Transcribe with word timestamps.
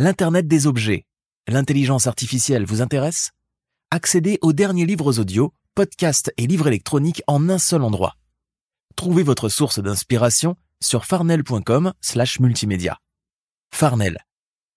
L'Internet 0.00 0.46
des 0.46 0.68
objets, 0.68 1.06
l'intelligence 1.48 2.06
artificielle 2.06 2.64
vous 2.64 2.82
intéresse? 2.82 3.32
Accédez 3.90 4.38
aux 4.42 4.52
derniers 4.52 4.86
livres 4.86 5.18
audio, 5.18 5.52
podcasts 5.74 6.32
et 6.36 6.46
livres 6.46 6.68
électroniques 6.68 7.24
en 7.26 7.48
un 7.48 7.58
seul 7.58 7.82
endroit. 7.82 8.14
Trouvez 8.94 9.24
votre 9.24 9.48
source 9.48 9.80
d'inspiration 9.80 10.54
sur 10.80 11.04
farnel.com/multimédia. 11.04 13.00
Farnel, 13.74 14.24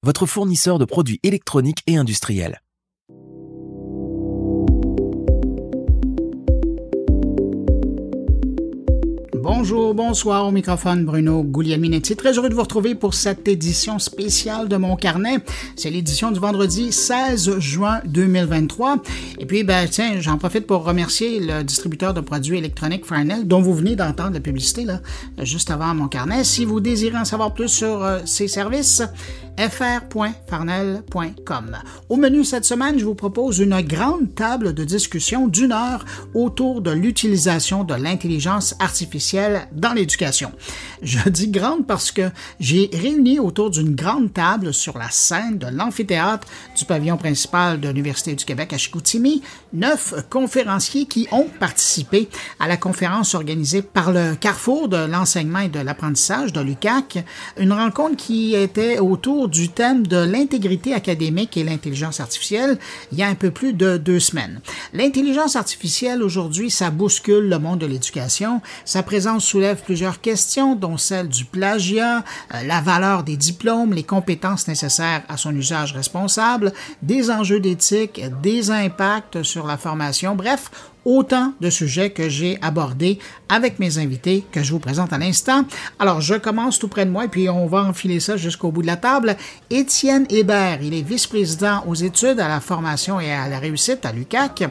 votre 0.02 0.26
fournisseur 0.26 0.80
de 0.80 0.86
produits 0.86 1.20
électroniques 1.22 1.84
et 1.86 1.98
industriels. 1.98 2.64
Bonjour, 9.62 9.94
bonsoir 9.94 10.48
au 10.48 10.52
microphone 10.52 11.06
Bruno 11.06 11.44
Guglielminetti. 11.44 12.16
Très 12.16 12.36
heureux 12.36 12.50
de 12.50 12.56
vous 12.56 12.64
retrouver 12.64 12.96
pour 12.96 13.14
cette 13.14 13.48
édition 13.48 14.00
spéciale 14.00 14.68
de 14.68 14.76
mon 14.76 14.96
carnet. 14.96 15.38
C'est 15.76 15.92
l'édition 15.92 16.32
du 16.32 16.40
vendredi 16.40 16.92
16 16.92 17.60
juin 17.60 18.02
2023. 18.06 19.04
Et 19.38 19.46
puis, 19.46 19.64
ben, 19.64 19.88
tiens, 19.88 20.20
j'en 20.20 20.40
profite 20.40 20.66
pour 20.66 20.84
remercier 20.84 21.40
le 21.40 21.64
distributeur 21.64 22.16
de 22.16 22.22
produits 22.22 22.58
électroniques 22.58 23.06
Farnell, 23.06 23.48
dont 23.48 23.62
vous 23.62 23.76
venez 23.76 23.96
d'entendre 23.96 24.34
la 24.34 24.40
publicité, 24.40 24.84
là, 24.84 25.00
juste 25.44 25.70
avant 25.70 25.94
mon 25.94 26.08
carnet. 26.08 26.44
Si 26.44 26.66
vous 26.66 26.80
désirez 26.80 27.20
en 27.20 27.26
savoir 27.26 27.54
plus 27.54 27.68
sur 27.68 28.04
euh, 28.04 28.18
ces 28.26 28.48
services, 28.48 29.04
fr.farnell.com. 29.60 31.78
Au 32.10 32.16
menu 32.16 32.44
cette 32.44 32.66
semaine, 32.66 32.98
je 32.98 33.06
vous 33.06 33.14
propose 33.14 33.60
une 33.60 33.80
grande 33.82 34.34
table 34.34 34.74
de 34.74 34.84
discussion 34.84 35.48
d'une 35.48 35.72
heure 35.72 36.04
autour 36.34 36.82
de 36.82 36.90
l'utilisation 36.90 37.84
de 37.84 37.94
l'intelligence 37.94 38.74
artificielle 38.80 39.51
dans 39.72 39.94
l'éducation. 39.94 40.52
Je 41.02 41.30
dis 41.30 41.50
grande 41.50 41.88
parce 41.88 42.12
que 42.12 42.30
j'ai 42.60 42.90
réuni 42.94 43.40
autour 43.40 43.70
d'une 43.70 43.96
grande 43.96 44.34
table 44.34 44.74
sur 44.74 44.98
la 44.98 45.10
scène 45.10 45.58
de 45.58 45.68
l'amphithéâtre 45.68 46.48
du 46.78 46.86
pavillon 46.86 47.18
principal 47.18 47.80
de 47.80 47.88
l'Université 47.88 48.36
du 48.36 48.46
Québec 48.46 48.74
à 48.74 48.78
Chicoutimi 48.78 49.42
neuf 49.74 50.14
conférenciers 50.30 51.06
qui 51.06 51.28
ont 51.32 51.48
participé 51.60 52.30
à 52.60 52.68
la 52.68 52.78
conférence 52.78 53.36
organisée 53.36 53.82
par 53.82 54.12
le 54.12 54.36
Carrefour 54.36 54.90
de 54.90 54.98
l'enseignement 54.98 55.60
et 55.60 55.70
de 55.70 55.80
l'apprentissage 55.80 56.54
de 56.54 56.62
l'UCAC, 56.62 57.24
une 57.58 57.74
rencontre 57.74 58.18
qui 58.18 58.56
était 58.56 59.00
autour 59.00 59.48
du 59.50 59.70
thème 59.70 60.06
de 60.06 60.18
l'intégrité 60.18 60.94
académique 60.94 61.58
et 61.58 61.64
l'intelligence 61.64 62.20
artificielle 62.20 62.78
il 63.12 63.18
y 63.18 63.24
a 63.24 63.28
un 63.28 63.36
peu 63.36 63.52
plus 63.52 63.74
de 63.74 63.98
deux 63.98 64.20
semaines. 64.20 64.62
L'intelligence 64.94 65.56
artificielle 65.56 66.24
aujourd'hui, 66.24 66.70
ça 66.70 66.90
bouscule 66.90 67.50
le 67.50 67.60
monde 67.60 67.80
de 67.80 67.86
l'éducation. 67.86 68.62
Sa 68.86 69.04
présence 69.04 69.41
soulève 69.42 69.82
plusieurs 69.84 70.22
questions, 70.22 70.76
dont 70.76 70.98
celle 70.98 71.28
du 71.28 71.46
plagiat, 71.46 72.20
euh, 72.54 72.64
la 72.66 72.82
valeur 72.82 73.24
des 73.24 73.38
diplômes, 73.38 73.94
les 73.94 74.04
compétences 74.04 74.68
nécessaires 74.68 75.24
à 75.28 75.38
son 75.38 75.56
usage 75.56 75.94
responsable, 75.94 76.72
des 77.02 77.30
enjeux 77.30 77.60
d'éthique, 77.60 78.22
des 78.42 78.72
impacts 78.72 79.44
sur 79.44 79.68
la 79.68 79.78
formation. 79.78 80.36
Bref, 80.36 80.72
autant 81.06 81.54
de 81.62 81.70
sujets 81.70 82.12
que 82.12 82.30
j'ai 82.30 82.58
abordés 82.62 83.20
avec 83.50 83.80
mes 83.80 83.98
invités 83.98 84.46
que 84.52 84.64
je 84.64 84.72
vous 84.72 84.80
présente 84.80 85.14
à 85.14 85.18
l'instant. 85.18 85.66
Alors, 86.00 86.22
je 86.22 86.36
commence 86.36 86.80
tout 86.80 86.88
près 86.88 87.06
de 87.06 87.12
moi 87.12 87.26
et 87.26 87.28
puis 87.28 87.50
on 87.50 87.68
va 87.68 87.84
enfiler 87.84 88.20
ça 88.20 88.38
jusqu'au 88.38 88.72
bout 88.72 88.82
de 88.82 88.88
la 88.88 88.98
table. 88.98 89.36
Étienne 89.70 90.26
Hébert, 90.30 90.80
il 90.82 90.94
est 90.94 91.02
vice-président 91.02 91.84
aux 91.88 91.96
études, 91.96 92.40
à 92.40 92.48
la 92.48 92.60
formation 92.60 93.20
et 93.20 93.32
à 93.32 93.48
la 93.48 93.60
réussite 93.60 94.06
à 94.06 94.12
l'UCAC. 94.12 94.64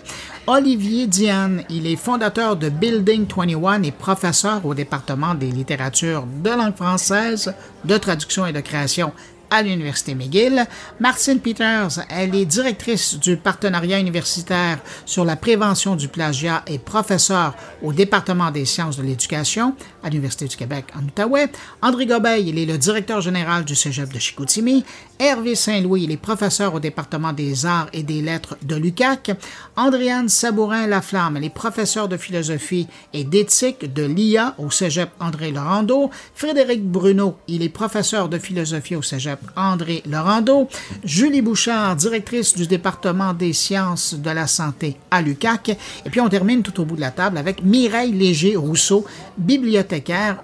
Olivier 0.47 1.07
Diane, 1.07 1.63
il 1.69 1.87
est 1.87 1.97
fondateur 1.97 2.57
de 2.57 2.69
Building 2.69 3.27
21 3.27 3.83
et 3.83 3.93
professeur 3.93 4.65
au 4.65 4.75
département 4.75 5.35
des 5.35 5.51
littératures 5.51 6.27
de 6.43 6.51
langue 6.51 6.77
française, 6.77 7.55
de 7.85 7.97
traduction 7.99 8.47
et 8.47 8.53
de 8.53 8.61
création 8.61 9.13
à 9.51 9.63
l'Université 9.63 10.15
McGill. 10.15 10.65
Martine 11.01 11.41
Peters, 11.41 12.05
elle 12.09 12.35
est 12.35 12.45
directrice 12.45 13.19
du 13.19 13.37
partenariat 13.37 13.99
universitaire 13.99 14.79
sur 15.07 15.25
la 15.25 15.37
prévention 15.37 15.97
du 15.97 16.09
plagiat 16.09 16.63
et 16.67 16.79
professeure 16.79 17.55
au 17.83 17.93
département 17.93 18.51
des 18.51 18.65
sciences 18.65 18.97
de 18.97 19.03
l'éducation 19.03 19.75
à 20.03 20.09
l'Université 20.09 20.47
du 20.47 20.57
Québec 20.57 20.87
en 20.99 21.05
Outaouais. 21.05 21.49
André 21.83 22.07
Gobeil, 22.07 22.49
il 22.49 22.59
est 22.59 22.67
le 22.67 22.79
directeur 22.79 23.21
général 23.21 23.65
du 23.65 23.75
Cégep 23.75 24.13
de 24.13 24.19
Chicoutimi. 24.19 24.85
Hervé 25.19 25.55
Saint-Louis, 25.55 26.05
il 26.05 26.13
est 26.13 26.17
professeur 26.17 26.75
au 26.75 26.81
département 26.81 27.33
des 27.33 27.67
arts 27.67 27.89
et 27.93 28.03
des 28.03 28.23
lettres 28.23 28.57
de 28.63 28.77
l'UCAC. 28.77 29.33
Andréane 29.77 30.29
Sabourin-Laflamme, 30.29 31.37
elle 31.37 31.45
est 31.45 31.51
professeure 31.51 32.09
de 32.09 32.17
philosophie 32.17 32.87
et 33.13 33.25
d'éthique 33.25 33.93
de 33.93 34.05
l'IA 34.05 34.55
au 34.57 34.71
Cégep 34.71 35.11
André 35.21 35.51
Laurando. 35.51 36.11
Frédéric 36.35 36.83
Bruno, 36.83 37.37
il 37.49 37.63
est 37.63 37.69
professeur 37.69 38.31
de 38.31 38.39
philosophie 38.39 38.97
au 38.97 39.03
Cégep 39.03 39.41
André 39.57 40.03
Laurando. 40.07 40.69
Julie 41.05 41.43
Bouchard, 41.43 41.97
directrice 41.97 42.55
du 42.55 42.67
département 42.67 43.35
des 43.35 43.53
sciences 43.53 44.15
de 44.15 44.31
la 44.31 44.47
santé 44.47 44.97
à 45.11 45.21
l'UCAC. 45.21 45.77
Et 46.07 46.11
puis 46.11 46.21
on 46.21 46.29
termine 46.31 46.63
tout 46.63 46.81
au 46.81 46.85
bout 46.85 46.97
de 46.97 47.01
la 47.03 47.11
table 47.11 47.37
avec 47.37 47.63
Mireille 47.63 48.13
Léger-Rousseau, 48.13 49.05
bibliothécaire 49.37 49.90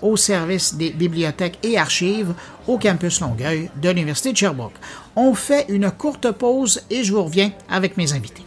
au 0.03 0.17
service 0.17 0.75
des 0.75 0.91
bibliothèques 0.91 1.59
et 1.63 1.79
archives 1.79 2.35
au 2.67 2.79
campus 2.79 3.21
Longueuil 3.21 3.71
de 3.81 3.91
l'Université 3.91 4.33
de 4.33 4.37
Sherbrooke. 4.37 4.75
On 5.15 5.35
fait 5.35 5.67
une 5.69 5.91
courte 5.91 6.31
pause 6.33 6.83
et 6.91 7.05
je 7.05 7.13
vous 7.13 7.25
reviens 7.25 7.51
avec 7.71 7.97
mes 7.97 8.13
invités. 8.13 8.45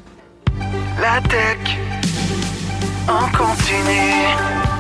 La 1.02 1.22
tech 1.22 1.58
en 3.08 3.26
continu. 3.38 4.02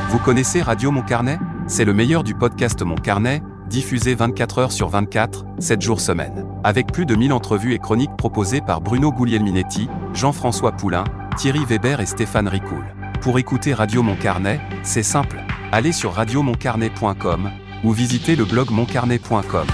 Vous 0.09 0.19
connaissez 0.19 0.61
Radio 0.61 0.91
Mon 0.91 1.01
Carnet? 1.01 1.39
C'est 1.67 1.85
le 1.85 1.93
meilleur 1.93 2.23
du 2.23 2.35
podcast 2.35 2.81
Mon 2.81 2.95
Carnet 2.95 3.41
diffusé 3.69 4.15
24 4.15 4.57
heures 4.57 4.71
sur 4.71 4.89
24, 4.89 5.45
7 5.59 5.81
jours 5.81 6.01
semaine. 6.01 6.45
Avec 6.63 6.91
plus 6.91 7.05
de 7.05 7.15
1000 7.15 7.31
entrevues 7.31 7.73
et 7.73 7.79
chroniques 7.79 8.15
proposées 8.17 8.61
par 8.61 8.81
Bruno 8.81 9.11
Guglielminetti, 9.11 9.87
Jean-François 10.13 10.71
Poulain, 10.71 11.03
Thierry 11.37 11.63
Weber 11.65 12.01
et 12.01 12.05
Stéphane 12.05 12.47
Ricoul. 12.47 12.83
Pour 13.21 13.37
écouter 13.37 13.73
Radio 13.73 14.01
Mon 14.01 14.15
Carnet, 14.15 14.61
c'est 14.81 15.03
simple. 15.03 15.43
Allez 15.73 15.91
sur 15.91 16.13
radiomoncarnet.com 16.13 17.51
ou 17.83 17.91
visitez 17.91 18.37
le 18.37 18.45
blog 18.45 18.71
moncarnet.com. 18.71 19.67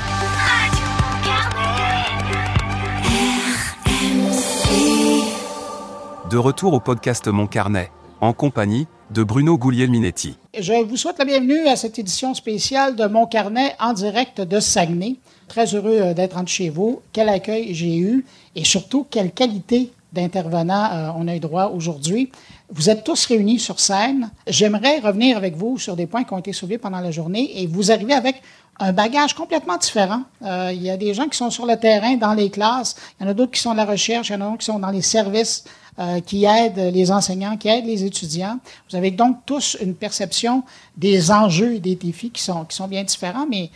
De 6.28 6.38
retour 6.38 6.74
au 6.74 6.80
podcast 6.80 7.28
Mon 7.28 7.46
Carnet, 7.46 7.92
en 8.20 8.34
compagnie 8.34 8.88
de 9.12 9.22
Bruno 9.22 9.60
Guglielminetti. 9.60 10.40
Je 10.60 10.84
vous 10.84 10.98
souhaite 10.98 11.20
la 11.20 11.26
bienvenue 11.26 11.68
à 11.68 11.76
cette 11.76 12.00
édition 12.00 12.34
spéciale 12.34 12.96
de 12.96 13.06
Mon 13.06 13.28
Carnet 13.28 13.76
en 13.80 13.94
direct 13.94 14.42
de 14.42 14.60
Saguenay. 14.60 15.18
Très 15.48 15.76
heureux 15.76 16.00
euh, 16.02 16.14
d'être 16.16 16.38
entre 16.38 16.50
chez 16.50 16.70
vous. 16.70 17.02
Quel 17.14 17.30
accueil 17.30 17.76
j'ai 17.76 17.96
eu 17.98 18.26
et 18.56 18.64
surtout 18.64 19.06
quelle 19.08 19.32
qualité 19.32 19.92
d'intervenants 20.14 20.90
euh, 20.92 21.10
on 21.16 21.28
a 21.28 21.36
eu 21.36 21.40
droit 21.40 21.66
aujourd'hui. 21.68 22.32
Vous 22.70 22.90
êtes 22.90 23.04
tous 23.04 23.26
réunis 23.28 23.60
sur 23.60 23.80
scène. 23.80 24.32
J'aimerais 24.48 25.00
revenir 25.00 25.38
avec 25.38 25.56
vous 25.56 25.78
sur 25.78 25.96
des 25.96 26.08
points 26.08 26.24
qui 26.24 26.34
ont 26.34 26.40
été 26.40 26.52
soulevés 26.52 26.80
pendant 26.80 27.00
la 27.00 27.12
journée 27.12 27.62
et 27.62 27.68
vous 27.68 27.92
arrivez 27.92 28.14
avec 28.14 28.42
un 28.80 28.92
bagage 28.92 29.36
complètement 29.36 29.78
différent. 29.78 30.24
Euh, 30.42 30.72
il 30.74 30.82
y 30.82 30.90
a 30.90 30.98
des 30.98 31.14
gens 31.14 31.28
qui 31.28 31.38
sont 31.38 31.52
sur 31.52 31.68
le 31.68 31.78
terrain, 31.78 32.16
dans 32.16 32.34
les 32.34 32.50
classes. 32.50 32.96
Il 33.20 33.24
y 33.24 33.28
en 33.28 33.30
a 33.30 33.34
d'autres 33.36 33.52
qui 33.52 33.62
sont 33.62 33.74
de 33.74 33.78
la 33.78 33.86
recherche. 33.86 34.30
Il 34.30 34.34
y 34.34 34.36
en 34.36 34.42
a 34.42 34.46
d'autres 34.46 34.58
qui 34.58 34.66
sont 34.66 34.80
dans 34.80 34.90
les 34.90 35.04
services, 35.04 35.64
euh, 36.00 36.20
qui 36.22 36.46
aident 36.46 36.92
les 36.92 37.12
enseignants, 37.12 37.56
qui 37.56 37.68
aident 37.68 37.86
les 37.86 38.04
étudiants. 38.04 38.60
Vous 38.90 38.96
avez 38.96 39.12
donc 39.12 39.38
tous 39.46 39.78
une 39.80 39.94
perception 39.94 40.64
des 40.98 41.32
enjeux 41.32 41.76
et 41.76 41.80
des 41.80 41.96
défis 41.96 42.32
qui 42.32 42.42
sont, 42.42 42.66
qui 42.66 42.76
sont 42.76 42.88
bien 42.88 43.04
différents, 43.04 43.46
mais 43.48 43.70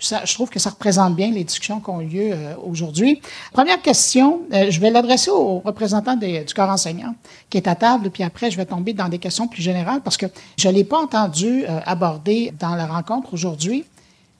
je 0.00 0.34
trouve 0.34 0.50
que 0.50 0.58
ça 0.58 0.70
représente 0.70 1.14
bien 1.14 1.30
les 1.30 1.44
discussions 1.44 1.80
qui 1.80 1.90
ont 1.90 1.98
lieu 1.98 2.32
euh, 2.32 2.54
aujourd'hui. 2.64 3.20
Première 3.52 3.80
question, 3.82 4.40
euh, 4.52 4.70
je 4.70 4.80
vais 4.80 4.90
l'adresser 4.90 5.30
au 5.30 5.60
représentant 5.60 6.16
des, 6.16 6.44
du 6.44 6.54
corps 6.54 6.70
enseignant 6.70 7.14
qui 7.48 7.58
est 7.58 7.68
à 7.68 7.74
table, 7.74 8.10
puis 8.10 8.22
après, 8.22 8.50
je 8.50 8.56
vais 8.56 8.66
tomber 8.66 8.92
dans 8.92 9.08
des 9.08 9.18
questions 9.18 9.46
plus 9.46 9.62
générales 9.62 10.00
parce 10.02 10.16
que 10.16 10.26
je 10.56 10.68
ne 10.68 10.74
l'ai 10.74 10.84
pas 10.84 10.98
entendu 10.98 11.64
aborder 11.84 12.52
dans 12.58 12.74
la 12.74 12.86
rencontre 12.86 13.34
aujourd'hui. 13.34 13.84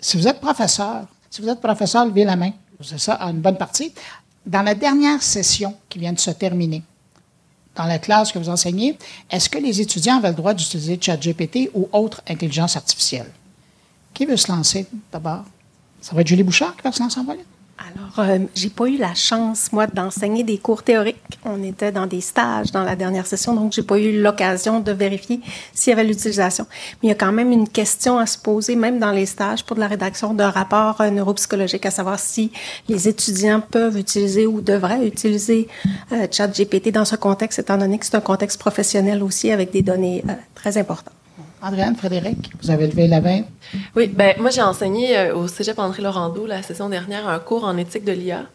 Si 0.01 0.17
vous 0.17 0.27
êtes 0.27 0.41
professeur, 0.41 1.05
si 1.31 1.43
vous 1.43 1.49
êtes 1.49 1.61
professeur, 1.61 2.07
levez 2.07 2.25
la 2.25 2.37
main. 2.37 2.53
C'est 2.83 2.99
ça, 2.99 3.21
une 3.21 3.41
bonne 3.41 3.59
partie. 3.59 3.93
Dans 4.47 4.63
la 4.63 4.75
dernière 4.75 5.23
session 5.23 5.77
qui 5.89 5.99
vient 5.99 6.13
de 6.13 6.19
se 6.19 6.31
terminer, 6.31 6.83
dans 7.77 7.85
la 7.85 7.99
classe 7.99 8.33
que 8.33 8.39
vous 8.39 8.49
enseignez, 8.49 8.99
est-ce 9.31 9.49
que 9.49 9.59
les 9.59 9.81
étudiants 9.81 10.17
avaient 10.17 10.31
le 10.31 10.35
droit 10.35 10.55
d'utiliser 10.55 10.99
ChatGPT 11.01 11.71
ou 11.75 11.89
autre 11.93 12.23
intelligence 12.29 12.77
artificielle? 12.77 13.31
Qui 14.13 14.27
veut 14.27 14.37
se 14.37 14.51
lancer 14.51 14.87
d'abord? 15.13 15.45
Ça 16.01 16.15
va 16.15 16.23
être 16.23 16.29
Julie 16.29 16.43
Bouchard 16.43 16.77
qui 16.77 16.83
va 16.83 16.93
se 16.93 17.03
lancer 17.03 17.21
en? 17.21 17.25
Alors, 17.81 18.29
euh, 18.31 18.39
j'ai 18.55 18.69
pas 18.69 18.87
eu 18.89 18.99
la 18.99 19.15
chance, 19.15 19.73
moi, 19.73 19.87
d'enseigner 19.87 20.45
des 20.45 20.59
cours 20.59 20.83
théoriques. 20.83 21.17
On 21.45 21.63
était 21.63 21.91
dans 21.91 22.07
des 22.07 22.21
stages 22.21 22.73
dans 22.73 22.83
la 22.83 22.95
dernière 22.95 23.27
session, 23.27 23.55
donc 23.55 23.73
j'ai 23.73 23.83
pas 23.83 23.99
eu 23.99 24.21
l'occasion 24.21 24.81
de 24.81 24.93
vérifier 24.93 25.41
s'il 25.73 25.91
y 25.91 25.95
avait 25.95 26.05
l'utilisation. 26.05 26.67
Mais 27.03 27.09
il 27.09 27.09
y 27.09 27.13
a 27.13 27.15
quand 27.15 27.33
même 27.33 27.53
une 27.53 27.69
question 27.69 28.19
à 28.19 28.27
se 28.27 28.37
poser, 28.37 28.77
même 28.77 28.99
dans 28.99 29.13
les 29.13 29.25
stages, 29.25 29.65
pour 29.65 29.79
la 29.79 29.87
rédaction 29.87 30.35
d'un 30.35 30.51
rapport 30.51 31.01
euh, 31.01 31.11
neuropsychologique, 31.11 31.87
à 31.87 31.91
savoir 31.91 32.19
si 32.19 32.53
les 32.89 33.09
étudiants 33.09 33.63
peuvent 33.63 33.97
utiliser 33.97 34.47
ou 34.47 34.61
devraient 34.61 35.07
utiliser 35.07 35.67
euh, 36.13 36.27
ChatGPT 36.31 36.93
dans 36.93 37.07
ce 37.07 37.17
contexte, 37.17 37.61
étant 37.61 37.79
donné 37.79 37.99
que 37.99 38.05
c'est 38.05 38.17
un 38.17 38.21
contexte 38.21 38.61
professionnel 38.61 39.23
aussi 39.23 39.51
avec 39.51 39.71
des 39.71 39.83
données 39.83 40.23
très 40.55 40.77
importantes. 40.77 41.15
Andréane, 41.63 41.95
Frédéric, 41.95 42.51
vous 42.63 42.71
avez 42.71 42.87
levé 42.87 43.07
la 43.07 43.21
main. 43.21 43.43
Oui, 43.95 44.07
ben 44.07 44.35
moi 44.39 44.51
j'ai 44.51 44.63
enseigné 44.63 45.17
euh, 45.17 45.35
au 45.35 45.47
Cégep 45.47 45.79
André 45.79 46.03
Laurando 46.03 46.47
la 46.47 46.63
session 46.63 46.89
dernière 46.89 47.29
un 47.29 47.39
cours 47.39 47.65
en 47.65 47.77
éthique 47.77 48.05
de 48.05 48.13
l'IA. 48.13 48.47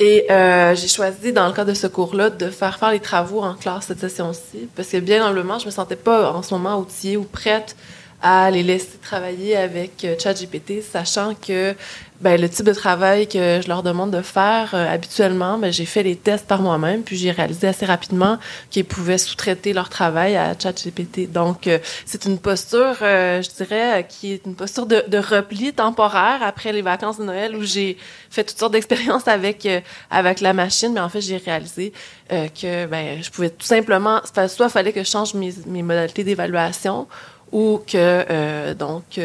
Et 0.00 0.26
euh, 0.30 0.74
j'ai 0.76 0.88
choisi, 0.88 1.32
dans 1.32 1.46
le 1.46 1.52
cadre 1.52 1.70
de 1.70 1.74
ce 1.74 1.88
cours-là, 1.88 2.30
de 2.30 2.50
faire 2.50 2.78
faire 2.78 2.92
les 2.92 3.00
travaux 3.00 3.42
en 3.42 3.54
classe 3.54 3.86
cette 3.86 3.98
session-ci, 3.98 4.68
parce 4.76 4.88
que 4.88 4.98
bien 4.98 5.26
humblement, 5.26 5.58
je 5.58 5.66
me 5.66 5.70
sentais 5.70 5.96
pas 5.96 6.32
en 6.32 6.42
ce 6.42 6.54
moment 6.54 6.78
outillée 6.78 7.16
ou 7.16 7.24
prête 7.24 7.76
à 8.20 8.50
les 8.50 8.64
laisser 8.64 8.98
travailler 9.00 9.56
avec 9.56 10.04
euh, 10.04 10.16
ChatGPT, 10.18 10.82
sachant 10.82 11.34
que 11.34 11.74
ben, 12.20 12.40
le 12.40 12.48
type 12.48 12.66
de 12.66 12.72
travail 12.72 13.28
que 13.28 13.60
je 13.62 13.68
leur 13.68 13.84
demande 13.84 14.10
de 14.10 14.22
faire 14.22 14.74
euh, 14.74 14.92
habituellement, 14.92 15.56
ben, 15.56 15.72
j'ai 15.72 15.84
fait 15.84 16.02
les 16.02 16.16
tests 16.16 16.48
par 16.48 16.60
moi-même, 16.60 17.02
puis 17.02 17.16
j'ai 17.16 17.30
réalisé 17.30 17.68
assez 17.68 17.86
rapidement 17.86 18.38
qu'ils 18.70 18.86
pouvaient 18.86 19.18
sous-traiter 19.18 19.72
leur 19.72 19.88
travail 19.88 20.36
à 20.36 20.52
ChatGPT. 20.58 21.30
Donc, 21.30 21.68
euh, 21.68 21.78
c'est 22.06 22.24
une 22.24 22.40
posture, 22.40 22.96
je 23.00 23.56
dirais, 23.56 24.04
qui 24.08 24.32
est 24.32 24.46
une 24.46 24.56
posture 24.56 24.86
de, 24.86 25.04
de, 25.06 25.18
repli 25.18 25.72
temporaire 25.72 26.42
après 26.42 26.72
les 26.72 26.82
vacances 26.82 27.18
de 27.18 27.24
Noël 27.24 27.54
où 27.54 27.62
j'ai 27.62 27.96
fait 28.30 28.42
toutes 28.42 28.58
sortes 28.58 28.72
d'expériences 28.72 29.28
avec 29.28 29.68
avec 30.10 30.40
la 30.40 30.52
machine, 30.52 30.92
mais 30.92 31.00
en 31.00 31.08
fait, 31.08 31.20
j'ai 31.20 31.36
réalisé 31.36 31.92
que 32.30 32.86
ben, 32.86 33.22
je 33.22 33.30
pouvais 33.30 33.50
tout 33.50 33.66
simplement, 33.66 34.20
soit 34.48 34.68
fallait 34.68 34.92
que 34.92 35.02
je 35.02 35.08
change 35.08 35.34
mes, 35.34 35.52
mes 35.66 35.82
modalités 35.82 36.24
d'évaluation, 36.24 37.06
ou 37.52 37.80
que 37.86 37.96
euh, 37.96 38.74
donc 38.74 39.20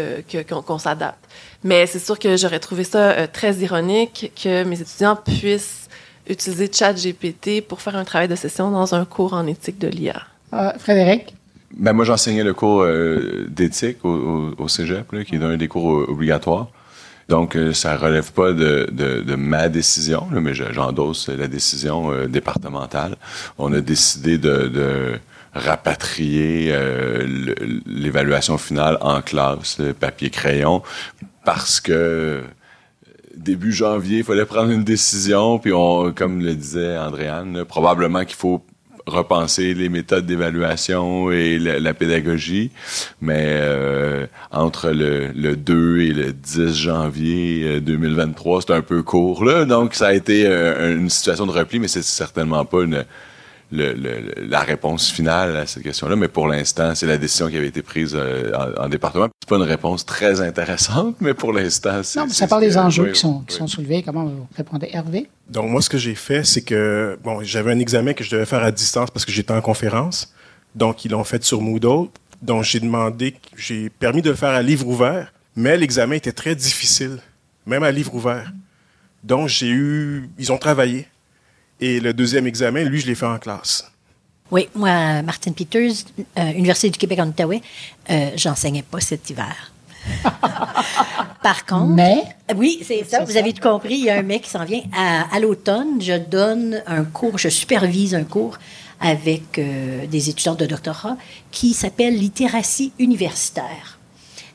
qu'on 0.48 0.78
s'adapte. 0.78 1.20
Mais 1.64 1.86
c'est 1.86 2.00
sûr 2.00 2.20
que 2.20 2.38
j'aurais 2.38 2.60
trouvé 2.60 2.84
ça 2.84 3.12
euh, 3.12 3.28
très 3.32 3.56
ironique 3.56 4.32
que 4.42 4.64
mes 4.64 4.80
étudiants 4.80 5.16
puissent 5.16 5.90
utiliser 6.30 6.70
ChatGPT 6.72 7.66
pour 7.68 7.82
faire 7.82 7.96
un 7.96 8.04
travail 8.04 8.28
de 8.28 8.36
session 8.36 8.72
dans 8.72 8.96
un 8.96 9.06
cours 9.06 9.34
en 9.34 9.46
éthique 9.48 9.80
de 9.80 9.88
l'IA. 9.88 10.22
Euh, 10.54 10.72
Frédéric? 10.80 11.36
Ben 11.76 11.94
moi, 11.94 12.06
j'enseignais 12.06 12.44
le 12.44 12.54
cours 12.54 12.86
d'éthique 13.48 14.06
au, 14.06 14.54
au, 14.58 14.68
Cégep, 14.68 15.12
là, 15.12 15.24
qui 15.24 15.36
est 15.36 15.44
un 15.44 15.58
des 15.58 15.68
cours 15.68 16.08
obligatoires. 16.08 16.68
Donc, 17.30 17.58
ça 17.74 17.98
relève 17.98 18.32
pas 18.32 18.52
de, 18.52 18.88
de, 18.92 19.22
de 19.22 19.36
ma 19.36 19.70
décision, 19.70 20.28
là, 20.32 20.40
mais 20.40 20.54
j'endosse 20.54 21.30
la 21.30 21.48
décision 21.48 22.28
départementale. 22.28 23.16
On 23.58 23.74
a 23.74 23.82
décidé 23.82 24.38
de, 24.38 24.68
de 24.68 25.20
rapatrier 25.54 26.70
euh, 26.72 27.28
l'évaluation 27.86 28.58
finale 28.58 28.98
en 29.02 29.22
classe, 29.22 29.80
papier-crayon, 30.00 30.82
parce 31.46 31.80
que 31.80 32.44
début 33.36 33.72
janvier, 33.72 34.20
il 34.20 34.24
fallait 34.24 34.46
prendre 34.46 34.72
une 34.72 34.84
décision, 34.84 35.60
puis 35.60 35.74
on, 35.74 36.12
comme 36.12 36.42
le 36.42 36.56
disait 36.56 36.98
Andréane, 36.98 37.66
probablement 37.66 38.26
qu'il 38.26 38.36
faut 38.36 38.64
repenser 39.06 39.74
les 39.74 39.90
méthodes 39.90 40.26
d'évaluation 40.26 41.30
et 41.30 41.60
la, 41.60 41.94
pédagogie, 41.94 42.72
mais 43.22 43.48
euh, 43.50 44.28
entre 44.52 44.92
le, 44.92 45.28
le, 45.36 45.58
2 45.58 46.00
et 46.00 46.14
le 46.14 46.32
10 46.32 46.74
janvier 46.74 47.82
2023, 47.82 48.58
euh, 48.58 48.62
c'est 48.66 48.74
un 48.74 48.82
peu 48.82 49.04
court 49.04 49.44
là, 49.44 49.66
donc 49.66 49.94
ça 49.94 50.08
a 50.08 50.14
été 50.14 50.48
une 50.48 51.10
situation 51.10 51.46
de 51.46 51.52
repli, 51.52 51.80
mais 51.80 51.90
c'est 51.90 52.02
certainement 52.02 52.64
pas 52.64 52.84
une 52.84 53.04
le, 53.74 54.48
la 54.48 54.60
réponse 54.62 55.12
finale 55.12 55.58
à 55.58 55.66
cette 55.66 55.84
question-là, 55.84 56.16
mais 56.16 56.28
pour 56.28 56.48
l'instant, 56.48 56.94
c'est 56.96 57.08
la 57.08 57.18
décision 57.18 57.50
qui 57.50 57.58
avait 57.58 57.68
été 57.68 57.82
prise 57.82 58.16
euh, 58.16 58.52
en, 58.78 58.88
département. 58.88 59.28
C'est 59.42 59.50
pas 59.50 59.56
une 59.56 59.64
réponse 59.64 60.06
très 60.06 60.42
intéressante, 60.42 61.16
mais 61.20 61.34
pour 61.34 61.54
l'instant, 61.54 62.02
c'est. 62.04 62.20
Non, 62.20 62.30
ça 62.30 62.48
parle 62.48 62.62
des 62.62 62.78
enjeux 62.78 63.12
qui, 63.12 63.20
sont, 63.20 63.42
qui 63.42 63.56
sont 63.56 63.68
soulevés. 63.68 64.04
Comment 64.04 64.26
vous 64.26 64.48
répondez, 64.56 64.90
Hervé? 64.92 65.28
Donc, 65.50 65.70
moi, 65.70 65.82
ce 65.82 65.90
que 65.90 65.98
j'ai 65.98 66.16
fait, 66.16 66.44
c'est 66.44 66.62
que, 66.62 67.18
bon, 67.24 67.42
j'avais 67.44 67.72
un 67.72 67.80
examen 67.80 68.14
que 68.14 68.24
je 68.24 68.30
devais 68.30 68.46
faire 68.46 68.64
à 68.64 68.72
distance 68.72 69.10
parce 69.12 69.26
que 69.26 69.32
j'étais 69.32 69.54
en 69.54 69.62
conférence. 69.62 70.34
Donc, 70.76 71.06
ils 71.06 71.12
l'ont 71.12 71.24
fait 71.24 71.44
sur 71.44 71.62
Moodle. 71.62 72.10
Donc, 72.42 72.64
j'ai 72.64 72.80
demandé, 72.80 73.36
j'ai 73.56 73.90
permis 73.90 74.22
de 74.22 74.30
le 74.30 74.36
faire 74.36 74.50
à 74.50 74.62
livre 74.62 74.88
ouvert, 74.88 75.34
mais 75.56 75.78
l'examen 75.78 76.16
était 76.16 76.32
très 76.32 76.56
difficile, 76.56 77.20
même 77.66 77.84
à 77.84 77.92
livre 77.92 78.14
ouvert. 78.14 78.52
Donc, 79.24 79.48
j'ai 79.48 79.70
eu, 79.70 80.30
ils 80.38 80.52
ont 80.52 80.58
travaillé. 80.58 81.08
Et 81.86 82.00
le 82.00 82.14
deuxième 82.14 82.48
examen, 82.48 82.86
lui, 82.86 83.02
je 83.02 83.08
l'ai 83.08 83.14
fait 83.14 83.26
en 83.26 83.38
classe. 83.38 83.92
Oui, 84.50 84.70
moi, 84.74 85.22
Martin 85.22 85.52
Peters, 85.52 85.92
euh, 86.40 86.52
Université 86.52 86.90
du 86.90 86.98
Québec 86.98 87.20
en 87.20 87.28
Outaouais, 87.28 87.60
euh, 88.10 88.30
j'enseignais 88.38 88.84
pas 88.84 89.02
cet 89.02 89.30
hiver. 89.30 89.74
Par 91.44 91.66
contre, 91.66 91.92
mais? 91.92 92.24
Oui, 92.56 92.80
c'est 92.88 93.04
ça. 93.04 93.26
Vous 93.26 93.36
avez 93.36 93.52
tout 93.52 93.68
compris. 93.68 93.96
Il 93.96 94.06
y 94.06 94.10
a 94.10 94.16
un 94.16 94.22
mec 94.22 94.44
qui 94.44 94.50
s'en 94.50 94.64
vient 94.64 94.82
à, 94.96 95.38
l'automne. 95.42 96.02
Je 96.02 96.18
donne 96.18 96.82
un 96.88 97.04
cours, 97.04 97.38
je 97.38 97.50
supervise 97.50 98.16
un 98.16 98.24
cours 98.24 98.60
avec 99.02 99.60
euh, 99.60 100.08
des 100.08 100.30
étudiants 100.30 100.56
de 100.56 100.66
doctorat 100.66 101.18
qui 101.52 101.74
s'appelle 101.74 102.18
littératie 102.18 102.94
universitaire. 102.98 104.00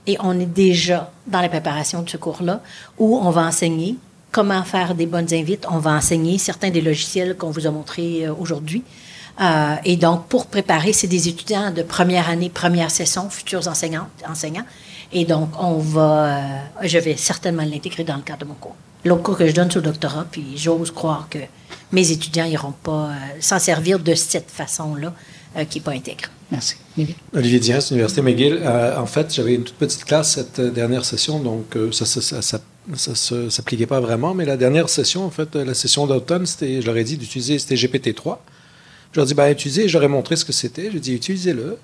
Et 0.07 0.17
on 0.21 0.41
est 0.41 0.47
déjà 0.47 1.13
dans 1.27 1.43
la 1.43 1.51
préparation 1.51 2.01
de 2.01 2.09
ce 2.09 2.17
cours-là 2.17 2.63
où 2.97 3.19
on 3.19 3.29
va 3.29 3.43
enseigner 3.43 3.97
comment 4.33 4.63
faire 4.65 4.95
des 4.95 5.07
bonnes 5.07 5.33
invites. 5.33 5.67
On 5.71 5.79
va 5.79 5.93
enseigner 5.93 6.39
certains 6.39 6.71
des 6.71 6.81
logiciels 6.81 7.37
qu'on 7.37 7.51
vous 7.51 7.67
a 7.67 7.71
montrés 7.71 8.27
euh, 8.27 8.35
aujourd'hui. 8.39 8.83
Euh, 9.41 9.75
et 9.85 9.97
donc, 9.97 10.27
pour 10.27 10.47
préparer, 10.47 10.93
c'est 10.93 11.07
des 11.07 11.29
étudiants 11.29 11.71
de 11.71 11.83
première 11.83 12.29
année, 12.29 12.51
première 12.51 12.91
session, 12.91 13.31
futurs 13.31 13.69
enseignants, 13.69 14.09
enseignants. 14.29 14.65
Et 15.13 15.25
donc, 15.25 15.51
on 15.59 15.79
va, 15.79 16.27
euh, 16.27 16.41
je 16.83 16.99
vais 16.99 17.17
certainement 17.17 17.63
l'intégrer 17.63 18.05
dans 18.05 18.17
le 18.17 18.23
cadre 18.23 18.41
de 18.41 18.45
mon 18.47 18.55
cours. 18.55 18.75
L'autre 19.05 19.23
cours 19.23 19.39
que 19.39 19.47
je 19.47 19.55
donne 19.55 19.71
sur 19.71 19.81
le 19.81 19.87
doctorat, 19.87 20.27
puis 20.31 20.57
j'ose 20.57 20.91
croire 20.91 21.29
que 21.31 21.39
mes 21.93 22.11
étudiants 22.11 22.47
n'iront 22.47 22.73
pas 22.73 23.13
s'en 23.41 23.61
servir 23.61 24.01
de 24.01 24.15
cette 24.15 24.51
façon-là, 24.51 25.15
qui 25.71 25.79
n'est 25.79 25.85
pas 25.85 25.93
intègre. 25.93 26.25
Merci. 26.51 26.75
Olivier 27.33 27.61
Diaz, 27.61 27.91
Université 27.93 28.23
McGill. 28.23 28.61
en 28.67 29.07
fait, 29.07 29.33
j'avais 29.33 29.55
une 29.55 29.63
toute 29.63 29.77
petite 29.77 30.05
classe 30.05 30.33
cette 30.33 30.61
dernière 30.61 31.05
session, 31.05 31.39
donc 31.39 31.79
ça, 31.93 32.05
ça, 32.05 32.21
ça 32.21 32.43
ça 32.43 32.59
ne 32.89 33.51
s'appliquait 33.51 33.87
pas 33.87 34.01
vraiment, 34.01 34.35
mais 34.35 34.45
la 34.45 34.57
dernière 34.57 34.89
session, 34.89 35.25
en 35.25 35.31
fait, 35.31 35.55
la 35.57 35.75
session 35.75 36.07
d'automne, 36.07 36.47
je 36.47 36.85
leur 36.85 36.97
ai 36.97 37.05
dit 37.05 37.17
d'utiliser, 37.17 37.59
c'était 37.59 37.75
GPT-3. 37.75 38.39
Je 39.13 39.19
leur 39.21 39.25
ai 39.25 39.29
dit, 39.29 39.35
ben, 39.35 39.51
utilisez, 39.51 39.89
j'aurais 39.89 40.09
montré 40.09 40.37
ce 40.37 40.45
que 40.45 40.53
c'était. 40.53 40.91
J'ai 40.91 41.01
dit, 41.01 41.15
utilisez-le, 41.15 41.79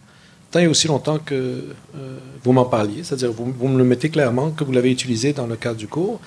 tant 0.50 0.60
et 0.60 0.66
aussi 0.66 0.88
longtemps 0.88 1.18
que 1.18 1.34
euh, 1.34 2.18
vous 2.42 2.52
m'en 2.52 2.64
parliez, 2.64 3.02
c'est-à-dire 3.02 3.32
vous, 3.32 3.52
vous, 3.52 3.68
me 3.68 3.78
le 3.78 3.84
mettez 3.84 4.08
clairement 4.08 4.50
que 4.50 4.64
vous 4.64 4.72
l'avez 4.72 4.90
utilisé 4.90 5.32
dans 5.32 5.46
le 5.46 5.56
cadre 5.56 5.76
du 5.76 5.88
cours. 5.88 6.20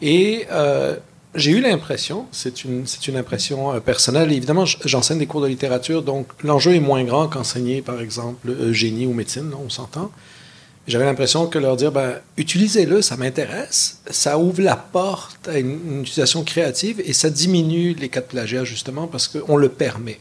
Et 0.00 0.46
euh, 0.50 0.96
j'ai 1.34 1.50
eu 1.50 1.60
l'impression, 1.60 2.26
c'est 2.30 2.64
une, 2.64 2.84
une 3.08 3.16
impression 3.16 3.72
euh, 3.72 3.80
personnelle, 3.80 4.32
évidemment, 4.32 4.64
j'enseigne 4.64 5.18
des 5.18 5.26
cours 5.26 5.40
de 5.40 5.48
littérature, 5.48 6.02
donc 6.02 6.28
l'enjeu 6.42 6.74
est 6.74 6.80
moins 6.80 7.04
grand 7.04 7.28
qu'enseigner, 7.28 7.82
par 7.82 8.00
exemple, 8.00 8.72
génie 8.72 9.06
ou 9.06 9.12
médecine, 9.12 9.50
on 9.54 9.68
s'entend. 9.68 10.10
J'avais 10.86 11.06
l'impression 11.06 11.46
que 11.46 11.58
leur 11.58 11.76
dire, 11.76 11.92
ben, 11.92 12.16
utilisez-le, 12.36 13.00
ça 13.00 13.16
m'intéresse, 13.16 14.00
ça 14.10 14.38
ouvre 14.38 14.60
la 14.60 14.76
porte 14.76 15.48
à 15.48 15.58
une, 15.58 16.02
utilisation 16.02 16.44
créative 16.44 17.00
et 17.04 17.14
ça 17.14 17.30
diminue 17.30 17.94
les 17.94 18.10
cas 18.10 18.20
de 18.20 18.26
plagiat, 18.26 18.64
justement, 18.64 19.06
parce 19.06 19.26
qu'on 19.28 19.56
le 19.56 19.70
permet. 19.70 20.20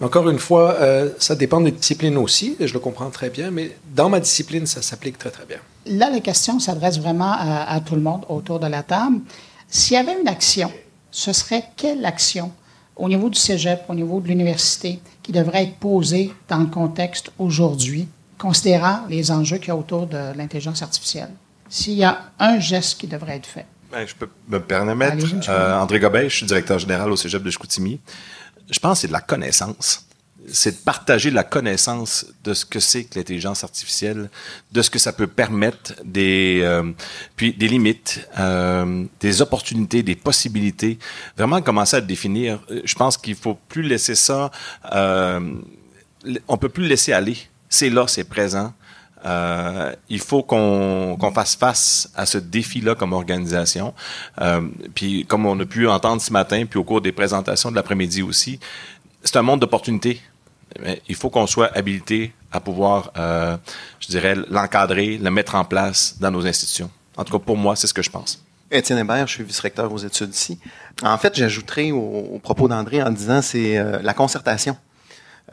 Mais 0.00 0.06
encore 0.06 0.28
une 0.28 0.40
fois, 0.40 0.72
euh, 0.80 1.10
ça 1.18 1.36
dépend 1.36 1.60
des 1.60 1.70
disciplines 1.70 2.16
aussi, 2.16 2.56
et 2.58 2.66
je 2.66 2.74
le 2.74 2.80
comprends 2.80 3.10
très 3.10 3.30
bien, 3.30 3.52
mais 3.52 3.76
dans 3.94 4.08
ma 4.08 4.18
discipline, 4.18 4.66
ça 4.66 4.82
s'applique 4.82 5.18
très, 5.18 5.30
très 5.30 5.46
bien. 5.46 5.58
Là, 5.86 6.10
la 6.10 6.18
question 6.18 6.58
s'adresse 6.58 6.98
vraiment 6.98 7.32
à, 7.32 7.72
à, 7.72 7.80
tout 7.80 7.94
le 7.94 8.00
monde 8.00 8.24
autour 8.28 8.58
de 8.58 8.66
la 8.66 8.82
table. 8.82 9.20
S'il 9.68 9.94
y 9.94 9.96
avait 9.96 10.20
une 10.20 10.26
action, 10.26 10.72
ce 11.12 11.32
serait 11.32 11.64
quelle 11.76 12.04
action 12.04 12.50
au 12.96 13.08
niveau 13.08 13.30
du 13.30 13.38
cégep, 13.38 13.82
au 13.88 13.94
niveau 13.94 14.20
de 14.20 14.26
l'université, 14.26 14.98
qui 15.22 15.30
devrait 15.30 15.62
être 15.62 15.76
posée 15.76 16.32
dans 16.48 16.58
le 16.58 16.66
contexte 16.66 17.30
aujourd'hui? 17.38 18.08
Considérant 18.42 19.06
les 19.08 19.30
enjeux 19.30 19.58
qu'il 19.58 19.68
y 19.68 19.70
a 19.70 19.76
autour 19.76 20.08
de 20.08 20.36
l'intelligence 20.36 20.82
artificielle. 20.82 21.30
S'il 21.68 21.92
y 21.92 22.02
a 22.02 22.32
un 22.40 22.58
geste 22.58 22.98
qui 22.98 23.06
devrait 23.06 23.36
être 23.36 23.46
fait. 23.46 23.66
Ben, 23.92 24.04
je 24.04 24.16
peux 24.16 24.28
me 24.48 24.58
permettre. 24.58 25.24
Euh, 25.48 25.78
André 25.78 26.00
Gobet, 26.00 26.28
je 26.28 26.38
suis 26.38 26.46
directeur 26.46 26.80
général 26.80 27.12
au 27.12 27.14
Cégep 27.14 27.40
de 27.40 27.50
Chicoutimi. 27.50 28.00
Je 28.68 28.80
pense 28.80 28.98
que 28.98 29.00
c'est 29.02 29.06
de 29.06 29.12
la 29.12 29.20
connaissance. 29.20 30.06
C'est 30.52 30.72
de 30.72 30.84
partager 30.84 31.30
la 31.30 31.44
connaissance 31.44 32.26
de 32.42 32.52
ce 32.52 32.64
que 32.64 32.80
c'est 32.80 33.04
que 33.04 33.16
l'intelligence 33.16 33.62
artificielle, 33.62 34.28
de 34.72 34.82
ce 34.82 34.90
que 34.90 34.98
ça 34.98 35.12
peut 35.12 35.28
permettre, 35.28 35.94
des 36.04 36.62
euh, 36.64 36.90
puis 37.36 37.52
des 37.52 37.68
limites, 37.68 38.26
euh, 38.40 39.04
des 39.20 39.40
opportunités, 39.40 40.02
des 40.02 40.16
possibilités. 40.16 40.98
Vraiment 41.36 41.62
commencer 41.62 41.96
à 41.96 42.00
le 42.00 42.06
définir. 42.06 42.58
Je 42.84 42.94
pense 42.96 43.16
qu'il 43.16 43.36
faut 43.36 43.56
plus 43.68 43.82
laisser 43.82 44.16
ça. 44.16 44.50
Euh, 44.92 45.38
on 46.48 46.56
peut 46.56 46.68
plus 46.68 46.82
le 46.82 46.88
laisser 46.88 47.12
aller 47.12 47.36
c'est 47.72 47.90
là, 47.90 48.04
c'est 48.06 48.24
présent. 48.24 48.72
Euh, 49.24 49.94
il 50.08 50.18
faut 50.18 50.42
qu'on 50.42 51.16
fasse 51.34 51.54
face 51.54 52.10
à 52.14 52.26
ce 52.26 52.38
défi-là 52.38 52.94
comme 52.94 53.12
organisation. 53.12 53.94
Euh, 54.40 54.60
puis 54.94 55.24
comme 55.26 55.46
on 55.46 55.58
a 55.58 55.64
pu 55.64 55.88
entendre 55.88 56.20
ce 56.20 56.32
matin, 56.32 56.64
puis 56.68 56.78
au 56.78 56.84
cours 56.84 57.00
des 57.00 57.12
présentations 57.12 57.70
de 57.70 57.76
l'après-midi 57.76 58.22
aussi, 58.22 58.60
c'est 59.22 59.36
un 59.36 59.42
monde 59.42 59.60
d'opportunités. 59.60 60.20
Il 61.08 61.14
faut 61.14 61.30
qu'on 61.30 61.46
soit 61.46 61.70
habilité 61.76 62.34
à 62.50 62.60
pouvoir, 62.60 63.12
euh, 63.16 63.56
je 64.00 64.08
dirais, 64.08 64.34
l'encadrer, 64.50 65.18
le 65.18 65.30
mettre 65.30 65.54
en 65.54 65.64
place 65.64 66.16
dans 66.20 66.30
nos 66.30 66.46
institutions. 66.46 66.90
En 67.16 67.24
tout 67.24 67.32
cas, 67.38 67.44
pour 67.44 67.56
moi, 67.56 67.76
c'est 67.76 67.86
ce 67.86 67.94
que 67.94 68.02
je 68.02 68.10
pense. 68.10 68.42
Étienne 68.70 68.98
Hébert, 68.98 69.26
je 69.26 69.34
suis 69.34 69.44
vice-recteur 69.44 69.92
aux 69.92 69.98
études 69.98 70.34
ici. 70.34 70.58
En 71.02 71.16
fait, 71.18 71.36
j'ajouterai 71.36 71.92
au, 71.92 72.40
propos 72.42 72.68
d'André 72.68 73.02
en 73.02 73.10
disant 73.10 73.42
c'est 73.42 73.82
la 74.02 74.14
concertation. 74.14 74.76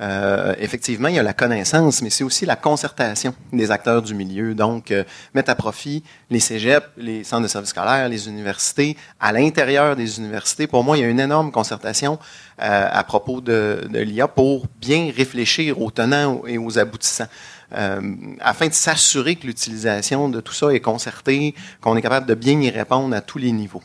Euh, 0.01 0.55
effectivement, 0.59 1.09
il 1.09 1.15
y 1.15 1.19
a 1.19 1.23
la 1.23 1.33
connaissance, 1.33 2.01
mais 2.01 2.09
c'est 2.09 2.23
aussi 2.23 2.45
la 2.45 2.55
concertation 2.55 3.33
des 3.51 3.69
acteurs 3.71 4.01
du 4.01 4.13
milieu. 4.13 4.55
Donc, 4.55 4.91
euh, 4.91 5.03
mettre 5.33 5.49
à 5.51 5.55
profit 5.55 6.03
les 6.29 6.39
cégeps, 6.39 6.87
les 6.97 7.23
centres 7.23 7.43
de 7.43 7.47
services 7.47 7.71
scolaires, 7.71 8.07
les 8.07 8.27
universités, 8.27 8.95
à 9.19 9.33
l'intérieur 9.33 9.95
des 9.95 10.19
universités. 10.19 10.67
Pour 10.67 10.83
moi, 10.83 10.97
il 10.97 11.01
y 11.01 11.03
a 11.03 11.09
une 11.09 11.19
énorme 11.19 11.51
concertation 11.51 12.17
euh, 12.61 12.87
à 12.91 13.03
propos 13.03 13.41
de, 13.41 13.87
de 13.89 13.99
l'IA 13.99 14.27
pour 14.27 14.67
bien 14.79 15.11
réfléchir 15.15 15.81
aux 15.81 15.91
tenants 15.91 16.43
et 16.47 16.57
aux 16.57 16.79
aboutissants. 16.79 17.27
Euh, 17.73 18.01
afin 18.39 18.67
de 18.67 18.73
s'assurer 18.73 19.35
que 19.35 19.45
l'utilisation 19.45 20.29
de 20.29 20.41
tout 20.41 20.53
ça 20.53 20.73
est 20.73 20.79
concertée, 20.79 21.53
qu'on 21.81 21.95
est 21.95 22.01
capable 22.01 22.25
de 22.25 22.33
bien 22.33 22.59
y 22.59 22.69
répondre 22.69 23.15
à 23.15 23.21
tous 23.21 23.37
les 23.37 23.51
niveaux. 23.51 23.83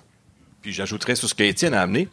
Puis 0.64 0.72
j'ajouterais 0.72 1.14
sur 1.14 1.28
ce 1.28 1.34
qu'Étienne 1.34 1.74
a 1.74 1.82
amené. 1.82 2.08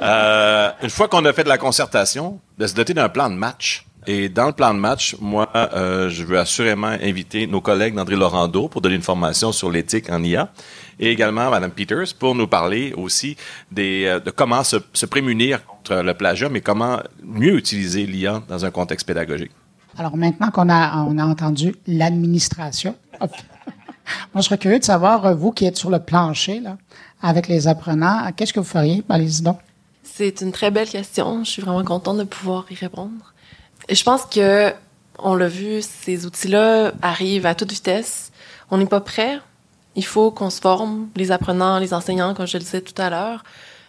Euh, 0.00 0.70
une 0.82 0.88
fois 0.88 1.06
qu'on 1.06 1.22
a 1.26 1.34
fait 1.34 1.44
de 1.44 1.50
la 1.50 1.58
concertation, 1.58 2.40
de 2.56 2.66
se 2.66 2.74
doter 2.74 2.94
d'un 2.94 3.10
plan 3.10 3.28
de 3.28 3.34
match. 3.34 3.84
Et 4.06 4.30
dans 4.30 4.46
le 4.46 4.52
plan 4.52 4.72
de 4.72 4.78
match, 4.78 5.16
moi, 5.20 5.50
euh, 5.54 6.08
je 6.08 6.24
veux 6.24 6.38
assurément 6.38 6.86
inviter 6.86 7.46
nos 7.46 7.60
collègues 7.60 7.94
d'André 7.94 8.16
Laurando 8.16 8.68
pour 8.68 8.80
donner 8.80 8.94
une 8.94 9.02
formation 9.02 9.52
sur 9.52 9.70
l'éthique 9.70 10.08
en 10.08 10.24
IA 10.24 10.50
et 10.98 11.10
également 11.10 11.50
Mme 11.50 11.72
Peters 11.72 12.14
pour 12.18 12.34
nous 12.34 12.46
parler 12.46 12.94
aussi 12.96 13.36
des, 13.70 14.06
euh, 14.06 14.18
de 14.18 14.30
comment 14.30 14.64
se, 14.64 14.76
se 14.94 15.04
prémunir 15.04 15.66
contre 15.66 15.96
le 15.96 16.14
plagiat, 16.14 16.48
mais 16.48 16.62
comment 16.62 17.00
mieux 17.22 17.54
utiliser 17.54 18.06
l'IA 18.06 18.42
dans 18.48 18.64
un 18.64 18.70
contexte 18.70 19.06
pédagogique. 19.06 19.52
Alors 19.98 20.16
maintenant 20.16 20.50
qu'on 20.50 20.70
a, 20.70 21.04
on 21.04 21.18
a 21.18 21.24
entendu 21.26 21.74
l'administration, 21.86 22.96
moi 23.20 23.28
je 24.36 24.40
serais 24.40 24.56
curieux 24.56 24.78
de 24.78 24.84
savoir, 24.84 25.26
euh, 25.26 25.34
vous 25.34 25.52
qui 25.52 25.66
êtes 25.66 25.76
sur 25.76 25.90
le 25.90 25.98
plancher, 25.98 26.60
là, 26.60 26.78
avec 27.22 27.48
les 27.48 27.68
apprenants, 27.68 28.30
qu'est-ce 28.36 28.52
que 28.52 28.60
vous 28.60 28.66
feriez? 28.66 29.02
Allez-y 29.08 29.42
donc. 29.42 29.58
C'est 30.02 30.40
une 30.40 30.52
très 30.52 30.70
belle 30.70 30.88
question. 30.88 31.44
Je 31.44 31.50
suis 31.50 31.62
vraiment 31.62 31.84
contente 31.84 32.18
de 32.18 32.24
pouvoir 32.24 32.64
y 32.70 32.74
répondre. 32.74 33.32
Je 33.88 34.02
pense 34.02 34.26
que, 34.26 34.72
on 35.18 35.34
l'a 35.34 35.48
vu, 35.48 35.80
ces 35.82 36.26
outils-là 36.26 36.92
arrivent 37.02 37.46
à 37.46 37.54
toute 37.54 37.72
vitesse. 37.72 38.32
On 38.70 38.78
n'est 38.78 38.86
pas 38.86 39.00
prêt. 39.00 39.38
Il 39.96 40.04
faut 40.04 40.30
qu'on 40.30 40.50
se 40.50 40.60
forme, 40.60 41.08
les 41.16 41.32
apprenants, 41.32 41.78
les 41.78 41.92
enseignants, 41.92 42.34
comme 42.34 42.46
je 42.46 42.58
le 42.58 42.64
disais 42.64 42.80
tout 42.80 43.00
à 43.00 43.10
l'heure. 43.10 43.42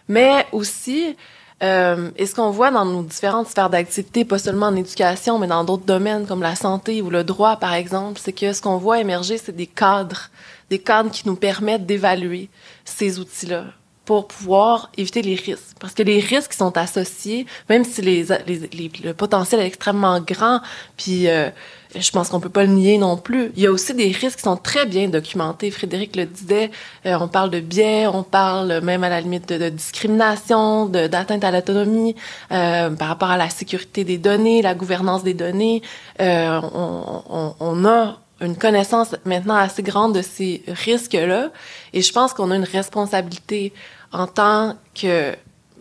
Mais 0.08 0.46
aussi, 0.52 1.16
euh, 1.62 2.10
et 2.16 2.26
ce 2.26 2.34
qu'on 2.34 2.50
voit 2.50 2.70
dans 2.70 2.84
nos 2.84 3.02
différentes 3.02 3.48
sphères 3.48 3.70
d'activité, 3.70 4.24
pas 4.24 4.38
seulement 4.38 4.66
en 4.66 4.76
éducation, 4.76 5.38
mais 5.38 5.46
dans 5.46 5.62
d'autres 5.64 5.84
domaines 5.84 6.26
comme 6.26 6.42
la 6.42 6.56
santé 6.56 7.02
ou 7.02 7.10
le 7.10 7.22
droit, 7.24 7.56
par 7.56 7.74
exemple, 7.74 8.20
c'est 8.22 8.32
que 8.32 8.52
ce 8.52 8.60
qu'on 8.60 8.78
voit 8.78 8.98
émerger, 9.00 9.38
c'est 9.38 9.54
des 9.54 9.66
cadres, 9.68 10.30
des 10.70 10.78
cadres 10.80 11.10
qui 11.10 11.22
nous 11.26 11.36
permettent 11.36 11.86
d'évaluer 11.86 12.48
ces 12.84 13.18
outils-là 13.20 13.64
pour 14.04 14.26
pouvoir 14.26 14.90
éviter 14.96 15.22
les 15.22 15.36
risques. 15.36 15.76
Parce 15.78 15.94
que 15.94 16.02
les 16.02 16.18
risques 16.18 16.50
qui 16.50 16.56
sont 16.56 16.76
associés, 16.76 17.46
même 17.68 17.84
si 17.84 18.02
les, 18.02 18.24
les, 18.48 18.58
les- 18.72 18.90
le 19.04 19.14
potentiel 19.14 19.60
est 19.60 19.66
extrêmement 19.66 20.18
grand, 20.20 20.60
puis 20.96 21.28
euh, 21.28 21.50
je 21.94 22.10
pense 22.10 22.28
qu'on 22.28 22.40
peut 22.40 22.48
pas 22.48 22.64
le 22.64 22.72
nier 22.72 22.98
non 22.98 23.16
plus, 23.16 23.52
il 23.56 23.62
y 23.62 23.66
a 23.66 23.70
aussi 23.70 23.94
des 23.94 24.10
risques 24.10 24.36
qui 24.36 24.42
sont 24.42 24.56
très 24.56 24.86
bien 24.86 25.08
documentés. 25.08 25.70
Frédéric 25.70 26.16
le 26.16 26.26
disait, 26.26 26.70
euh, 27.06 27.16
on 27.20 27.28
parle 27.28 27.50
de 27.50 27.60
biais, 27.60 28.06
on 28.06 28.22
parle 28.22 28.80
même 28.80 29.04
à 29.04 29.08
la 29.08 29.20
limite 29.20 29.48
de, 29.48 29.68
discrimination, 29.68 30.86
d'atteinte 30.86 31.44
à 31.44 31.50
l'autonomie, 31.50 32.14
euh, 32.50 32.90
par 32.90 33.08
rapport 33.08 33.30
à 33.30 33.36
la 33.36 33.50
sécurité 33.50 34.04
des 34.04 34.18
données, 34.18 34.62
la 34.62 34.74
gouvernance 34.74 35.22
des 35.22 35.34
données. 35.34 35.82
Euh, 36.20 36.60
on, 36.74 37.22
on, 37.28 37.54
on 37.60 37.84
a 37.84 38.18
une 38.40 38.56
connaissance 38.56 39.14
maintenant 39.24 39.56
assez 39.56 39.82
grande 39.82 40.14
de 40.14 40.22
ces 40.22 40.62
risques-là. 40.66 41.50
Et 41.92 42.02
je 42.02 42.12
pense 42.12 42.32
qu'on 42.32 42.50
a 42.50 42.56
une 42.56 42.64
responsabilité 42.64 43.72
en 44.12 44.26
tant 44.26 44.76
que 44.94 45.34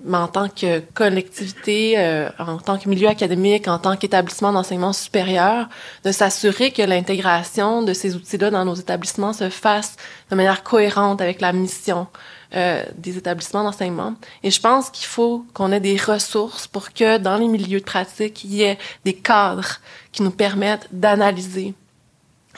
mais 0.03 0.17
en 0.17 0.27
tant 0.27 0.49
que 0.49 0.79
collectivité, 0.93 1.95
euh, 1.97 2.29
en 2.39 2.57
tant 2.57 2.77
que 2.77 2.89
milieu 2.89 3.07
académique, 3.07 3.67
en 3.67 3.79
tant 3.79 3.95
qu'établissement 3.95 4.51
d'enseignement 4.51 4.93
supérieur, 4.93 5.67
de 6.03 6.11
s'assurer 6.11 6.71
que 6.71 6.81
l'intégration 6.81 7.81
de 7.81 7.93
ces 7.93 8.15
outils-là 8.15 8.49
dans 8.49 8.65
nos 8.65 8.75
établissements 8.75 9.33
se 9.33 9.49
fasse 9.49 9.95
de 10.29 10.35
manière 10.35 10.63
cohérente 10.63 11.21
avec 11.21 11.41
la 11.41 11.53
mission 11.53 12.07
euh, 12.53 12.83
des 12.97 13.17
établissements 13.17 13.63
d'enseignement. 13.63 14.15
Et 14.43 14.51
je 14.51 14.59
pense 14.59 14.89
qu'il 14.89 15.05
faut 15.05 15.45
qu'on 15.53 15.71
ait 15.71 15.79
des 15.79 15.97
ressources 15.97 16.67
pour 16.67 16.91
que 16.91 17.17
dans 17.17 17.37
les 17.37 17.47
milieux 17.47 17.79
de 17.79 17.85
pratique, 17.85 18.43
il 18.43 18.53
y 18.53 18.63
ait 18.63 18.77
des 19.05 19.13
cadres 19.13 19.79
qui 20.11 20.21
nous 20.21 20.31
permettent 20.31 20.87
d'analyser 20.91 21.73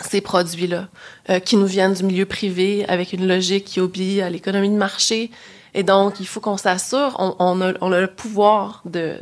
ces 0.01 0.21
produits-là, 0.21 0.88
euh, 1.29 1.39
qui 1.39 1.55
nous 1.55 1.67
viennent 1.67 1.93
du 1.93 2.03
milieu 2.03 2.25
privé 2.25 2.85
avec 2.88 3.13
une 3.13 3.27
logique 3.27 3.65
qui 3.65 3.79
obéit 3.79 4.21
à 4.21 4.29
l'économie 4.29 4.69
de 4.69 4.75
marché. 4.75 5.29
Et 5.74 5.84
donc, 5.84 6.20
il 6.20 6.27
faut 6.27 6.39
qu'on 6.39 6.58
s'assure, 6.58 7.15
on, 7.39 7.62
a, 7.62 8.00
le 8.01 8.08
pouvoir 8.08 8.82
de, 8.86 9.18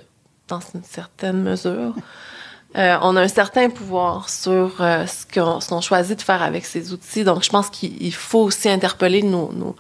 dans 0.48 0.60
une 0.74 0.84
certaine 0.84 1.42
mesure, 1.42 1.94
euh, 2.78 2.98
on 3.02 3.16
a 3.16 3.22
un 3.22 3.28
certain 3.28 3.70
pouvoir 3.70 4.30
sur 4.30 4.82
euh, 4.82 5.06
ce 5.06 5.26
qu'on 5.34 5.82
choisit 5.82 6.18
de 6.18 6.22
faire 6.24 6.42
avec 6.42 6.66
ces 6.66 6.92
outils. 6.92 7.24
Donc, 7.24 7.44
je 7.44 7.50
pense 7.50 7.70
qu'il 7.70 8.02
il 8.02 8.14
faut 8.14 8.44
aussi 8.44 8.70
interpeller 8.70 9.24
nos, 9.24 9.76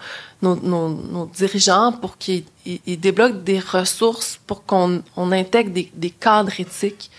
dirigeants 1.33 1.91
pour 1.91 2.17
qu'ils 2.17 2.45
ils- 2.65 2.81
ils 2.85 2.99
débloquent 2.99 3.43
des 3.43 3.59
ressources 3.59 4.39
pour 4.47 4.63
qu'on 4.65 5.03
on 5.17 5.31
intègre 5.31 5.71
des, 5.71 6.09
cadres 6.09 6.57
éthiques 6.59 7.11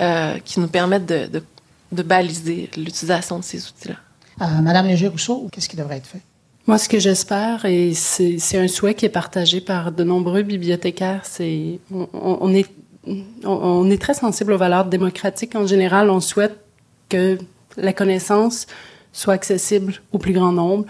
euh, 0.00 0.38
qui 0.44 0.60
nous 0.60 0.68
permettent 0.68 1.06
de, 1.06 1.42
de, 1.92 2.02
baliser 2.02 2.70
l'utilisation 2.76 3.38
de 3.38 3.44
ces 3.44 3.66
outils-là. 3.66 3.96
Madame 4.62 4.86
Léger-Rousseau, 4.86 5.48
qu'est-ce 5.52 5.68
qui 5.68 5.76
devrait 5.76 5.98
être 5.98 6.06
fait? 6.06 6.22
Moi, 6.66 6.78
ce 6.78 6.88
que 6.88 6.98
j'espère, 6.98 7.64
et 7.64 7.94
c'est 7.94 8.58
un 8.58 8.68
souhait 8.68 8.94
qui 8.94 9.06
est 9.06 9.08
partagé 9.08 9.60
par 9.60 9.92
de 9.92 10.04
nombreux 10.04 10.42
bibliothécaires, 10.42 11.22
c'est 11.24 11.80
on, 11.90 12.54
est 12.54 12.66
on, 13.06 13.24
on 13.44 13.90
est 13.90 14.00
très 14.00 14.14
sensible 14.14 14.52
aux 14.52 14.58
valeurs 14.58 14.84
démocratiques 14.84 15.56
en 15.56 15.66
général. 15.66 16.10
On 16.10 16.20
souhaite 16.20 16.58
que 17.08 17.38
la 17.76 17.92
connaissance 17.92 18.66
soit 19.12 19.34
accessible 19.34 19.94
au 20.12 20.18
plus 20.18 20.32
grand 20.32 20.52
nombre. 20.52 20.84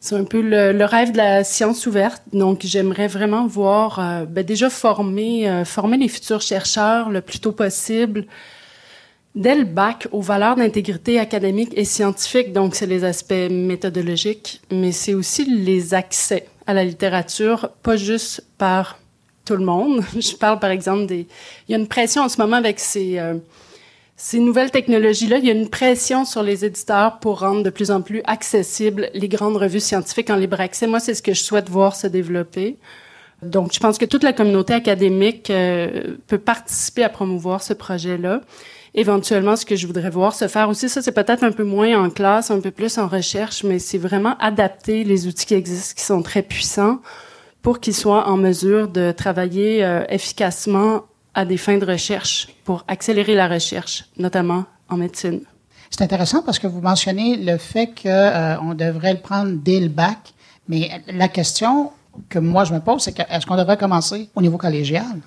C'est 0.00 0.16
un 0.16 0.24
peu 0.24 0.40
le, 0.40 0.72
le 0.72 0.84
rêve 0.86 1.12
de 1.12 1.18
la 1.18 1.44
science 1.44 1.86
ouverte. 1.86 2.22
Donc, 2.32 2.62
j'aimerais 2.64 3.06
vraiment 3.06 3.46
voir 3.46 3.98
euh, 3.98 4.24
ben, 4.24 4.42
déjà 4.42 4.70
former 4.70 5.48
euh, 5.48 5.64
former 5.66 5.98
les 5.98 6.08
futurs 6.08 6.40
chercheurs 6.40 7.10
le 7.10 7.20
plus 7.20 7.38
tôt 7.38 7.52
possible 7.52 8.24
dès 9.34 9.54
le 9.54 9.64
bac 9.64 10.08
aux 10.12 10.20
valeurs 10.20 10.56
d'intégrité 10.56 11.18
académique 11.18 11.72
et 11.76 11.84
scientifique. 11.84 12.52
Donc, 12.52 12.74
c'est 12.74 12.86
les 12.86 13.04
aspects 13.04 13.50
méthodologiques, 13.50 14.60
mais 14.70 14.92
c'est 14.92 15.14
aussi 15.14 15.44
les 15.44 15.94
accès 15.94 16.46
à 16.66 16.74
la 16.74 16.84
littérature, 16.84 17.70
pas 17.82 17.96
juste 17.96 18.44
par 18.58 18.98
tout 19.44 19.56
le 19.56 19.64
monde. 19.64 20.02
Je 20.18 20.36
parle, 20.36 20.58
par 20.58 20.70
exemple, 20.70 21.06
des... 21.06 21.26
Il 21.68 21.72
y 21.72 21.74
a 21.74 21.78
une 21.78 21.88
pression 21.88 22.22
en 22.22 22.28
ce 22.28 22.40
moment 22.40 22.56
avec 22.56 22.80
ces, 22.80 23.18
euh, 23.18 23.34
ces 24.16 24.38
nouvelles 24.38 24.70
technologies-là. 24.70 25.38
Il 25.38 25.46
y 25.46 25.50
a 25.50 25.54
une 25.54 25.70
pression 25.70 26.24
sur 26.24 26.42
les 26.42 26.64
éditeurs 26.64 27.18
pour 27.20 27.40
rendre 27.40 27.62
de 27.62 27.70
plus 27.70 27.90
en 27.90 28.02
plus 28.02 28.22
accessibles 28.24 29.10
les 29.14 29.28
grandes 29.28 29.56
revues 29.56 29.80
scientifiques 29.80 30.30
en 30.30 30.36
libre 30.36 30.60
accès. 30.60 30.86
Moi, 30.86 31.00
c'est 31.00 31.14
ce 31.14 31.22
que 31.22 31.34
je 31.34 31.42
souhaite 31.42 31.68
voir 31.68 31.96
se 31.96 32.06
développer. 32.06 32.76
Donc, 33.42 33.72
je 33.72 33.80
pense 33.80 33.96
que 33.96 34.04
toute 34.04 34.22
la 34.22 34.32
communauté 34.32 34.74
académique 34.74 35.48
euh, 35.50 36.16
peut 36.26 36.38
participer 36.38 37.04
à 37.04 37.08
promouvoir 37.08 37.62
ce 37.62 37.72
projet-là. 37.72 38.42
Éventuellement, 38.94 39.54
ce 39.54 39.64
que 39.64 39.76
je 39.76 39.86
voudrais 39.86 40.10
voir 40.10 40.34
se 40.34 40.48
faire 40.48 40.68
aussi, 40.68 40.88
ça 40.88 41.00
c'est 41.00 41.12
peut-être 41.12 41.44
un 41.44 41.52
peu 41.52 41.62
moins 41.62 42.02
en 42.02 42.10
classe, 42.10 42.50
un 42.50 42.60
peu 42.60 42.72
plus 42.72 42.98
en 42.98 43.06
recherche, 43.06 43.62
mais 43.62 43.78
c'est 43.78 43.98
vraiment 43.98 44.36
adapter 44.38 45.04
les 45.04 45.28
outils 45.28 45.46
qui 45.46 45.54
existent, 45.54 45.94
qui 45.96 46.04
sont 46.04 46.22
très 46.22 46.42
puissants, 46.42 46.98
pour 47.62 47.78
qu'ils 47.78 47.94
soient 47.94 48.28
en 48.28 48.36
mesure 48.36 48.88
de 48.88 49.12
travailler 49.12 49.84
euh, 49.84 50.02
efficacement 50.08 51.02
à 51.34 51.44
des 51.44 51.56
fins 51.56 51.78
de 51.78 51.86
recherche, 51.86 52.48
pour 52.64 52.84
accélérer 52.88 53.34
la 53.34 53.46
recherche, 53.46 54.06
notamment 54.16 54.64
en 54.88 54.96
médecine. 54.96 55.42
C'est 55.90 56.02
intéressant 56.02 56.42
parce 56.42 56.58
que 56.58 56.66
vous 56.66 56.80
mentionnez 56.80 57.36
le 57.36 57.58
fait 57.58 57.86
qu'on 57.86 58.74
devrait 58.74 59.14
le 59.14 59.20
prendre 59.20 59.52
dès 59.52 59.78
le 59.78 59.88
bac, 59.88 60.34
mais 60.68 61.02
la 61.08 61.28
question 61.28 61.92
que 62.28 62.38
moi 62.38 62.64
je 62.64 62.72
me 62.72 62.80
pose, 62.80 63.02
c'est 63.02 63.18
est-ce 63.20 63.46
qu'on 63.46 63.56
devrait 63.56 63.76
commencer 63.76 64.28
au 64.34 64.42
niveau 64.42 64.58
collégial? 64.58 65.20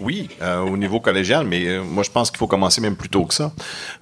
Oui, 0.00 0.28
euh, 0.40 0.60
au 0.60 0.76
niveau 0.76 0.98
collégial, 1.00 1.46
mais 1.46 1.66
euh, 1.66 1.82
moi 1.82 2.02
je 2.02 2.10
pense 2.10 2.30
qu'il 2.30 2.38
faut 2.38 2.46
commencer 2.46 2.80
même 2.80 2.96
plus 2.96 3.08
tôt 3.08 3.24
que 3.24 3.34
ça. 3.34 3.52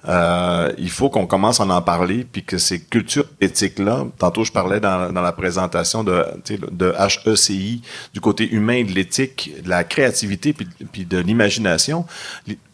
Euh, 0.07 0.71
il 0.77 0.89
faut 0.89 1.09
qu'on 1.09 1.27
commence 1.27 1.59
à 1.59 1.65
en 1.65 1.81
parler, 1.81 2.25
puis 2.31 2.43
que 2.43 2.57
ces 2.57 2.79
cultures 2.81 3.25
éthiques-là, 3.41 4.05
tantôt 4.17 4.43
je 4.43 4.51
parlais 4.51 4.79
dans, 4.79 5.11
dans 5.11 5.21
la 5.21 5.31
présentation 5.33 6.03
de, 6.03 6.25
de 6.71 6.93
HECI, 7.25 7.81
du 8.13 8.21
côté 8.21 8.49
humain 8.49 8.83
de 8.83 8.91
l'éthique, 8.91 9.51
de 9.63 9.69
la 9.69 9.83
créativité, 9.83 10.53
puis, 10.53 10.67
puis 10.91 11.05
de 11.05 11.17
l'imagination, 11.17 12.05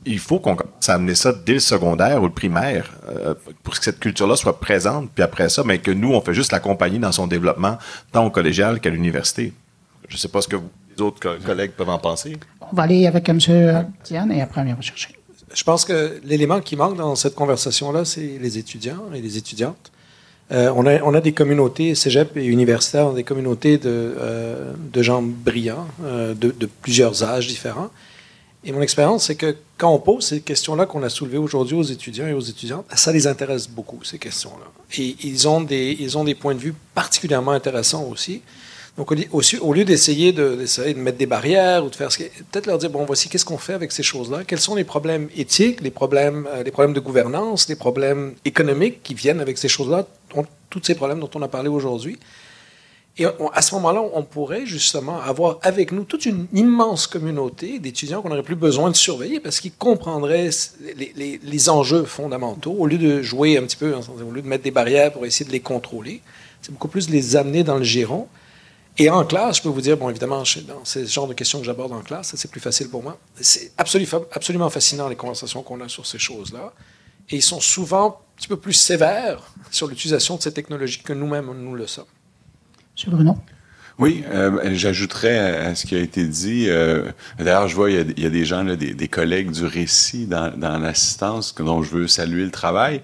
il 0.05 0.19
faut 0.19 0.39
qu'on 0.39 0.55
commence 0.55 0.87
à 0.89 0.93
amener 0.93 1.15
ça 1.15 1.33
dès 1.33 1.53
le 1.53 1.59
secondaire 1.59 2.21
ou 2.21 2.25
le 2.25 2.31
primaire, 2.33 2.91
euh, 3.09 3.33
pour 3.63 3.73
que 3.73 3.83
cette 3.83 3.99
culture-là 3.99 4.35
soit 4.35 4.59
présente, 4.59 5.09
puis 5.13 5.23
après 5.23 5.49
ça, 5.49 5.63
mais 5.65 5.79
que 5.79 5.91
nous, 5.91 6.13
on 6.13 6.21
fait 6.21 6.33
juste 6.35 6.51
l'accompagner 6.51 6.99
dans 6.99 7.11
son 7.11 7.25
développement, 7.27 7.77
tant 8.11 8.25
au 8.25 8.29
collégial 8.29 8.79
qu'à 8.79 8.91
l'université. 8.91 9.53
Je 10.07 10.17
sais 10.17 10.27
pas 10.27 10.41
ce 10.43 10.47
que 10.47 10.55
vous, 10.55 10.69
les 10.95 11.01
autres 11.01 11.19
co- 11.19 11.43
collègues 11.43 11.71
peuvent 11.71 11.89
en 11.89 11.97
penser. 11.97 12.37
On 12.71 12.75
va 12.75 12.83
aller 12.83 13.07
avec 13.07 13.27
M. 13.29 13.39
Diane 14.03 14.31
et 14.31 14.41
après 14.41 14.61
on 14.61 14.73
va 14.73 14.81
chercher. 14.81 15.09
Je 15.53 15.63
pense 15.63 15.85
que 15.85 16.19
l'élément 16.23 16.59
qui 16.59 16.75
manque 16.75 16.97
dans 16.97 17.15
cette 17.15 17.35
conversation-là, 17.35 18.03
c'est 18.03 18.39
les 18.41 18.57
étudiants 18.57 19.03
et 19.13 19.21
les 19.21 19.37
étudiantes. 19.37 19.91
Euh, 20.51 20.71
on, 20.75 21.13
a, 21.15 21.21
des 21.21 21.31
communautés, 21.31 21.95
cégep 21.95 22.37
et 22.37 22.45
universitaires, 22.45 23.07
on 23.07 23.13
a 23.13 23.15
des 23.15 23.23
communautés 23.23 23.77
de, 23.79 23.89
euh, 23.89 24.73
gens 24.97 25.23
brillants, 25.23 25.87
euh, 26.03 26.35
de, 26.35 26.51
de 26.51 26.69
plusieurs 26.81 27.23
âges 27.23 27.47
différents. 27.47 27.89
Et 28.63 28.71
mon 28.71 28.81
expérience, 28.81 29.25
c'est 29.25 29.35
que 29.35 29.55
quand 29.77 29.91
on 29.91 29.99
pose 29.99 30.25
ces 30.25 30.41
questions-là 30.41 30.85
qu'on 30.85 31.03
a 31.03 31.09
soulevées 31.09 31.37
aujourd'hui 31.37 31.75
aux 31.75 31.83
étudiants 31.83 32.27
et 32.27 32.33
aux 32.33 32.41
étudiantes, 32.41 32.85
ça 32.95 33.11
les 33.11 33.25
intéresse 33.27 33.67
beaucoup, 33.67 34.03
ces 34.03 34.19
questions-là. 34.19 34.65
Et 34.97 35.15
ils 35.23 35.47
ont, 35.47 35.61
des, 35.61 35.95
ils 35.99 36.17
ont 36.17 36.23
des 36.23 36.35
points 36.35 36.55
de 36.55 36.59
vue 36.59 36.73
particulièrement 36.93 37.51
intéressants 37.51 38.03
aussi. 38.03 38.41
Donc, 38.97 39.11
au, 39.11 39.73
lieu 39.73 39.83
d'essayer 39.83 40.31
de, 40.31 40.55
de 40.55 40.93
mettre 40.93 41.17
des 41.17 41.25
barrières 41.25 41.83
ou 41.83 41.89
de 41.89 41.95
faire 41.95 42.13
ce 42.13 42.19
peut-être 42.19 42.65
leur 42.65 42.77
dire, 42.77 42.89
bon, 42.89 43.03
voici 43.03 43.27
qu'est-ce 43.27 43.43
qu'on 43.43 43.57
fait 43.57 43.73
avec 43.73 43.91
ces 43.91 44.03
choses-là, 44.03 44.43
quels 44.47 44.59
sont 44.59 44.75
les 44.75 44.85
problèmes 44.85 45.27
éthiques, 45.35 45.81
les 45.81 45.91
problèmes, 45.91 46.47
euh, 46.53 46.63
les 46.63 46.71
problèmes 46.71 46.93
de 46.93 47.01
gouvernance, 47.01 47.67
les 47.67 47.75
problèmes 47.75 48.35
économiques 48.45 49.03
qui 49.03 49.13
viennent 49.13 49.41
avec 49.41 49.57
ces 49.57 49.67
choses-là, 49.67 50.07
tous 50.69 50.81
ces 50.81 50.95
problèmes 50.95 51.19
dont 51.19 51.29
on 51.35 51.41
a 51.41 51.49
parlé 51.49 51.67
aujourd'hui? 51.67 52.17
Et 53.17 53.25
à 53.53 53.61
ce 53.61 53.73
moment-là, 53.75 54.03
on 54.13 54.23
pourrait 54.23 54.65
justement 54.65 55.21
avoir 55.21 55.59
avec 55.61 55.93
nous 55.93 56.03
toute 56.03 56.25
une 56.25 56.47
immense 56.53 57.07
communauté 57.07 57.79
d'étudiants 57.79 58.21
qu'on 58.21 58.27
n'aurait 58.27 58.43
plus 58.43 58.55
besoin 58.55 58.91
de 58.91 58.95
surveiller 58.95 59.39
parce 59.39 59.61
qu'ils 59.61 59.73
comprendraient 59.73 60.49
les, 60.97 61.39
les, 61.41 61.69
enjeux 61.69 62.03
fondamentaux 62.03 62.75
au 62.77 62.87
lieu 62.87 62.97
de 62.97 63.21
jouer 63.21 63.57
un 63.57 63.63
petit 63.63 63.77
peu, 63.77 63.93
au 63.93 64.31
lieu 64.31 64.41
de 64.41 64.47
mettre 64.47 64.65
des 64.65 64.71
barrières 64.71 65.13
pour 65.13 65.25
essayer 65.25 65.45
de 65.45 65.51
les 65.53 65.61
contrôler. 65.61 66.21
C'est 66.61 66.73
beaucoup 66.73 66.89
plus 66.89 67.09
les 67.09 67.37
amener 67.37 67.63
dans 67.63 67.77
le 67.77 67.85
giron. 67.85 68.27
Et 68.97 69.09
en 69.09 69.25
classe, 69.25 69.57
je 69.57 69.61
peux 69.61 69.69
vous 69.69 69.81
dire, 69.81 69.97
bon, 69.97 70.09
évidemment, 70.09 70.43
c'est 70.45 71.05
ce 71.05 71.11
genre 71.11 71.27
de 71.27 71.33
questions 71.33 71.59
que 71.59 71.65
j'aborde 71.65 71.91
en 71.91 72.01
classe, 72.01 72.33
c'est 72.35 72.49
plus 72.49 72.61
facile 72.61 72.89
pour 72.89 73.03
moi. 73.03 73.17
C'est 73.39 73.73
absolument, 73.77 74.69
fascinant 74.69 75.09
les 75.09 75.17
conversations 75.17 75.63
qu'on 75.63 75.81
a 75.81 75.89
sur 75.89 76.05
ces 76.05 76.17
choses-là. 76.17 76.71
Et 77.29 77.37
ils 77.37 77.41
sont 77.41 77.59
souvent 77.59 78.07
un 78.07 78.37
petit 78.37 78.47
peu 78.47 78.57
plus 78.57 78.73
sévères 78.73 79.41
sur 79.71 79.87
l'utilisation 79.87 80.37
de 80.37 80.41
ces 80.41 80.53
technologies 80.53 81.01
que 81.01 81.11
nous-mêmes, 81.11 81.51
nous 81.51 81.75
le 81.75 81.87
sommes. 81.87 82.05
M. 83.05 83.13
Bruno. 83.13 83.37
Oui, 83.97 84.25
euh, 84.29 84.71
j'ajouterais 84.73 85.37
à, 85.37 85.75
ce 85.75 85.85
qui 85.85 85.95
a 85.95 85.99
été 85.99 86.25
dit. 86.25 86.65
Euh, 86.67 87.03
D'ailleurs, 87.39 87.69
je 87.69 87.75
vois, 87.75 87.89
il 87.89 88.19
y 88.19 88.25
a, 88.25 88.29
des 88.29 88.43
gens, 88.43 88.65
des, 88.65 89.07
collègues 89.07 89.51
du 89.51 89.65
récit 89.65 90.25
dans, 90.25 90.77
l'assistance 90.81 91.55
dont 91.55 91.81
je 91.81 91.91
veux 91.91 92.07
saluer 92.07 92.43
le 92.43 92.51
travail. 92.51 93.01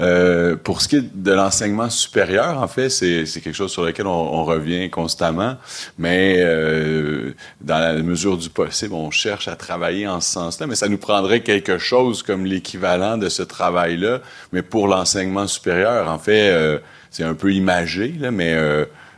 Euh, 0.00 0.54
pour 0.56 0.82
ce 0.82 0.88
qui 0.88 0.96
est 0.96 1.14
de 1.14 1.32
l'enseignement 1.32 1.88
supérieur, 1.88 2.58
en 2.60 2.68
fait, 2.68 2.90
c'est 2.90 3.24
quelque 3.24 3.54
chose 3.54 3.72
sur 3.72 3.84
lequel 3.84 4.06
on, 4.06 4.44
revient 4.44 4.90
constamment, 4.90 5.56
mais 5.96 6.36
euh, 6.40 7.32
dans 7.62 7.78
la 7.78 7.94
mesure 8.02 8.36
du 8.36 8.50
possible, 8.50 8.92
on 8.92 9.10
cherche 9.10 9.48
à 9.48 9.56
travailler 9.56 10.06
en 10.06 10.20
ce 10.20 10.32
sens-là, 10.32 10.66
mais 10.66 10.74
ça 10.74 10.88
nous 10.88 10.98
prendrait 10.98 11.40
quelque 11.40 11.78
chose 11.78 12.22
comme 12.22 12.44
l'équivalent 12.44 13.16
de 13.16 13.30
ce 13.30 13.42
travail-là, 13.42 14.20
mais 14.52 14.60
pour 14.60 14.88
l'enseignement 14.88 15.46
supérieur. 15.46 16.10
En 16.10 16.18
fait, 16.18 16.50
euh, 16.50 16.78
c'est 17.10 17.24
un 17.24 17.32
peu 17.32 17.54
imagé, 17.54 18.14
là, 18.18 18.30
mais 18.30 18.54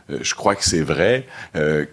je 0.09 0.35
crois 0.35 0.55
que 0.55 0.63
c'est 0.63 0.81
vrai. 0.81 1.27
Euh, 1.55 1.85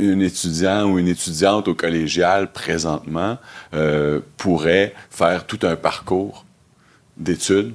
un 0.00 0.20
étudiant 0.20 0.84
ou 0.84 0.98
une 0.98 1.08
étudiante 1.08 1.66
au 1.68 1.74
collégial 1.74 2.52
présentement 2.52 3.38
euh, 3.74 4.20
pourrait 4.36 4.94
faire 5.10 5.44
tout 5.44 5.58
un 5.62 5.76
parcours 5.76 6.44
d'études 7.16 7.74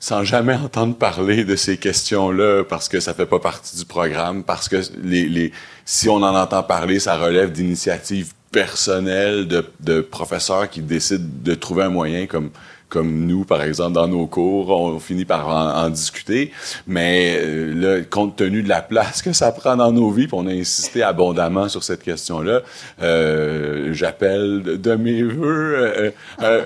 sans 0.00 0.22
jamais 0.24 0.54
entendre 0.64 0.96
parler 0.96 1.44
de 1.44 1.56
ces 1.56 1.78
questions-là 1.78 2.64
parce 2.64 2.88
que 2.88 3.00
ça 3.00 3.14
fait 3.14 3.26
pas 3.26 3.38
partie 3.38 3.76
du 3.76 3.84
programme, 3.84 4.42
parce 4.42 4.68
que 4.68 4.82
les, 5.02 5.28
les 5.28 5.52
si 5.84 6.08
on 6.08 6.16
en 6.16 6.34
entend 6.34 6.62
parler, 6.62 6.98
ça 6.98 7.16
relève 7.16 7.52
d'initiatives 7.52 8.32
personnelles 8.50 9.48
de, 9.48 9.64
de 9.80 10.00
professeurs 10.00 10.68
qui 10.68 10.80
décident 10.82 11.24
de 11.42 11.54
trouver 11.54 11.84
un 11.84 11.88
moyen 11.88 12.26
comme 12.26 12.50
comme 12.94 13.26
nous, 13.26 13.44
par 13.44 13.60
exemple, 13.60 13.94
dans 13.94 14.06
nos 14.06 14.28
cours, 14.28 14.70
on 14.70 15.00
finit 15.00 15.24
par 15.24 15.48
en, 15.48 15.90
discuter. 15.90 16.52
Mais 16.86 17.36
euh, 17.36 17.74
là, 17.74 18.04
compte 18.08 18.36
tenu 18.36 18.62
de 18.62 18.68
la 18.68 18.82
place 18.82 19.20
que 19.20 19.32
ça 19.32 19.50
prend 19.50 19.76
dans 19.76 19.90
nos 19.90 20.12
vies, 20.12 20.28
puis 20.28 20.36
on 20.38 20.46
a 20.46 20.52
insisté 20.52 21.02
abondamment 21.02 21.68
sur 21.68 21.82
cette 21.82 22.04
question-là, 22.04 22.60
euh, 23.02 23.92
j'appelle 23.92 24.62
de 24.80 24.94
mes 24.94 25.24
voeux 25.24 25.74
euh, 25.76 26.10
euh 26.42 26.64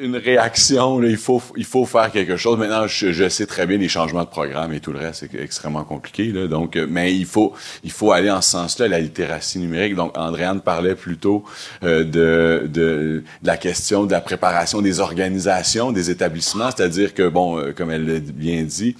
une 0.00 0.16
réaction. 0.16 0.98
Là, 0.98 1.08
il 1.08 1.16
faut 1.16 1.42
il 1.56 1.64
faut 1.64 1.84
faire 1.84 2.10
quelque 2.10 2.36
chose. 2.36 2.58
Maintenant, 2.58 2.86
je, 2.86 3.12
je, 3.12 3.28
sais 3.28 3.46
très 3.46 3.66
bien 3.66 3.78
les 3.78 3.88
changements 3.88 4.24
de 4.24 4.28
programme 4.28 4.72
et 4.72 4.80
tout 4.80 4.92
le 4.92 4.98
reste, 4.98 5.26
c'est 5.30 5.40
extrêmement 5.40 5.84
compliqué. 5.84 6.26
Là, 6.32 6.46
donc, 6.46 6.76
euh, 6.76 6.86
mais 6.88 7.14
il 7.14 7.26
faut 7.26 7.52
il 7.84 7.92
faut 7.92 8.12
aller 8.12 8.30
en 8.30 8.40
ce 8.40 8.50
sens-là, 8.50 8.88
la 8.88 9.00
littératie 9.00 9.58
numérique. 9.58 9.94
Donc, 9.94 10.16
Andréane 10.16 10.60
parlait 10.60 10.94
plutôt 10.94 11.44
euh, 11.82 12.04
de, 12.04 12.66
de, 12.66 13.22
la 13.42 13.56
question 13.56 14.04
de 14.04 14.12
la 14.12 14.20
préparation 14.20 14.82
des 14.82 15.00
organisations, 15.00 15.92
des 15.92 16.10
établissements, 16.10 16.70
c'est-à-dire 16.70 17.14
que 17.14 17.28
bon, 17.28 17.58
euh, 17.58 17.72
comme 17.72 17.90
elle 17.90 18.06
l'a 18.06 18.20
bien 18.20 18.62
dit 18.62 18.96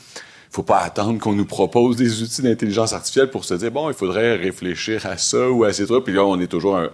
faut 0.51 0.63
pas 0.63 0.79
attendre 0.79 1.19
qu'on 1.19 1.35
nous 1.35 1.45
propose 1.45 1.97
des 1.97 2.23
outils 2.23 2.41
d'intelligence 2.41 2.95
artificielle 2.95 3.29
pour 3.29 3.45
se 3.45 3.53
dire 3.53 3.71
bon, 3.71 3.91
il 3.91 3.95
faudrait 3.95 4.37
réfléchir 4.37 5.05
à 5.05 5.19
ça 5.19 5.51
ou 5.51 5.65
à 5.65 5.73
ces 5.75 5.85
trucs. 5.85 6.05
Puis 6.05 6.15
là, 6.15 6.25
on 6.25 6.41
est 6.41 6.47
toujours 6.47 6.79
un, 6.79 6.89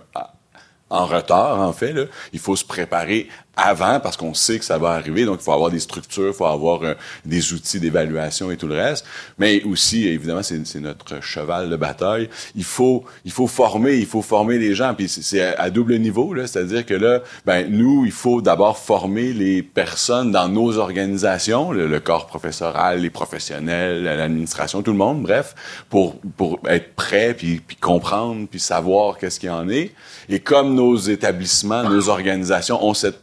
en 0.92 1.06
retard, 1.06 1.58
en 1.58 1.72
fait. 1.72 1.92
Là. 1.92 2.04
Il 2.32 2.38
faut 2.38 2.54
se 2.54 2.64
préparer 2.64 3.28
avant 3.56 4.00
parce 4.00 4.16
qu'on 4.16 4.34
sait 4.34 4.58
que 4.58 4.64
ça 4.64 4.78
va 4.78 4.90
arriver. 4.90 5.24
Donc, 5.24 5.38
il 5.40 5.44
faut 5.44 5.52
avoir 5.52 5.70
des 5.70 5.80
structures, 5.80 6.28
il 6.28 6.32
faut 6.32 6.46
avoir 6.46 6.82
euh, 6.82 6.94
des 7.24 7.52
outils 7.52 7.80
d'évaluation 7.80 8.50
et 8.50 8.56
tout 8.56 8.66
le 8.66 8.76
reste. 8.76 9.04
Mais 9.38 9.62
aussi, 9.64 10.06
évidemment, 10.08 10.42
c'est 10.42 10.80
notre 10.80 11.22
cheval 11.22 11.68
de 11.68 11.76
bataille. 11.76 12.28
Il 12.56 12.64
faut, 12.64 13.04
il 13.24 13.32
faut 13.32 13.46
former, 13.46 13.96
il 13.96 14.06
faut 14.06 14.22
former 14.22 14.58
les 14.58 14.74
gens. 14.74 14.94
Puis 14.94 15.08
c'est 15.08 15.42
à, 15.42 15.70
double 15.70 15.98
niveau, 15.98 16.32
là. 16.32 16.46
C'est-à-dire 16.46 16.86
que 16.86 16.94
là, 16.94 17.20
ben, 17.44 17.66
nous, 17.70 18.04
il 18.06 18.12
faut 18.12 18.40
d'abord 18.40 18.78
former 18.78 19.32
les 19.32 19.62
personnes 19.62 20.32
dans 20.32 20.48
nos 20.48 20.78
organisations, 20.78 21.72
le, 21.72 22.00
corps 22.00 22.26
professoral, 22.26 23.00
les 23.00 23.10
professionnels, 23.10 24.02
l'administration, 24.02 24.82
tout 24.82 24.92
le 24.92 24.98
monde, 24.98 25.22
bref, 25.22 25.54
pour, 25.88 26.16
pour 26.36 26.58
être 26.66 26.94
prêt, 26.94 27.34
puis, 27.34 27.60
puis 27.64 27.76
comprendre, 27.76 28.46
puis 28.50 28.58
savoir 28.58 29.18
qu'est-ce 29.18 29.38
qu'il 29.38 29.50
y 29.50 29.52
en 29.52 29.68
est. 29.68 29.92
Et 30.28 30.40
comme 30.40 30.74
nos 30.74 30.96
établissements, 30.96 31.84
nos 31.84 32.08
organisations 32.08 32.84
ont 32.84 32.94
cette 32.94 33.22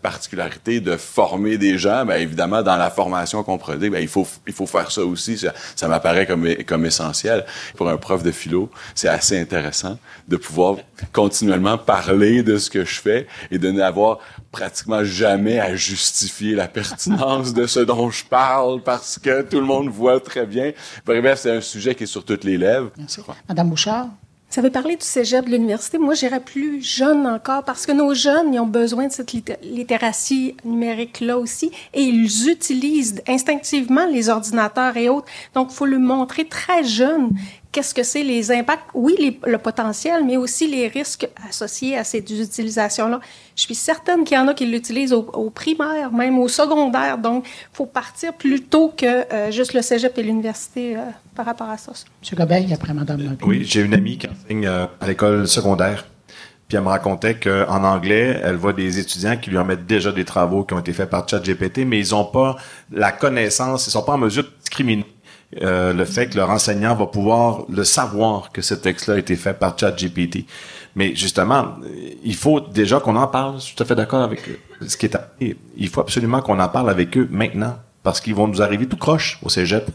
de 0.79 0.97
former 0.97 1.57
des 1.57 1.77
gens, 1.77 2.05
bien 2.05 2.15
évidemment, 2.15 2.61
dans 2.61 2.77
la 2.77 2.89
formation 2.89 3.43
qu'on 3.43 3.57
produit, 3.57 3.89
bien, 3.89 3.99
il 3.99 4.07
faut 4.07 4.27
il 4.47 4.53
faut 4.53 4.65
faire 4.65 4.91
ça 4.91 5.03
aussi. 5.03 5.37
Ça, 5.37 5.53
ça 5.75 5.87
m'apparaît 5.87 6.25
comme 6.25 6.47
comme 6.67 6.85
essentiel 6.85 7.45
pour 7.75 7.89
un 7.89 7.97
prof 7.97 8.23
de 8.23 8.31
philo. 8.31 8.69
C'est 8.95 9.07
assez 9.07 9.39
intéressant 9.39 9.97
de 10.27 10.37
pouvoir 10.37 10.77
continuellement 11.13 11.77
parler 11.77 12.43
de 12.43 12.57
ce 12.57 12.69
que 12.69 12.85
je 12.85 12.99
fais 12.99 13.27
et 13.51 13.57
de 13.57 13.71
n'avoir 13.71 14.19
pratiquement 14.51 15.03
jamais 15.03 15.59
à 15.59 15.75
justifier 15.75 16.55
la 16.55 16.67
pertinence 16.67 17.53
de 17.53 17.65
ce 17.67 17.79
dont 17.79 18.09
je 18.09 18.25
parle 18.25 18.81
parce 18.81 19.19
que 19.19 19.41
tout 19.43 19.59
le 19.59 19.65
monde 19.65 19.89
voit 19.89 20.19
très 20.19 20.45
bien. 20.45 20.71
Bref, 21.05 21.39
c'est 21.41 21.51
un 21.51 21.61
sujet 21.61 21.95
qui 21.95 22.03
est 22.03 22.07
sur 22.07 22.25
toutes 22.25 22.43
les 22.43 22.57
lèvres. 22.57 22.91
Madame 23.47 23.69
Bouchard? 23.69 24.07
Ça 24.49 24.61
veut 24.61 24.71
parler 24.71 24.95
du 24.95 25.05
cégep 25.05 25.45
de 25.45 25.51
l'université. 25.51 25.99
Moi, 25.99 26.15
j'irais 26.15 26.39
plus 26.39 26.81
jeune 26.81 27.27
encore 27.27 27.63
parce 27.63 27.85
que 27.85 27.91
nos 27.91 28.15
jeunes, 28.15 28.51
ils 28.51 28.59
ont 28.59 28.65
besoin 28.65 29.05
de 29.05 29.11
cette 29.11 29.31
littératie 29.61 30.57
numérique-là 30.65 31.37
aussi 31.37 31.71
et 31.93 32.01
ils 32.01 32.49
utilisent 32.49 33.21
instinctivement 33.27 34.07
les 34.07 34.27
ordinateurs 34.29 34.97
et 34.97 35.07
autres. 35.07 35.27
Donc, 35.53 35.67
il 35.69 35.75
faut 35.75 35.85
le 35.85 35.99
montrer 35.99 36.45
très 36.45 36.83
jeune 36.83 37.29
qu'est-ce 37.71 37.93
que 37.93 38.03
c'est 38.03 38.23
les 38.23 38.51
impacts, 38.51 38.85
oui, 38.93 39.39
le 39.45 39.57
potentiel, 39.57 40.23
mais 40.25 40.37
aussi 40.37 40.67
les 40.67 40.87
risques 40.87 41.27
associés 41.47 41.97
à 41.97 42.03
ces 42.03 42.19
utilisations-là. 42.19 43.19
Je 43.55 43.61
suis 43.61 43.75
certaine 43.75 44.23
qu'il 44.23 44.37
y 44.37 44.39
en 44.39 44.47
a 44.47 44.53
qui 44.53 44.65
l'utilisent 44.65 45.13
au, 45.13 45.49
primaire, 45.49 46.11
même 46.11 46.39
au 46.39 46.47
secondaire. 46.47 47.17
Donc, 47.17 47.45
il 47.45 47.75
faut 47.75 47.85
partir 47.85 48.33
plus 48.33 48.63
tôt 48.63 48.93
que 48.95 49.05
euh, 49.33 49.51
juste 49.51 49.73
le 49.73 49.81
cégep 49.81 50.17
et 50.17 50.23
l'université 50.23 50.95
euh, 50.95 51.01
par 51.35 51.45
rapport 51.45 51.69
à 51.69 51.77
ça. 51.77 51.91
M. 52.23 52.37
Gobeil, 52.37 52.73
après 52.73 52.93
Mme 52.93 53.37
Oui, 53.43 53.63
j'ai 53.63 53.81
une 53.81 53.93
amie 53.93 54.17
qui 54.17 54.27
enseigne 54.27 54.65
euh, 54.65 54.85
à 54.99 55.07
l'école 55.07 55.47
secondaire. 55.47 56.05
Puis 56.67 56.77
elle 56.77 56.83
me 56.83 56.89
racontait 56.89 57.33
qu'en 57.33 57.83
anglais, 57.83 58.39
elle 58.43 58.55
voit 58.55 58.73
des 58.73 58.99
étudiants 58.99 59.35
qui 59.37 59.49
lui 59.49 59.57
remettent 59.57 59.87
déjà 59.87 60.11
des 60.11 60.23
travaux 60.23 60.63
qui 60.63 60.75
ont 60.75 60.79
été 60.79 60.93
faits 60.93 61.09
par 61.09 61.27
ChatGPT, 61.27 61.79
mais 61.79 61.99
ils 61.99 62.11
n'ont 62.11 62.25
pas 62.25 62.57
la 62.91 63.11
connaissance, 63.11 63.87
ils 63.87 63.91
sont 63.91 64.03
pas 64.03 64.13
en 64.13 64.19
mesure 64.19 64.43
de 64.43 64.51
discriminer 64.59 65.03
euh, 65.61 65.93
le 65.93 66.05
fait 66.05 66.27
que 66.27 66.37
leur 66.37 66.49
enseignant 66.51 66.95
va 66.95 67.07
pouvoir 67.07 67.65
le 67.69 67.83
savoir 67.83 68.51
que 68.51 68.61
ce 68.61 68.75
texte-là 68.75 69.15
a 69.15 69.17
été 69.17 69.35
fait 69.35 69.53
par 69.53 69.77
ChatGPT. 69.77 70.45
Mais 70.95 71.15
justement, 71.15 71.75
il 72.23 72.35
faut 72.35 72.59
déjà 72.59 72.99
qu'on 72.99 73.15
en 73.15 73.27
parle. 73.27 73.55
Je 73.55 73.65
suis 73.65 73.75
tout 73.75 73.83
à 73.83 73.85
fait 73.85 73.95
d'accord 73.95 74.21
avec 74.21 74.41
ce 74.85 74.97
qui 74.97 75.05
est 75.05 75.15
arrivé. 75.15 75.57
Il 75.77 75.89
faut 75.89 76.01
absolument 76.01 76.41
qu'on 76.41 76.59
en 76.59 76.69
parle 76.69 76.89
avec 76.89 77.17
eux 77.17 77.27
maintenant 77.31 77.77
parce 78.03 78.21
qu'ils 78.21 78.35
vont 78.35 78.47
nous 78.47 78.61
arriver 78.61 78.87
tout 78.87 78.97
croche 78.97 79.39
au 79.43 79.49
cégep. 79.49 79.89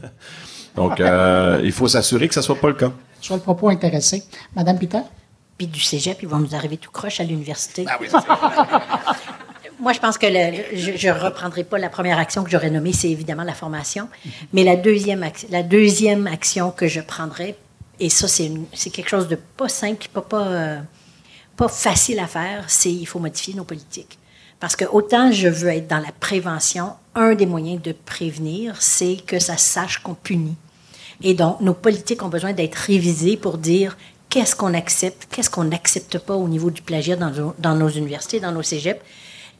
Donc, 0.77 1.01
euh, 1.01 1.61
il 1.64 1.73
faut 1.73 1.88
s'assurer 1.88 2.29
que 2.29 2.35
ça 2.35 2.43
soit 2.43 2.61
pas 2.61 2.69
le 2.69 2.75
cas. 2.75 2.93
Je 3.23 3.29
vois 3.29 3.37
le 3.37 3.43
propos 3.43 3.69
intéressé. 3.69 4.25
Madame 4.55 4.79
Peter? 4.79 5.01
Puis 5.57 5.69
du 5.69 5.81
cégep, 5.81 6.19
ils 6.23 6.29
vont 6.29 6.38
nous 6.38 6.55
arriver 6.55 6.77
tout 6.77 6.90
croche 6.90 7.21
à 7.21 7.25
l'université. 7.25 7.85
Ah 7.88 7.97
oui, 8.01 8.09
moi, 9.85 9.92
je 9.92 10.01
pense 10.01 10.16
que 10.16 10.27
je 10.27 11.09
ne 11.09 11.12
reprendrai 11.12 11.62
pas 11.62 11.77
la 11.77 11.90
première 11.90 12.18
action 12.18 12.42
que 12.42 12.51
j'aurais 12.51 12.70
nommée, 12.70 12.94
c'est 12.94 13.11
évidemment 13.11 13.44
la 13.44 13.53
formation. 13.53 14.09
Mais 14.55 14.64
la 14.64 14.77
deuxième, 14.77 16.27
action 16.27 16.70
que 16.70 16.88
je 16.88 17.03
prendrais, 17.03 17.55
et 18.01 18.09
ça, 18.09 18.27
c'est 18.27 18.90
quelque 18.90 19.11
chose 19.11 19.29
de 19.29 19.37
pas 19.37 19.68
simple, 19.68 20.07
euh, 20.33 20.81
pas 21.55 21.68
facile 21.68 22.18
à 22.18 22.27
faire, 22.27 22.64
c'est 22.68 22.90
il 22.90 23.05
faut 23.05 23.18
modifier 23.18 23.53
nos 23.53 23.64
politiques. 23.64 24.18
Parce 24.59 24.75
que 24.75 24.87
autant 24.87 25.31
je 25.31 25.49
veux 25.49 25.68
être 25.68 25.87
dans 25.87 25.99
la 25.99 26.12
prévention, 26.18 26.94
un 27.14 27.35
des 27.35 27.44
moyens 27.44 27.83
de 27.83 27.92
prévenir, 27.92 28.81
c'est 28.81 29.18
que 29.27 29.38
ça 29.38 29.59
sache 29.59 29.99
qu'on 29.99 30.14
punit. 30.14 30.57
Et 31.23 31.35
donc, 31.35 31.61
nos 31.61 31.75
politiques 31.75 32.23
ont 32.23 32.31
besoin 32.31 32.55
d'être 32.55 32.77
révisées 32.77 33.37
pour 33.37 33.59
dire 33.59 33.99
qu'est-ce 34.31 34.57
qu'on 34.57 34.73
accepte, 34.73 35.29
qu'est-ce 35.31 35.51
qu'on 35.51 35.64
n'accepte 35.64 36.18
pas 36.18 36.35
au 36.35 36.49
niveau 36.49 36.70
du 36.70 36.81
plagiat 36.81 37.16
dans 37.16 37.55
dans 37.59 37.75
nos 37.75 37.90
universités, 37.90 38.40
dans 38.40 38.53
nos 38.53 38.62
cégeps, 38.62 39.01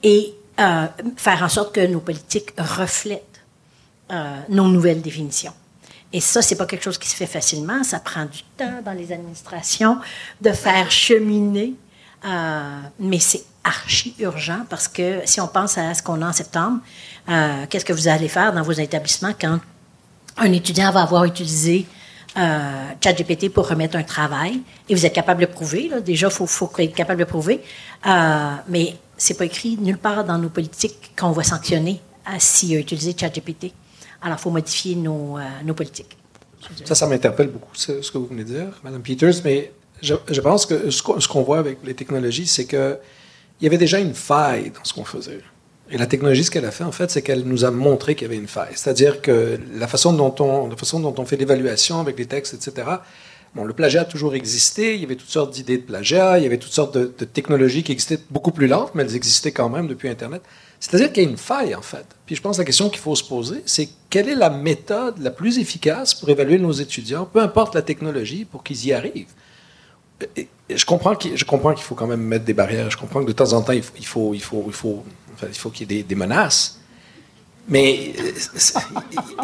et 0.02 0.35
euh, 0.61 0.87
faire 1.16 1.42
en 1.42 1.48
sorte 1.48 1.74
que 1.74 1.87
nos 1.87 2.00
politiques 2.00 2.50
reflètent 2.59 3.40
euh, 4.12 4.38
nos 4.48 4.68
nouvelles 4.68 5.02
définitions. 5.02 5.52
Et 6.12 6.20
ça, 6.20 6.42
c'est 6.42 6.54
pas 6.54 6.66
quelque 6.66 6.85
chose 6.85 6.98
qui 6.98 7.09
se 7.09 7.16
fait 7.16 7.26
facilement. 7.26 7.83
Ça 7.83 7.98
prend 7.98 8.24
du 8.24 8.42
temps 8.57 8.80
dans 8.85 8.92
les 8.92 9.11
administrations 9.12 9.98
de 10.40 10.52
faire 10.52 10.90
cheminer, 10.90 11.74
euh, 12.24 12.80
mais 13.00 13.18
c'est 13.18 13.44
archi 13.64 14.14
urgent 14.20 14.61
parce 14.68 14.87
que 14.87 15.22
si 15.24 15.40
on 15.40 15.48
pense 15.48 15.78
à 15.78 15.92
ce 15.94 16.02
qu'on 16.02 16.22
a 16.22 16.28
en 16.28 16.33
septembre, 16.33 16.78
euh, 17.28 17.64
qu'est-ce 17.68 17.85
que 17.85 17.92
vous 17.92 18.09
allez 18.09 18.28
faire 18.28 18.52
dans 18.52 18.62
vos 18.62 18.72
établissements 18.72 19.33
quand 19.38 19.59
un 20.37 20.52
étudiant 20.52 20.92
va 20.92 21.02
avoir 21.02 21.24
utilisé 21.24 21.87
euh, 22.37 22.88
ChatGPT 23.02 23.48
pour 23.48 23.68
remettre 23.68 23.96
un 23.96 24.02
travail 24.02 24.61
et 24.88 24.94
vous 24.94 25.07
êtes 25.07 25.12
capable 25.12 25.40
de 25.40 25.46
prouver. 25.46 25.88
Là. 25.88 26.00
Déjà, 26.00 26.26
il 26.26 26.33
faut, 26.33 26.46
faut 26.46 26.70
être 26.78 26.94
capable 26.94 27.20
de 27.20 27.24
prouver. 27.24 27.62
Euh, 28.07 28.54
mais 28.68 28.96
c'est 29.16 29.37
pas 29.37 29.44
écrit 29.44 29.77
nulle 29.77 29.98
part 29.98 30.24
dans 30.24 30.38
nos 30.38 30.48
politiques 30.48 31.12
qu'on 31.18 31.33
va 31.33 31.42
sanctionner 31.42 32.00
euh, 32.29 32.33
s'il 32.38 32.77
a 32.77 32.81
utilisé 32.81 33.14
ChatGPT. 33.18 33.72
Alors, 34.22 34.38
il 34.38 34.40
faut 34.40 34.50
modifier 34.50 34.96
nos, 34.96 35.38
euh, 35.38 35.42
nos 35.64 35.74
politiques. 35.74 36.16
Ça, 36.85 36.94
ça 36.94 37.07
m'interpelle 37.07 37.48
beaucoup, 37.48 37.74
ce, 37.74 37.92
que 38.11 38.18
vous 38.18 38.27
venez 38.27 38.44
de 38.44 38.48
dire, 38.48 38.81
Mme 38.83 39.03
Peters, 39.03 39.35
mais 39.44 39.70
je, 40.00 40.14
je 40.31 40.40
pense 40.40 40.64
que 40.64 40.90
ce 40.90 41.03
qu'on 41.03 41.42
voit 41.42 41.59
avec 41.59 41.79
les 41.85 41.94
technologies, 41.94 42.46
c'est 42.46 42.64
qu'il 42.64 42.98
y 43.61 43.66
avait 43.66 43.77
déjà 43.77 44.00
une 44.00 44.14
faille 44.14 44.70
dans 44.70 44.83
ce 44.85 44.94
qu'on 44.94 45.05
faisait. 45.05 45.40
Et 45.90 45.98
la 45.98 46.07
technologie, 46.07 46.44
ce 46.44 46.50
qu'elle 46.50 46.64
a 46.64 46.70
fait, 46.70 46.85
en 46.85 46.92
fait, 46.92 47.11
c'est 47.11 47.20
qu'elle 47.20 47.42
nous 47.42 47.64
a 47.64 47.70
montré 47.70 48.14
qu'il 48.14 48.27
y 48.27 48.31
avait 48.31 48.40
une 48.40 48.48
faille. 48.48 48.72
C'est-à-dire 48.74 49.20
que 49.20 49.61
la 49.74 49.87
façon 49.87 50.14
dont 50.14 50.35
on, 50.40 50.68
la 50.68 50.77
façon 50.77 51.00
dont 51.00 51.14
on 51.18 51.27
fait 51.27 51.37
l'évaluation 51.37 52.00
avec 52.00 52.18
les 52.18 52.27
textes, 52.27 52.55
etc., 52.55 52.88
bon, 53.54 53.64
le 53.64 53.72
plagiat 53.72 54.02
a 54.02 54.04
toujours 54.04 54.34
existé, 54.34 54.94
il 54.94 55.00
y 55.00 55.04
avait 55.04 55.16
toutes 55.16 55.30
sortes 55.30 55.52
d'idées 55.52 55.78
de 55.78 55.82
plagiat, 55.82 56.38
il 56.38 56.44
y 56.44 56.46
avait 56.46 56.58
toutes 56.58 56.72
sortes 56.72 56.96
de, 56.96 57.24
technologies 57.24 57.82
qui 57.82 57.92
existaient 57.92 58.20
beaucoup 58.30 58.50
plus 58.50 58.66
lentes, 58.66 58.92
mais 58.94 59.02
elles 59.02 59.16
existaient 59.16 59.52
quand 59.52 59.68
même 59.68 59.86
depuis 59.86 60.08
Internet. 60.08 60.42
C'est-à-dire 60.80 61.12
qu'il 61.12 61.22
y 61.22 61.26
a 61.26 61.30
une 61.30 61.38
faille, 61.38 61.74
en 61.74 61.82
fait. 61.82 62.04
Puis 62.26 62.36
je 62.36 62.42
pense 62.42 62.56
que 62.56 62.62
la 62.62 62.66
question 62.66 62.90
qu'il 62.90 62.98
faut 62.98 63.14
se 63.14 63.24
poser, 63.24 63.62
c'est 63.64 63.88
quelle 64.10 64.28
est 64.28 64.34
la 64.34 64.50
méthode 64.50 65.18
la 65.18 65.30
plus 65.30 65.58
efficace 65.58 66.14
pour 66.14 66.28
évaluer 66.28 66.58
nos 66.58 66.72
étudiants, 66.72 67.24
peu 67.24 67.40
importe 67.40 67.74
la 67.74 67.82
technologie, 67.82 68.44
pour 68.44 68.62
qu'ils 68.62 68.86
y 68.86 68.92
arrivent? 68.92 69.32
Je 70.70 70.84
comprends 70.84 71.14
qu'il 71.16 71.38
faut 71.38 71.94
quand 71.94 72.06
même 72.06 72.20
mettre 72.20 72.44
des 72.44 72.54
barrières. 72.54 72.90
Je 72.90 72.96
comprends 72.96 73.22
que 73.22 73.26
de 73.26 73.32
temps 73.32 73.52
en 73.52 73.62
temps, 73.62 73.72
il 73.72 73.82
faut, 73.82 74.30
qu'il 75.72 75.92
y 75.92 75.98
ait 75.98 76.02
des, 76.02 76.14
menaces. 76.14 76.80
Mais 77.68 78.12
euh, 78.20 78.32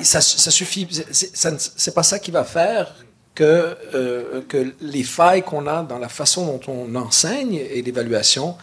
ça, 0.02 0.20
ça 0.20 0.50
suffit. 0.50 0.86
C'est 1.10 1.94
pas 1.94 2.02
ça 2.02 2.18
qui 2.18 2.30
va 2.30 2.44
faire 2.44 2.94
que, 3.34 3.76
euh, 3.94 4.42
que 4.48 4.72
les 4.80 5.02
failles 5.02 5.42
qu'on 5.42 5.66
a 5.66 5.82
dans 5.82 5.98
la 5.98 6.08
façon 6.08 6.46
dont 6.46 6.60
on 6.72 6.94
enseigne 6.96 7.54
et 7.54 7.80
l'évaluation 7.82 8.56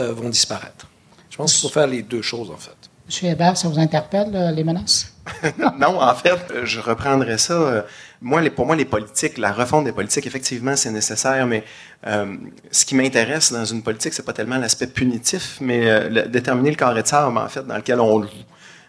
euh, 0.00 0.12
vont 0.12 0.28
disparaître. 0.28 0.86
Je 1.30 1.36
pense 1.36 1.52
qu'il 1.52 1.68
faut 1.68 1.72
faire 1.74 1.86
les 1.86 2.02
deux 2.02 2.22
choses, 2.22 2.50
en 2.50 2.56
fait. 2.56 2.72
Monsieur 3.06 3.28
Hébert, 3.28 3.56
ça 3.56 3.68
vous 3.68 3.78
interpelle, 3.78 4.30
euh, 4.34 4.50
les 4.50 4.64
menaces? 4.64 5.12
non, 5.78 6.00
en 6.00 6.14
fait, 6.14 6.38
je 6.64 6.80
reprendrais 6.80 7.38
ça. 7.38 7.84
Moi, 8.22 8.40
les, 8.40 8.50
pour 8.50 8.66
moi, 8.66 8.76
les 8.76 8.84
politiques, 8.84 9.36
la 9.38 9.52
refonte 9.52 9.84
des 9.84 9.92
politiques, 9.92 10.26
effectivement, 10.26 10.76
c'est 10.76 10.90
nécessaire, 10.90 11.46
mais 11.46 11.64
euh, 12.06 12.36
ce 12.70 12.84
qui 12.86 12.94
m'intéresse 12.94 13.52
dans 13.52 13.64
une 13.64 13.82
politique, 13.82 14.14
c'est 14.14 14.24
pas 14.24 14.32
tellement 14.32 14.56
l'aspect 14.58 14.86
punitif, 14.86 15.58
mais 15.60 15.88
euh, 15.90 16.08
le- 16.08 16.22
déterminer 16.28 16.70
le 16.70 16.76
carré 16.76 17.02
de 17.02 17.06
sable, 17.08 17.36
en 17.36 17.48
fait, 17.48 17.66
dans 17.66 17.76
lequel 17.76 18.00
on 18.00 18.22
joue. 18.22 18.28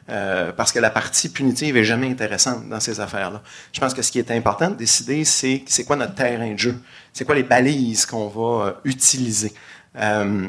Euh, 0.08 0.52
parce 0.52 0.72
que 0.72 0.78
la 0.78 0.92
partie 0.92 1.30
punitive 1.30 1.78
est 1.78 1.84
jamais 1.84 2.08
intéressante 2.08 2.70
dans 2.70 2.80
ces 2.80 3.00
affaires-là. 3.00 3.42
Je 3.74 3.80
pense 3.80 3.92
que 3.92 4.04
ce 4.04 4.12
qui 4.12 4.20
est 4.20 4.30
important 4.30 4.70
de 4.70 4.76
décider, 4.76 5.26
c'est 5.26 5.64
c'est 5.66 5.84
quoi 5.84 5.96
notre 5.96 6.14
terrain 6.14 6.54
de 6.54 6.60
jeu, 6.60 6.80
c'est 7.12 7.26
quoi 7.26 7.34
les 7.34 7.42
balises 7.42 8.06
qu'on 8.06 8.28
va 8.28 8.68
euh, 8.68 8.74
utiliser? 8.84 9.52
Euh, 9.98 10.48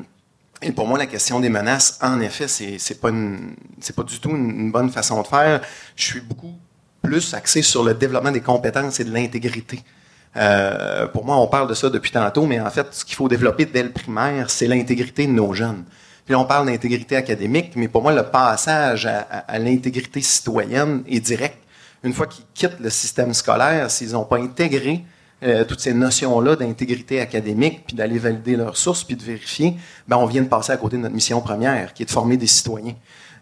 et 0.60 0.72
pour 0.72 0.86
moi, 0.86 0.98
la 0.98 1.06
question 1.06 1.40
des 1.40 1.48
menaces, 1.48 1.98
en 2.02 2.20
effet, 2.20 2.48
c'est 2.48 2.76
c'est 2.78 3.00
pas 3.00 3.10
c'est 3.80 3.96
pas 3.96 4.02
du 4.02 4.20
tout 4.20 4.30
une, 4.30 4.70
bonne 4.70 4.90
façon 4.90 5.22
de 5.22 5.26
faire. 5.26 5.62
Je 5.96 6.04
suis 6.04 6.20
beaucoup 6.20 6.52
plus 7.02 7.32
axé 7.32 7.62
sur 7.62 7.82
le 7.82 7.94
développement 7.94 8.32
des 8.32 8.42
compétences 8.42 9.00
et 9.00 9.04
de 9.04 9.12
l'intégrité. 9.12 9.82
Pour 11.14 11.24
moi, 11.24 11.36
on 11.38 11.46
parle 11.46 11.68
de 11.68 11.74
ça 11.74 11.88
depuis 11.88 12.10
tantôt, 12.10 12.44
mais 12.44 12.60
en 12.60 12.68
fait, 12.68 12.88
ce 12.92 13.06
qu'il 13.06 13.14
faut 13.14 13.28
développer 13.28 13.64
dès 13.64 13.82
le 13.82 13.90
primaire, 13.90 14.50
c'est 14.50 14.66
l'intégrité 14.66 15.26
de 15.26 15.32
nos 15.32 15.54
jeunes. 15.54 15.84
Puis 16.26 16.34
on 16.34 16.44
parle 16.44 16.66
d'intégrité 16.66 17.16
académique, 17.16 17.72
mais 17.76 17.86
pour 17.86 18.02
moi, 18.02 18.12
le 18.12 18.24
passage 18.24 19.06
à, 19.06 19.58
l'intégrité 19.58 20.20
citoyenne 20.20 21.04
est 21.06 21.20
direct. 21.20 21.56
Une 22.02 22.12
fois 22.12 22.26
qu'ils 22.26 22.44
quittent 22.52 22.80
le 22.80 22.90
système 22.90 23.32
scolaire, 23.32 23.90
s'ils 23.90 24.10
n'ont 24.10 24.24
pas 24.24 24.38
intégré 24.38 25.04
euh, 25.44 25.64
toutes 25.64 25.80
ces 25.80 25.94
notions-là 25.94 26.56
d'intégrité 26.56 27.20
académique, 27.20 27.84
puis 27.86 27.96
d'aller 27.96 28.18
valider 28.18 28.56
leurs 28.56 28.76
sources, 28.76 29.04
puis 29.04 29.14
de 29.14 29.22
vérifier, 29.22 29.76
ben 30.08 30.16
on 30.16 30.26
vient 30.26 30.42
de 30.42 30.48
passer 30.48 30.72
à 30.72 30.76
côté 30.76 30.96
de 30.96 31.02
notre 31.02 31.14
mission 31.14 31.40
première, 31.40 31.94
qui 31.94 32.02
est 32.02 32.06
de 32.06 32.10
former 32.10 32.36
des 32.36 32.48
citoyens. 32.48 32.96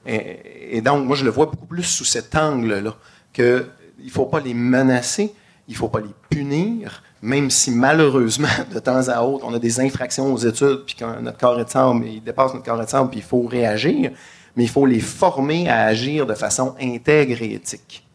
Et, 0.07 0.77
et 0.77 0.81
donc, 0.83 1.07
moi, 1.07 1.17
je 1.17 1.25
le 1.25 1.31
vois 1.31 1.47
beaucoup 1.47 1.67
plus 1.67 1.85
sous 1.85 2.05
cet 2.05 2.37
angle-là, 2.37 2.95
que 3.33 3.67
il 4.03 4.11
faut 4.11 4.27
pas 4.27 4.41
les 4.41 4.53
menacer, 4.53 5.35
il 5.69 5.77
faut 5.77 5.89
pas 5.89 6.01
les 6.01 6.15
punir, 6.29 7.03
même 7.23 7.51
si 7.51 7.71
malheureusement, 7.71 8.49
de 8.73 8.79
temps 8.79 9.09
à 9.09 9.23
autre, 9.23 9.45
on 9.47 9.55
a 9.55 9.59
des 9.59 9.81
infractions 9.81 10.33
aux 10.33 10.39
études, 10.39 10.85
puis 10.87 10.97
quand 10.99 11.21
notre 11.21 11.39
corps 11.39 11.59
est 11.59 11.65
de 11.65 11.71
sable, 11.71 12.07
il 12.07 12.23
dépasse 12.23 12.53
notre 12.53 12.65
corps 12.65 12.81
est 12.81 12.85
de 12.85 12.91
sable, 12.91 13.11
puis 13.11 13.21
il 13.21 13.25
faut 13.25 13.43
réagir, 13.43 14.11
mais 14.57 14.65
il 14.65 14.71
faut 14.71 14.87
les 14.87 15.01
former 15.01 15.69
à 15.69 15.85
agir 15.85 16.27
de 16.27 16.35
façon 16.35 16.75
intègre 16.81 17.41
et 17.43 17.55
éthique. 17.55 18.07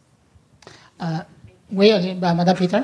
Euh, 1.01 1.17
oui, 1.71 1.91
allez, 1.91 2.13
ben, 2.13 2.33
Madame 2.33 2.57
Peter? 2.57 2.81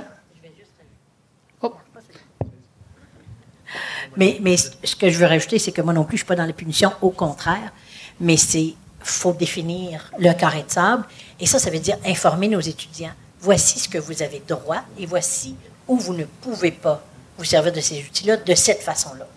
Mais, 4.17 4.38
mais 4.41 4.56
ce 4.56 4.95
que 4.95 5.10
je 5.10 5.17
veux 5.17 5.25
rajouter, 5.25 5.60
c'est 5.60 5.73
que 5.73 5.82
moi 5.82 5.93
non 5.93 6.06
plus, 6.06 6.17
je 6.17 6.23
ne 6.23 6.25
suis 6.25 6.28
pas 6.28 6.36
dans 6.36 6.45
la 6.45 6.54
punition, 6.54 6.91
au 7.01 7.10
contraire, 7.10 7.73
mais 8.19 8.38
c'est 8.38 8.75
faut 9.06 9.34
définir 9.34 10.12
le 10.17 10.34
carré 10.34 10.63
de 10.63 10.71
sable. 10.71 11.06
Et 11.39 11.45
ça, 11.45 11.60
ça 11.60 11.69
veut 11.69 11.80
dire 11.80 11.97
informer 12.06 12.47
nos 12.47 12.60
étudiants. 12.60 13.12
Voici 13.46 13.78
ce 13.78 13.88
que 13.88 14.00
vous 14.00 14.24
avez 14.24 14.42
droit 14.48 14.82
et 14.98 15.06
voici 15.06 15.54
où 15.88 15.98
vous 15.98 16.16
ne 16.16 16.24
pouvez 16.42 16.72
pas 16.72 17.00
vous 17.38 17.44
servir 17.44 17.72
de 17.72 17.80
ces 17.80 18.00
outils-là 18.00 18.38
de 18.38 18.56
cette 18.56 18.82
façon-là. 18.82 19.28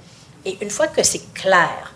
Et 0.47 0.57
une 0.63 0.71
fois 0.71 0.87
que 0.87 1.03
c'est 1.03 1.35
clair 1.35 1.95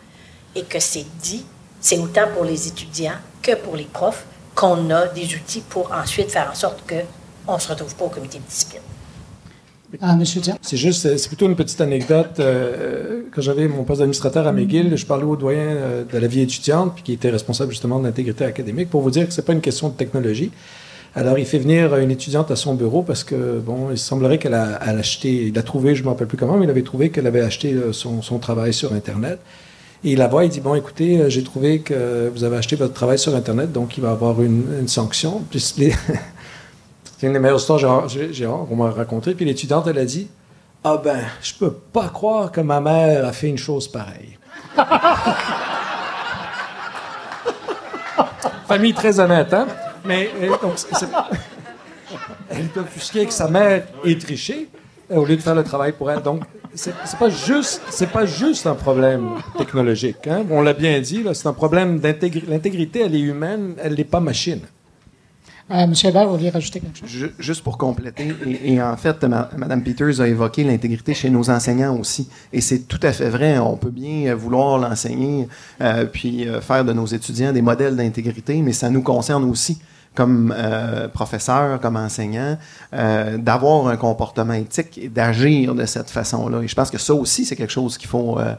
et 0.55 0.63
que 0.65 0.79
c'est 0.79 1.07
dit, 1.23 1.47
c'est 1.81 1.97
autant 1.97 2.29
pour 2.35 2.45
les 2.45 2.69
étudiants 2.69 3.17
que 3.41 3.55
pour 3.55 3.77
les 3.77 3.85
profs 3.85 4.27
qu'on 4.55 4.91
a 4.91 5.07
des 5.07 5.25
outils 5.35 5.63
pour 5.63 5.91
ensuite 5.91 6.31
faire 6.31 6.51
en 6.53 6.55
sorte 6.55 6.83
qu'on 6.87 7.55
ne 7.55 7.59
se 7.59 7.69
retrouve 7.69 7.95
pas 7.95 8.05
au 8.05 8.11
comité 8.11 8.37
de 8.37 8.45
discipline. 8.45 8.83
Ah, 9.99 10.15
Monsieur? 10.15 10.43
C'est 10.61 10.77
juste, 10.77 11.17
c'est 11.17 11.29
plutôt 11.29 11.47
une 11.47 11.57
petite 11.57 11.81
anecdote. 11.81 12.41
Euh, 12.41 13.23
quand 13.35 13.41
j'avais 13.41 13.69
mon 13.69 13.85
poste 13.85 14.01
d'administrateur 14.01 14.47
à 14.47 14.53
McGill, 14.53 14.95
je 14.99 15.07
parlais 15.07 15.25
au 15.25 15.37
doyen 15.37 15.63
euh, 15.63 16.05
de 16.05 16.19
la 16.19 16.27
vie 16.27 16.43
étudiante, 16.43 16.93
puis 16.95 17.05
qui 17.05 17.13
était 17.15 17.31
responsable 17.31 17.71
justement 17.71 17.99
de 17.99 18.05
l'intégrité 18.05 18.45
académique, 18.45 18.91
pour 18.91 19.01
vous 19.01 19.11
dire 19.11 19.27
que 19.27 19.33
c'est 19.33 19.47
pas 19.47 19.55
une 19.55 19.63
question 19.63 19.89
de 19.89 19.95
technologie. 19.95 20.51
Alors, 21.15 21.39
il 21.39 21.45
fait 21.45 21.59
venir 21.59 21.95
une 21.97 22.11
étudiante 22.11 22.51
à 22.51 22.57
son 22.57 22.75
bureau 22.75 23.03
parce 23.03 23.23
que, 23.23 23.59
bon, 23.59 23.91
il 23.91 23.99
semblerait 23.99 24.39
qu'elle 24.39 24.55
a, 24.55 24.77
acheté, 24.77 25.49
il 25.49 25.59
a 25.59 25.63
trouvé, 25.63 25.95
je 25.95 26.03
me 26.03 26.09
rappelle 26.09 26.27
plus 26.27 26.39
comment, 26.39 26.57
mais 26.57 26.65
il 26.65 26.71
avait 26.71 26.83
trouvé 26.83 27.11
qu'elle 27.11 27.27
avait 27.27 27.43
acheté 27.43 27.75
euh, 27.75 27.93
son, 27.93 28.23
son 28.23 28.39
travail 28.39 28.73
sur 28.73 28.95
Internet. 28.95 29.39
Et 30.05 30.13
il 30.13 30.19
la 30.19 30.29
voit, 30.29 30.47
il 30.47 30.51
dit, 30.51 30.61
bon, 30.61 30.75
écoutez, 30.75 31.21
euh, 31.21 31.29
j'ai 31.29 31.45
trouvé 31.45 31.81
que 31.81 32.31
vous 32.35 32.45
avez 32.45 32.57
acheté 32.57 32.77
votre 32.77 32.95
travail 32.95 33.19
sur 33.19 33.35
Internet, 33.35 33.73
donc 33.73 33.99
il 33.99 34.03
va 34.03 34.13
avoir 34.13 34.41
une, 34.41 34.65
une 34.81 34.89
sanction. 34.89 35.43
C'est 35.53 35.93
une 37.23 37.35
des 37.35 37.39
meilleures 37.39 37.59
histoires 37.59 38.09
qu'on 38.69 38.77
m'a 38.77 38.91
racontées. 38.91 39.35
Puis 39.35 39.45
l'étudiante, 39.45 39.87
elle 39.87 39.99
a 39.99 40.07
dit, 40.07 40.29
ah 40.83 40.97
ben, 40.97 41.21
je 41.43 41.53
peux 41.55 41.73
pas 41.73 42.09
croire 42.09 42.51
que 42.51 42.63
ma 42.63 42.81
mère 42.81 43.27
a 43.27 43.33
fait 43.33 43.49
une 43.49 43.59
chose 43.59 43.87
pareille. 43.87 44.39
Famille 48.67 48.95
très 48.95 49.21
honnête, 49.21 49.53
hein? 49.53 49.67
Mais 50.05 50.31
euh, 50.43 50.49
donc, 50.61 50.75
elle 52.51 52.59
est 52.67 52.77
offusquée 52.79 53.27
que 53.27 53.33
sa 53.33 53.49
mère 53.49 53.85
ait 54.05 54.19
triché 54.19 54.69
euh, 55.11 55.17
au 55.17 55.25
lieu 55.25 55.37
de 55.37 55.41
faire 55.43 55.55
le 55.55 55.65
travail 55.65 55.93
pour 55.93 56.11
elle. 56.11 56.23
Donc, 56.23 56.43
c'est 56.75 56.93
pas 57.19 57.29
juste, 57.31 57.83
c'est 57.91 58.09
pas 58.11 58.25
juste 58.27 58.67
un 58.67 58.75
problème 58.75 59.29
technologique. 59.59 60.27
Hein? 60.27 60.45
On 60.51 60.63
l'a 60.63 60.73
bien 60.73 61.01
dit, 61.01 61.23
là, 61.23 61.35
c'est 61.35 61.47
un 61.47 61.53
problème 61.53 61.99
d'intégrité. 62.01 62.47
L'intégrité, 62.51 63.01
elle 63.01 63.15
est 63.15 63.21
humaine, 63.21 63.75
elle 63.83 63.95
n'est 63.95 64.05
pas 64.05 64.21
machine. 64.21 64.61
Euh, 65.71 65.87
Monsieur 65.87 66.09
Hébert, 66.09 66.27
vous 66.27 66.37
vouliez 66.37 66.51
rajouter 66.51 66.81
quelque 66.81 66.99
chose? 66.99 67.09
Ju- 67.09 67.33
Juste 67.39 67.63
pour 67.63 67.79
compléter, 67.79 68.35
et, 68.47 68.75
et 68.75 68.83
en 68.83 68.97
fait, 68.97 69.23
ma- 69.25 69.49
Mme 69.57 69.83
Peters 69.83 70.21
a 70.21 70.27
évoqué 70.29 70.65
l'intégrité 70.65 71.15
chez 71.15 71.31
nos 71.31 71.49
enseignants 71.51 71.97
aussi. 71.99 72.29
Et 72.53 72.61
c'est 72.61 72.81
tout 72.81 72.99
à 73.03 73.13
fait 73.13 73.31
vrai. 73.31 73.59
On 73.59 73.77
peut 73.77 73.91
bien 73.91 74.33
euh, 74.33 74.35
vouloir 74.35 74.77
l'enseigner, 74.79 75.49
euh, 75.81 76.05
puis 76.07 76.49
euh, 76.49 76.61
faire 76.61 76.85
de 76.85 76.93
nos 76.93 77.07
étudiants 77.07 77.53
des 77.53 77.63
modèles 77.63 77.97
d'intégrité, 77.97 78.57
mais 78.61 78.73
ça 78.73 78.91
nous 78.91 79.03
concerne 79.03 79.45
aussi 79.45 79.79
comme 80.15 80.55
euh, 80.57 81.09
professeurs, 81.09 81.81
comme 81.81 81.97
enseignants, 81.97 82.59
euh, 82.93 83.39
d'avoir 83.39 83.89
un 83.89 83.97
comportement 83.97 84.53
éthique 84.53 84.99
et 84.99 85.09
d'agir 85.09 85.75
de 85.75 85.87
cette 85.87 86.11
façon-là. 86.11 86.63
Et 86.63 86.69
je 86.69 86.75
pense 86.75 86.91
que 86.91 86.99
ça 86.99 87.15
aussi, 87.15 87.45
c'est 87.45 87.57
quelque 87.57 87.73
chose 87.73 87.97
qu'il 87.97 88.09
faut, 88.09 88.39
euh, 88.39 88.55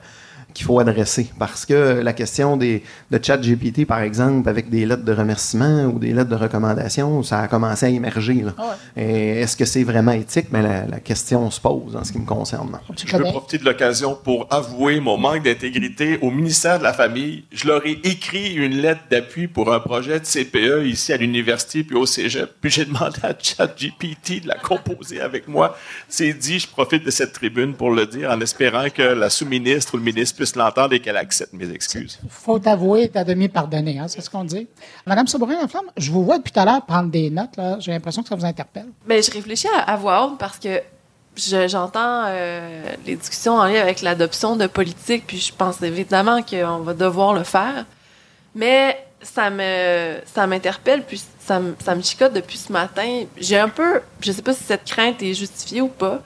qu'il 0.54 0.66
faut 0.66 0.80
adresser. 0.80 1.28
Parce 1.39 1.66
que 1.66 2.02
la 2.02 2.13
question 2.13 2.58
des, 2.58 2.84
de 3.12 3.20
chat 3.22 3.38
GPT, 3.38 3.86
par 3.86 4.02
exemple, 4.02 4.48
avec 4.50 4.70
des 4.70 4.86
lettres 4.86 5.04
de 5.04 5.13
remerciement 5.13 5.86
ou 5.86 6.00
des 6.00 6.13
lettres 6.13 6.30
de 6.30 6.36
recommandation, 6.36 7.24
ça 7.24 7.39
a 7.42 7.48
commencé 7.48 7.86
à 7.86 7.89
émerger. 7.89 8.36
là. 8.46 8.54
Ah 8.58 8.78
Et 8.96 9.42
Est-ce 9.42 9.58
que 9.58 9.66
c'est 9.66 9.84
vraiment 9.84 10.12
éthique? 10.12 10.48
Mais 10.52 10.62
la, 10.62 10.86
la 10.86 11.00
question 11.00 11.50
se 11.52 11.60
pose 11.60 11.96
en 11.96 12.04
ce 12.04 12.12
qui 12.12 12.20
me 12.20 12.26
concerne. 12.26 12.80
Je 13.06 13.18
veux 13.18 13.24
profiter 13.24 13.58
de 13.58 13.66
l'occasion 13.66 14.18
pour 14.24 14.48
avouer 14.52 15.00
mon 15.00 15.18
manque 15.18 15.44
d'intégrité 15.44 16.20
au 16.22 16.30
ministère 16.30 16.80
de 16.80 16.84
la 16.84 16.94
Famille. 16.94 17.44
Je 17.52 17.68
leur 17.68 17.86
ai 17.86 18.00
écrit 18.04 18.54
une 18.54 18.78
lettre 18.78 19.02
d'appui 19.10 19.48
pour 19.48 19.74
un 19.74 19.80
projet 19.80 20.20
de 20.20 20.26
CPE 20.26 20.86
ici 20.86 21.13
à 21.13 21.18
l'université 21.18 21.84
puis 21.84 21.96
au 21.96 22.06
cégep. 22.06 22.50
Puis 22.62 22.70
j'ai 22.72 22.86
demandé 22.86 23.18
à 23.24 23.34
ChatGPT 23.38 24.44
de 24.44 24.48
la 24.48 24.56
composer 24.56 25.22
avec 25.22 25.48
moi. 25.48 25.78
C'est 26.08 26.34
dit, 26.34 26.60
je 26.60 26.68
profite 26.68 27.04
de 27.04 27.12
cette 27.12 27.34
tribune 27.34 27.74
pour 27.74 27.92
le 27.92 28.06
dire 28.06 28.30
en 28.32 28.39
espérant 28.42 28.89
que 28.89 29.02
la 29.02 29.30
sous-ministre 29.30 29.96
ou 29.96 29.98
le 29.98 30.04
ministre 30.04 30.38
puisse 30.43 30.56
l'entendre 30.56 30.93
et 30.93 30.99
qu'elle 30.99 31.17
accepte 31.17 31.53
mes 31.53 31.69
excuses. 31.71 32.19
faut 32.29 32.60
avouer, 32.67 33.08
t'as 33.10 33.23
demi 33.23 33.47
pardonné, 33.47 33.97
hein, 33.99 34.08
c'est 34.08 34.21
ce 34.21 34.29
qu'on 34.29 34.43
dit. 34.43 34.67
Madame 35.06 35.27
Sabourin-Laflamme, 35.27 35.86
je 35.97 36.12
vous 36.12 36.23
vois 36.25 36.38
depuis 36.38 36.51
tout 36.51 36.60
à 36.60 36.65
l'heure 36.65 36.86
prendre 36.86 37.10
des 37.10 37.29
notes, 37.29 37.56
là. 37.58 37.77
J'ai 37.79 37.91
l'impression 37.91 38.21
que 38.23 38.29
ça 38.29 38.36
vous 38.36 38.45
interpelle. 38.45 38.88
Ben, 39.08 39.21
je 39.23 39.32
réfléchis 39.32 39.67
à, 39.75 39.91
à 39.91 39.95
voix 39.95 40.25
haute 40.25 40.38
parce 40.38 40.60
que 40.60 40.82
je- 41.36 41.67
j'entends 41.67 42.23
euh, 42.27 42.84
les 43.06 43.15
discussions 43.15 43.53
en 43.56 43.65
lien 43.65 43.82
avec 43.82 44.01
l'adoption 44.01 44.56
de 44.56 44.67
politique, 44.67 45.23
puis 45.25 45.38
je 45.39 45.53
pense 45.53 45.82
évidemment 45.82 46.41
qu'on 46.43 46.79
va 46.79 46.93
devoir 46.93 47.34
le 47.34 47.43
faire. 47.43 47.86
Mais 48.56 48.97
ça 49.21 49.49
me 49.49 50.17
ça 50.25 50.45
m'interpelle, 50.47 51.03
puis 51.03 51.23
ça 51.39 51.60
me, 51.60 51.75
ça 51.84 51.95
me 51.95 52.01
chicote 52.01 52.34
depuis 52.34 52.58
ce 52.58 52.71
matin. 52.71 53.23
J'ai 53.38 53.58
un 53.58 53.69
peu, 53.69 54.01
je 54.19 54.32
sais 54.32 54.41
pas 54.41 54.53
si 54.53 54.63
cette 54.63 54.84
crainte 54.84 55.23
est 55.23 55.34
justifiée 55.34 55.82
ou 55.82 55.88
pas. 55.88 56.21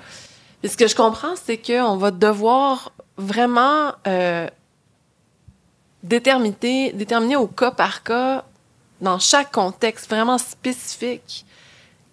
Mais 0.63 0.69
ce 0.69 0.75
que 0.75 0.87
je 0.87 0.95
comprends, 0.95 1.35
c'est 1.45 1.57
qu'on 1.57 1.97
va 1.97 2.09
devoir 2.09 2.91
vraiment 3.17 3.93
euh, 4.05 4.47
déterminer, 6.03 6.91
déterminer 6.93 7.35
au 7.35 7.47
cas 7.47 7.71
par 7.71 8.03
cas, 8.03 8.43
dans 9.01 9.19
chaque 9.19 9.51
contexte 9.51 10.09
vraiment 10.09 10.37
spécifique, 10.37 11.45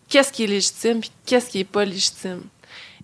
qu'est-ce 0.09 0.33
qui 0.33 0.45
est 0.45 0.49
légitime 0.49 1.01
puis 1.01 1.11
qu'est-ce 1.27 1.49
qui 1.51 1.61
est 1.61 1.65
pas 1.65 1.85
légitime. 1.85 2.43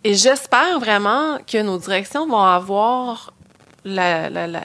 Et 0.04 0.14
j'espère 0.14 0.78
vraiment 0.80 1.38
que 1.46 1.60
nos 1.62 1.78
directions 1.78 2.26
vont 2.26 2.40
avoir 2.42 3.32
la, 3.84 4.28
la, 4.30 4.46
la, 4.46 4.62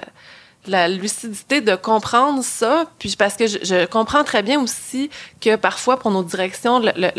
la 0.66 0.88
lucidité 0.88 1.62
de 1.62 1.76
comprendre 1.76 2.44
ça, 2.44 2.86
puis 3.00 3.16
parce 3.18 3.36
que 3.36 3.48
je, 3.48 3.86
comprends 3.86 4.24
très 4.24 4.44
bien 4.44 4.60
aussi 4.62 5.10
que 5.42 5.56
parfois 5.56 5.98
pour 6.00 6.12
nos 6.12 6.24
directions, 6.24 6.80
le- 6.80 6.94
le- 6.96 7.12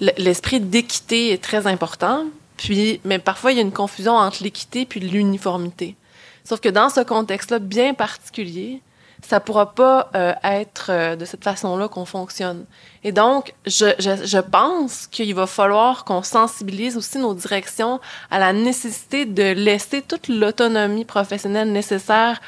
le- 0.00 0.12
l'esprit 0.18 0.60
d'équité 0.60 1.32
est 1.32 1.42
très 1.42 1.66
important, 1.66 2.24
puis 2.58 3.00
mais 3.04 3.18
parfois 3.18 3.52
il 3.52 3.56
y 3.56 3.60
a 3.60 3.62
une 3.62 3.72
confusion 3.72 4.12
entre 4.12 4.42
l'équité 4.42 4.84
puis 4.84 5.00
l'uniformité. 5.00 5.96
Sauf 6.44 6.60
que 6.60 6.68
dans 6.68 6.90
ce 6.90 7.00
contexte-là 7.00 7.58
bien 7.58 7.94
particulier, 7.94 8.82
ça 9.26 9.40
pourra 9.40 9.74
pas 9.74 10.10
euh, 10.14 10.32
être 10.44 10.90
euh, 10.90 11.16
de 11.16 11.24
cette 11.24 11.42
façon-là 11.42 11.88
qu'on 11.88 12.04
fonctionne. 12.04 12.64
Et 13.04 13.12
donc, 13.12 13.54
je, 13.66 13.86
je, 13.98 14.24
je 14.24 14.38
pense 14.38 15.06
qu'il 15.06 15.34
va 15.34 15.46
falloir 15.46 16.04
qu'on 16.04 16.22
sensibilise 16.22 16.96
aussi 16.96 17.18
nos 17.18 17.34
directions 17.34 18.00
à 18.30 18.38
la 18.38 18.52
nécessité 18.52 19.26
de 19.26 19.52
laisser 19.52 20.02
toute 20.02 20.28
l'autonomie 20.28 21.04
professionnelle 21.04 21.72
nécessaire 21.72 22.40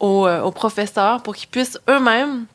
aux, 0.00 0.26
euh, 0.26 0.42
aux 0.42 0.50
professeurs 0.50 1.22
pour 1.22 1.34
qu'ils 1.34 1.48
puissent 1.48 1.78
eux-mêmes 1.88 2.46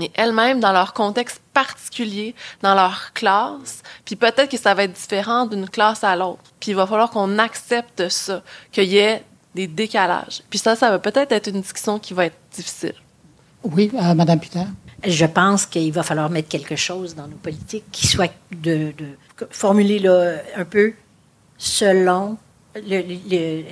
et 0.00 0.10
elles-mêmes 0.14 0.60
dans 0.60 0.72
leur 0.72 0.92
contexte 0.92 1.40
particulier, 1.54 2.34
dans 2.62 2.74
leur 2.74 3.12
classe, 3.14 3.82
puis 4.04 4.16
peut-être 4.16 4.48
que 4.50 4.58
ça 4.58 4.74
va 4.74 4.84
être 4.84 4.92
différent 4.92 5.46
d'une 5.46 5.68
classe 5.68 6.04
à 6.04 6.14
l'autre. 6.14 6.42
Puis 6.60 6.70
il 6.72 6.74
va 6.74 6.86
falloir 6.86 7.10
qu'on 7.10 7.38
accepte 7.38 8.08
ça, 8.08 8.42
qu'il 8.70 8.84
y 8.84 8.98
ait 8.98 9.24
des 9.54 9.66
décalages. 9.66 10.42
Puis 10.50 10.58
ça, 10.58 10.76
ça 10.76 10.90
va 10.90 10.98
peut-être 10.98 11.32
être 11.32 11.48
une 11.48 11.60
discussion 11.62 11.98
qui 11.98 12.14
va 12.14 12.26
être 12.26 12.36
difficile. 12.52 12.94
Oui, 13.64 13.90
euh, 13.94 14.14
Madame 14.14 14.38
Peter? 14.38 14.64
Je 15.06 15.24
pense 15.26 15.64
qu'il 15.66 15.92
va 15.92 16.02
falloir 16.02 16.28
mettre 16.28 16.48
quelque 16.48 16.76
chose 16.76 17.14
dans 17.14 17.26
nos 17.26 17.36
politiques 17.36 17.84
qui 17.90 18.06
soit 18.06 18.32
de, 18.52 18.92
de 18.96 19.06
formuler 19.50 19.98
là, 20.00 20.34
un 20.56 20.64
peu 20.64 20.92
selon 21.56 22.36
le- 22.74 23.02
le- 23.02 23.64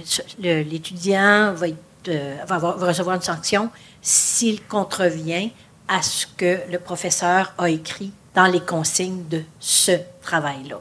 le- 0.43 0.63
l'étudiant 0.63 1.53
va, 1.53 1.69
être, 1.69 1.77
euh, 2.09 2.37
va, 2.47 2.55
avoir- 2.57 2.79
va 2.79 2.87
recevoir 2.89 3.17
une 3.17 3.23
sanction 3.23 3.71
s'il 4.03 4.63
contrevient 4.65 5.53
à 5.89 6.03
ce 6.03 6.27
que 6.37 6.59
le 6.71 6.79
professeur 6.79 7.53
a 7.59 7.69
écrit 7.71 8.13
dans 8.35 8.47
les 8.47 8.61
consignes 8.61 9.25
de 9.29 9.43
ce 9.61 9.93
travail-là. 10.23 10.81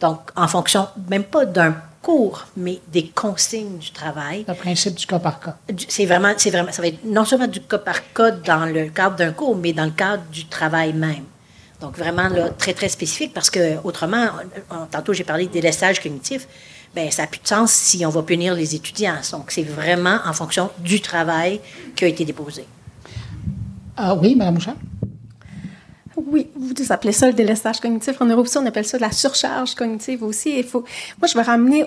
Donc, 0.00 0.20
en 0.36 0.48
fonction, 0.48 0.88
même 1.08 1.24
pas 1.24 1.44
d'un 1.46 1.74
cours, 2.02 2.44
mais 2.56 2.80
des 2.88 3.08
consignes 3.08 3.78
du 3.78 3.90
travail. 3.90 4.44
Le 4.46 4.54
principe 4.54 4.94
du 4.94 5.06
cas 5.06 5.18
par 5.18 5.40
cas. 5.40 5.56
C'est 5.88 6.04
vraiment, 6.06 6.32
c'est 6.36 6.50
vraiment, 6.50 6.70
ça 6.72 6.82
va 6.82 6.88
être 6.88 7.04
non 7.04 7.24
seulement 7.24 7.46
du 7.46 7.60
cas 7.60 7.78
par 7.78 8.12
cas 8.12 8.30
dans 8.30 8.66
le 8.66 8.88
cadre 8.90 9.16
d'un 9.16 9.32
cours, 9.32 9.56
mais 9.56 9.72
dans 9.72 9.86
le 9.86 9.90
cadre 9.90 10.22
du 10.30 10.46
travail 10.46 10.92
même. 10.92 11.24
Donc 11.80 11.96
vraiment 11.98 12.28
là, 12.28 12.50
très 12.50 12.72
très 12.74 12.88
spécifique 12.88 13.32
parce 13.34 13.50
que 13.50 13.78
autrement, 13.84 14.26
on- 14.70 14.76
on- 14.76 14.86
tantôt 14.86 15.12
j'ai 15.12 15.24
parlé 15.24 15.46
de 15.46 15.52
délaissage 15.52 16.00
cognitif, 16.02 16.46
ben 16.94 17.10
ça 17.10 17.22
n'a 17.22 17.28
plus 17.28 17.40
de 17.40 17.48
sens 17.48 17.72
si 17.72 18.04
on 18.06 18.10
va 18.10 18.22
punir 18.22 18.54
les 18.54 18.74
étudiants. 18.74 19.16
Donc 19.32 19.50
c'est 19.50 19.64
vraiment 19.64 20.18
en 20.24 20.32
fonction 20.32 20.70
du 20.78 21.00
travail 21.00 21.60
qui 21.96 22.04
a 22.04 22.08
été 22.08 22.24
déposé. 22.24 22.64
Ah 23.96 24.14
oui, 24.14 24.34
Madame 24.34 24.54
Mouchard? 24.54 24.76
Oui, 26.16 26.48
vous 26.56 26.92
appelez 26.92 27.12
ça 27.12 27.26
le 27.26 27.32
délaissage 27.32 27.80
cognitif. 27.80 28.20
En 28.20 28.26
Europe, 28.26 28.46
aussi, 28.46 28.58
on 28.58 28.66
appelle 28.66 28.84
ça 28.84 28.98
de 28.98 29.02
la 29.02 29.12
surcharge 29.12 29.74
cognitive 29.74 30.22
aussi. 30.22 30.58
Il 30.58 30.64
faut, 30.64 30.84
moi, 31.20 31.26
je 31.26 31.34
vais 31.34 31.42
ramener, 31.42 31.84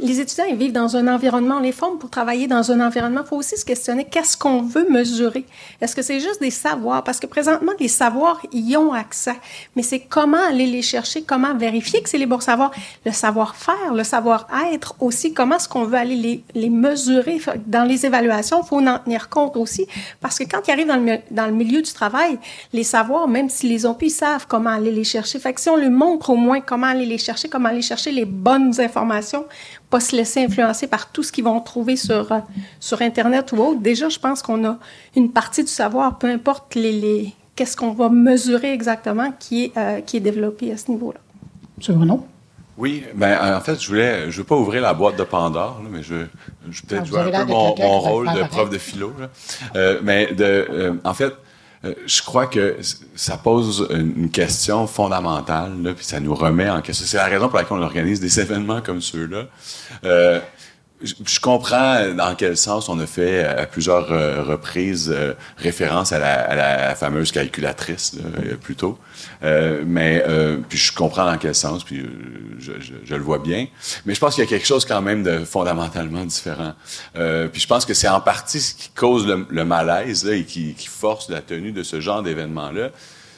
les 0.00 0.20
étudiants, 0.20 0.44
ils 0.50 0.56
vivent 0.56 0.72
dans 0.72 0.96
un 0.96 1.06
environnement, 1.06 1.58
on 1.58 1.60
les 1.60 1.72
forme 1.72 1.98
pour 1.98 2.10
travailler 2.10 2.48
dans 2.48 2.72
un 2.72 2.84
environnement. 2.84 3.20
Il 3.24 3.28
faut 3.28 3.36
aussi 3.36 3.56
se 3.56 3.64
questionner 3.64 4.04
qu'est-ce 4.04 4.36
qu'on 4.36 4.62
veut 4.62 4.88
mesurer? 4.90 5.46
Est-ce 5.80 5.94
que 5.94 6.02
c'est 6.02 6.18
juste 6.18 6.40
des 6.40 6.50
savoirs? 6.50 7.04
Parce 7.04 7.20
que 7.20 7.26
présentement, 7.26 7.72
les 7.78 7.88
savoirs 7.88 8.40
y 8.52 8.76
ont 8.76 8.92
accès. 8.92 9.36
Mais 9.76 9.82
c'est 9.82 10.00
comment 10.00 10.44
aller 10.48 10.66
les 10.66 10.82
chercher, 10.82 11.22
comment 11.22 11.54
vérifier 11.54 12.02
que 12.02 12.08
c'est 12.08 12.18
les 12.18 12.26
bons 12.26 12.40
savoirs? 12.40 12.72
Le 13.06 13.12
savoir-faire, 13.12 13.94
le 13.94 14.02
savoir-être 14.02 14.96
aussi, 15.00 15.32
comment 15.32 15.56
est-ce 15.56 15.68
qu'on 15.68 15.84
veut 15.84 15.98
aller 15.98 16.42
les, 16.54 16.70
mesurer? 16.70 17.40
Dans 17.66 17.84
les 17.84 18.04
évaluations? 18.04 18.62
Il 18.62 18.66
faut 18.66 18.80
en 18.80 18.98
tenir 18.98 19.28
compte 19.28 19.56
aussi. 19.56 19.86
Parce 20.20 20.38
que 20.38 20.44
quand 20.44 20.66
ils 20.66 20.72
arrivent 20.72 20.88
dans 20.88 20.96
le, 20.96 21.18
dans 21.30 21.46
le 21.46 21.52
milieu 21.52 21.82
du 21.82 21.92
travail, 21.92 22.38
les 22.72 22.84
savoirs, 22.84 23.28
même 23.28 23.48
s'ils 23.48 23.70
les 23.70 23.86
ont 23.86 23.94
plus, 23.94 24.08
ils 24.08 24.10
savent 24.10 24.46
comment 24.48 24.70
aller 24.70 24.90
les 24.90 25.04
chercher. 25.04 25.38
Fait 25.38 25.52
que 25.52 25.60
si 25.60 25.68
on 25.68 25.76
leur 25.76 25.90
montre 25.90 26.30
au 26.30 26.36
moins 26.36 26.60
comment 26.60 26.88
aller 26.88 27.06
les 27.06 27.18
chercher, 27.18 27.48
comment 27.48 27.68
aller 27.68 27.82
chercher 27.82 28.10
les 28.10 28.24
bonnes 28.24 28.80
informations, 28.80 29.44
pas 29.94 30.00
se 30.00 30.16
laisser 30.16 30.42
influencer 30.42 30.88
par 30.88 31.12
tout 31.12 31.22
ce 31.22 31.30
qu'ils 31.30 31.44
vont 31.44 31.60
trouver 31.60 31.94
sur, 31.94 32.32
euh, 32.32 32.40
sur 32.80 33.00
Internet 33.00 33.52
ou 33.52 33.58
autre. 33.58 33.80
Déjà, 33.80 34.08
je 34.08 34.18
pense 34.18 34.42
qu'on 34.42 34.64
a 34.64 34.76
une 35.14 35.30
partie 35.30 35.62
du 35.62 35.70
savoir, 35.70 36.18
peu 36.18 36.26
importe 36.26 36.74
les, 36.74 36.90
les 36.90 37.32
qu'est-ce 37.54 37.76
qu'on 37.76 37.92
va 37.92 38.08
mesurer 38.08 38.72
exactement, 38.72 39.32
qui 39.38 39.66
est, 39.66 39.78
euh, 39.78 40.00
qui 40.00 40.16
est 40.16 40.20
développé 40.30 40.72
à 40.72 40.76
ce 40.78 40.90
niveau-là. 40.90 41.20
M. 41.78 41.94
Bruno? 41.94 42.26
Oui, 42.76 43.04
ben 43.14 43.56
en 43.56 43.60
fait, 43.60 43.80
je 43.80 43.86
voulais, 43.86 44.32
je 44.32 44.38
veux 44.38 44.44
pas 44.44 44.56
ouvrir 44.56 44.82
la 44.82 44.94
boîte 44.94 45.16
de 45.16 45.22
Pandore, 45.22 45.80
là, 45.80 45.88
mais 45.92 46.02
je, 46.02 46.26
je 46.68 46.80
vais 46.82 46.86
peut-être 46.88 47.02
Ah, 47.02 47.04
jouer 47.04 47.20
un 47.32 47.46
peu 47.46 47.52
mon, 47.52 48.00
rôle 48.00 48.26
de 48.34 48.42
prof 48.48 48.68
de 48.70 48.78
philo. 48.78 49.12
là. 49.16 49.28
Euh, 49.76 50.00
mais 50.02 50.26
de, 50.34 50.44
euh, 50.44 50.94
en 51.04 51.14
fait, 51.14 51.26
euh, 51.26 51.30
je 52.06 52.22
crois 52.22 52.46
que 52.46 52.78
ça 53.14 53.36
pose 53.36 53.86
une 53.90 54.24
une 54.24 54.30
question 54.30 54.86
fondamentale, 54.86 55.82
là, 55.82 55.92
puis 55.94 56.04
ça 56.04 56.20
nous 56.20 56.34
remet 56.34 56.68
en 56.70 56.80
question. 56.80 57.06
C'est 57.06 57.16
la 57.16 57.26
raison 57.26 57.48
pour 57.48 57.58
laquelle 57.58 57.76
on 57.76 57.82
organise 57.82 58.20
des 58.20 58.40
événements 58.44 58.80
comme 58.80 59.00
ceux-là. 59.00 59.46
Euh, 60.04 60.40
je 61.04 61.40
comprends 61.40 62.08
dans 62.14 62.34
quel 62.34 62.56
sens 62.56 62.88
on 62.88 62.98
a 62.98 63.06
fait 63.06 63.44
à 63.44 63.66
plusieurs 63.66 64.10
euh, 64.12 64.42
reprises 64.42 65.12
euh, 65.14 65.34
référence 65.58 66.12
à 66.12 66.18
la, 66.18 66.94
fameuse 66.94 67.32
calculatrice 67.32 68.14
là, 68.14 68.22
euh, 68.44 68.54
plus 68.56 68.76
tôt. 68.76 68.98
Euh, 69.42 69.82
mais 69.86 70.24
euh, 70.28 70.58
puis 70.68 70.78
je 70.78 70.92
comprends 70.94 71.24
dans 71.26 71.36
quel 71.38 71.54
sens, 71.54 71.84
puis 71.84 72.00
euh, 72.00 72.06
je, 72.58 72.72
je- 72.80 72.94
je 73.04 73.14
le 73.14 73.22
vois 73.22 73.38
bien. 73.38 73.66
Mais 74.06 74.14
je 74.14 74.20
pense 74.20 74.34
qu'il 74.34 74.44
y 74.44 74.46
a 74.46 74.50
quelque 74.50 74.66
chose 74.66 74.84
quand 74.84 75.02
même 75.02 75.22
de 75.22 75.44
fondamentalement 75.44 76.24
différent. 76.24 76.74
Euh, 77.16 77.48
puis 77.48 77.60
je 77.60 77.66
pense 77.66 77.84
que 77.84 77.94
c'est 77.94 78.08
en 78.08 78.20
partie 78.20 78.60
ce 78.60 78.74
qui 78.74 78.88
cause 78.90 79.26
le, 79.26 79.46
le 79.50 79.64
malaise 79.64 80.24
là, 80.24 80.34
et 80.34 80.44
qui, 80.44 80.74
qui 80.74 80.86
force 80.88 81.28
la 81.28 81.40
tenue 81.40 81.72
de 81.72 81.82
ce 81.82 82.00
genre 82.00 82.22
d'événement-là 82.22 82.90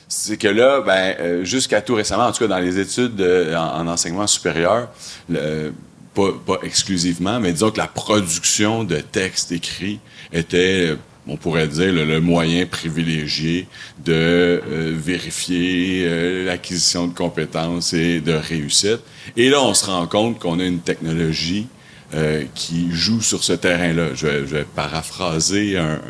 c'est 0.09 0.37
que 0.37 0.47
là, 0.47 0.83
ben, 0.83 1.17
euh, 1.19 1.45
jusqu'à 1.45 1.81
tout 1.83 1.97
récemment, 1.97 2.27
en 2.27 2.31
tout 2.33 2.39
cas 2.39 2.47
dans 2.47 2.61
les 2.61 2.79
études 2.79 3.17
de- 3.17 3.53
en, 3.57 3.81
en 3.81 3.89
enseignement 3.89 4.29
supérieur, 4.29 4.89
le- 5.29 5.73
pas, 6.17 6.33
pas 6.47 6.59
exclusivement, 6.65 7.39
mais 7.41 7.53
disons 7.53 7.71
que 7.71 7.79
la 7.79 7.87
production 7.87 8.83
de 8.85 8.97
textes 8.97 9.53
écrits 9.53 10.01
était, 10.33 10.95
on 11.29 11.37
pourrait 11.37 11.69
dire, 11.69 11.93
le, 11.93 12.21
moyen 12.21 12.67
privilégié 12.67 13.69
de 14.05 14.13
euh, 14.15 14.95
vérifier 14.97 16.05
euh, 16.07 16.47
l'acquisition 16.47 17.07
de 17.07 17.15
compétences 17.15 17.93
et 17.93 18.21
de 18.21 18.33
réussite. 18.33 19.01
Et 19.37 19.49
là, 19.51 19.63
on 19.63 19.75
se 19.75 19.87
rend 19.87 20.07
compte 20.07 20.39
qu'on 20.41 20.59
a 20.61 20.65
une 20.65 20.81
technologie 20.81 21.67
euh, 22.15 22.45
qui 22.55 22.89
joue 22.93 23.21
sur 23.21 23.43
ce 23.45 23.53
terrain-là. 23.53 24.15
Je 24.15 24.27
je 24.47 24.55
vais 24.57 24.67
paraphraser 24.75 25.77
un- 25.77 26.01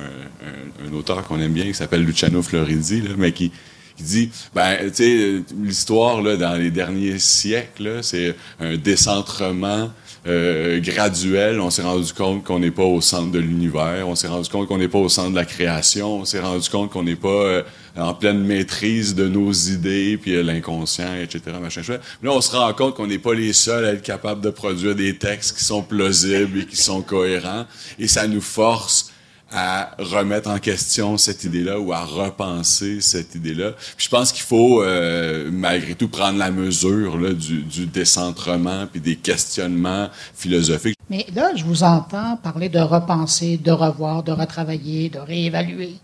un- 0.48 0.86
un 0.88 0.92
auteur 0.98 1.24
qu'on 1.26 1.40
aime 1.40 1.52
bien 1.52 1.64
qui 1.64 1.74
s'appelle 1.74 2.04
Luciano 2.04 2.42
Floridi, 2.42 3.00
là, 3.00 3.10
mais 3.16 3.32
qui, 3.32 3.50
qui 3.96 4.02
dit, 4.02 4.30
ben, 4.54 4.76
tu 4.88 4.94
sais, 4.94 5.42
l'histoire, 5.62 6.22
là, 6.22 6.36
dans 6.36 6.54
les 6.54 6.70
derniers 6.70 7.18
siècles, 7.18 8.00
c'est 8.02 8.34
un 8.60 8.76
décentrement 8.76 9.90
euh, 10.26 10.80
graduel. 10.80 11.60
On 11.60 11.70
s'est 11.70 11.82
rendu 11.82 12.12
compte 12.12 12.42
qu'on 12.42 12.58
n'est 12.58 12.72
pas 12.72 12.82
au 12.82 13.00
centre 13.00 13.30
de 13.30 13.38
l'univers. 13.38 14.08
On 14.08 14.16
s'est 14.16 14.26
rendu 14.26 14.48
compte 14.48 14.66
qu'on 14.66 14.78
n'est 14.78 14.88
pas 14.88 14.98
au 14.98 15.08
centre 15.08 15.30
de 15.30 15.36
la 15.36 15.44
création. 15.44 16.20
On 16.20 16.24
s'est 16.24 16.40
rendu 16.40 16.68
compte 16.68 16.90
qu'on 16.90 17.04
n'est 17.04 17.14
pas 17.14 17.28
euh, 17.28 17.62
en 17.96 18.12
pleine 18.12 18.40
maîtrise 18.40 19.14
de 19.14 19.28
nos 19.28 19.52
idées, 19.52 20.18
puis 20.20 20.34
euh, 20.34 20.42
l'inconscient, 20.42 21.14
etc. 21.14 21.40
Machin, 21.62 21.82
chouette. 21.82 22.02
Là, 22.24 22.32
on 22.32 22.40
se 22.40 22.56
rend 22.56 22.72
compte 22.72 22.96
qu'on 22.96 23.06
n'est 23.06 23.20
pas 23.20 23.34
les 23.34 23.52
seuls 23.52 23.84
à 23.84 23.92
être 23.92 24.02
capables 24.02 24.40
de 24.40 24.50
produire 24.50 24.96
des 24.96 25.16
textes 25.16 25.56
qui 25.58 25.64
sont 25.64 25.82
plausibles 25.82 26.58
et 26.58 26.66
qui 26.66 26.76
sont 26.76 27.02
cohérents. 27.02 27.64
Et 28.00 28.08
ça 28.08 28.26
nous 28.26 28.40
force 28.40 29.12
à 29.52 29.92
remettre 29.98 30.50
en 30.50 30.58
question 30.58 31.16
cette 31.16 31.44
idée-là 31.44 31.78
ou 31.78 31.92
à 31.92 32.00
repenser 32.00 33.00
cette 33.00 33.34
idée-là. 33.34 33.72
Puis 33.96 34.06
je 34.06 34.08
pense 34.10 34.32
qu'il 34.32 34.42
faut 34.42 34.82
euh, 34.82 35.48
malgré 35.52 35.94
tout 35.94 36.08
prendre 36.08 36.38
la 36.38 36.50
mesure 36.50 37.16
là, 37.18 37.32
du, 37.32 37.62
du 37.62 37.86
décentrement 37.86 38.86
puis 38.90 39.00
des 39.00 39.16
questionnements 39.16 40.08
philosophiques. 40.34 40.98
Mais 41.08 41.26
là, 41.34 41.52
je 41.54 41.64
vous 41.64 41.84
entends 41.84 42.36
parler 42.36 42.68
de 42.68 42.80
repenser, 42.80 43.56
de 43.56 43.70
revoir, 43.70 44.24
de 44.24 44.32
retravailler, 44.32 45.08
de 45.08 45.20
réévaluer. 45.20 45.94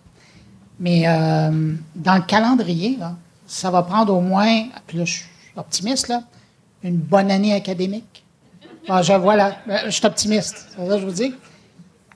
Mais 0.79 1.09
euh, 1.09 1.75
dans 1.97 2.15
le 2.15 2.23
calendrier, 2.23 2.97
là, 2.99 3.17
ça 3.47 3.71
va 3.71 3.83
prendre 3.83 4.15
au 4.15 4.21
moins, 4.21 4.65
puis 4.87 4.99
là, 4.99 5.05
je 5.05 5.13
suis 5.13 5.25
optimiste, 5.57 6.09
là, 6.09 6.23
une 6.83 6.97
bonne 6.97 7.31
année 7.31 7.53
académique. 7.53 8.25
Ah, 8.89 9.03
je, 9.03 9.13
voilà, 9.13 9.57
je 9.87 9.91
suis 9.91 10.07
optimiste, 10.07 10.67
c'est 10.71 10.87
ça 10.87 10.95
que 10.95 11.01
je 11.01 11.07
vous 11.07 11.13
dis. 11.13 11.35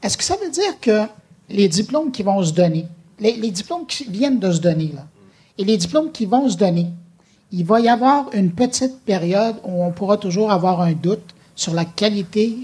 Est-ce 0.07 0.17
que 0.17 0.23
ça 0.23 0.37
veut 0.37 0.51
dire 0.51 0.79
que 0.81 1.03
les 1.49 1.67
diplômes 1.67 2.13
qui 2.13 2.23
vont 2.23 2.41
se 2.41 2.53
donner, 2.53 2.87
les, 3.19 3.51
diplômes 3.51 3.87
qui 3.89 4.05
viennent 4.05 4.39
de 4.39 4.53
se 4.53 4.61
donner, 4.61 4.93
là, 4.95 5.05
et 5.59 5.65
les 5.65 5.77
diplômes 5.77 6.13
qui 6.13 6.27
vont 6.27 6.49
se 6.49 6.57
donner, 6.57 6.93
il 7.51 7.65
va 7.65 7.81
y 7.81 7.89
avoir 7.89 8.33
une 8.33 8.53
petite 8.53 9.01
période 9.01 9.57
où 9.65 9.83
on 9.83 9.91
pourra 9.91 10.17
toujours 10.17 10.53
avoir 10.53 10.81
un 10.81 10.93
doute 10.93 11.35
sur 11.57 11.75
la 11.75 11.85
qualité 11.85 12.57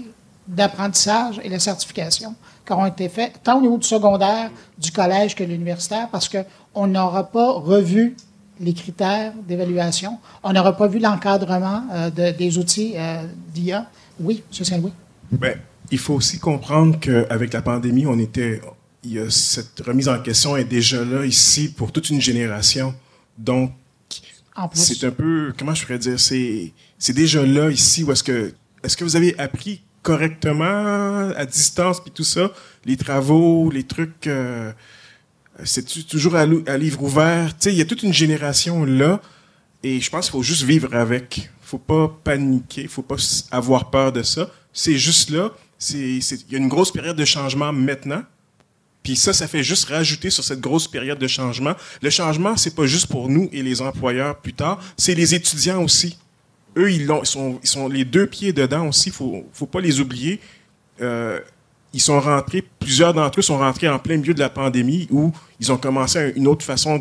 d'apprentissage 0.47 1.41
et 1.43 1.49
la 1.49 1.59
certification 1.59 2.33
qui 2.65 2.71
auront 2.71 2.85
été 2.85 3.09
faits, 3.09 3.33
tant 3.43 3.57
au 3.57 3.61
niveau 3.61 3.77
du 3.77 3.87
secondaire, 3.87 4.49
du 4.77 4.93
collège 4.93 5.35
que 5.35 5.43
de 5.43 5.49
l'universitaire, 5.49 6.07
parce 6.13 6.29
qu'on 6.29 6.87
n'aura 6.87 7.25
pas 7.25 7.51
revu 7.51 8.15
les 8.61 8.73
critères 8.73 9.33
d'évaluation, 9.45 10.17
on 10.43 10.53
n'aura 10.53 10.77
pas 10.77 10.87
vu 10.87 10.99
l'encadrement 10.99 11.83
euh, 11.91 12.09
de, 12.09 12.31
des 12.37 12.57
outils 12.57 12.93
euh, 12.95 13.25
d'IA. 13.53 13.85
Oui, 14.21 14.43
M. 14.57 14.63
Saint-Louis. 14.63 14.93
Il 15.93 15.99
faut 15.99 16.15
aussi 16.15 16.39
comprendre 16.39 16.99
qu'avec 16.99 17.53
la 17.53 17.61
pandémie, 17.61 18.07
on 18.07 18.17
était, 18.17 18.61
il 19.03 19.11
y 19.11 19.19
a 19.19 19.29
cette 19.29 19.79
remise 19.85 20.09
en 20.09 20.19
question 20.19 20.57
est 20.57 20.63
déjà 20.63 21.05
là 21.05 21.23
ici 21.23 21.71
pour 21.71 21.91
toute 21.91 22.09
une 22.09 22.19
génération. 22.19 22.95
Donc, 23.37 23.73
c'est 24.73 25.03
un 25.03 25.11
peu, 25.11 25.53
comment 25.55 25.75
je 25.75 25.83
pourrais 25.83 25.99
dire, 25.99 26.19
c'est, 26.19 26.73
c'est 26.97 27.13
déjà 27.13 27.45
là 27.45 27.69
ici 27.69 28.03
où 28.03 28.11
est-ce 28.11 28.23
que, 28.23 28.55
est-ce 28.81 28.97
que 28.97 29.03
vous 29.03 29.15
avez 29.15 29.37
appris 29.39 29.83
correctement 30.01 31.29
à 31.35 31.45
distance 31.45 32.01
puis 32.01 32.09
tout 32.09 32.23
ça, 32.23 32.51
les 32.85 32.97
travaux, 32.97 33.69
les 33.69 33.83
trucs, 33.83 34.25
euh, 34.25 34.73
c'est 35.63 35.85
toujours 36.07 36.35
à, 36.35 36.41
à, 36.41 36.77
livre 36.77 37.03
ouvert? 37.03 37.55
Tu 37.55 37.65
sais, 37.65 37.71
il 37.71 37.77
y 37.77 37.81
a 37.83 37.85
toute 37.85 38.01
une 38.01 38.13
génération 38.13 38.83
là 38.83 39.21
et 39.83 40.01
je 40.01 40.09
pense 40.09 40.25
qu'il 40.25 40.31
faut 40.31 40.41
juste 40.41 40.63
vivre 40.63 40.95
avec. 40.95 41.51
Faut 41.61 41.77
pas 41.77 42.07
paniquer, 42.23 42.87
faut 42.87 43.03
pas 43.03 43.17
avoir 43.51 43.91
peur 43.91 44.11
de 44.11 44.23
ça. 44.23 44.49
C'est 44.73 44.97
juste 44.97 45.29
là 45.29 45.51
il 45.91 46.21
y 46.49 46.55
a 46.55 46.57
une 46.57 46.67
grosse 46.67 46.91
période 46.91 47.15
de 47.15 47.25
changement 47.25 47.71
maintenant. 47.71 48.23
Puis 49.03 49.17
ça, 49.17 49.33
ça 49.33 49.47
fait 49.47 49.63
juste 49.63 49.89
rajouter 49.89 50.29
sur 50.29 50.43
cette 50.43 50.61
grosse 50.61 50.87
période 50.87 51.19
de 51.19 51.27
changement. 51.27 51.73
Le 52.01 52.09
changement, 52.09 52.55
c'est 52.55 52.73
pas 52.73 52.85
juste 52.85 53.07
pour 53.07 53.27
nous 53.27 53.49
et 53.51 53.61
les 53.61 53.81
employeurs 53.81 54.37
plus 54.37 54.53
tard, 54.53 54.79
c'est 54.97 55.13
les 55.13 55.35
étudiants 55.35 55.83
aussi. 55.83 56.17
Eux, 56.77 56.91
ils, 56.91 57.07
sont, 57.23 57.87
les 57.89 58.05
deux 58.05 58.25
pieds 58.25 58.53
dedans 58.53 58.87
aussi. 58.87 59.11
Faut, 59.11 59.45
faut 59.51 59.65
pas 59.65 59.81
les 59.81 59.99
oublier. 59.99 60.39
Euh, 61.01 61.39
ils 61.93 62.01
sont 62.01 62.19
rentrés, 62.19 62.63
plusieurs 62.79 63.13
d'entre 63.13 63.39
eux 63.39 63.43
sont 63.43 63.59
rentrés 63.59 63.87
en 63.87 63.99
plein 63.99 64.17
milieu 64.17 64.33
de 64.33 64.39
la 64.39 64.49
pandémie 64.49 65.07
où 65.11 65.31
ils 65.59 65.71
ont 65.71 65.77
commencé 65.77 66.33
une 66.35 66.47
autre 66.47 66.65
façon 66.65 66.99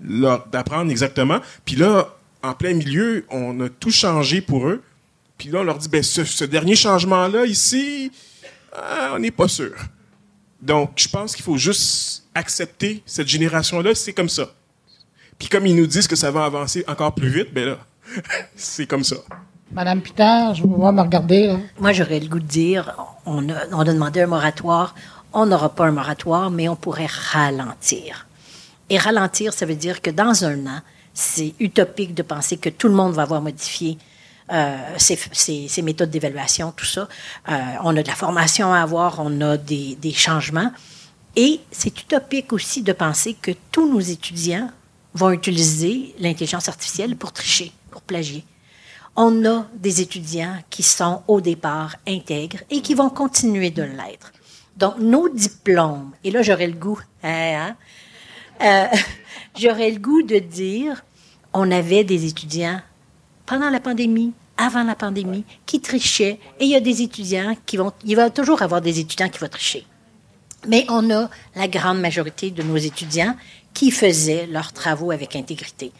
d'apprendre 0.00 0.90
exactement. 0.90 1.38
Puis 1.64 1.76
là, 1.76 2.16
en 2.42 2.54
plein 2.54 2.74
milieu, 2.74 3.24
on 3.30 3.60
a 3.60 3.68
tout 3.68 3.90
changé 3.90 4.40
pour 4.40 4.66
eux. 4.66 4.82
Puis 5.38 5.50
là, 5.50 5.60
on 5.60 5.62
leur 5.62 5.78
dit, 5.78 5.88
ben, 5.88 6.02
ce, 6.02 6.24
ce 6.24 6.44
dernier 6.44 6.74
changement-là, 6.74 7.46
ici, 7.46 8.10
ah, 8.72 9.12
on 9.14 9.20
n'est 9.20 9.30
pas 9.30 9.48
sûr. 9.48 9.72
Donc, 10.60 10.90
je 10.96 11.08
pense 11.08 11.34
qu'il 11.36 11.44
faut 11.44 11.56
juste 11.56 12.24
accepter 12.34 13.02
cette 13.06 13.28
génération-là, 13.28 13.94
c'est 13.94 14.12
comme 14.12 14.28
ça. 14.28 14.50
Puis 15.38 15.48
comme 15.48 15.66
ils 15.66 15.76
nous 15.76 15.86
disent 15.86 16.08
que 16.08 16.16
ça 16.16 16.32
va 16.32 16.44
avancer 16.44 16.84
encore 16.88 17.14
plus 17.14 17.28
vite, 17.28 17.54
ben 17.54 17.64
là, 17.66 17.78
c'est 18.56 18.86
comme 18.86 19.04
ça. 19.04 19.16
Madame 19.70 20.00
Pitard, 20.00 20.54
je 20.54 20.62
vous 20.62 20.74
vois 20.74 20.92
me 20.92 21.02
regarder. 21.02 21.46
Là. 21.46 21.58
Moi, 21.78 21.92
j'aurais 21.92 22.18
le 22.18 22.26
goût 22.26 22.40
de 22.40 22.46
dire, 22.46 22.96
on 23.24 23.48
a, 23.48 23.66
on 23.70 23.80
a 23.80 23.92
demandé 23.92 24.22
un 24.22 24.26
moratoire. 24.26 24.94
On 25.32 25.46
n'aura 25.46 25.68
pas 25.68 25.86
un 25.86 25.92
moratoire, 25.92 26.50
mais 26.50 26.68
on 26.68 26.74
pourrait 26.74 27.08
ralentir. 27.32 28.26
Et 28.90 28.98
ralentir, 28.98 29.52
ça 29.52 29.66
veut 29.66 29.74
dire 29.74 30.00
que 30.00 30.10
dans 30.10 30.44
un 30.44 30.66
an, 30.66 30.80
c'est 31.12 31.54
utopique 31.60 32.14
de 32.14 32.22
penser 32.22 32.56
que 32.56 32.70
tout 32.70 32.88
le 32.88 32.94
monde 32.94 33.12
va 33.12 33.22
avoir 33.22 33.42
modifié 33.42 33.98
euh, 33.98 34.17
ces, 34.96 35.18
ces, 35.32 35.68
ces, 35.68 35.82
méthodes 35.82 36.10
d'évaluation, 36.10 36.72
tout 36.72 36.86
ça. 36.86 37.08
Euh, 37.48 37.54
on 37.82 37.96
a 37.96 38.02
de 38.02 38.08
la 38.08 38.14
formation 38.14 38.72
à 38.72 38.80
avoir, 38.80 39.20
on 39.20 39.40
a 39.40 39.56
des, 39.56 39.96
des 39.96 40.12
changements. 40.12 40.72
Et 41.36 41.60
c'est 41.70 42.00
utopique 42.00 42.52
aussi 42.52 42.82
de 42.82 42.92
penser 42.92 43.34
que 43.34 43.52
tous 43.70 43.90
nos 43.90 44.00
étudiants 44.00 44.70
vont 45.14 45.30
utiliser 45.30 46.14
l'intelligence 46.18 46.68
artificielle 46.68 47.16
pour 47.16 47.32
tricher, 47.32 47.72
pour 47.90 48.02
plagier. 48.02 48.44
On 49.16 49.44
a 49.44 49.66
des 49.74 50.00
étudiants 50.00 50.56
qui 50.70 50.82
sont 50.82 51.22
au 51.26 51.40
départ 51.40 51.96
intègres 52.06 52.60
et 52.70 52.80
qui 52.80 52.94
vont 52.94 53.10
continuer 53.10 53.70
de 53.70 53.82
l'être. 53.82 54.32
Donc, 54.76 54.98
nos 54.98 55.28
diplômes, 55.28 56.12
et 56.22 56.30
là, 56.30 56.42
j'aurais 56.42 56.68
le 56.68 56.74
goût, 56.74 57.00
hein, 57.24 57.74
hein, 58.62 58.92
euh, 58.92 58.96
j'aurais 59.58 59.90
le 59.90 59.98
goût 59.98 60.22
de 60.22 60.38
dire, 60.38 61.04
on 61.52 61.70
avait 61.70 62.04
des 62.04 62.26
étudiants 62.26 62.80
pendant 63.48 63.70
la 63.70 63.80
pandémie, 63.80 64.34
avant 64.58 64.84
la 64.84 64.94
pandémie, 64.94 65.44
qui 65.64 65.80
trichaient. 65.80 66.38
Et 66.60 66.64
il 66.64 66.68
y 66.68 66.76
a 66.76 66.80
des 66.80 67.00
étudiants 67.00 67.56
qui 67.64 67.78
vont... 67.78 67.92
Il 68.04 68.14
va 68.14 68.28
toujours 68.28 68.60
avoir 68.60 68.82
des 68.82 69.00
étudiants 69.00 69.30
qui 69.30 69.38
vont 69.38 69.48
tricher. 69.48 69.86
Mais 70.66 70.84
on 70.90 71.10
a 71.10 71.30
la 71.56 71.66
grande 71.66 72.00
majorité 72.00 72.50
de 72.50 72.62
nos 72.62 72.76
étudiants 72.76 73.34
qui 73.72 73.90
faisaient 73.90 74.46
leurs 74.46 74.72
travaux 74.74 75.12
avec 75.12 75.34
intégrité. 75.34 75.92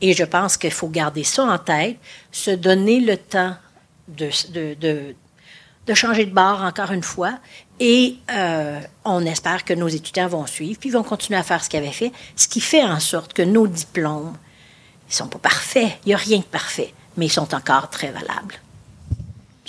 Et 0.00 0.14
je 0.14 0.24
pense 0.24 0.56
qu'il 0.56 0.72
faut 0.72 0.88
garder 0.88 1.22
ça 1.22 1.44
en 1.44 1.58
tête, 1.58 1.96
se 2.32 2.50
donner 2.50 2.98
le 2.98 3.16
temps 3.16 3.54
de, 4.08 4.30
de, 4.52 5.14
de, 5.86 5.94
changer 5.94 6.26
de 6.26 6.34
bord 6.34 6.62
encore 6.62 6.90
une 6.90 7.04
fois. 7.04 7.38
Et 7.78 8.16
euh, 8.32 8.80
on 9.04 9.24
espère 9.26 9.64
que 9.64 9.74
nos 9.74 9.88
étudiants 9.88 10.28
vont 10.28 10.46
suivre, 10.46 10.80
puis 10.80 10.90
vont 10.90 11.04
continuer 11.04 11.38
à 11.38 11.44
faire 11.44 11.62
ce 11.62 11.68
qu'ils 11.68 11.78
avaient 11.78 11.92
fait, 11.92 12.10
ce 12.34 12.48
qui 12.48 12.60
fait 12.60 12.82
en 12.82 12.98
sorte 12.98 13.32
que 13.32 13.42
nos 13.42 13.68
diplômes 13.68 14.36
ils 15.08 15.12
ne 15.12 15.14
sont 15.14 15.28
pas 15.28 15.38
parfaits. 15.38 15.92
Il 16.04 16.08
n'y 16.08 16.14
a 16.14 16.18
rien 16.18 16.38
de 16.38 16.44
parfait, 16.44 16.92
mais 17.16 17.26
ils 17.26 17.32
sont 17.32 17.54
encore 17.54 17.90
très 17.90 18.10
valables. 18.10 18.60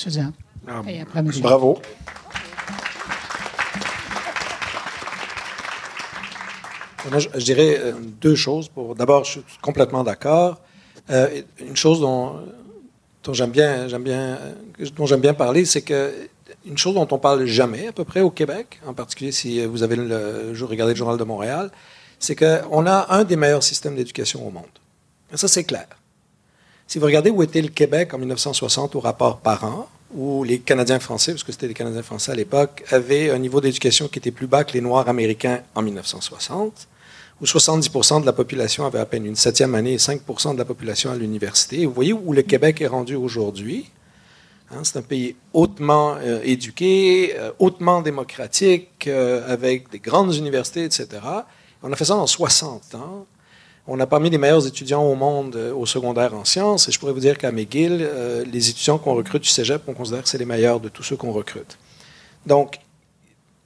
M. 0.05 0.11
Diane. 0.11 0.33
Ah, 0.67 0.81
Et 0.87 1.01
après, 1.01 1.21
monsieur. 1.21 1.41
Bravo. 1.41 1.79
Moi, 7.09 7.19
je, 7.19 7.29
je, 7.33 7.45
dirais 7.45 7.77
euh, 7.79 7.93
deux 8.21 8.35
choses. 8.35 8.67
Pour, 8.67 8.95
d'abord, 8.95 9.23
je 9.23 9.31
suis 9.31 9.43
complètement 9.61 10.03
d'accord. 10.03 10.59
Euh, 11.09 11.41
une 11.59 11.77
chose 11.77 12.01
dont, 12.01 12.41
dont 13.23 13.33
j'aime 13.33 13.51
bien, 13.51 13.87
j'aime 13.87 14.03
bien, 14.03 14.37
dont 14.95 15.05
j'aime 15.05 15.21
bien 15.21 15.33
parler, 15.33 15.63
c'est 15.63 15.81
que 15.81 16.13
une 16.65 16.77
chose 16.77 16.95
dont 16.95 17.07
on 17.11 17.17
parle 17.17 17.45
jamais 17.45 17.87
à 17.87 17.91
peu 17.93 18.03
près 18.03 18.21
au 18.21 18.29
Québec, 18.29 18.79
en 18.85 18.93
particulier 18.93 19.31
si 19.31 19.65
vous 19.65 19.83
avez 19.83 19.95
le, 19.95 20.53
regardé 20.63 20.93
le 20.93 20.97
journal 20.97 21.17
de 21.17 21.23
Montréal, 21.23 21.71
c'est 22.19 22.35
qu'on 22.35 22.85
a 22.85 23.07
un 23.09 23.23
des 23.23 23.37
meilleurs 23.37 23.63
systèmes 23.63 23.95
d'éducation 23.95 24.45
au 24.45 24.51
monde. 24.51 24.65
Ça, 25.33 25.47
c'est 25.47 25.63
clair. 25.63 25.87
Si 26.87 26.99
vous 26.99 27.05
regardez 27.05 27.29
où 27.29 27.43
était 27.43 27.61
le 27.61 27.67
Québec 27.67 28.13
en 28.13 28.17
1960 28.17 28.95
au 28.95 28.99
rapport 28.99 29.39
par 29.39 29.65
an, 29.65 29.89
où 30.13 30.43
les 30.43 30.59
Canadiens 30.59 30.99
français, 30.99 31.33
parce 31.33 31.43
que 31.43 31.51
c'était 31.51 31.67
les 31.67 31.73
Canadiens 31.73 32.01
français 32.01 32.31
à 32.31 32.35
l'époque, 32.35 32.85
avaient 32.91 33.29
un 33.29 33.39
niveau 33.39 33.59
d'éducation 33.59 34.07
qui 34.07 34.19
était 34.19 34.31
plus 34.31 34.47
bas 34.47 34.63
que 34.63 34.73
les 34.73 34.81
Noirs 34.81 35.09
américains 35.09 35.61
en 35.75 35.81
1960, 35.81 36.87
où 37.41 37.45
70% 37.45 38.21
de 38.21 38.25
la 38.25 38.33
population 38.33 38.85
avait 38.85 38.99
à 38.99 39.05
peine 39.05 39.25
une 39.25 39.35
septième 39.35 39.75
année 39.75 39.93
et 39.93 39.97
5% 39.97 40.53
de 40.53 40.57
la 40.57 40.65
population 40.65 41.11
à 41.11 41.15
l'université. 41.15 41.85
Vous 41.85 41.93
voyez 41.93 42.13
où 42.13 42.31
le 42.31 42.41
Québec 42.41 42.81
est 42.81 42.87
rendu 42.87 43.15
aujourd'hui? 43.15 43.91
Hein, 44.71 44.79
c'est 44.83 44.97
un 44.97 45.01
pays 45.01 45.35
hautement 45.53 46.15
euh, 46.17 46.41
éduqué, 46.43 47.33
euh, 47.37 47.51
hautement 47.59 48.01
démocratique, 48.01 49.07
euh, 49.07 49.51
avec 49.51 49.89
des 49.89 49.99
grandes 49.99 50.35
universités, 50.35 50.83
etc. 50.83 51.07
On 51.83 51.91
a 51.91 51.95
fait 51.95 52.05
ça 52.05 52.15
en 52.15 52.27
60 52.27 52.95
ans. 52.95 53.25
On 53.89 54.01
a 54.01 54.05
parmi 54.05 54.29
les 54.29 54.37
meilleurs 54.37 54.67
étudiants 54.67 55.03
au 55.03 55.15
monde 55.15 55.55
euh, 55.55 55.73
au 55.73 55.85
secondaire 55.85 56.33
en 56.33 56.43
sciences, 56.43 56.89
et 56.89 56.91
je 56.91 56.99
pourrais 56.99 57.13
vous 57.13 57.21
dire 57.21 57.37
qu'à 57.37 57.53
McGill, 57.53 57.99
euh, 58.01 58.43
les 58.43 58.69
étudiants 58.69 58.97
qu'on 58.97 59.15
recrute 59.15 59.43
du 59.43 59.49
cégep, 59.49 59.81
on 59.87 59.93
considère 59.93 60.23
que 60.23 60.29
c'est 60.29 60.37
les 60.37 60.45
meilleurs 60.45 60.81
de 60.81 60.89
tous 60.89 61.03
ceux 61.03 61.15
qu'on 61.15 61.31
recrute. 61.31 61.77
Donc, 62.45 62.79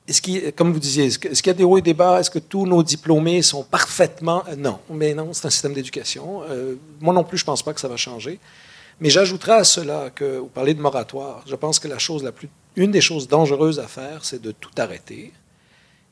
est-ce 0.08 0.22
qu'il, 0.22 0.52
comme 0.54 0.74
vous 0.74 0.80
disiez, 0.80 1.06
est-ce, 1.06 1.18
qu'il 1.18 1.48
y 1.48 1.50
a 1.50 1.54
des 1.54 1.64
hauts 1.64 1.78
et 1.78 1.82
des 1.82 1.96
bas? 1.96 2.20
Est-ce 2.20 2.30
que 2.30 2.40
tous 2.40 2.68
nos 2.68 2.84
diplômés 2.84 3.42
sont 3.42 3.64
parfaitement... 3.64 4.44
Euh, 4.48 4.56
non, 4.56 4.78
mais 4.92 5.16
non, 5.16 5.34
c'est 5.34 5.48
un 5.48 5.50
système 5.50 5.74
d'éducation. 5.74 6.42
Moi 7.00 7.14
non 7.14 7.24
plus, 7.24 7.40
je 7.40 7.44
ne 7.44 7.48
pense 7.48 7.64
pas 7.64 7.74
que 7.74 7.80
ça 7.80 7.88
va 7.88 7.98
changer. 7.98 8.40
Mais 9.00 9.10
j'ajouterai 9.10 9.54
à 9.54 9.64
cela 9.64 10.12
que, 10.14 10.38
vous 10.38 10.48
parlez 10.48 10.76
de 10.76 10.82
moratoire, 10.82 11.44
je 11.48 11.56
pense 11.56 11.80
que 11.80 11.88
la 11.88 11.98
chose 11.98 12.24
la 12.24 12.32
plus, 12.32 12.50
une 12.76 12.92
des 12.92 13.02
choses 13.02 13.28
dangereuses 13.28 13.80
à 13.80 13.88
faire, 13.88 14.24
c'est 14.24 14.42
de 14.42 14.52
tout 14.52 14.70
arrêter 14.78 15.34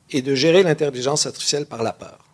et 0.10 0.24
de 0.24 0.34
gérer 0.34 0.64
l'intelligence 0.64 1.28
artificielle 1.28 1.68
par 1.68 1.84
la 1.84 1.94
peur. 1.94 2.29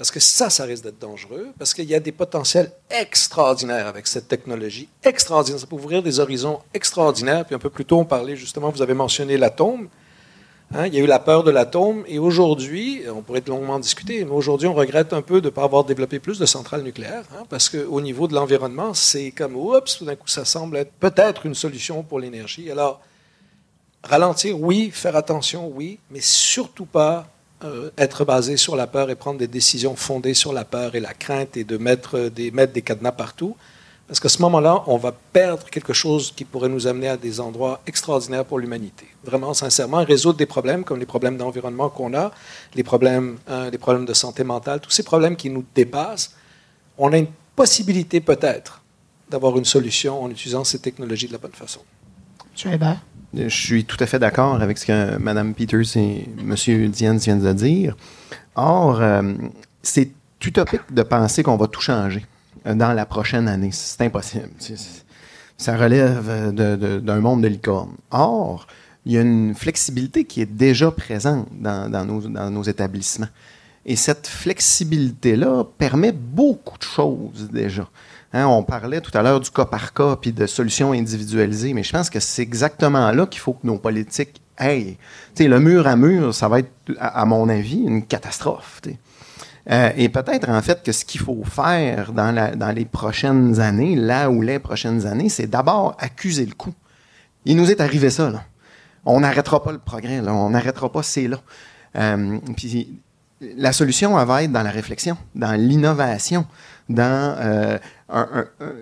Parce 0.00 0.10
que 0.10 0.18
ça, 0.18 0.48
ça 0.48 0.64
risque 0.64 0.84
d'être 0.84 0.98
dangereux, 0.98 1.48
parce 1.58 1.74
qu'il 1.74 1.84
y 1.84 1.94
a 1.94 2.00
des 2.00 2.10
potentiels 2.10 2.72
extraordinaires 2.88 3.86
avec 3.86 4.06
cette 4.06 4.28
technologie, 4.28 4.88
extraordinaire. 5.04 5.60
Ça 5.60 5.66
peut 5.66 5.76
ouvrir 5.76 6.02
des 6.02 6.20
horizons 6.20 6.60
extraordinaires. 6.72 7.44
Puis 7.44 7.54
un 7.54 7.58
peu 7.58 7.68
plus 7.68 7.84
tôt, 7.84 7.98
on 7.98 8.06
parlait 8.06 8.34
justement, 8.34 8.70
vous 8.70 8.80
avez 8.80 8.94
mentionné 8.94 9.36
l'atome. 9.36 9.90
Hein, 10.72 10.86
il 10.86 10.94
y 10.94 10.96
a 10.96 11.00
eu 11.02 11.06
la 11.06 11.18
peur 11.18 11.44
de 11.44 11.50
l'atome, 11.50 12.04
et 12.08 12.18
aujourd'hui, 12.18 13.02
on 13.14 13.20
pourrait 13.20 13.42
longuement 13.46 13.78
discuter, 13.78 14.24
mais 14.24 14.30
aujourd'hui, 14.30 14.68
on 14.68 14.72
regrette 14.72 15.12
un 15.12 15.20
peu 15.20 15.42
de 15.42 15.48
ne 15.48 15.50
pas 15.50 15.64
avoir 15.64 15.84
développé 15.84 16.18
plus 16.18 16.38
de 16.38 16.46
centrales 16.46 16.82
nucléaires, 16.82 17.24
hein, 17.36 17.42
parce 17.50 17.68
qu'au 17.68 18.00
niveau 18.00 18.26
de 18.26 18.34
l'environnement, 18.34 18.94
c'est 18.94 19.32
comme, 19.32 19.54
oups, 19.54 19.98
tout 19.98 20.06
d'un 20.06 20.16
coup, 20.16 20.28
ça 20.28 20.46
semble 20.46 20.78
être 20.78 20.92
peut-être 20.92 21.44
une 21.44 21.54
solution 21.54 22.02
pour 22.02 22.20
l'énergie. 22.20 22.70
Alors, 22.70 23.02
ralentir, 24.02 24.58
oui, 24.58 24.90
faire 24.90 25.16
attention, 25.16 25.70
oui, 25.74 25.98
mais 26.10 26.22
surtout 26.22 26.86
pas 26.86 27.26
euh, 27.62 27.90
être 27.98 28.24
basé 28.24 28.56
sur 28.56 28.76
la 28.76 28.86
peur 28.86 29.10
et 29.10 29.14
prendre 29.14 29.38
des 29.38 29.46
décisions 29.46 29.94
fondées 29.96 30.34
sur 30.34 30.52
la 30.52 30.64
peur 30.64 30.94
et 30.94 31.00
la 31.00 31.12
crainte 31.12 31.56
et 31.56 31.64
de 31.64 31.76
mettre 31.76 32.28
des, 32.28 32.50
mettre 32.50 32.72
des 32.72 32.82
cadenas 32.82 33.12
partout. 33.12 33.56
Parce 34.10 34.18
qu'à 34.18 34.28
ce 34.28 34.42
moment-là, 34.42 34.82
on 34.88 34.96
va 34.96 35.12
perdre 35.12 35.66
quelque 35.70 35.92
chose 35.92 36.32
qui 36.34 36.44
pourrait 36.44 36.68
nous 36.68 36.88
amener 36.88 37.08
à 37.08 37.16
des 37.16 37.38
endroits 37.38 37.80
extraordinaires 37.86 38.44
pour 38.44 38.58
l'humanité. 38.58 39.06
Vraiment, 39.22 39.54
sincèrement, 39.54 40.04
résoudre 40.04 40.36
des 40.36 40.46
problèmes 40.46 40.82
comme 40.82 40.98
les 40.98 41.06
problèmes 41.06 41.36
d'environnement 41.36 41.90
qu'on 41.90 42.12
a, 42.14 42.32
les 42.74 42.82
problèmes, 42.82 43.38
hein, 43.46 43.70
les 43.70 43.78
problèmes 43.78 44.06
de 44.06 44.14
santé 44.14 44.42
mentale, 44.42 44.80
tous 44.80 44.90
ces 44.90 45.04
problèmes 45.04 45.36
qui 45.36 45.48
nous 45.48 45.64
dépassent, 45.74 46.34
on 46.98 47.12
a 47.12 47.18
une 47.18 47.28
possibilité 47.54 48.20
peut-être 48.20 48.82
d'avoir 49.28 49.56
une 49.56 49.64
solution 49.64 50.22
en 50.22 50.30
utilisant 50.30 50.64
ces 50.64 50.80
technologies 50.80 51.28
de 51.28 51.32
la 51.32 51.38
bonne 51.38 51.52
façon. 51.52 51.80
Monsieur 52.52 52.72
Hébert. 52.72 53.00
Je 53.34 53.48
suis 53.48 53.84
tout 53.84 53.96
à 54.00 54.06
fait 54.06 54.18
d'accord 54.18 54.60
avec 54.60 54.78
ce 54.78 54.86
que 54.86 55.18
Mme 55.18 55.54
Peters 55.54 55.96
et 55.96 56.28
M. 56.40 56.90
Diane 56.90 57.18
viennent 57.18 57.42
de 57.42 57.52
dire. 57.52 57.96
Or, 58.56 59.00
euh, 59.00 59.34
c'est 59.82 60.10
utopique 60.44 60.92
de 60.92 61.02
penser 61.02 61.42
qu'on 61.42 61.56
va 61.56 61.68
tout 61.68 61.80
changer 61.80 62.26
euh, 62.66 62.74
dans 62.74 62.92
la 62.92 63.06
prochaine 63.06 63.46
année. 63.46 63.70
C'est 63.72 64.02
impossible. 64.02 64.50
Ça 65.56 65.76
relève 65.76 66.52
d'un 66.52 67.20
monde 67.20 67.42
de 67.42 67.48
licorne. 67.48 67.92
Or, 68.10 68.66
il 69.06 69.12
y 69.12 69.18
a 69.18 69.20
une 69.20 69.54
flexibilité 69.54 70.24
qui 70.24 70.40
est 70.40 70.52
déjà 70.52 70.90
présente 70.90 71.48
dans, 71.52 72.04
nos, 72.04 72.20
dans 72.22 72.50
nos, 72.50 72.62
établissements. 72.62 73.28
Et 73.86 73.96
cette 73.96 74.26
flexibilité-là 74.26 75.64
permet 75.78 76.12
beaucoup 76.12 76.78
de 76.78 76.82
choses 76.82 77.48
déjà. 77.50 77.88
Hein, 78.32 78.46
on 78.46 78.62
parlait 78.62 79.00
tout 79.00 79.16
à 79.18 79.22
l'heure 79.22 79.40
du 79.40 79.50
cas 79.50 79.64
par 79.64 79.92
cas 79.92 80.14
puis 80.14 80.32
de 80.32 80.46
solutions 80.46 80.92
individualisées, 80.92 81.74
mais 81.74 81.82
je 81.82 81.92
pense 81.92 82.08
que 82.08 82.20
c'est 82.20 82.42
exactement 82.42 83.10
là 83.10 83.26
qu'il 83.26 83.40
faut 83.40 83.54
que 83.54 83.66
nos 83.66 83.78
politiques 83.78 84.40
aillent. 84.56 84.98
le 85.38 85.58
mur 85.58 85.86
à 85.88 85.96
mur, 85.96 86.32
ça 86.32 86.48
va 86.48 86.60
être, 86.60 86.70
à, 87.00 87.24
mon 87.24 87.48
avis, 87.48 87.82
une 87.82 88.04
catastrophe. 88.04 88.82
Euh, 89.70 89.90
et 89.96 90.08
peut-être 90.08 90.48
en 90.48 90.62
fait 90.62 90.82
que 90.82 90.92
ce 90.92 91.04
qu'il 91.04 91.20
faut 91.20 91.42
faire 91.44 92.12
dans, 92.12 92.74
les 92.74 92.84
prochaines 92.84 93.58
années, 93.58 93.96
là 93.96 94.30
où 94.30 94.42
les 94.42 94.58
prochaines 94.60 95.06
années, 95.06 95.28
c'est 95.28 95.48
d'abord 95.48 95.96
accuser 95.98 96.46
le 96.46 96.54
coup. 96.54 96.74
Il 97.44 97.56
nous 97.56 97.70
est 97.70 97.80
arrivé 97.80 98.10
ça. 98.10 98.44
On 99.04 99.20
n'arrêtera 99.20 99.62
pas 99.62 99.72
le 99.72 99.78
progrès, 99.78 100.20
on 100.20 100.50
n'arrêtera 100.50 100.92
pas 100.92 101.02
c'est 101.02 101.26
là. 101.26 101.40
Euh, 101.96 102.38
puis 102.56 103.00
la 103.40 103.72
solution 103.72 104.22
va 104.24 104.42
être 104.42 104.52
dans 104.52 104.62
la 104.62 104.70
réflexion, 104.70 105.16
dans 105.34 105.52
l'innovation, 105.52 106.46
dans 106.88 107.36
euh, 107.38 107.78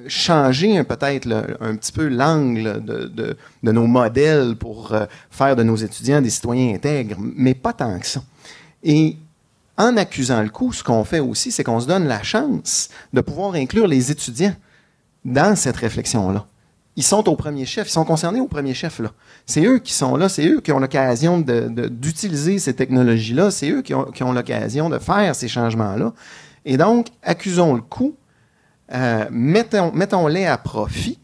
changer 0.06 0.82
peut-être 0.84 1.28
un 1.60 1.76
petit 1.76 1.92
peu 1.92 2.08
l'angle 2.08 2.82
de, 2.82 3.36
nos 3.62 3.86
modèles 3.86 4.56
pour 4.56 4.92
euh, 4.92 5.06
faire 5.30 5.56
de 5.56 5.62
nos 5.62 5.76
étudiants 5.76 6.20
des 6.20 6.30
citoyens 6.30 6.74
intègres, 6.74 7.16
mais 7.18 7.54
pas 7.54 7.72
tant 7.72 7.98
que 7.98 8.06
ça. 8.06 8.22
Et 8.82 9.16
en 9.76 9.96
accusant 9.96 10.42
le 10.42 10.48
coup, 10.48 10.72
ce 10.72 10.82
qu'on 10.82 11.04
fait 11.04 11.20
aussi, 11.20 11.52
c'est 11.52 11.64
qu'on 11.64 11.80
se 11.80 11.86
donne 11.86 12.06
la 12.06 12.22
chance 12.22 12.88
de 13.12 13.20
pouvoir 13.20 13.54
inclure 13.54 13.86
les 13.86 14.10
étudiants 14.10 14.54
dans 15.24 15.54
cette 15.56 15.76
réflexion-là. 15.76 16.46
Ils 16.96 17.04
sont 17.04 17.28
au 17.28 17.36
premier 17.36 17.64
chef, 17.64 17.88
ils 17.88 17.92
sont 17.92 18.04
concernés 18.04 18.40
au 18.40 18.48
premier 18.48 18.74
chef. 18.74 18.98
là. 18.98 19.12
C'est 19.46 19.64
eux 19.64 19.78
qui 19.78 19.92
sont 19.92 20.16
là, 20.16 20.28
c'est 20.28 20.46
eux 20.46 20.60
qui 20.60 20.72
ont 20.72 20.80
l'occasion 20.80 21.38
d'utiliser 21.38 22.58
ces 22.58 22.74
technologies-là, 22.74 23.52
c'est 23.52 23.70
eux 23.70 23.82
qui 23.82 23.94
ont, 23.94 24.06
qui 24.06 24.24
ont 24.24 24.32
l'occasion 24.32 24.90
de 24.90 24.98
faire 24.98 25.36
ces 25.36 25.46
changements-là. 25.46 26.12
Et 26.64 26.76
donc, 26.76 27.06
accusons 27.22 27.74
le 27.74 27.82
coup 27.82 28.16
euh, 28.92 29.26
mettons, 29.30 29.92
mettons-les 29.92 30.46
à 30.46 30.56
profit. 30.56 31.18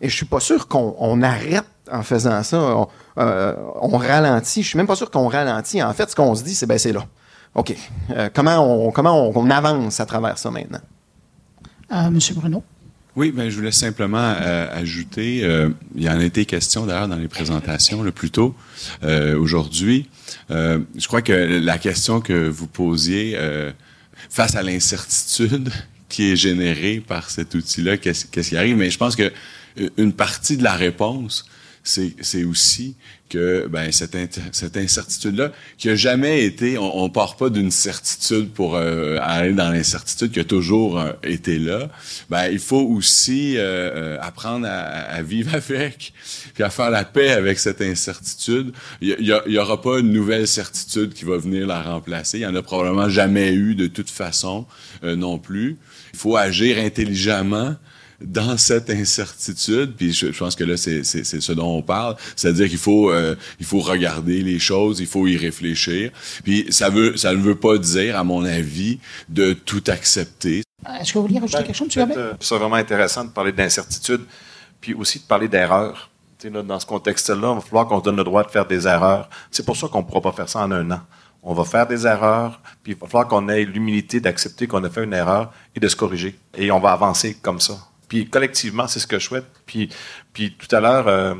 Et 0.00 0.08
je 0.08 0.16
suis 0.16 0.26
pas 0.26 0.40
sûr 0.40 0.66
qu'on 0.68 1.22
arrête 1.22 1.64
en 1.92 2.02
faisant 2.02 2.42
ça. 2.42 2.58
On, 2.58 2.88
euh, 3.18 3.54
ralentit. 3.76 4.62
Je 4.62 4.68
suis 4.68 4.76
même 4.78 4.86
pas 4.86 4.96
sûr 4.96 5.10
qu'on 5.10 5.28
ralentit. 5.28 5.82
En 5.82 5.92
fait, 5.92 6.10
ce 6.10 6.16
qu'on 6.16 6.34
se 6.34 6.42
dit, 6.42 6.54
c'est 6.54 6.66
ben 6.66 6.78
c'est 6.78 6.92
là. 6.92 7.04
OK. 7.54 7.74
Euh, 8.10 8.30
comment 8.32 8.86
on, 8.86 8.92
comment 8.92 9.30
on, 9.30 9.50
avance 9.50 10.00
à 10.00 10.06
travers 10.06 10.38
ça 10.38 10.50
maintenant? 10.50 10.80
Monsieur 12.10 12.34
Bruno? 12.36 12.62
Oui, 13.16 13.32
ben, 13.32 13.50
je 13.50 13.56
voulais 13.56 13.72
simplement 13.72 14.32
ajouter, 14.72 15.38
il 15.96 16.02
y 16.02 16.08
en 16.08 16.20
a 16.20 16.22
été 16.22 16.44
question 16.44 16.86
d'ailleurs 16.86 17.08
dans 17.08 17.16
les 17.16 17.26
présentations 17.26 18.04
le 18.04 18.12
plus 18.12 18.30
tôt 18.30 18.54
aujourd'hui. 19.02 20.08
je 20.48 21.06
crois 21.08 21.20
que 21.20 21.32
la 21.32 21.78
question 21.78 22.20
que 22.20 22.48
vous 22.48 22.68
posiez 22.68 23.36
face 24.28 24.54
à 24.54 24.62
l'incertitude, 24.62 25.72
qui 26.10 26.32
est 26.32 26.36
généré 26.36 27.02
par 27.06 27.30
cet 27.30 27.54
outil-là, 27.54 27.96
qu'est-ce 27.96 28.26
qui 28.26 28.56
arrive? 28.56 28.76
Mais 28.76 28.90
je 28.90 28.98
pense 28.98 29.16
que 29.16 29.32
euh, 29.78 29.88
une 29.96 30.12
partie 30.12 30.56
de 30.56 30.64
la 30.64 30.74
réponse, 30.74 31.46
c'est 31.82 32.44
aussi 32.44 32.94
que 33.30 33.66
ben, 33.68 33.90
cette, 33.90 34.14
cette 34.52 34.76
incertitude-là, 34.76 35.50
qui 35.78 35.88
a 35.88 35.94
jamais 35.94 36.44
été, 36.44 36.76
on, 36.76 37.04
ne 37.04 37.08
part 37.08 37.36
pas 37.36 37.48
d'une 37.48 37.70
certitude 37.70 38.50
pour 38.50 38.76
euh, 38.76 39.16
aller 39.22 39.54
dans 39.54 39.70
l'incertitude 39.70 40.30
qui 40.30 40.40
a 40.40 40.44
toujours 40.44 41.00
euh, 41.00 41.12
été 41.22 41.58
là. 41.58 41.88
Ben, 42.28 42.48
il 42.48 42.58
faut 42.58 42.82
aussi 42.82 43.56
apprendre 44.20 44.66
à, 44.68 45.22
vivre 45.22 45.54
avec, 45.54 46.12
puis 46.52 46.62
à 46.62 46.68
faire 46.68 46.90
la 46.90 47.04
paix 47.04 47.30
avec 47.30 47.58
cette 47.58 47.80
incertitude. 47.80 48.72
Il 49.00 49.16
y, 49.20 49.58
aura 49.58 49.80
pas 49.80 50.00
une 50.00 50.12
nouvelle 50.12 50.46
certitude 50.46 51.14
qui 51.14 51.24
va 51.24 51.38
venir 51.38 51.66
la 51.66 51.80
remplacer. 51.80 52.38
Il 52.38 52.42
y 52.42 52.46
en 52.46 52.54
a 52.54 52.62
probablement 52.62 53.08
jamais 53.08 53.54
eu 53.54 53.74
de 53.74 53.86
toute 53.86 54.10
façon 54.10 54.66
non 55.02 55.38
plus. 55.38 55.78
Il 56.12 56.18
faut 56.18 56.36
agir 56.36 56.78
intelligemment 56.78 57.76
dans 58.20 58.58
cette 58.58 58.90
incertitude, 58.90 59.94
puis 59.96 60.12
je, 60.12 60.26
pense 60.26 60.54
que 60.54 60.64
là, 60.64 60.76
c'est 60.76 61.04
ce 61.04 61.52
dont 61.52 61.76
on 61.76 61.82
parle, 61.82 62.16
c'est-à-dire 62.36 62.68
qu'il 62.68 62.78
faut, 62.78 63.10
euh, 63.10 63.34
il 63.58 63.66
faut 63.66 63.80
regarder 63.80 64.42
les 64.42 64.58
choses, 64.58 65.00
il 65.00 65.06
faut 65.06 65.26
y 65.26 65.36
réfléchir, 65.36 66.10
puis 66.44 66.66
ça 66.70 66.90
veut, 66.90 67.16
ça 67.16 67.32
ne 67.32 67.40
veut 67.40 67.54
pas 67.54 67.78
dire, 67.78 68.18
à 68.18 68.24
mon 68.24 68.44
avis, 68.44 68.98
de 69.28 69.52
tout 69.52 69.82
accepter. 69.86 70.62
Est-ce 71.00 71.12
que 71.12 71.18
vous 71.18 71.26
vouliez 71.26 71.40
rajouter 71.40 71.64
quelque 71.64 71.76
chose, 71.76 71.96
M. 71.96 72.12
Euh, 72.16 72.32
C'est 72.40 72.56
vraiment 72.56 72.76
intéressant 72.76 73.24
de 73.24 73.30
parler 73.30 73.52
d'incertitude, 73.52 74.22
puis 74.80 74.94
aussi 74.94 75.18
de 75.18 75.24
parler 75.24 75.48
d'erreur. 75.48 76.10
Dans 76.42 76.80
ce 76.80 76.86
contexte-là, 76.86 77.52
il 77.52 77.54
va 77.56 77.60
falloir 77.60 77.86
qu'on 77.86 77.98
se 77.98 78.04
donne 78.04 78.16
le 78.16 78.24
droit 78.24 78.42
de 78.42 78.50
faire 78.50 78.66
des 78.66 78.86
erreurs. 78.86 79.28
C'est 79.50 79.64
pour 79.64 79.76
ça 79.76 79.88
qu'on 79.88 79.98
ne 79.98 80.04
pourra 80.04 80.22
pas 80.22 80.32
faire 80.32 80.48
ça 80.48 80.60
en 80.60 80.70
un 80.72 80.90
an 80.90 81.00
on 81.42 81.54
va 81.54 81.64
faire 81.64 81.86
des 81.86 82.06
erreurs, 82.06 82.60
puis 82.82 82.92
il 82.92 82.98
va 82.98 83.06
falloir 83.06 83.28
qu'on 83.28 83.48
ait 83.48 83.64
l'humilité 83.64 84.20
d'accepter 84.20 84.66
qu'on 84.66 84.84
a 84.84 84.90
fait 84.90 85.04
une 85.04 85.14
erreur 85.14 85.52
et 85.74 85.80
de 85.80 85.88
se 85.88 85.96
corriger. 85.96 86.38
Et 86.56 86.70
on 86.70 86.80
va 86.80 86.92
avancer 86.92 87.36
comme 87.40 87.60
ça. 87.60 87.78
Puis 88.08 88.28
collectivement, 88.28 88.86
c'est 88.86 88.98
ce 88.98 89.06
que 89.06 89.18
je 89.18 89.24
souhaite. 89.24 89.46
Puis, 89.66 89.88
puis 90.32 90.54
tout 90.58 90.74
à 90.74 90.80
l'heure, 90.80 91.08
euh, 91.08 91.34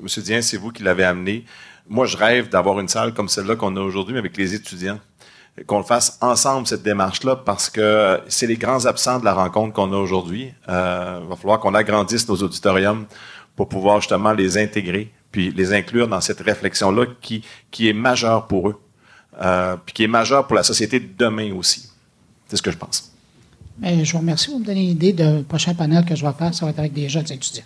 M. 0.00 0.22
Dien, 0.22 0.42
c'est 0.42 0.56
vous 0.56 0.70
qui 0.70 0.82
l'avez 0.82 1.04
amené. 1.04 1.44
Moi, 1.88 2.06
je 2.06 2.16
rêve 2.16 2.48
d'avoir 2.48 2.78
une 2.78 2.88
salle 2.88 3.12
comme 3.12 3.28
celle-là 3.28 3.56
qu'on 3.56 3.74
a 3.76 3.80
aujourd'hui, 3.80 4.12
mais 4.12 4.20
avec 4.20 4.36
les 4.36 4.54
étudiants. 4.54 5.00
Qu'on 5.66 5.82
fasse 5.82 6.16
ensemble 6.20 6.66
cette 6.66 6.82
démarche-là 6.82 7.36
parce 7.36 7.68
que 7.68 8.20
c'est 8.28 8.46
les 8.46 8.56
grands 8.56 8.86
absents 8.86 9.18
de 9.18 9.24
la 9.24 9.34
rencontre 9.34 9.74
qu'on 9.74 9.92
a 9.92 9.96
aujourd'hui. 9.96 10.54
Euh, 10.68 11.20
il 11.22 11.28
va 11.28 11.36
falloir 11.36 11.58
qu'on 11.58 11.74
agrandisse 11.74 12.28
nos 12.28 12.36
auditoriums 12.36 13.06
pour 13.56 13.68
pouvoir 13.68 14.00
justement 14.00 14.32
les 14.32 14.56
intégrer 14.56 15.12
puis 15.32 15.50
les 15.50 15.72
inclure 15.72 16.08
dans 16.08 16.20
cette 16.20 16.40
réflexion-là 16.40 17.06
qui, 17.20 17.44
qui 17.70 17.88
est 17.88 17.92
majeure 17.92 18.46
pour 18.46 18.68
eux. 18.68 18.80
Euh, 19.40 19.76
puis 19.84 19.94
qui 19.94 20.04
est 20.04 20.08
majeur 20.08 20.46
pour 20.46 20.54
la 20.54 20.62
société 20.62 21.00
de 21.00 21.08
demain 21.16 21.52
aussi. 21.54 21.88
C'est 22.48 22.56
ce 22.56 22.62
que 22.62 22.70
je 22.70 22.76
pense. 22.76 23.10
Mais 23.78 24.04
je 24.04 24.12
vous 24.12 24.18
remercie. 24.18 24.50
Vous 24.50 24.58
me 24.58 24.64
donnez 24.64 24.82
une 24.82 24.90
idée 24.90 25.12
du 25.14 25.44
prochain 25.44 25.72
panel 25.72 26.04
que 26.04 26.14
je 26.14 26.26
vais 26.26 26.32
faire. 26.32 26.52
Ça 26.52 26.66
va 26.66 26.72
être 26.72 26.78
avec 26.78 26.92
des 26.92 27.08
jeunes 27.08 27.30
étudiants. 27.30 27.64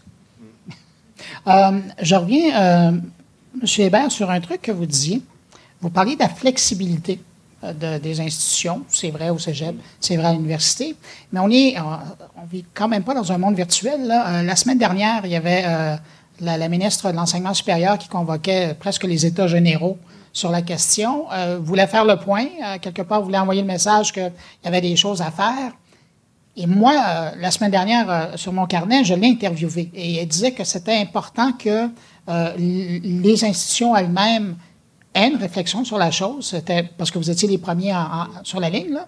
Euh, 1.46 1.78
je 2.00 2.14
reviens, 2.14 2.58
euh, 2.58 2.90
M. 3.60 3.68
Hébert, 3.78 4.10
sur 4.10 4.30
un 4.30 4.40
truc 4.40 4.62
que 4.62 4.72
vous 4.72 4.86
disiez. 4.86 5.20
Vous 5.82 5.90
parliez 5.90 6.14
de 6.14 6.20
la 6.20 6.30
flexibilité 6.30 7.20
des 7.80 8.20
institutions. 8.20 8.82
C'est 8.88 9.10
vrai 9.10 9.28
au 9.28 9.38
cégep, 9.38 9.74
c'est 10.00 10.16
vrai 10.16 10.28
à 10.28 10.32
l'université. 10.32 10.96
Mais 11.32 11.40
on 11.40 11.50
est, 11.50 11.76
on, 11.78 12.46
vit 12.50 12.64
quand 12.72 12.88
même 12.88 13.02
pas 13.02 13.14
dans 13.14 13.30
un 13.30 13.36
monde 13.36 13.56
virtuel. 13.56 14.06
La 14.06 14.56
semaine 14.56 14.78
dernière, 14.78 15.26
il 15.26 15.32
y 15.32 15.36
avait 15.36 15.62
la, 16.40 16.56
la 16.56 16.68
ministre 16.68 17.10
de 17.10 17.16
l'Enseignement 17.16 17.54
supérieur 17.54 17.98
qui 17.98 18.08
convoquait 18.08 18.74
presque 18.78 19.04
les 19.04 19.26
États 19.26 19.46
généraux 19.46 19.98
sur 20.34 20.50
la 20.50 20.62
question, 20.62 21.26
euh, 21.32 21.58
voulait 21.62 21.86
faire 21.86 22.04
le 22.04 22.16
point, 22.16 22.46
euh, 22.62 22.78
quelque 22.80 23.02
part 23.02 23.22
voulait 23.22 23.38
envoyer 23.38 23.62
le 23.62 23.68
message 23.68 24.12
qu'il 24.12 24.32
y 24.64 24.68
avait 24.68 24.80
des 24.80 24.96
choses 24.96 25.22
à 25.22 25.30
faire? 25.30 25.72
Et 26.56 26.66
moi, 26.66 26.92
euh, 26.92 27.30
la 27.40 27.50
semaine 27.52 27.70
dernière, 27.70 28.32
sur 28.34 28.52
mon 28.52 28.66
carnet, 28.66 29.04
je 29.04 29.14
l'ai 29.14 29.28
interviewé 29.28 29.90
et 29.94 30.16
elle 30.16 30.28
disait 30.28 30.50
que 30.50 30.64
c'était 30.64 30.96
important 30.96 31.52
que 31.52 31.88
les 32.58 33.44
institutions 33.44 33.94
elles-mêmes 33.94 34.56
aient 35.14 35.28
une 35.28 35.36
réflexion 35.36 35.84
sur 35.84 35.98
la 35.98 36.10
chose, 36.10 36.46
C'était 36.46 36.82
parce 36.82 37.10
que 37.10 37.18
vous 37.18 37.30
étiez 37.30 37.48
les 37.48 37.58
premiers 37.58 37.94
sur 38.42 38.60
la 38.60 38.70
ligne, 38.70 38.92
là. 38.92 39.06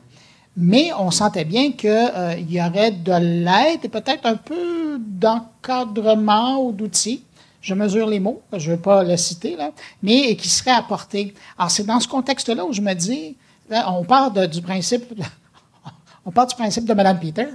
mais 0.56 0.90
on 0.98 1.10
sentait 1.10 1.44
bien 1.44 1.72
qu'il 1.72 2.46
y 2.50 2.60
aurait 2.60 2.90
de 2.90 3.12
l'aide 3.12 3.80
et 3.84 3.88
peut-être 3.88 4.26
un 4.26 4.36
peu 4.36 4.98
d'encadrement 5.00 6.62
ou 6.62 6.72
d'outils. 6.72 7.25
Je 7.66 7.74
mesure 7.74 8.06
les 8.06 8.20
mots, 8.20 8.42
je 8.56 8.70
ne 8.70 8.76
veux 8.76 8.80
pas 8.80 9.02
le 9.02 9.16
citer, 9.16 9.56
là, 9.56 9.70
mais 10.00 10.36
qui 10.36 10.48
serait 10.48 10.70
apporté. 10.70 11.34
Alors, 11.58 11.70
c'est 11.70 11.82
dans 11.84 11.98
ce 11.98 12.06
contexte-là 12.06 12.64
où 12.64 12.72
je 12.72 12.80
me 12.80 12.94
dis, 12.94 13.36
là, 13.68 13.92
on 13.92 14.04
part 14.04 14.30
de- 14.30 14.46
du 14.46 14.62
principe, 14.62 15.04
on 16.24 16.30
part 16.30 16.46
du 16.46 16.54
principe 16.54 16.84
de 16.84 16.94
Mme 16.94 17.18
Peter, 17.18 17.48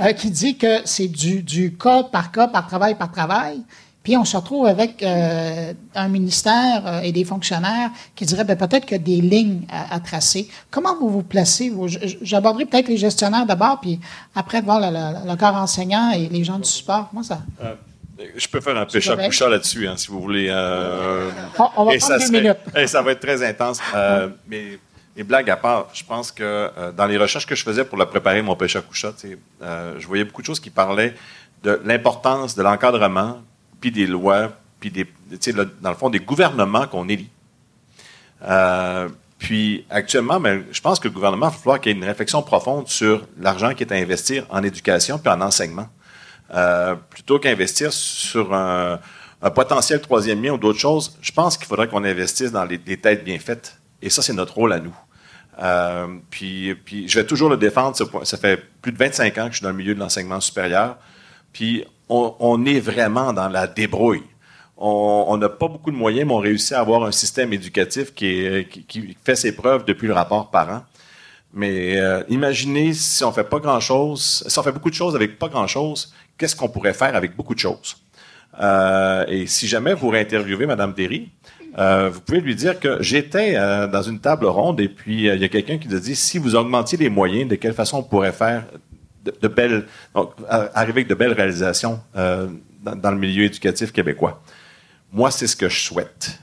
euh, 0.00 0.12
qui 0.12 0.30
dit 0.30 0.56
que 0.56 0.82
c'est 0.84 1.08
du, 1.08 1.42
du 1.42 1.76
cas 1.76 2.04
par 2.04 2.30
cas, 2.30 2.46
par 2.46 2.68
travail 2.68 2.94
par 2.94 3.10
travail. 3.10 3.60
Puis 4.04 4.16
on 4.16 4.24
se 4.24 4.36
retrouve 4.36 4.66
avec 4.66 5.02
euh, 5.02 5.72
un 5.96 6.06
ministère 6.08 6.82
euh, 6.86 7.00
et 7.00 7.10
des 7.10 7.24
fonctionnaires 7.24 7.90
qui 8.14 8.24
diraient 8.24 8.44
ben, 8.44 8.56
peut-être 8.56 8.92
a 8.92 8.98
des 8.98 9.20
lignes 9.20 9.62
à, 9.68 9.98
tracer. 9.98 10.48
Comment 10.70 10.94
vous 11.00 11.08
vous 11.08 11.22
placez? 11.24 11.72
J'aborderai 12.22 12.66
peut-être 12.66 12.86
les 12.86 12.98
gestionnaires 12.98 13.46
d'abord, 13.46 13.80
puis 13.80 13.98
après 14.36 14.60
de 14.60 14.64
voir 14.66 14.78
le, 14.78 14.90
le- 14.96 15.28
le 15.28 15.36
corps 15.36 15.56
enseignant 15.56 16.12
et 16.12 16.28
les 16.28 16.44
gens 16.44 16.60
du 16.60 16.68
support. 16.68 17.08
Moi, 17.12 17.24
ça? 17.24 17.40
Euh, 17.62 17.74
je 18.36 18.48
peux 18.48 18.60
faire 18.60 18.76
un 18.76 18.86
péché 18.86 19.10
à 19.10 19.14
correct. 19.14 19.28
coucha 19.28 19.48
là-dessus, 19.48 19.86
hein, 19.88 19.96
si 19.96 20.08
vous 20.08 20.20
voulez. 20.20 20.48
euh, 20.50 21.30
On- 21.58 21.68
on 21.76 21.84
va 21.84 21.94
et 21.94 21.98
prendre 21.98 22.18
ça 22.18 22.26
serait- 22.26 22.40
minutes. 22.40 22.56
et 22.76 22.86
ça 22.86 23.02
va 23.02 23.12
être 23.12 23.20
très 23.20 23.42
intense. 23.46 23.80
Euh, 23.94 24.28
mais 24.48 24.78
les 25.16 25.22
blagues 25.24 25.50
à 25.50 25.56
part, 25.56 25.88
je 25.92 26.02
pense 26.04 26.32
que 26.32 26.42
euh, 26.42 26.92
dans 26.92 27.06
les 27.06 27.16
recherches 27.18 27.46
que 27.46 27.54
je 27.54 27.62
faisais 27.62 27.84
pour 27.84 27.98
la 27.98 28.06
préparer, 28.06 28.42
mon 28.42 28.56
péché 28.56 28.78
à 28.78 28.82
coucha, 28.82 29.12
tu 29.12 29.28
sais, 29.30 29.38
euh, 29.62 29.94
je 29.98 30.06
voyais 30.06 30.24
beaucoup 30.24 30.40
de 30.42 30.46
choses 30.46 30.60
qui 30.60 30.70
parlaient 30.70 31.14
de 31.62 31.80
l'importance 31.84 32.54
de 32.54 32.62
l'encadrement, 32.62 33.38
puis 33.80 33.90
des 33.90 34.06
lois, 34.06 34.52
puis 34.80 34.90
des, 34.90 35.06
le- 35.52 35.70
dans 35.80 35.90
le 35.90 35.96
fond, 35.96 36.10
des 36.10 36.20
gouvernements 36.20 36.86
qu'on 36.86 37.08
élit. 37.08 37.30
Puis 39.38 39.84
actuellement, 39.90 40.40
ben, 40.40 40.64
je 40.72 40.80
pense 40.80 40.98
que 40.98 41.08
le 41.08 41.14
gouvernement, 41.14 41.48
il 41.48 41.52
va 41.52 41.56
falloir 41.58 41.80
qu'il 41.80 41.92
y 41.92 41.94
ait 41.94 41.98
une 41.98 42.04
réflexion 42.04 42.42
profonde 42.42 42.88
sur 42.88 43.26
l'argent 43.38 43.74
qui 43.74 43.82
est 43.84 43.92
à 43.92 43.96
investir 43.96 44.46
en 44.48 44.62
éducation 44.62 45.18
puis 45.18 45.30
en 45.30 45.40
enseignement. 45.42 45.88
Euh, 46.54 46.94
plutôt 47.10 47.38
qu'investir 47.38 47.92
sur 47.92 48.54
un, 48.54 49.00
potentiel 49.54 50.00
troisième 50.00 50.42
lien 50.42 50.52
ou 50.52 50.58
d'autres 50.58 50.78
choses, 50.78 51.16
je 51.20 51.32
pense 51.32 51.56
qu'il 51.56 51.66
faudrait 51.66 51.88
qu'on 51.88 52.04
investisse 52.04 52.50
dans 52.52 52.64
les, 52.64 52.78
têtes 52.78 53.24
bien 53.24 53.38
faites. 53.38 53.78
Et 54.02 54.10
ça, 54.10 54.22
c'est 54.22 54.32
notre 54.32 54.54
rôle 54.54 54.72
à 54.72 54.80
nous. 54.80 54.94
Euh, 55.62 56.06
puis, 56.30 56.74
puis 56.74 57.08
je 57.08 57.18
vais 57.18 57.26
toujours 57.26 57.48
le 57.48 57.56
défendre. 57.56 57.96
Ça 58.24 58.36
fait 58.36 58.62
plus 58.82 58.92
de 58.92 58.98
25 58.98 59.38
ans 59.38 59.46
que 59.46 59.52
je 59.52 59.56
suis 59.58 59.64
dans 59.64 59.70
le 59.70 59.76
milieu 59.76 59.94
de 59.94 60.00
l'enseignement 60.00 60.40
supérieur. 60.40 60.98
Puis 61.52 61.84
on, 62.08 62.64
est 62.66 62.80
vraiment 62.80 63.32
dans 63.32 63.48
la 63.48 63.66
débrouille. 63.66 64.24
On 64.76 65.36
n'a 65.38 65.48
pas 65.48 65.68
beaucoup 65.68 65.90
de 65.90 65.96
moyens, 65.96 66.26
mais 66.28 66.34
on 66.34 66.38
réussit 66.38 66.72
à 66.72 66.80
avoir 66.80 67.04
un 67.04 67.12
système 67.12 67.52
éducatif 67.52 68.12
qui, 68.14 68.66
qui 68.86 69.16
fait 69.24 69.36
ses 69.36 69.56
preuves 69.56 69.84
depuis 69.86 70.06
le 70.06 70.12
rapport 70.12 70.50
parent. 70.50 70.82
Mais 71.56 71.98
euh, 71.98 72.22
imaginez 72.28 72.92
si 72.92 73.24
on 73.24 73.32
fait 73.32 73.48
pas 73.48 73.58
grand-chose, 73.58 74.44
si 74.46 74.58
on 74.58 74.62
fait 74.62 74.72
beaucoup 74.72 74.90
de 74.90 74.94
choses 74.94 75.16
avec 75.16 75.38
pas 75.38 75.48
grand-chose, 75.48 76.12
qu'est-ce 76.36 76.54
qu'on 76.54 76.68
pourrait 76.68 76.92
faire 76.92 77.16
avec 77.16 77.34
beaucoup 77.34 77.54
de 77.54 77.58
choses? 77.58 77.96
Euh, 78.60 79.24
et 79.26 79.46
si 79.46 79.66
jamais 79.66 79.94
vous 79.94 80.10
réinterviewez 80.10 80.66
Mme 80.66 80.92
Derry, 80.92 81.30
euh, 81.78 82.10
vous 82.12 82.20
pouvez 82.20 82.42
lui 82.42 82.54
dire 82.54 82.78
que 82.78 83.02
j'étais 83.02 83.54
dans 83.88 84.02
une 84.02 84.20
table 84.20 84.44
ronde 84.44 84.80
et 84.80 84.88
puis 84.90 85.28
il 85.28 85.40
y 85.40 85.44
a 85.44 85.48
quelqu'un 85.48 85.78
qui 85.78 85.88
nous 85.88 85.96
a 85.96 86.00
dit 86.00 86.14
si 86.14 86.36
vous 86.36 86.54
augmentiez 86.56 86.98
les 86.98 87.08
moyens, 87.08 87.48
de 87.48 87.54
quelle 87.54 87.72
façon 87.72 87.98
on 87.98 88.02
pourrait 88.02 88.32
faire 88.32 88.64
de, 89.24 89.48
belles, 89.48 89.86
arriver 90.14 90.92
avec 90.92 91.08
de 91.08 91.14
belles 91.14 91.32
réalisations 91.32 92.00
dans, 92.14 93.10
le 93.10 93.16
milieu 93.16 93.44
éducatif 93.44 93.92
québécois? 93.92 94.42
Moi, 95.10 95.30
c'est 95.30 95.46
ce 95.46 95.56
que 95.56 95.70
je 95.70 95.80
souhaite. 95.80 96.38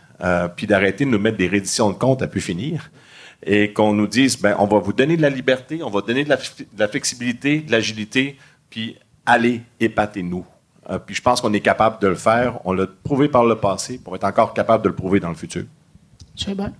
Puis 0.55 0.65
d'arrêter 0.65 1.05
de 1.05 1.11
nous 1.11 1.19
mettre 1.19 1.37
des 1.37 1.47
redditions 1.47 1.91
de 1.91 1.95
comptes 1.95 2.23
à 2.23 2.27
pu 2.27 2.41
finir 2.41 2.89
et 3.45 3.73
qu'on 3.73 3.93
nous 3.93 4.07
dise, 4.07 4.39
ben, 4.39 4.55
on 4.59 4.65
va 4.65 4.79
vous 4.79 4.93
donner 4.93 5.17
de 5.17 5.21
la 5.21 5.29
liberté, 5.29 5.81
on 5.83 5.89
va 5.89 6.01
donner 6.01 6.23
de 6.23 6.29
la, 6.29 6.37
fi- 6.37 6.63
de 6.71 6.79
la 6.79 6.87
flexibilité, 6.87 7.59
de 7.59 7.71
l'agilité, 7.71 8.37
puis 8.69 8.97
allez, 9.25 9.61
épatez-nous. 9.79 10.45
Euh, 10.89 10.99
puis 10.99 11.15
je 11.15 11.21
pense 11.21 11.39
qu'on 11.41 11.53
est 11.53 11.61
capable 11.61 11.99
de 12.01 12.07
le 12.07 12.15
faire. 12.15 12.59
On 12.65 12.73
l'a 12.73 12.85
prouvé 13.03 13.29
par 13.29 13.45
le 13.45 13.55
passé, 13.55 14.01
va 14.05 14.15
être 14.15 14.23
encore 14.25 14.53
capable 14.53 14.83
de 14.83 14.89
le 14.89 14.95
prouver 14.95 15.19
dans 15.19 15.29
le 15.29 15.35
futur. 15.35 15.63
C'est 16.35 16.55
bon. 16.55 16.71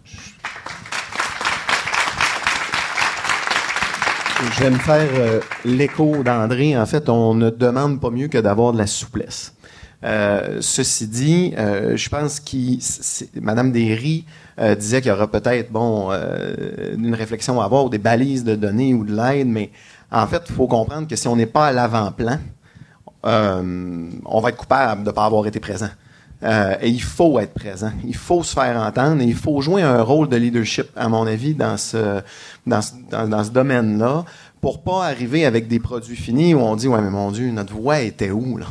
Je 4.55 4.59
vais 4.63 4.69
me 4.71 4.77
faire 4.77 5.07
euh, 5.13 5.39
l'écho 5.63 6.21
d'André. 6.23 6.77
En 6.77 6.85
fait, 6.85 7.07
on 7.07 7.33
ne 7.33 7.49
demande 7.49 8.01
pas 8.01 8.09
mieux 8.09 8.27
que 8.27 8.37
d'avoir 8.39 8.73
de 8.73 8.77
la 8.77 8.87
souplesse. 8.87 9.52
Euh, 10.03 10.57
ceci 10.59 11.07
dit, 11.07 11.53
euh, 11.57 11.95
je 11.95 12.09
pense 12.09 12.39
que 12.39 13.39
Mme 13.39 13.71
Derry 13.71 14.25
euh, 14.59 14.75
disait 14.75 15.01
qu'il 15.01 15.09
y 15.09 15.13
aura 15.13 15.27
peut-être 15.27 15.71
bon 15.71 16.11
une 16.11 17.15
réflexion 17.15 17.61
à 17.61 17.65
avoir 17.65 17.89
des 17.89 17.97
balises 17.97 18.43
de 18.43 18.55
données 18.55 18.93
ou 18.93 19.05
de 19.05 19.15
l'aide, 19.15 19.47
mais 19.47 19.71
en 20.11 20.27
fait, 20.27 20.43
il 20.49 20.55
faut 20.55 20.67
comprendre 20.67 21.07
que 21.07 21.15
si 21.15 21.27
on 21.27 21.35
n'est 21.35 21.45
pas 21.45 21.67
à 21.67 21.71
l'avant-plan, 21.71 22.39
on 23.23 24.41
va 24.41 24.49
être 24.49 24.57
coupable 24.57 25.03
de 25.03 25.07
ne 25.07 25.11
pas 25.11 25.25
avoir 25.25 25.47
été 25.47 25.59
présent. 25.59 25.89
Et 26.81 26.89
il 26.89 27.01
faut 27.01 27.39
être 27.39 27.53
présent. 27.53 27.91
Il 28.03 28.17
faut 28.17 28.43
se 28.43 28.53
faire 28.53 28.77
entendre 28.77 29.21
et 29.21 29.25
il 29.25 29.35
faut 29.35 29.61
jouer 29.61 29.81
un 29.81 30.01
rôle 30.01 30.27
de 30.27 30.35
leadership, 30.35 30.87
à 30.97 31.07
mon 31.07 31.25
avis, 31.25 31.53
dans 31.53 31.77
ce, 31.77 32.21
dans 32.65 32.81
ce 32.81 33.49
domaine-là, 33.49 34.25
pour 34.63 34.81
pas 34.81 35.03
arriver 35.07 35.45
avec 35.45 35.67
des 35.67 35.81
produits 35.81 36.15
finis 36.15 36.53
où 36.53 36.59
on 36.59 36.77
dit, 36.77 36.87
ouais, 36.87 37.01
mais 37.01 37.09
mon 37.09 37.31
Dieu, 37.31 37.51
notre 37.51 37.73
voix 37.73 37.99
était 37.99 38.31
où, 38.31 38.57
là? 38.57 38.67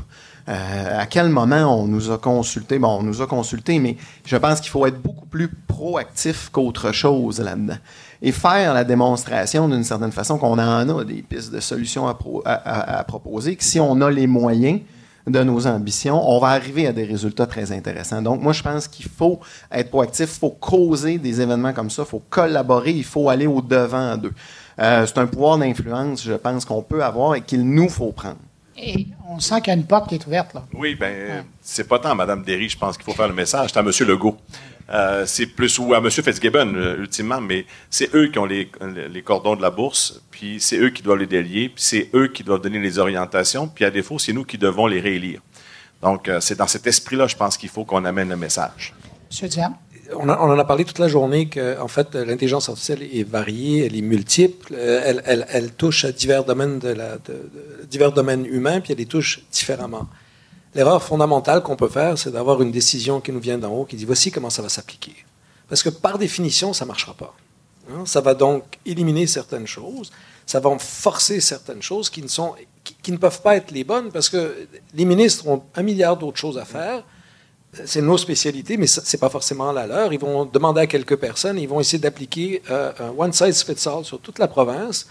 Euh, 0.48 1.00
à 1.02 1.04
quel 1.04 1.28
moment 1.28 1.82
on 1.82 1.86
nous 1.86 2.10
a 2.10 2.16
consulté? 2.16 2.78
Bon, 2.78 2.96
on 3.00 3.02
nous 3.02 3.20
a 3.20 3.26
consulté, 3.26 3.78
mais 3.78 3.98
je 4.24 4.36
pense 4.38 4.60
qu'il 4.62 4.70
faut 4.70 4.86
être 4.86 5.02
beaucoup 5.02 5.26
plus 5.26 5.48
proactif 5.48 6.48
qu'autre 6.50 6.92
chose 6.92 7.40
là-dedans. 7.40 7.76
Et 8.22 8.32
faire 8.32 8.72
la 8.72 8.84
démonstration 8.84 9.68
d'une 9.68 9.84
certaine 9.84 10.12
façon 10.12 10.38
qu'on 10.38 10.58
en 10.58 10.98
a 10.98 11.04
des 11.04 11.20
pistes 11.20 11.52
de 11.52 11.60
solutions 11.60 12.08
à, 12.08 12.18
à- 12.46 12.52
à- 12.54 12.98
à 13.00 13.04
proposer, 13.04 13.54
que 13.56 13.62
si 13.62 13.78
on 13.78 14.00
a 14.00 14.10
les 14.10 14.26
moyens 14.26 14.80
de 15.26 15.42
nos 15.44 15.66
ambitions, 15.66 16.20
on 16.26 16.40
va 16.40 16.48
arriver 16.48 16.86
à 16.86 16.92
des 16.92 17.04
résultats 17.04 17.46
très 17.46 17.70
intéressants. 17.70 18.22
Donc, 18.22 18.40
moi, 18.40 18.54
je 18.54 18.62
pense 18.62 18.88
qu'il 18.88 19.06
faut 19.06 19.38
être 19.70 19.90
proactif, 19.90 20.30
il 20.36 20.38
faut 20.40 20.56
causer 20.58 21.18
des 21.18 21.40
événements 21.42 21.74
comme 21.74 21.90
ça, 21.90 22.02
il 22.02 22.08
faut 22.08 22.22
collaborer, 22.30 22.92
il 22.92 23.04
faut 23.04 23.28
aller 23.28 23.46
au-devant 23.46 24.16
d'eux. 24.16 24.32
Euh, 24.78 25.06
c'est 25.06 25.18
un 25.18 25.26
pouvoir 25.26 25.58
d'influence, 25.58 26.24
je 26.24 26.32
pense, 26.32 26.64
qu'on 26.64 26.82
peut 26.82 27.04
avoir 27.04 27.34
et 27.34 27.42
qu'il 27.42 27.68
nous 27.68 27.88
faut 27.88 28.12
prendre. 28.12 28.38
Et 28.76 29.06
on 29.28 29.38
sent 29.38 29.60
qu'il 29.60 29.68
y 29.68 29.70
a 29.70 29.74
une 29.74 29.86
porte 29.86 30.08
qui 30.08 30.14
est 30.14 30.26
ouverte, 30.26 30.54
là. 30.54 30.64
Oui, 30.72 30.94
ben, 30.94 31.44
c'est 31.60 31.86
pas 31.86 31.98
tant 31.98 32.10
à 32.10 32.14
Mme 32.14 32.42
Derry, 32.42 32.68
je 32.68 32.78
pense 32.78 32.96
qu'il 32.96 33.04
faut 33.04 33.12
faire 33.12 33.28
le 33.28 33.34
message, 33.34 33.70
c'est 33.72 33.78
à 33.78 33.82
M. 33.82 33.90
Legault. 34.08 34.38
Euh, 34.90 35.24
c'est 35.26 35.46
plus, 35.46 35.78
ou 35.78 35.94
à 35.94 35.98
M. 35.98 36.10
Fitzgibbon, 36.10 36.74
euh, 36.74 36.96
ultimement, 36.98 37.40
mais 37.40 37.66
c'est 37.90 38.14
eux 38.14 38.28
qui 38.28 38.38
ont 38.38 38.44
les, 38.44 38.70
les 39.10 39.22
cordons 39.22 39.56
de 39.56 39.62
la 39.62 39.70
bourse, 39.70 40.20
puis 40.30 40.58
c'est 40.60 40.78
eux 40.78 40.90
qui 40.90 41.02
doivent 41.02 41.18
les 41.18 41.26
délier, 41.26 41.68
puis 41.68 41.82
c'est 41.82 42.10
eux 42.14 42.28
qui 42.28 42.42
doivent 42.42 42.60
donner 42.60 42.80
les 42.80 42.98
orientations, 42.98 43.68
puis 43.68 43.84
à 43.84 43.90
défaut, 43.90 44.18
c'est 44.18 44.32
nous 44.32 44.44
qui 44.44 44.58
devons 44.58 44.86
les 44.86 45.00
réélire. 45.00 45.40
Donc, 46.02 46.28
euh, 46.28 46.40
c'est 46.40 46.56
dans 46.56 46.66
cet 46.66 46.86
esprit-là, 46.86 47.26
je 47.26 47.36
pense 47.36 47.56
qu'il 47.56 47.68
faut 47.68 47.84
qu'on 47.84 48.04
amène 48.04 48.30
le 48.30 48.36
message. 48.36 48.92
M. 49.40 49.48
Diane? 49.48 49.74
On, 50.16 50.28
a- 50.28 50.36
en 50.38 50.58
a 50.58 50.64
parlé 50.64 50.84
toute 50.84 50.98
la 50.98 51.08
journée 51.08 51.48
que, 51.48 51.78
en 51.80 51.88
fait, 51.88 52.14
l'intelligence 52.14 52.68
artificielle 52.68 53.02
est 53.02 53.22
variée, 53.28 53.86
elle 53.86 53.96
est 53.96 54.02
multiple, 54.02 54.74
euh, 54.76 55.20
elle, 55.24 55.72
touche 55.72 56.04
à 56.04 56.12
divers 56.12 56.44
domaines 56.44 56.80
humains, 58.46 58.80
puis 58.80 58.92
elle 58.92 58.98
les 58.98 59.06
touche 59.06 59.40
différemment. 59.50 60.08
L'erreur 60.74 61.02
fondamentale 61.02 61.62
qu'on 61.62 61.76
peut 61.76 61.88
faire, 61.88 62.16
c'est 62.16 62.30
d'avoir 62.30 62.62
une 62.62 62.72
décision 62.72 63.20
qui 63.20 63.32
nous 63.32 63.40
vient 63.40 63.58
d'en 63.58 63.72
haut, 63.72 63.84
qui 63.84 63.96
dit 63.96 64.04
voici 64.04 64.30
comment 64.30 64.50
ça 64.50 64.62
va 64.62 64.68
s'appliquer. 64.68 65.14
Parce 65.68 65.82
que 65.82 65.90
par 65.90 66.18
définition, 66.18 66.72
ça 66.72 66.84
ne 66.84 66.88
marchera 66.88 67.14
pas. 67.14 67.34
Hein? 67.90 68.04
Ça 68.06 68.20
va 68.20 68.34
donc 68.34 68.64
éliminer 68.86 69.26
certaines 69.26 69.66
choses, 69.66 70.10
ça 70.46 70.60
va 70.60 70.76
forcer 70.78 71.40
certaines 71.40 71.82
choses 71.82 72.10
qui 72.10 72.22
ne, 72.22 72.28
sont, 72.28 72.54
qui 73.02 73.12
ne 73.12 73.16
peuvent 73.18 73.42
pas 73.42 73.56
être 73.56 73.70
les 73.70 73.84
bonnes, 73.84 74.10
parce 74.10 74.28
que 74.28 74.66
les 74.94 75.04
ministres 75.04 75.46
ont 75.46 75.62
un 75.74 75.82
milliard 75.82 76.16
d'autres 76.16 76.38
choses 76.38 76.58
à 76.58 76.64
faire 76.64 77.04
c'est 77.72 78.02
nos 78.02 78.18
spécialités, 78.18 78.76
mais 78.76 78.86
ce 78.86 79.00
n'est 79.00 79.20
pas 79.20 79.30
forcément 79.30 79.72
la 79.72 79.86
leur. 79.86 80.12
Ils 80.12 80.20
vont 80.20 80.44
demander 80.44 80.82
à 80.82 80.86
quelques 80.86 81.16
personnes, 81.16 81.58
ils 81.58 81.68
vont 81.68 81.80
essayer 81.80 81.98
d'appliquer 81.98 82.62
euh, 82.70 82.92
un 83.00 83.10
one 83.16 83.32
size 83.32 83.62
fits 83.62 83.88
all 83.88 84.04
sur 84.04 84.20
toute 84.20 84.38
la 84.38 84.46
province 84.46 85.06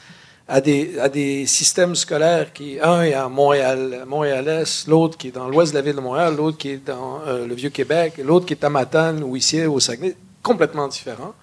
à 0.47 0.62
des, 0.62 0.99
à 0.99 1.09
des 1.09 1.45
systèmes 1.45 1.95
scolaires 1.95 2.53
qui, 2.53 2.78
un 2.82 3.03
est 3.03 3.14
à 3.14 3.30
Montréal, 3.30 4.03
Montréal-Est, 4.05 4.88
l'autre 4.88 5.18
qui 5.18 5.30
est 5.30 5.32
dans 5.32 5.47
l'ouest 5.47 5.72
de 5.72 5.78
la 5.78 5.82
ville 5.82 5.95
de 5.95 6.01
Montréal, 6.01 6.36
l'autre 6.36 6.57
qui 6.57 6.70
est 6.72 6.86
dans 6.86 7.22
euh, 7.26 7.47
le 7.47 7.55
Vieux-Québec, 7.55 8.20
l'autre 8.24 8.45
qui 8.45 8.53
est 8.53 8.64
à 8.64 8.70
Matane 8.70 9.24
ou 9.24 9.36
ici 9.36 9.64
au 9.64 9.80
Saguenay, 9.80 10.16
complètement 10.43 10.88
différents. 10.88 11.34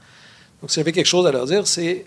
Donc, 0.61 0.71
si 0.71 0.77
j'avais 0.77 0.93
quelque 0.93 1.07
chose 1.07 1.27
à 1.27 1.33
leur 1.33 1.47
dire, 1.47 1.66
c'est, 1.66 2.05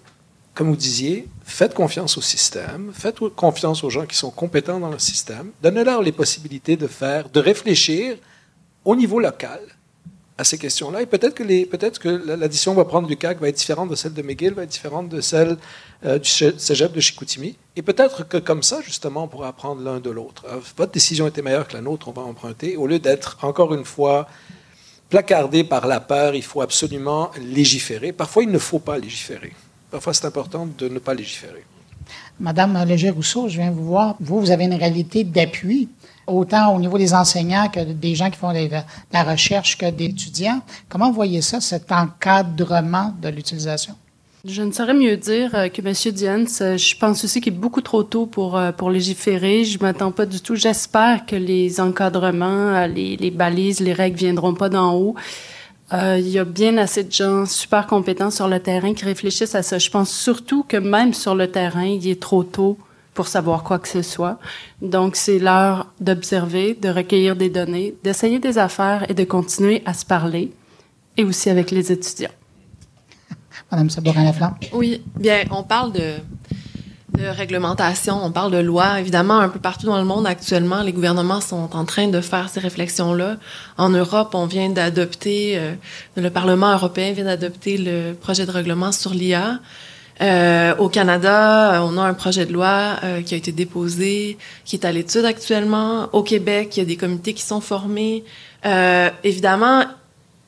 comme 0.54 0.70
vous 0.70 0.76
disiez, 0.76 1.28
faites 1.44 1.74
confiance 1.74 2.18
au 2.18 2.22
système, 2.22 2.92
faites 2.94 3.18
confiance 3.36 3.84
aux 3.84 3.90
gens 3.90 4.06
qui 4.06 4.16
sont 4.16 4.30
compétents 4.30 4.80
dans 4.80 4.90
le 4.90 5.00
système, 5.00 5.52
donnez-leur 5.64 6.02
les 6.02 6.12
possibilités 6.12 6.76
de 6.76 6.88
faire, 6.88 7.30
de 7.30 7.40
réfléchir 7.40 8.18
au 8.86 8.96
niveau 8.96 9.20
local 9.20 9.60
à 10.38 10.44
ces 10.44 10.58
questions-là. 10.58 11.02
Et 11.02 11.06
peut-être 11.06 11.36
que, 11.36 11.44
les, 11.44 11.66
peut-être 11.66 12.00
que 12.00 12.10
l'addition 12.10 12.74
va 12.74 12.86
prendre 12.86 13.08
du 13.08 13.16
CAC 13.16 13.40
va 13.40 13.50
être 13.50 13.58
différente 13.58 13.90
de 13.90 13.96
celle 13.96 14.14
de 14.14 14.22
McGill, 14.22 14.54
va 14.54 14.64
être 14.64 14.70
différente 14.70 15.08
de 15.08 15.22
celle 15.22 15.58
euh, 16.06 16.18
du 16.18 16.30
cégep 16.30 16.92
de 16.92 17.00
Chicoutimi. 17.00 17.58
Et 17.76 17.82
peut-être 17.82 18.28
que 18.28 18.38
comme 18.38 18.64
ça, 18.64 18.82
justement, 18.82 19.26
on 19.26 19.28
pourra 19.28 19.50
apprendre 19.50 19.82
l'un 19.82 20.00
de 20.00 20.10
l'autre. 20.10 20.46
Euh, 20.50 20.60
votre 20.78 20.92
décision 20.92 21.28
était 21.28 21.42
meilleure 21.42 21.68
que 21.68 21.74
la 21.74 21.82
nôtre, 21.82 22.08
on 22.08 22.12
va 22.12 22.24
emprunter. 22.24 22.76
Au 22.76 22.88
lieu 22.88 23.00
d'être, 23.00 23.38
encore 23.44 23.74
une 23.74 23.86
fois, 23.86 24.28
placardé 25.10 25.64
par 25.64 25.86
la 25.88 26.00
peur, 26.00 26.34
il 26.34 26.44
faut 26.44 26.62
absolument 26.62 27.32
légiférer. 27.40 28.12
Parfois, 28.12 28.44
il 28.44 28.50
ne 28.50 28.60
faut 28.60 28.80
pas 28.80 28.98
légiférer. 28.98 29.54
Parfois, 29.92 30.14
c'est 30.14 30.26
important 30.26 30.68
de 30.78 30.88
ne 30.88 31.00
pas 31.00 31.14
légiférer. 31.14 31.64
Madame 32.40 32.84
Léger-Rousseau, 32.86 33.48
je 33.48 33.58
viens 33.58 33.72
vous 33.72 33.86
voir. 33.86 34.16
Vous, 34.20 34.40
vous 34.40 34.52
avez 34.52 34.66
une 34.66 34.74
réalité 34.74 35.24
d'appui, 35.24 35.90
autant 36.28 36.76
au 36.76 36.80
niveau 36.80 36.98
des 36.98 37.14
enseignants 37.14 37.68
que 37.70 37.80
des 37.80 38.16
gens 38.16 38.30
qui 38.30 38.38
font 38.38 38.54
de 38.54 38.70
la 39.14 39.24
recherche 39.24 39.78
que 39.78 39.90
d'étudiants. 39.90 40.62
Comment 40.90 41.12
vous 41.12 41.42
ça, 41.42 41.62
cet 41.62 41.92
encadrement 41.92 43.14
de 43.22 43.30
l'utilisation? 43.30 43.96
Je 44.44 44.64
ne 44.64 44.72
saurais 44.72 44.96
mieux 44.96 45.18
dire 45.18 45.54
euh, 45.54 45.70
que 45.70 45.82
M. 45.82 46.14
Diane. 46.16 46.48
Je 46.48 46.98
pense 46.98 47.24
aussi 47.24 47.42
qu'il 47.42 47.54
est 47.54 47.56
beaucoup 47.56 47.82
trop 47.82 48.02
tôt 48.02 48.26
pour, 48.26 48.58
euh, 48.58 48.72
pour 48.72 48.90
légiférer. 48.90 49.64
Je 49.66 49.78
m'attends 49.78 50.12
pas 50.12 50.26
du 50.26 50.42
tout. 50.42 50.56
J'espère 50.56 51.28
que 51.28 51.36
les 51.36 51.80
encadrements, 51.80 52.74
euh, 52.74 52.88
les, 52.88 53.18
les 53.18 53.30
balises, 53.30 53.82
les 53.82 53.94
règles 53.94 54.18
viendront 54.18 54.56
pas 54.56 54.70
d'en 54.70 54.96
haut. 54.96 55.14
Euh, 55.94 56.18
il 56.20 56.30
y 56.30 56.40
a 56.40 56.46
bien 56.46 56.78
assez 56.78 57.04
de 57.04 57.12
gens 57.12 57.46
super 57.46 57.86
compétents 57.86 58.32
sur 58.32 58.48
le 58.48 58.60
terrain 58.60 58.94
qui 58.94 59.04
réfléchissent 59.04 59.56
à 59.56 59.64
ça. 59.64 59.78
Je 59.78 59.90
pense 59.90 60.10
surtout 60.10 60.64
que 60.64 60.78
même 60.78 61.14
sur 61.14 61.36
le 61.36 61.52
terrain, 61.52 61.86
il 61.86 62.08
est 62.08 62.22
trop 62.22 62.44
tôt 62.44 62.78
pour 63.14 63.28
savoir 63.28 63.64
quoi 63.64 63.78
que 63.78 63.90
ce 63.90 64.02
soit. 64.02 64.40
Donc, 64.82 65.18
c'est 65.18 65.38
l'heure 65.38 65.88
d'observer, 66.00 66.78
de 66.82 66.88
recueillir 66.88 67.36
des 67.36 67.50
données, 67.50 67.94
d'essayer 68.04 68.40
des 68.40 68.58
affaires 68.58 69.10
et 69.10 69.14
de 69.14 69.26
continuer 69.26 69.84
à 69.86 69.94
se 69.94 70.06
parler, 70.06 70.54
et 71.18 71.26
aussi 71.26 71.50
avec 71.50 71.72
les 71.72 71.92
étudiants. 71.92 72.32
Madame 73.72 73.90
Sabourin-Laflamme? 73.90 74.56
Oui, 74.72 75.04
bien, 75.20 75.44
on 75.52 75.64
parle 75.64 75.92
de, 75.92 76.16
de 77.18 77.26
réglementation, 77.26 78.20
on 78.24 78.32
parle 78.32 78.52
de 78.52 78.58
loi. 78.58 79.00
Évidemment, 79.00 79.40
un 79.40 79.50
peu 79.50 79.60
partout 79.60 79.86
dans 79.86 79.98
le 79.98 80.06
monde 80.06 80.26
actuellement, 80.26 80.82
les 80.82 80.94
gouvernements 80.94 81.42
sont 81.42 81.70
en 81.76 81.86
train 81.86 82.08
de 82.08 82.22
faire 82.22 82.50
ces 82.50 82.60
réflexions-là. 82.60 83.38
En 83.78 83.90
Europe, 83.90 84.32
on 84.34 84.46
vient 84.46 84.70
d'adopter, 84.70 85.58
euh, 85.58 85.74
le 86.16 86.30
Parlement 86.30 86.72
européen 86.74 87.12
vient 87.12 87.26
d'adopter 87.26 87.78
le 87.78 88.14
projet 88.14 88.46
de 88.46 88.52
règlement 88.52 88.92
sur 88.92 89.14
l'IA. 89.14 89.60
Euh, 90.22 90.76
au 90.78 90.88
Canada, 90.88 91.84
on 91.84 91.98
a 91.98 92.04
un 92.04 92.14
projet 92.14 92.46
de 92.46 92.54
loi 92.54 92.98
euh, 93.04 93.22
qui 93.22 93.34
a 93.34 93.38
été 93.38 93.52
déposé, 93.52 94.38
qui 94.66 94.76
est 94.76 94.86
à 94.86 94.92
l'étude 94.92 95.26
actuellement. 95.26 96.10
Au 96.14 96.22
Québec, 96.22 96.78
il 96.78 96.80
y 96.82 96.84
a 96.84 96.86
des 96.86 96.96
comités 96.96 97.34
qui 97.34 97.42
sont 97.42 97.62
formés. 97.62 98.24
Euh, 98.66 99.10
évidemment, 99.24 99.86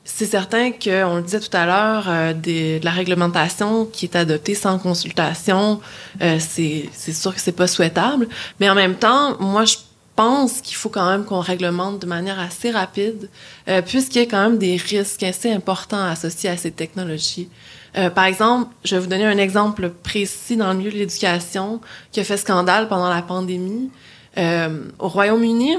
c'est 0.04 0.26
certain 0.26 0.70
qu'on 0.70 1.16
le 1.16 1.22
disait 1.22 1.40
tout 1.40 1.56
à 1.56 1.66
l'heure, 1.66 2.04
euh, 2.08 2.32
de 2.32 2.84
la 2.84 2.90
réglementation 2.90 3.86
qui 3.86 4.06
est 4.06 4.16
adoptée 4.16 4.54
sans 4.54 4.78
consultation, 4.78 5.80
euh, 6.22 6.38
c'est 6.38 6.90
sûr 7.12 7.34
que 7.34 7.40
c'est 7.40 7.52
pas 7.52 7.66
souhaitable. 7.66 8.28
Mais 8.60 8.68
en 8.68 8.74
même 8.74 8.94
temps, 8.96 9.36
moi, 9.40 9.64
je 9.64 9.76
pense 10.16 10.60
qu'il 10.60 10.76
faut 10.76 10.88
quand 10.88 11.08
même 11.08 11.24
qu'on 11.24 11.40
réglemente 11.40 12.00
de 12.00 12.06
manière 12.06 12.38
assez 12.38 12.70
rapide, 12.70 13.28
euh, 13.68 13.82
puisqu'il 13.82 14.18
y 14.20 14.22
a 14.22 14.26
quand 14.26 14.42
même 14.42 14.58
des 14.58 14.76
risques 14.76 15.22
assez 15.22 15.50
importants 15.50 16.04
associés 16.04 16.50
à 16.50 16.56
ces 16.56 16.70
technologies. 16.70 17.48
Euh, 17.96 18.10
par 18.10 18.24
exemple, 18.24 18.70
je 18.84 18.96
vais 18.96 19.00
vous 19.00 19.06
donner 19.06 19.24
un 19.24 19.38
exemple 19.38 19.90
précis 19.90 20.56
dans 20.56 20.72
le 20.72 20.78
milieu 20.78 20.90
de 20.90 20.96
l'éducation 20.96 21.80
qui 22.12 22.20
a 22.20 22.24
fait 22.24 22.36
scandale 22.36 22.88
pendant 22.88 23.08
la 23.08 23.22
pandémie. 23.22 23.90
Euh, 24.36 24.80
au 24.98 25.08
Royaume-Uni, 25.08 25.76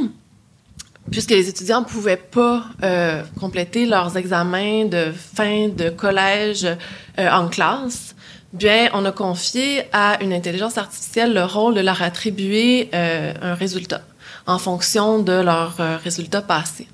puisque 1.12 1.32
les 1.32 1.48
étudiants 1.50 1.82
ne 1.82 1.86
pouvaient 1.86 2.18
pas 2.18 2.66
euh, 2.84 3.24
compléter 3.40 3.86
leurs 3.86 4.18
examens 4.18 4.86
de 4.86 5.12
fin 5.12 5.70
de 5.70 5.90
collège 5.90 6.66
euh, 6.66 7.30
en 7.30 7.48
classe, 7.48 8.16
bien, 8.54 8.90
on 8.94 9.06
a 9.06 9.12
confié 9.12 9.84
à 9.94 10.22
une 10.22 10.34
intelligence 10.34 10.78
artificielle 10.78 11.34
le 11.34 11.44
rôle 11.44 11.76
de 11.76 11.82
leur 11.82 12.02
attribuer 12.02 12.90
euh, 12.94 13.34
un 13.42 13.54
résultat 13.54 14.02
en 14.48 14.60
fonction 14.60 15.20
de 15.20 15.34
leurs 15.34 15.80
euh, 15.80 15.98
résultats 15.98 16.42
passés. 16.42 16.88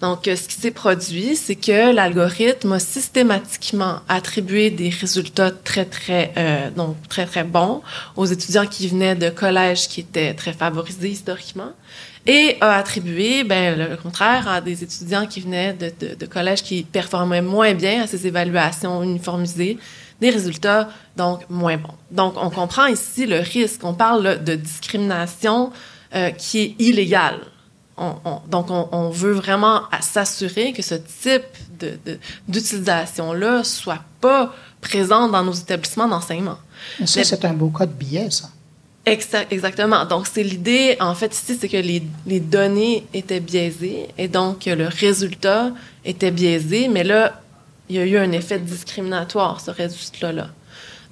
Donc, 0.00 0.28
euh, 0.28 0.36
ce 0.36 0.48
qui 0.48 0.56
s'est 0.56 0.70
produit, 0.70 1.36
c'est 1.36 1.54
que 1.54 1.94
l'algorithme 1.94 2.72
a 2.72 2.78
systématiquement 2.78 4.00
attribué 4.08 4.70
des 4.70 4.90
résultats 4.90 5.50
très, 5.50 5.84
très, 5.84 6.32
euh, 6.36 6.70
donc 6.70 6.96
très, 7.08 7.26
très 7.26 7.44
bons 7.44 7.82
aux 8.16 8.26
étudiants 8.26 8.66
qui 8.66 8.88
venaient 8.88 9.14
de 9.14 9.30
collèges 9.30 9.88
qui 9.88 10.00
étaient 10.00 10.34
très 10.34 10.52
favorisés 10.52 11.08
historiquement 11.08 11.72
et 12.26 12.56
a 12.60 12.76
attribué, 12.76 13.44
ben, 13.44 13.78
le 13.90 13.96
contraire, 13.96 14.48
à 14.48 14.60
des 14.60 14.82
étudiants 14.82 15.26
qui 15.26 15.40
venaient 15.40 15.74
de, 15.74 15.92
de, 16.00 16.14
de 16.14 16.26
collèges 16.26 16.62
qui 16.62 16.82
performaient 16.82 17.42
moins 17.42 17.74
bien 17.74 18.04
à 18.04 18.06
ces 18.06 18.26
évaluations 18.26 19.02
uniformisées, 19.02 19.78
des 20.20 20.30
résultats 20.30 20.88
donc 21.16 21.48
moins 21.50 21.76
bons. 21.76 21.94
Donc, 22.10 22.34
on 22.36 22.50
comprend 22.50 22.86
ici 22.86 23.26
le 23.26 23.40
risque. 23.40 23.84
On 23.84 23.94
parle 23.94 24.42
de 24.42 24.54
discrimination 24.54 25.70
euh, 26.14 26.30
qui 26.30 26.60
est 26.60 26.74
illégale. 26.78 27.40
On, 27.96 28.14
on, 28.24 28.40
donc, 28.48 28.70
on, 28.70 28.88
on, 28.92 29.10
veut 29.10 29.32
vraiment 29.32 29.82
s'assurer 30.00 30.72
que 30.72 30.82
ce 30.82 30.94
type 30.94 31.44
d'utilisation-là 32.48 33.58
de, 33.58 33.62
soit 33.64 34.02
pas 34.20 34.54
présent 34.80 35.28
dans 35.28 35.44
nos 35.44 35.52
établissements 35.52 36.08
d'enseignement. 36.08 36.58
Ça, 37.04 37.22
c'est 37.22 37.44
un 37.44 37.52
beau 37.52 37.68
cas 37.68 37.86
de 37.86 37.92
biais, 37.92 38.30
ça? 38.30 38.50
Exactement. 39.06 40.06
Donc, 40.06 40.26
c'est 40.26 40.42
l'idée, 40.42 40.96
en 41.00 41.14
fait, 41.14 41.34
ici, 41.34 41.56
c'est 41.60 41.68
que 41.68 41.76
les, 41.76 42.40
données 42.40 43.06
étaient 43.12 43.40
biaisées 43.40 44.08
et 44.16 44.28
donc 44.28 44.64
le 44.64 44.88
résultat 44.88 45.72
était 46.04 46.30
biaisé, 46.30 46.88
mais 46.88 47.04
là, 47.04 47.40
il 47.88 47.96
y 47.96 47.98
a 47.98 48.06
eu 48.06 48.16
un 48.16 48.32
effet 48.32 48.58
discriminatoire, 48.58 49.60
ce 49.60 49.70
résultat-là. 49.70 50.48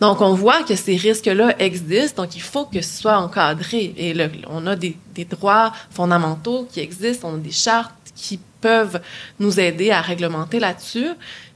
Donc, 0.01 0.21
on 0.23 0.33
voit 0.33 0.63
que 0.63 0.75
ces 0.75 0.97
risques-là 0.97 1.55
existent, 1.61 2.23
donc 2.23 2.35
il 2.35 2.41
faut 2.41 2.65
que 2.65 2.81
ce 2.81 3.03
soit 3.03 3.19
encadré. 3.19 3.95
Et 3.97 4.15
le, 4.15 4.31
on 4.49 4.67
a 4.67 4.75
des, 4.75 4.97
des, 5.15 5.27
droits 5.27 5.73
fondamentaux 5.91 6.67
qui 6.73 6.81
existent, 6.81 7.29
on 7.31 7.35
a 7.35 7.39
des 7.39 7.53
chartes 7.53 7.95
qui 8.17 8.41
peuvent 8.61 9.01
nous 9.39 9.61
aider 9.61 9.91
à 9.91 10.01
réglementer 10.01 10.61
là-dessus. 10.61 11.09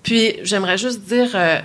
Puis, 0.03 0.37
j'aimerais 0.43 0.78
juste 0.78 1.01
dire, 1.01 1.30
euh, 1.34 1.61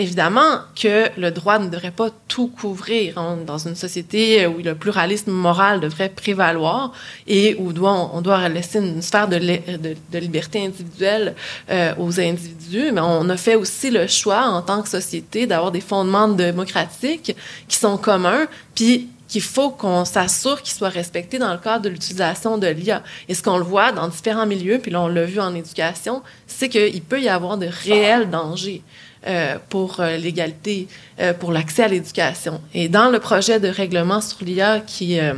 Évidemment 0.00 0.60
que 0.80 1.10
le 1.18 1.32
droit 1.32 1.58
ne 1.58 1.68
devrait 1.68 1.90
pas 1.90 2.10
tout 2.28 2.46
couvrir 2.46 3.18
hein, 3.18 3.38
dans 3.44 3.58
une 3.58 3.74
société 3.74 4.46
où 4.46 4.58
le 4.58 4.76
pluralisme 4.76 5.32
moral 5.32 5.80
devrait 5.80 6.08
prévaloir 6.08 6.92
et 7.26 7.56
où 7.58 7.72
on 7.84 8.20
doit 8.20 8.48
laisser 8.48 8.78
une 8.78 9.02
sphère 9.02 9.26
de 9.26 10.18
liberté 10.18 10.64
individuelle 10.64 11.34
euh, 11.68 11.94
aux 11.98 12.20
individus. 12.20 12.92
Mais 12.92 13.00
on 13.00 13.28
a 13.28 13.36
fait 13.36 13.56
aussi 13.56 13.90
le 13.90 14.06
choix 14.06 14.42
en 14.42 14.62
tant 14.62 14.82
que 14.82 14.88
société 14.88 15.48
d'avoir 15.48 15.72
des 15.72 15.80
fondements 15.80 16.28
démocratiques 16.28 17.34
qui 17.66 17.76
sont 17.76 17.96
communs, 17.96 18.46
puis 18.76 19.08
qu'il 19.26 19.42
faut 19.42 19.70
qu'on 19.70 20.04
s'assure 20.04 20.62
qu'ils 20.62 20.76
soient 20.76 20.88
respectés 20.90 21.40
dans 21.40 21.52
le 21.52 21.58
cadre 21.58 21.82
de 21.82 21.88
l'utilisation 21.88 22.56
de 22.56 22.68
l'IA. 22.68 23.02
Et 23.28 23.34
ce 23.34 23.42
qu'on 23.42 23.58
le 23.58 23.64
voit 23.64 23.90
dans 23.90 24.06
différents 24.06 24.46
milieux, 24.46 24.78
puis 24.78 24.92
là 24.92 25.02
on 25.02 25.08
l'a 25.08 25.24
vu 25.24 25.40
en 25.40 25.56
éducation, 25.56 26.22
c'est 26.46 26.68
qu'il 26.68 27.02
peut 27.02 27.20
y 27.20 27.28
avoir 27.28 27.58
de 27.58 27.66
réels 27.66 28.30
dangers. 28.30 28.82
Euh, 29.28 29.58
pour 29.68 30.00
euh, 30.00 30.16
l'égalité, 30.16 30.88
euh, 31.20 31.34
pour 31.34 31.52
l'accès 31.52 31.82
à 31.82 31.88
l'éducation. 31.88 32.62
Et 32.72 32.88
dans 32.88 33.10
le 33.10 33.18
projet 33.18 33.60
de 33.60 33.68
règlement 33.68 34.22
sur 34.22 34.42
l'IA 34.42 34.80
qui 34.80 35.20
a 35.20 35.34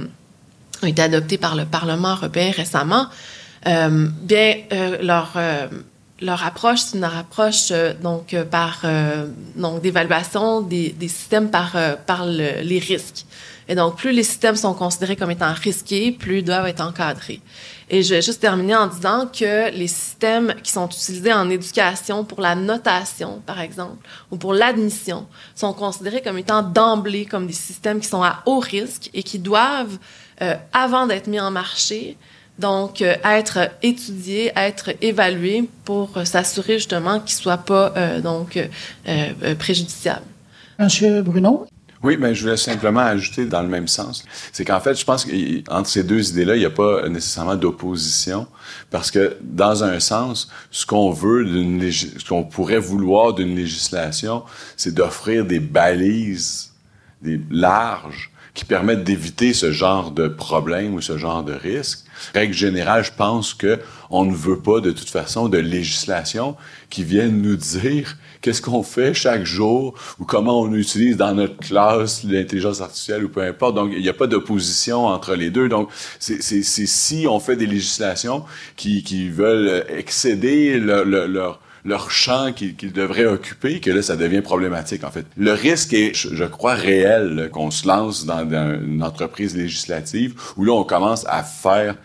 été 0.85 1.03
adopté 1.03 1.39
par 1.39 1.57
le 1.57 1.65
Parlement 1.65 2.13
européen 2.13 2.53
récemment, 2.57 3.07
bien, 3.65 4.55
leur 5.03 5.37
leur 6.21 6.47
approche, 6.47 6.81
c'est 6.81 6.99
une 6.99 7.05
approche 7.05 7.73
donc 8.01 8.37
par 8.51 8.83
donc 9.57 9.83
d'évaluation 9.83 10.61
des, 10.61 10.91
des, 10.91 11.09
systèmes 11.09 11.51
par 11.51 11.73
par 12.07 12.27
le, 12.27 12.63
les 12.63 12.79
risques. 12.79 13.25
Et 13.69 13.75
donc, 13.75 13.97
plus 13.97 14.13
les 14.13 14.25
systèmes 14.25 14.57
sont 14.57 14.75
considérés 14.75 15.17
comme 15.17 15.31
étant 15.31 15.53
risqués, 15.53 16.13
plus 16.13 16.39
ils 16.39 16.45
doivent 16.45 16.67
être 16.67 16.81
encadrés. 16.81 17.41
Et 17.93 18.05
je 18.05 18.15
vais 18.15 18.23
juste 18.23 18.41
terminer 18.41 18.77
en 18.77 18.87
disant 18.87 19.27
que 19.27 19.69
les 19.73 19.89
systèmes 19.89 20.55
qui 20.63 20.71
sont 20.71 20.87
utilisés 20.87 21.33
en 21.33 21.51
éducation 21.51 22.25
pour 22.25 22.41
la 22.41 22.55
notation, 22.55 23.43
par 23.45 23.61
exemple, 23.61 23.97
ou 24.31 24.37
pour 24.37 24.55
l'admission, 24.55 25.27
sont 25.57 25.73
considérés 25.73 26.23
comme 26.23 26.39
étant 26.39 26.63
d'emblée 26.63 27.27
comme 27.27 27.49
des 27.49 27.53
systèmes 27.53 27.99
qui 27.99 28.07
sont 28.07 28.23
à 28.23 28.43
haut 28.47 28.61
risque 28.61 29.11
et 29.13 29.25
qui 29.25 29.41
doivent, 29.41 29.99
euh, 30.41 30.55
avant 30.73 31.09
d'être 31.09 31.27
mis 31.27 31.41
en 31.41 31.51
marché, 31.51 32.17
donc 32.61 33.03
euh, 33.03 33.17
être 33.25 33.71
étudiés, 33.83 34.53
être 34.55 34.91
évalués 35.01 35.69
pour 35.85 36.17
euh, 36.17 36.25
s'assurer 36.25 36.75
justement 36.75 37.19
qu'ils 37.19 37.39
ne 37.39 37.43
soient 37.43 37.59
pas 37.59 37.93
donc 38.23 38.57
préjudiciables. 39.59 40.27
Monsieur 40.79 41.23
Bruno, 41.23 41.67
oui, 42.03 42.17
mais 42.19 42.35
je 42.35 42.43
voulais 42.45 42.57
simplement 42.57 43.01
ajouter 43.01 43.45
dans 43.45 43.61
le 43.61 43.69
même 43.69 43.87
sens. 43.87 44.25
C'est 44.53 44.65
qu'en 44.65 44.81
fait, 44.81 44.95
je 44.95 45.05
pense 45.05 45.27
qu'entre 45.27 45.89
ces 45.89 46.03
deux 46.03 46.31
idées-là, 46.31 46.57
il 46.57 46.61
n'y 46.61 46.65
a 46.65 46.71
pas 46.71 47.07
nécessairement 47.09 47.57
d'opposition. 47.57 48.47
Parce 48.91 49.11
que, 49.11 49.37
dans 49.43 49.85
un 49.85 50.01
sens, 50.01 50.49
ce 50.71 50.87
qu'on 50.87 51.11
veut 51.11 51.45
ce 51.91 52.27
qu'on 52.27 52.45
pourrait 52.45 52.79
vouloir 52.79 53.35
d'une 53.35 53.55
législation, 53.55 54.45
c'est 54.79 54.95
d'offrir 54.95 55.45
des 55.45 55.61
balises, 55.61 56.73
des 57.21 57.39
larges, 57.51 58.31
qui 58.55 58.65
permettent 58.65 59.05
d'éviter 59.05 59.53
ce 59.53 59.73
genre 59.73 60.11
de 60.11 60.29
problème 60.29 60.95
ou 60.95 61.01
ce 61.01 61.17
genre 61.17 61.45
de 61.45 61.53
risque. 61.53 62.01
Règle 62.35 62.55
générale, 62.55 63.05
je 63.05 63.13
pense 63.13 63.55
que 63.55 63.79
on 64.11 64.25
ne 64.25 64.35
veut 64.35 64.59
pas 64.59 64.81
de 64.81 64.91
toute 64.91 65.09
façon 65.09 65.49
de 65.49 65.59
législation 65.59 66.57
qui 66.91 67.05
vienne 67.05 67.41
nous 67.41 67.57
dire 67.57 68.17
qu'est-ce 68.41 68.61
qu'on 68.61 68.83
fait 68.83 69.15
chaque 69.15 69.45
jour 69.45 69.95
ou 70.19 70.25
comment 70.25 70.61
on 70.61 70.75
utilise 70.75 71.17
dans 71.17 71.35
notre 71.35 71.57
classe 71.59 72.25
l'intelligence 72.25 72.81
artificielle 72.81 73.25
ou 73.25 73.29
peu 73.29 73.43
importe. 73.43 73.77
Donc, 73.77 73.93
il 73.95 74.03
n'y 74.03 74.09
a 74.09 74.15
pas 74.15 74.27
d'opposition 74.27 75.07
entre 75.07 75.35
les 75.35 75.51
deux. 75.51 75.69
Donc, 75.69 75.91
c'est 76.19 76.63
si 76.63 77.27
on 77.29 77.39
fait 77.39 77.57
des 77.57 77.67
législations 77.67 78.45
qui, 78.77 79.03
qui 79.03 79.29
veulent 79.29 79.85
excéder 79.89 80.79
leur, 80.79 81.05
leur 81.05 81.61
leur 81.85 82.11
champ 82.11 82.53
qu'ils 82.53 82.93
devraient 82.93 83.27
occuper, 83.27 83.81
que 83.81 83.91
là, 83.91 84.03
ça 84.03 84.17
devient 84.17 84.43
problématique, 84.43 85.05
en 85.05 85.11
fait. 85.11 85.27
Le 85.37 85.53
risque 85.53 85.93
est, 85.93 86.15
je, 86.15 86.45
crois, 86.45 86.75
réel 86.75 87.49
qu'on 87.53 87.71
se 87.71 87.87
lance 87.87 88.27
dans, 88.27 88.45
dans, 88.45 88.81
une 88.83 89.03
entreprise 89.03 89.57
législative 89.57 90.35
où 90.57 90.65
là, 90.65 90.73
on 90.73 90.85
commence 90.85 91.25
à 91.29 91.43
faire 91.43 91.97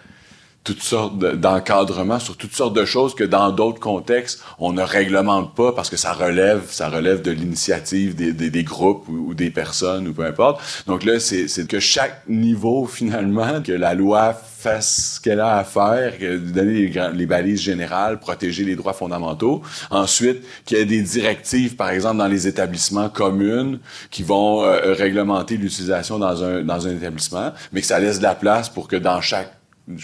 toutes 0.66 0.82
sortes 0.82 1.18
d'encadrements 1.20 2.20
sur 2.20 2.36
toutes 2.36 2.56
sortes 2.56 2.76
de 2.76 2.86
choses 2.86 3.14
que 3.14 3.24
dans 3.24 3.52
d'autres 3.52 3.80
contextes, 3.80 4.42
on 4.58 4.74
ne 4.74 4.82
réglemente 4.82 5.54
pas 5.56 5.72
parce 5.72 5.92
que 5.92 5.96
ça 5.96 6.12
relève, 6.12 6.64
ça 6.70 6.90
relève 6.90 7.22
de 7.22 7.30
l'initiative 7.30 8.16
des, 8.16 8.34
des, 8.34 8.50
des, 8.50 8.64
groupes 8.64 9.08
ou, 9.08 9.36
des 9.36 9.52
personnes 9.52 10.08
ou 10.08 10.14
peu 10.14 10.26
importe. 10.26 10.60
Donc 10.88 11.04
là, 11.04 11.20
c'est 11.20 11.68
que 11.68 11.80
chaque 11.80 12.28
niveau, 12.28 12.86
finalement, 12.92 13.62
que 13.62 13.72
la 13.72 13.94
loi 13.94 14.34
fasse 14.34 15.16
ce 15.16 15.22
qu'elle 15.22 15.40
a 15.40 15.58
à 15.58 15.64
faire, 15.64 16.18
que 16.18 16.38
donner 16.38 16.88
les, 16.88 17.10
les, 17.14 17.26
balises 17.28 17.62
générales, 17.62 18.20
protéger 18.20 18.64
les 18.64 18.76
droits 18.76 18.94
fondamentaux. 18.94 19.62
Ensuite, 19.92 20.42
qu'il 20.66 20.80
y 20.80 20.82
ait 20.82 20.86
des 20.86 21.04
directives, 21.04 21.76
par 21.76 21.92
exemple, 21.92 22.18
dans 22.18 22.28
les 22.28 22.48
établissements 22.48 23.10
communs 23.10 23.78
qui 24.10 24.24
vont 24.24 24.64
euh, 24.64 24.94
réglementer 24.94 25.58
l'utilisation 25.58 26.18
dans 26.18 26.44
un, 26.44 26.64
dans 26.64 26.88
un 26.88 26.92
établissement, 26.92 27.54
mais 27.72 27.82
que 27.82 27.88
ça 27.88 28.00
laisse 28.00 28.18
de 28.18 28.24
la 28.24 28.34
place 28.34 28.70
pour 28.70 28.88
que 28.88 28.96
dans 28.96 29.22
chaque 29.22 29.52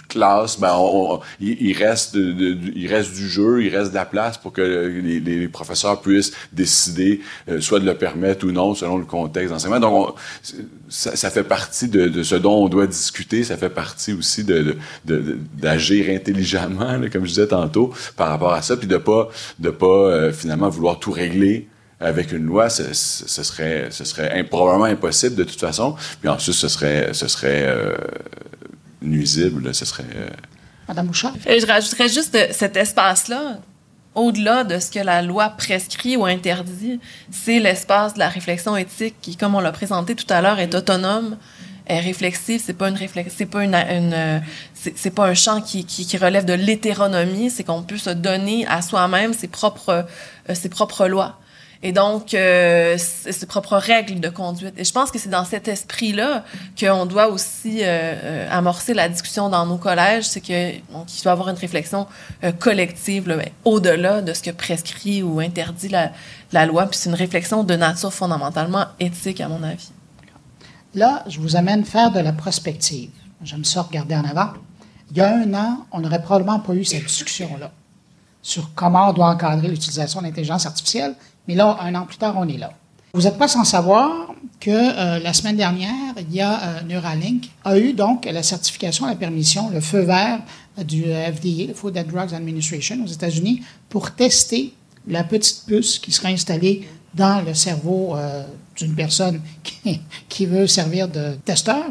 classe, 0.07 0.59
ben 0.59 0.77
il, 1.39 1.73
reste 1.73 2.15
il 2.15 2.88
reste 2.88 3.13
du 3.13 3.27
jeu, 3.27 3.63
il 3.63 3.75
reste 3.75 3.91
de 3.91 3.95
la 3.95 4.05
place 4.05 4.38
pour 4.38 4.53
que 4.53 4.61
les, 4.61 5.47
professeurs 5.47 6.01
puissent 6.01 6.34
décider 6.51 7.21
euh, 7.49 7.59
soit 7.61 7.79
de 7.79 7.86
le 7.86 7.95
permettre 7.95 8.45
ou 8.45 8.51
non 8.51 8.75
selon 8.75 8.97
le 8.97 9.05
contexte 9.05 9.51
d'enseignement. 9.51 9.79
Donc 9.79 10.15
ça, 10.88 11.29
fait 11.29 11.43
partie 11.43 11.88
de, 11.88 12.21
ce 12.21 12.36
dont 12.36 12.63
on 12.63 12.69
doit 12.69 12.88
discuter, 12.88 13.43
ça 13.43 13.57
fait 13.57 13.69
partie 13.69 14.13
aussi 14.13 14.43
de 14.43 14.77
d'agir 15.05 16.09
intelligemment, 16.09 16.99
comme 17.11 17.25
je 17.25 17.29
disais 17.29 17.47
tantôt, 17.47 17.93
par 18.15 18.29
rapport 18.29 18.53
à 18.53 18.61
ça, 18.61 18.77
puis 18.77 18.88
de 18.88 18.97
pas 18.97 19.29
de 19.59 19.69
pas 19.71 19.86
euh, 19.86 20.32
finalement 20.32 20.69
vouloir 20.69 20.99
tout 20.99 21.11
régler 21.11 21.67
avec 22.01 22.32
une 22.32 22.45
loi, 22.45 22.69
ce, 22.69 22.93
serait, 22.93 23.89
ce 23.91 24.03
serait 24.03 24.43
probablement 24.43 24.86
impossible 24.86 25.36
de 25.36 25.43
toute 25.43 25.59
façon. 25.59 25.95
Puis 26.19 26.29
ensuite, 26.29 26.55
ce 26.55 26.67
serait, 26.67 27.13
ce 27.13 27.27
serait 27.27 27.63
euh, 27.67 27.95
nuisible, 29.02 29.74
ce 29.74 29.86
serait. 29.86 30.06
Euh, 30.16 30.30
Madame 30.88 31.08
Bouchard? 31.08 31.34
Euh, 31.47 31.60
je 31.60 31.66
rajouterais 31.66 32.10
juste 32.10 32.38
cet 32.52 32.78
espace-là, 32.78 33.60
au-delà 34.16 34.64
de 34.64 34.80
ce 34.80 34.91
que 34.91 34.99
la 34.99 35.22
loi 35.22 35.49
prescrit 35.49 36.18
ou 36.18 36.26
interdit, 36.26 36.99
c'est 37.32 37.60
l'espace 37.60 38.14
de 38.16 38.20
la 38.20 38.30
réflexion 38.30 38.76
éthique 38.76 39.16
qui, 39.22 39.38
comme 39.38 39.56
on 39.56 39.62
l'a 39.62 39.72
présenté 39.72 40.16
tout 40.16 40.32
à 40.32 40.41
l'heure, 40.41 40.60
est 40.60 40.76
autonome, 40.76 41.38
est 41.88 41.99
réflexive. 41.99 42.62
C'est 42.64 42.74
pas 42.74 42.89
une 42.89 42.97
c'est 43.30 43.45
pas 43.45 43.64
une, 43.64 44.41
c'est 44.74 45.16
pas 45.16 45.28
un 45.28 45.34
champ 45.34 45.62
qui, 45.62 45.86
qui, 45.86 46.18
relève 46.18 46.45
de 46.45 46.54
l'hétéronomie. 46.54 47.49
C'est 47.49 47.64
qu'on 47.64 47.84
peut 47.84 47.97
se 47.97 48.10
donner 48.10 48.68
à 48.68 48.82
soi-même 48.82 49.34
ses 49.34 49.47
propres, 49.47 50.06
euh, 50.49 50.54
ses 50.54 50.70
propres 50.70 51.08
lois 51.08 51.39
et 51.84 51.91
donc 51.91 52.34
euh, 52.34 52.97
ses 52.97 53.45
propres 53.45 53.77
règles 53.77 54.19
de 54.19 54.29
conduite. 54.29 54.73
Et 54.77 54.84
je 54.84 54.91
pense 54.91 55.11
que 55.11 55.17
c'est 55.17 55.29
dans 55.29 55.45
cet 55.45 55.67
esprit-là 55.67 56.43
qu'on 56.79 57.05
doit 57.05 57.27
aussi 57.27 57.82
euh, 57.82 57.86
euh, 57.86 58.47
amorcer 58.51 58.93
la 58.93 59.09
discussion 59.09 59.49
dans 59.49 59.65
nos 59.65 59.77
collèges, 59.77 60.25
c'est 60.25 60.41
que 60.41 60.75
donc 60.93 61.07
il 61.17 61.23
doit 61.23 61.32
avoir 61.32 61.49
une 61.49 61.57
réflexion 61.57 62.07
euh, 62.43 62.51
collective 62.51 63.23
ben, 63.23 63.41
au-delà 63.65 64.21
de 64.21 64.34
ce 64.34 64.43
que 64.43 64.51
prescrit 64.51 65.23
ou 65.23 65.39
interdit 65.39 65.89
la, 65.89 66.11
la 66.51 66.65
loi, 66.65 66.86
puis 66.86 66.99
c'est 66.99 67.09
une 67.09 67.15
réflexion 67.15 67.63
de 67.63 67.75
nature 67.75 68.13
fondamentalement 68.13 68.86
éthique 68.99 69.41
à 69.41 69.47
mon 69.47 69.63
avis. 69.63 69.89
Là, 70.93 71.23
je 71.27 71.39
vous 71.39 71.55
amène 71.55 71.86
faire 71.86 72.11
de 72.11 72.19
la 72.19 72.34
prospective. 72.34 73.11
J'aime 73.43 73.63
ça 73.63 73.82
regarder 73.82 74.15
en 74.15 74.25
avant. 74.25 74.51
Il 75.09 75.17
y 75.17 75.21
a 75.21 75.34
un 75.34 75.53
an, 75.53 75.86
on 75.91 75.99
n'aurait 75.99 76.21
probablement 76.21 76.59
pas 76.59 76.73
eu 76.73 76.86
cette 76.86 77.05
discussion-là 77.05 77.71
sur 78.41 78.73
comment 78.73 79.09
on 79.09 79.13
doit 79.13 79.29
encadrer 79.29 79.67
l'utilisation 79.67 80.21
de 80.21 80.25
l'intelligence 80.25 80.65
artificielle 80.65 81.15
mais 81.47 81.55
là, 81.55 81.77
un 81.81 81.93
an 81.95 82.05
plus 82.05 82.17
tard, 82.17 82.35
on 82.37 82.47
est 82.47 82.57
là. 82.57 82.71
Vous 83.13 83.23
n'êtes 83.23 83.37
pas 83.37 83.47
sans 83.47 83.65
savoir 83.65 84.33
que 84.59 84.69
euh, 84.69 85.19
la 85.19 85.33
semaine 85.33 85.57
dernière, 85.57 86.13
il 86.17 86.33
y 86.33 86.39
a 86.39 86.61
euh, 86.61 86.81
Neuralink 86.83 87.49
a 87.65 87.77
eu 87.77 87.93
donc 87.93 88.25
la 88.25 88.41
certification, 88.43 89.05
la 89.05 89.15
permission, 89.15 89.69
le 89.69 89.81
feu 89.81 89.99
vert 90.01 90.39
du 90.77 91.03
FDA, 91.03 91.67
le 91.67 91.73
Food 91.73 91.97
and 91.97 92.03
Drugs 92.03 92.33
Administration 92.33 93.03
aux 93.03 93.07
États-Unis, 93.07 93.63
pour 93.89 94.11
tester 94.11 94.73
la 95.07 95.25
petite 95.25 95.65
puce 95.65 95.99
qui 95.99 96.11
sera 96.11 96.29
installée 96.29 96.87
dans 97.13 97.43
le 97.45 97.53
cerveau 97.53 98.15
euh, 98.15 98.45
d'une 98.77 98.95
personne 98.95 99.41
qui, 99.63 99.99
qui, 100.29 100.45
veut 100.45 100.67
servir 100.67 101.09
de 101.09 101.35
testeur. 101.43 101.83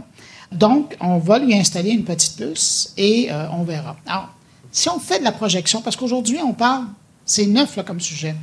Donc, 0.51 0.96
on 1.01 1.18
va 1.18 1.38
lui 1.38 1.55
installer 1.55 1.90
une 1.90 2.05
petite 2.05 2.36
puce 2.36 2.94
et 2.96 3.28
on 3.53 3.62
verra. 3.62 3.96
Alors, 4.07 4.30
si 4.73 4.89
on 4.89 4.99
fait 4.99 5.18
de 5.18 5.25
la 5.25 5.33
projection, 5.33 5.83
parce 5.83 5.97
qu'aujourd'hui, 5.97 6.39
on 6.43 6.53
parle, 6.53 6.87
c'est 7.25 7.47
neuf 7.47 7.79
comme 7.85 8.01
sujet 8.01 8.35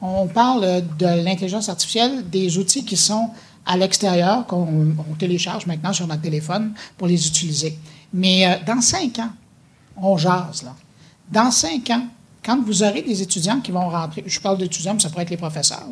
on 0.00 0.26
parle 0.26 0.82
de 0.98 1.24
l'intelligence 1.24 1.68
artificielle, 1.68 2.28
des 2.28 2.58
outils 2.58 2.84
qui 2.84 2.96
sont 2.96 3.30
à 3.64 3.76
l'extérieur, 3.76 4.46
qu'on 4.46 4.94
télécharge 5.18 5.66
maintenant 5.66 5.92
sur 5.92 6.06
notre 6.06 6.22
téléphone 6.22 6.72
pour 6.96 7.08
les 7.08 7.26
utiliser. 7.26 7.76
Mais 8.12 8.46
euh, 8.46 8.54
dans 8.64 8.80
cinq 8.80 9.18
ans, 9.18 9.30
on 9.96 10.16
jase, 10.16 10.62
là. 10.62 10.74
Dans 11.30 11.50
cinq 11.50 11.90
ans, 11.90 12.06
quand 12.44 12.62
vous 12.64 12.84
aurez 12.84 13.02
des 13.02 13.22
étudiants 13.22 13.60
qui 13.60 13.72
vont 13.72 13.88
rentrer, 13.88 14.22
je 14.24 14.38
parle 14.38 14.58
d'étudiants, 14.58 14.94
mais 14.94 15.00
ça 15.00 15.08
pourrait 15.08 15.24
être 15.24 15.30
les 15.30 15.36
professeurs, 15.36 15.82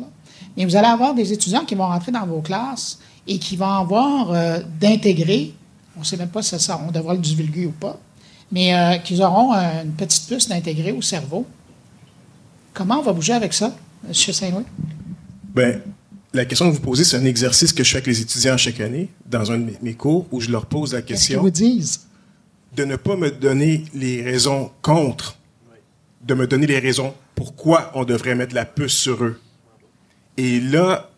mais 0.55 0.63
vous 0.63 0.75
allez 0.77 0.87
avoir 0.87 1.13
des 1.13 1.33
étudiants 1.33 1.65
qui 1.65 1.75
vont 1.75 1.87
rentrer 1.87 2.13
dans 2.13 2.25
vos 2.25 2.39
classes 2.39 2.99
et 3.27 3.37
qui 3.37 3.57
vont 3.57 3.65
avoir 3.65 4.31
euh, 4.31 4.59
d'intégrer, 4.79 5.53
on 5.97 6.01
ne 6.01 6.05
sait 6.05 6.15
même 6.15 6.29
pas 6.29 6.41
si 6.41 6.57
ça, 6.57 6.79
on 6.87 6.91
devra 6.91 7.13
le 7.13 7.19
divulguer 7.19 7.65
ou 7.65 7.71
pas, 7.71 7.99
mais 8.51 8.73
euh, 8.73 8.97
qu'ils 8.97 9.21
auront 9.21 9.53
une 9.53 9.93
petite 9.93 10.27
puce 10.27 10.47
d'intégrer 10.47 10.91
au 10.91 11.01
cerveau. 11.01 11.45
Comment 12.73 12.99
on 12.99 13.03
va 13.03 13.13
bouger 13.13 13.33
avec 13.33 13.53
ça? 13.53 13.75
Monsieur 14.07 14.33
Saint-Louis? 14.33 14.65
Bien, 15.55 15.79
la 16.33 16.45
question 16.45 16.69
que 16.69 16.75
vous 16.75 16.81
posez, 16.81 17.03
c'est 17.03 17.17
un 17.17 17.25
exercice 17.25 17.71
que 17.71 17.83
je 17.83 17.89
fais 17.89 17.97
avec 17.97 18.07
les 18.07 18.21
étudiants 18.21 18.57
chaque 18.57 18.79
année 18.81 19.09
dans 19.25 19.51
un 19.51 19.57
de 19.57 19.71
mes 19.81 19.93
cours 19.93 20.27
où 20.31 20.41
je 20.41 20.51
leur 20.51 20.65
pose 20.65 20.93
la 20.93 21.01
question. 21.01 21.39
Qu'ils 21.39 21.43
vous 21.43 21.49
disent? 21.49 22.01
De 22.75 22.83
ne 22.83 22.97
pas 22.97 23.15
me 23.15 23.31
donner 23.31 23.85
les 23.93 24.21
raisons 24.21 24.71
contre, 24.81 25.37
de 26.23 26.33
me 26.33 26.45
donner 26.45 26.67
les 26.67 26.79
raisons 26.79 27.13
pourquoi 27.35 27.91
on 27.95 28.03
devrait 28.03 28.35
mettre 28.35 28.53
la 28.53 28.65
puce 28.65 28.93
sur 28.93 29.23
eux. 29.23 29.39
Et 30.37 30.59
là, 30.59 31.09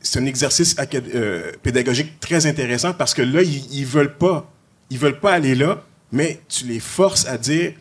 c'est 0.00 0.18
un 0.18 0.26
exercice 0.26 0.74
euh, 1.14 1.52
pédagogique 1.62 2.18
très 2.18 2.46
intéressant 2.46 2.92
parce 2.92 3.14
que 3.14 3.22
là, 3.22 3.42
ils, 3.42 3.72
ils 3.72 3.86
veulent 3.86 4.16
pas, 4.16 4.50
ils 4.90 4.98
veulent 4.98 5.20
pas 5.20 5.32
aller 5.32 5.54
là, 5.54 5.84
mais 6.14 6.40
tu 6.48 6.64
les 6.64 6.78
forces 6.78 7.26
à 7.26 7.36
dire, 7.36 7.72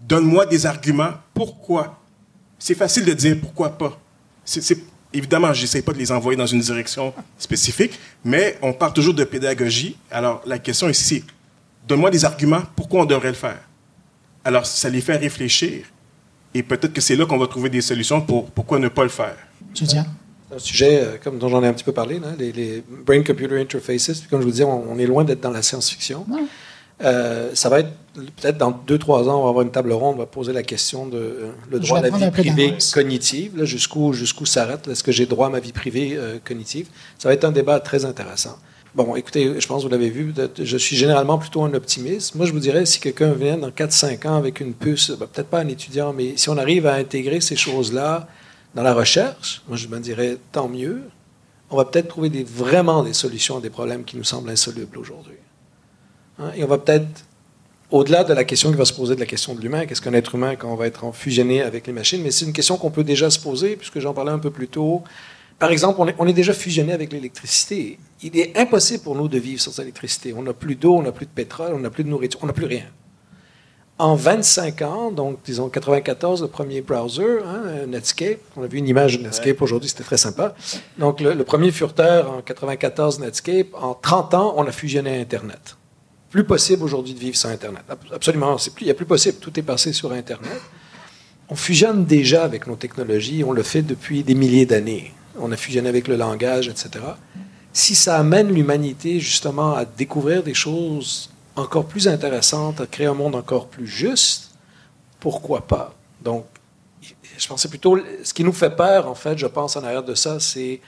donne-moi 0.00 0.46
des 0.46 0.64
arguments 0.64 1.12
pourquoi? 1.34 2.00
C'est 2.58 2.74
facile 2.74 3.04
de 3.04 3.12
dire 3.12 3.36
pourquoi 3.40 3.76
pas 3.76 3.98
c'est, 4.44 4.76
évidemment, 5.12 5.52
je 5.52 5.62
n'essaie 5.62 5.82
pas 5.82 5.92
de 5.92 5.98
les 5.98 6.10
envoyer 6.10 6.36
dans 6.36 6.46
une 6.46 6.60
direction 6.60 7.12
spécifique, 7.38 7.98
mais 8.24 8.58
on 8.62 8.72
parle 8.72 8.92
toujours 8.92 9.14
de 9.14 9.24
pédagogie. 9.24 9.96
Alors, 10.10 10.42
la 10.46 10.58
question 10.58 10.88
ici, 10.88 11.04
c'est 11.04 11.24
donne-moi 11.86 12.10
des 12.10 12.24
arguments 12.24 12.62
pourquoi 12.74 13.02
on 13.02 13.04
devrait 13.04 13.28
le 13.28 13.34
faire? 13.34 13.60
Alors, 14.44 14.66
ça 14.66 14.88
les 14.88 15.00
fait 15.00 15.16
réfléchir. 15.16 15.84
Et 16.54 16.62
peut-être 16.62 16.92
que 16.92 17.00
c'est 17.00 17.14
là 17.14 17.24
qu'on 17.24 17.38
va 17.38 17.46
trouver 17.46 17.70
des 17.70 17.82
solutions 17.82 18.20
pour 18.20 18.50
pourquoi 18.50 18.78
ne 18.78 18.88
pas 18.88 19.04
le 19.04 19.08
faire. 19.08 19.36
C'est 19.74 19.96
un 19.96 20.58
sujet, 20.58 21.00
euh, 21.00 21.16
comme 21.22 21.38
dont 21.38 21.48
j'en 21.48 21.62
ai 21.62 21.66
un 21.66 21.72
petit 21.72 21.84
peu 21.84 21.92
parlé, 21.92 22.20
les, 22.38 22.82
brain-computer 23.06 23.60
interfaces. 23.60 24.24
comme 24.28 24.40
je 24.40 24.46
vous 24.46 24.50
disais, 24.50 24.64
on, 24.64 24.98
est 24.98 25.06
loin 25.06 25.24
d'être 25.24 25.40
dans 25.40 25.50
la 25.50 25.62
science-fiction. 25.62 26.26
Euh, 27.02 27.50
ça 27.54 27.68
va 27.68 27.80
être 27.80 27.90
peut-être 28.14 28.58
dans 28.58 28.70
deux, 28.70 28.98
trois 28.98 29.28
ans, 29.28 29.40
on 29.40 29.44
va 29.44 29.48
avoir 29.48 29.64
une 29.64 29.70
table 29.70 29.92
ronde, 29.92 30.16
on 30.16 30.18
va 30.18 30.26
poser 30.26 30.52
la 30.52 30.62
question 30.62 31.06
de 31.06 31.16
euh, 31.16 31.52
le 31.70 31.80
droit 31.80 31.98
à 31.98 32.02
la 32.02 32.10
vie 32.10 32.30
privée 32.30 32.74
cognitive, 32.92 33.64
jusqu'où 33.64 34.12
jusqu'où 34.12 34.46
s'arrête, 34.46 34.86
est-ce 34.88 35.02
que 35.02 35.12
j'ai 35.12 35.26
droit 35.26 35.46
à 35.46 35.50
ma 35.50 35.60
vie 35.60 35.72
privée 35.72 36.12
euh, 36.14 36.38
cognitive? 36.44 36.88
Ça 37.18 37.28
va 37.28 37.34
être 37.34 37.44
un 37.44 37.52
débat 37.52 37.80
très 37.80 38.04
intéressant. 38.04 38.58
Bon, 38.94 39.16
écoutez, 39.16 39.58
je 39.58 39.66
pense 39.66 39.82
que 39.82 39.86
vous 39.86 39.92
l'avez 39.92 40.10
vu, 40.10 40.34
je 40.60 40.76
suis 40.76 40.96
généralement 40.96 41.38
plutôt 41.38 41.62
un 41.62 41.72
optimiste. 41.72 42.34
Moi, 42.34 42.44
je 42.44 42.52
vous 42.52 42.58
dirais, 42.58 42.84
si 42.84 43.00
quelqu'un 43.00 43.32
vient 43.32 43.56
dans 43.56 43.70
4-5 43.70 44.28
ans 44.28 44.36
avec 44.36 44.60
une 44.60 44.74
puce, 44.74 45.10
ben, 45.12 45.26
peut-être 45.26 45.48
pas 45.48 45.60
un 45.60 45.68
étudiant, 45.68 46.12
mais 46.12 46.34
si 46.36 46.50
on 46.50 46.58
arrive 46.58 46.86
à 46.86 46.94
intégrer 46.94 47.40
ces 47.40 47.56
choses-là 47.56 48.28
dans 48.74 48.82
la 48.82 48.92
recherche, 48.92 49.62
moi, 49.66 49.78
je 49.78 49.88
me 49.88 49.98
dirais, 49.98 50.36
tant 50.52 50.68
mieux. 50.68 51.04
On 51.70 51.78
va 51.78 51.86
peut-être 51.86 52.08
trouver 52.08 52.28
des, 52.28 52.44
vraiment 52.44 53.02
des 53.02 53.14
solutions 53.14 53.56
à 53.56 53.60
des 53.62 53.70
problèmes 53.70 54.04
qui 54.04 54.18
nous 54.18 54.24
semblent 54.24 54.50
insolubles 54.50 54.98
aujourd'hui. 54.98 55.38
Hein, 56.42 56.52
et 56.56 56.64
on 56.64 56.66
va 56.66 56.78
peut-être, 56.78 57.06
au-delà 57.90 58.24
de 58.24 58.32
la 58.32 58.44
question 58.44 58.70
qui 58.70 58.76
va 58.76 58.84
se 58.84 58.92
poser 58.92 59.14
de 59.14 59.20
la 59.20 59.26
question 59.26 59.54
de 59.54 59.60
l'humain, 59.60 59.86
qu'est-ce 59.86 60.00
qu'un 60.00 60.14
être 60.14 60.34
humain 60.34 60.56
quand 60.56 60.72
on 60.72 60.76
va 60.76 60.86
être 60.86 61.12
fusionné 61.14 61.62
avec 61.62 61.86
les 61.86 61.92
machines, 61.92 62.22
mais 62.22 62.30
c'est 62.30 62.44
une 62.44 62.52
question 62.52 62.76
qu'on 62.76 62.90
peut 62.90 63.04
déjà 63.04 63.30
se 63.30 63.38
poser, 63.38 63.76
puisque 63.76 64.00
j'en 64.00 64.14
parlais 64.14 64.32
un 64.32 64.38
peu 64.38 64.50
plus 64.50 64.68
tôt. 64.68 65.02
Par 65.58 65.70
exemple, 65.70 66.00
on 66.00 66.08
est, 66.08 66.14
on 66.18 66.26
est 66.26 66.32
déjà 66.32 66.54
fusionné 66.54 66.92
avec 66.92 67.12
l'électricité. 67.12 67.98
Il 68.22 68.36
est 68.36 68.58
impossible 68.58 69.04
pour 69.04 69.14
nous 69.14 69.28
de 69.28 69.38
vivre 69.38 69.60
sans 69.60 69.78
électricité. 69.80 70.34
On 70.36 70.42
n'a 70.42 70.54
plus 70.54 70.74
d'eau, 70.74 70.96
on 70.96 71.02
n'a 71.02 71.12
plus 71.12 71.26
de 71.26 71.30
pétrole, 71.30 71.72
on 71.74 71.78
n'a 71.78 71.90
plus 71.90 72.02
de 72.02 72.08
nourriture, 72.08 72.40
on 72.42 72.46
n'a 72.46 72.52
plus 72.52 72.66
rien. 72.66 72.86
en 73.98 74.16
25 74.16 74.82
ans, 74.82 75.10
donc 75.12 75.38
disons 75.44 75.68
94, 75.68 76.42
le 76.42 76.48
premier 76.48 76.80
browser, 76.80 77.38
hein, 77.46 77.86
Netscape. 77.86 78.40
On 78.56 78.64
a 78.64 78.66
vu 78.66 78.78
une 78.78 78.88
image 78.88 79.18
de 79.18 79.22
Netscape 79.22 79.62
aujourd'hui, 79.62 79.88
c'était 79.88 80.02
très 80.02 80.16
sympa. 80.16 80.56
Donc 80.98 81.20
le, 81.20 81.34
le 81.34 81.44
premier 81.44 81.70
furteur 81.70 82.32
en 82.32 82.40
94, 82.42 83.20
Netscape. 83.20 83.68
En 83.74 83.94
30 83.94 84.34
ans, 84.34 84.54
on 84.56 84.66
a 84.66 84.72
fusionné 84.72 85.20
Internet. 85.20 85.76
Plus 86.32 86.44
possible 86.44 86.82
aujourd'hui 86.82 87.14
de 87.14 87.18
vivre 87.20 87.36
sans 87.36 87.50
Internet. 87.50 87.82
Ab- 87.88 87.98
Absolument, 88.12 88.56
il 88.80 88.84
n'y 88.84 88.90
a 88.90 88.94
plus 88.94 89.04
possible. 89.06 89.38
Tout 89.38 89.58
est 89.60 89.62
passé 89.62 89.92
sur 89.92 90.10
Internet. 90.12 90.60
On 91.48 91.54
fusionne 91.54 92.06
déjà 92.06 92.42
avec 92.44 92.66
nos 92.66 92.76
technologies, 92.76 93.44
on 93.44 93.52
le 93.52 93.62
fait 93.62 93.82
depuis 93.82 94.22
des 94.24 94.34
milliers 94.34 94.64
d'années. 94.66 95.12
On 95.38 95.52
a 95.52 95.56
fusionné 95.56 95.88
avec 95.90 96.08
le 96.08 96.16
langage, 96.16 96.68
etc. 96.68 97.04
Si 97.74 97.94
ça 97.94 98.16
amène 98.18 98.48
l'humanité 98.52 99.20
justement 99.20 99.74
à 99.74 99.84
découvrir 99.84 100.42
des 100.42 100.54
choses 100.54 101.30
encore 101.54 101.84
plus 101.86 102.08
intéressantes, 102.08 102.80
à 102.80 102.86
créer 102.86 103.06
un 103.06 103.14
monde 103.14 103.34
encore 103.34 103.68
plus 103.68 103.86
juste, 103.86 104.52
pourquoi 105.20 105.66
pas? 105.66 105.94
Donc, 106.22 106.46
je 107.36 107.46
pensais 107.48 107.68
plutôt, 107.68 107.98
ce 108.24 108.32
qui 108.32 108.44
nous 108.44 108.52
fait 108.52 108.74
peur, 108.74 109.06
en 109.06 109.14
fait, 109.14 109.36
je 109.36 109.46
pense, 109.46 109.76
en 109.76 109.84
arrière 109.84 110.02
de 110.02 110.14
ça, 110.14 110.40
c'est 110.40 110.80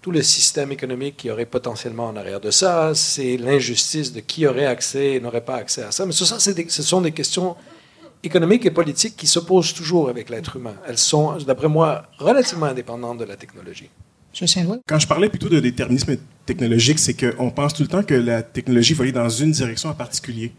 tout 0.00 0.10
le 0.10 0.22
système 0.22 0.70
économique 0.72 1.16
qui 1.16 1.30
aurait 1.30 1.46
potentiellement 1.46 2.06
en 2.06 2.16
arrière 2.16 2.40
de 2.40 2.50
ça, 2.50 2.92
c'est 2.94 3.36
l'injustice 3.36 4.12
de 4.12 4.20
qui 4.20 4.46
aurait 4.46 4.66
accès 4.66 5.14
et 5.14 5.20
n'aurait 5.20 5.44
pas 5.44 5.56
accès 5.56 5.82
à 5.82 5.90
ça. 5.90 6.06
Mais 6.06 6.12
tout 6.12 6.24
ça, 6.24 6.38
c'est 6.38 6.54
des- 6.54 6.68
ce 6.68 6.82
sont 6.82 7.00
des 7.00 7.12
questions 7.12 7.56
économiques 8.22 8.64
et 8.66 8.70
politiques 8.70 9.16
qui 9.16 9.26
s'opposent 9.26 9.74
toujours 9.74 10.08
avec 10.08 10.28
l'être 10.30 10.56
humain. 10.56 10.74
Elles 10.86 10.98
sont, 10.98 11.36
d'après 11.38 11.68
moi, 11.68 12.04
relativement 12.18 12.66
indépendantes 12.66 13.18
de 13.18 13.24
la 13.24 13.36
technologie. 13.36 13.90
Quand 14.86 14.98
je 14.98 15.06
parlais 15.08 15.28
plutôt 15.28 15.48
de 15.48 15.58
déterminisme 15.58 16.16
technologique, 16.46 16.98
c'est 16.98 17.14
qu'on 17.14 17.50
pense 17.50 17.74
tout 17.74 17.82
le 17.82 17.88
temps 17.88 18.02
que 18.04 18.14
la 18.14 18.42
technologie 18.42 18.94
va 18.94 19.02
aller 19.02 19.12
dans 19.12 19.28
une 19.28 19.50
direction 19.50 19.88
en 19.88 19.94
particulier. 19.94 20.52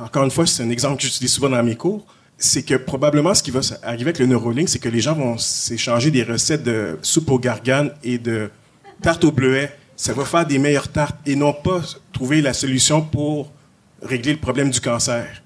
Encore 0.00 0.24
une 0.24 0.30
fois, 0.30 0.46
c'est 0.46 0.62
un 0.62 0.70
exemple 0.70 0.96
que 0.96 1.02
j'utilise 1.02 1.32
souvent 1.32 1.50
dans 1.50 1.62
mes 1.62 1.76
cours. 1.76 2.06
C'est 2.38 2.62
que 2.62 2.76
probablement 2.76 3.34
ce 3.34 3.42
qui 3.42 3.50
va 3.50 3.60
arriver 3.82 4.04
avec 4.04 4.18
le 4.20 4.26
Neuralink, 4.26 4.68
c'est 4.70 4.78
que 4.78 4.88
les 4.88 5.00
gens 5.00 5.14
vont 5.14 5.36
s'échanger 5.36 6.10
des 6.10 6.22
recettes 6.22 6.62
de 6.62 6.98
soupe 7.02 7.30
aux 7.30 7.38
garganes 7.38 7.92
et 8.02 8.16
de 8.16 8.48
tarte 9.02 9.24
au 9.24 9.32
bleuet. 9.32 9.76
Ça 9.96 10.12
va 10.12 10.24
faire 10.24 10.46
des 10.46 10.58
meilleures 10.58 10.88
tartes 10.88 11.16
et 11.26 11.36
non 11.36 11.52
pas 11.52 11.82
trouver 12.12 12.40
la 12.40 12.52
solution 12.52 13.02
pour 13.02 13.52
régler 14.02 14.32
le 14.32 14.38
problème 14.38 14.70
du 14.70 14.80
cancer. 14.80 15.42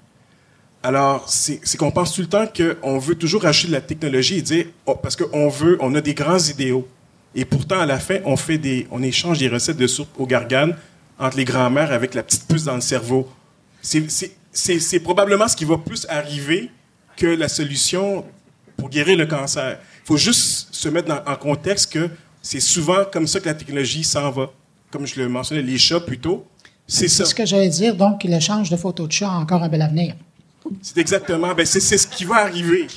Alors, 0.81 1.27
c'est 1.27 1.59
qu'on 1.77 1.89
pense 1.91 2.13
tout 2.13 2.21
le 2.21 2.27
temps 2.27 2.45
qu'on 2.47 2.99
veut 2.99 3.15
toujours 3.15 3.45
acheter 3.45 3.67
de 3.67 3.73
la 3.73 3.81
technologie 3.81 4.37
et 4.37 4.41
dire, 4.41 4.65
oh, 4.85 4.95
parce 4.95 5.15
qu'on 5.15 5.49
veut, 5.49 5.77
on 5.81 5.95
a 5.95 6.01
des 6.01 6.13
grands 6.13 6.37
idéaux. 6.37 6.87
Et 7.33 7.43
pourtant, 7.43 7.79
à 7.79 7.85
la 7.85 7.99
fin, 7.99 8.19
on, 8.23 8.37
fait 8.37 8.57
des, 8.59 8.87
on 8.91 9.01
échange 9.01 9.39
des 9.39 9.49
recettes 9.49 9.77
de 9.77 9.87
soupe 9.87 10.09
aux 10.17 10.27
garganes 10.27 10.75
entre 11.17 11.37
les 11.37 11.43
grands-mères 11.43 11.91
avec 11.91 12.13
la 12.13 12.23
petite 12.23 12.47
puce 12.47 12.63
dans 12.63 12.75
le 12.75 12.81
cerveau. 12.81 13.27
C'est- 13.81 14.99
probablement 15.03 15.47
ce 15.47 15.55
qui 15.55 15.65
va 15.65 15.77
plus 15.77 16.05
arriver 16.07 16.69
que 17.17 17.25
la 17.27 17.49
solution 17.49 18.23
pour 18.77 18.89
guérir 18.89 19.17
le 19.17 19.25
cancer. 19.25 19.79
Il 20.03 20.07
faut 20.07 20.17
juste 20.17 20.67
se 20.71 20.87
mettre 20.87 21.23
en 21.25 21.35
contexte 21.35 21.91
que 21.91 22.09
c'est 22.47 22.59
souvent 22.59 23.05
comme 23.11 23.25
ça 23.25 23.39
que 23.39 23.47
la 23.47 23.55
technologie 23.55 24.03
s'en 24.03 24.29
va. 24.29 24.51
Comme 24.91 25.07
je 25.07 25.19
le 25.19 25.27
mentionnais, 25.27 25.63
les 25.63 25.79
chats 25.79 25.99
plutôt, 25.99 26.45
c'est 26.87 27.07
ça. 27.07 27.23
C'est 27.25 27.31
ce 27.31 27.35
que 27.35 27.45
j'allais 27.45 27.69
dire. 27.69 27.95
Donc, 27.95 28.23
l'échange 28.23 28.69
de 28.69 28.77
photos 28.77 29.07
de 29.07 29.11
chat 29.13 29.27
a 29.27 29.37
encore 29.37 29.63
un 29.63 29.67
bel 29.69 29.81
avenir. 29.81 30.13
C'est 30.81 30.97
exactement, 30.99 31.53
ben 31.55 31.65
c'est 31.65 31.79
c'est 31.79 31.97
ce 31.97 32.07
qui 32.07 32.23
va 32.25 32.37
arriver. 32.37 32.87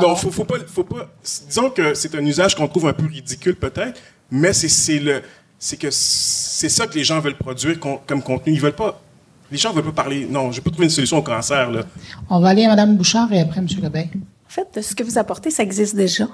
Donc, 0.00 0.18
faut, 0.18 0.30
faut 0.30 0.44
pas, 0.44 0.56
faut 0.66 0.84
pas. 0.84 1.10
Disons 1.48 1.70
que 1.70 1.94
c'est 1.94 2.14
un 2.14 2.24
usage 2.24 2.54
qu'on 2.54 2.68
trouve 2.68 2.86
un 2.86 2.92
peu 2.92 3.06
ridicule 3.06 3.56
peut-être, 3.56 3.98
mais 4.30 4.52
c'est 4.52 4.68
c'est 4.68 4.98
le, 4.98 5.22
c'est 5.58 5.78
que 5.78 5.88
c'est 5.90 6.68
ça 6.70 6.86
que 6.86 6.94
les 6.94 7.04
gens 7.04 7.20
veulent 7.20 7.36
produire 7.36 7.78
con- 7.80 8.00
comme 8.06 8.22
contenu. 8.22 8.52
Ils 8.54 8.60
veulent 8.60 8.74
pas. 8.74 9.00
Les 9.50 9.58
gens 9.58 9.72
veulent 9.72 9.84
pas 9.92 10.02
parler. 10.02 10.26
Non, 10.26 10.50
je 10.52 10.56
vais 10.56 10.62
pas 10.62 10.70
trouver 10.70 10.84
une 10.86 10.90
solution 10.90 11.18
au 11.18 11.22
cancer 11.22 11.70
là. 11.70 11.82
On 12.30 12.40
va 12.40 12.48
aller 12.50 12.64
à 12.64 12.68
Mme 12.68 12.96
Bouchard 12.96 13.30
et 13.32 13.40
après 13.40 13.58
M. 13.60 13.66
Lebeil. 13.82 14.08
En 14.46 14.50
fait, 14.50 14.80
ce 14.82 14.94
que 14.94 15.02
vous 15.02 15.16
apportez, 15.18 15.50
ça 15.50 15.62
existe 15.62 15.94
déjà. 15.96 16.28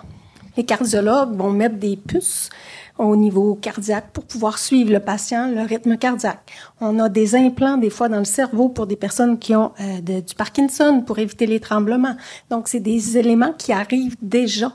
Les 0.58 0.64
cardiologues 0.64 1.36
vont 1.36 1.52
mettre 1.52 1.76
des 1.76 1.96
puces 1.96 2.50
au 2.98 3.14
niveau 3.14 3.54
cardiaque 3.54 4.10
pour 4.12 4.24
pouvoir 4.24 4.58
suivre 4.58 4.92
le 4.92 4.98
patient, 4.98 5.48
le 5.48 5.62
rythme 5.62 5.96
cardiaque. 5.96 6.50
On 6.80 6.98
a 6.98 7.08
des 7.08 7.36
implants 7.36 7.76
des 7.76 7.90
fois 7.90 8.08
dans 8.08 8.18
le 8.18 8.24
cerveau 8.24 8.68
pour 8.68 8.88
des 8.88 8.96
personnes 8.96 9.38
qui 9.38 9.54
ont 9.54 9.70
euh, 9.80 10.20
du 10.20 10.34
Parkinson 10.34 11.04
pour 11.06 11.20
éviter 11.20 11.46
les 11.46 11.60
tremblements. 11.60 12.16
Donc, 12.50 12.66
c'est 12.66 12.80
des 12.80 13.16
éléments 13.16 13.52
qui 13.56 13.72
arrivent 13.72 14.16
déjà. 14.20 14.72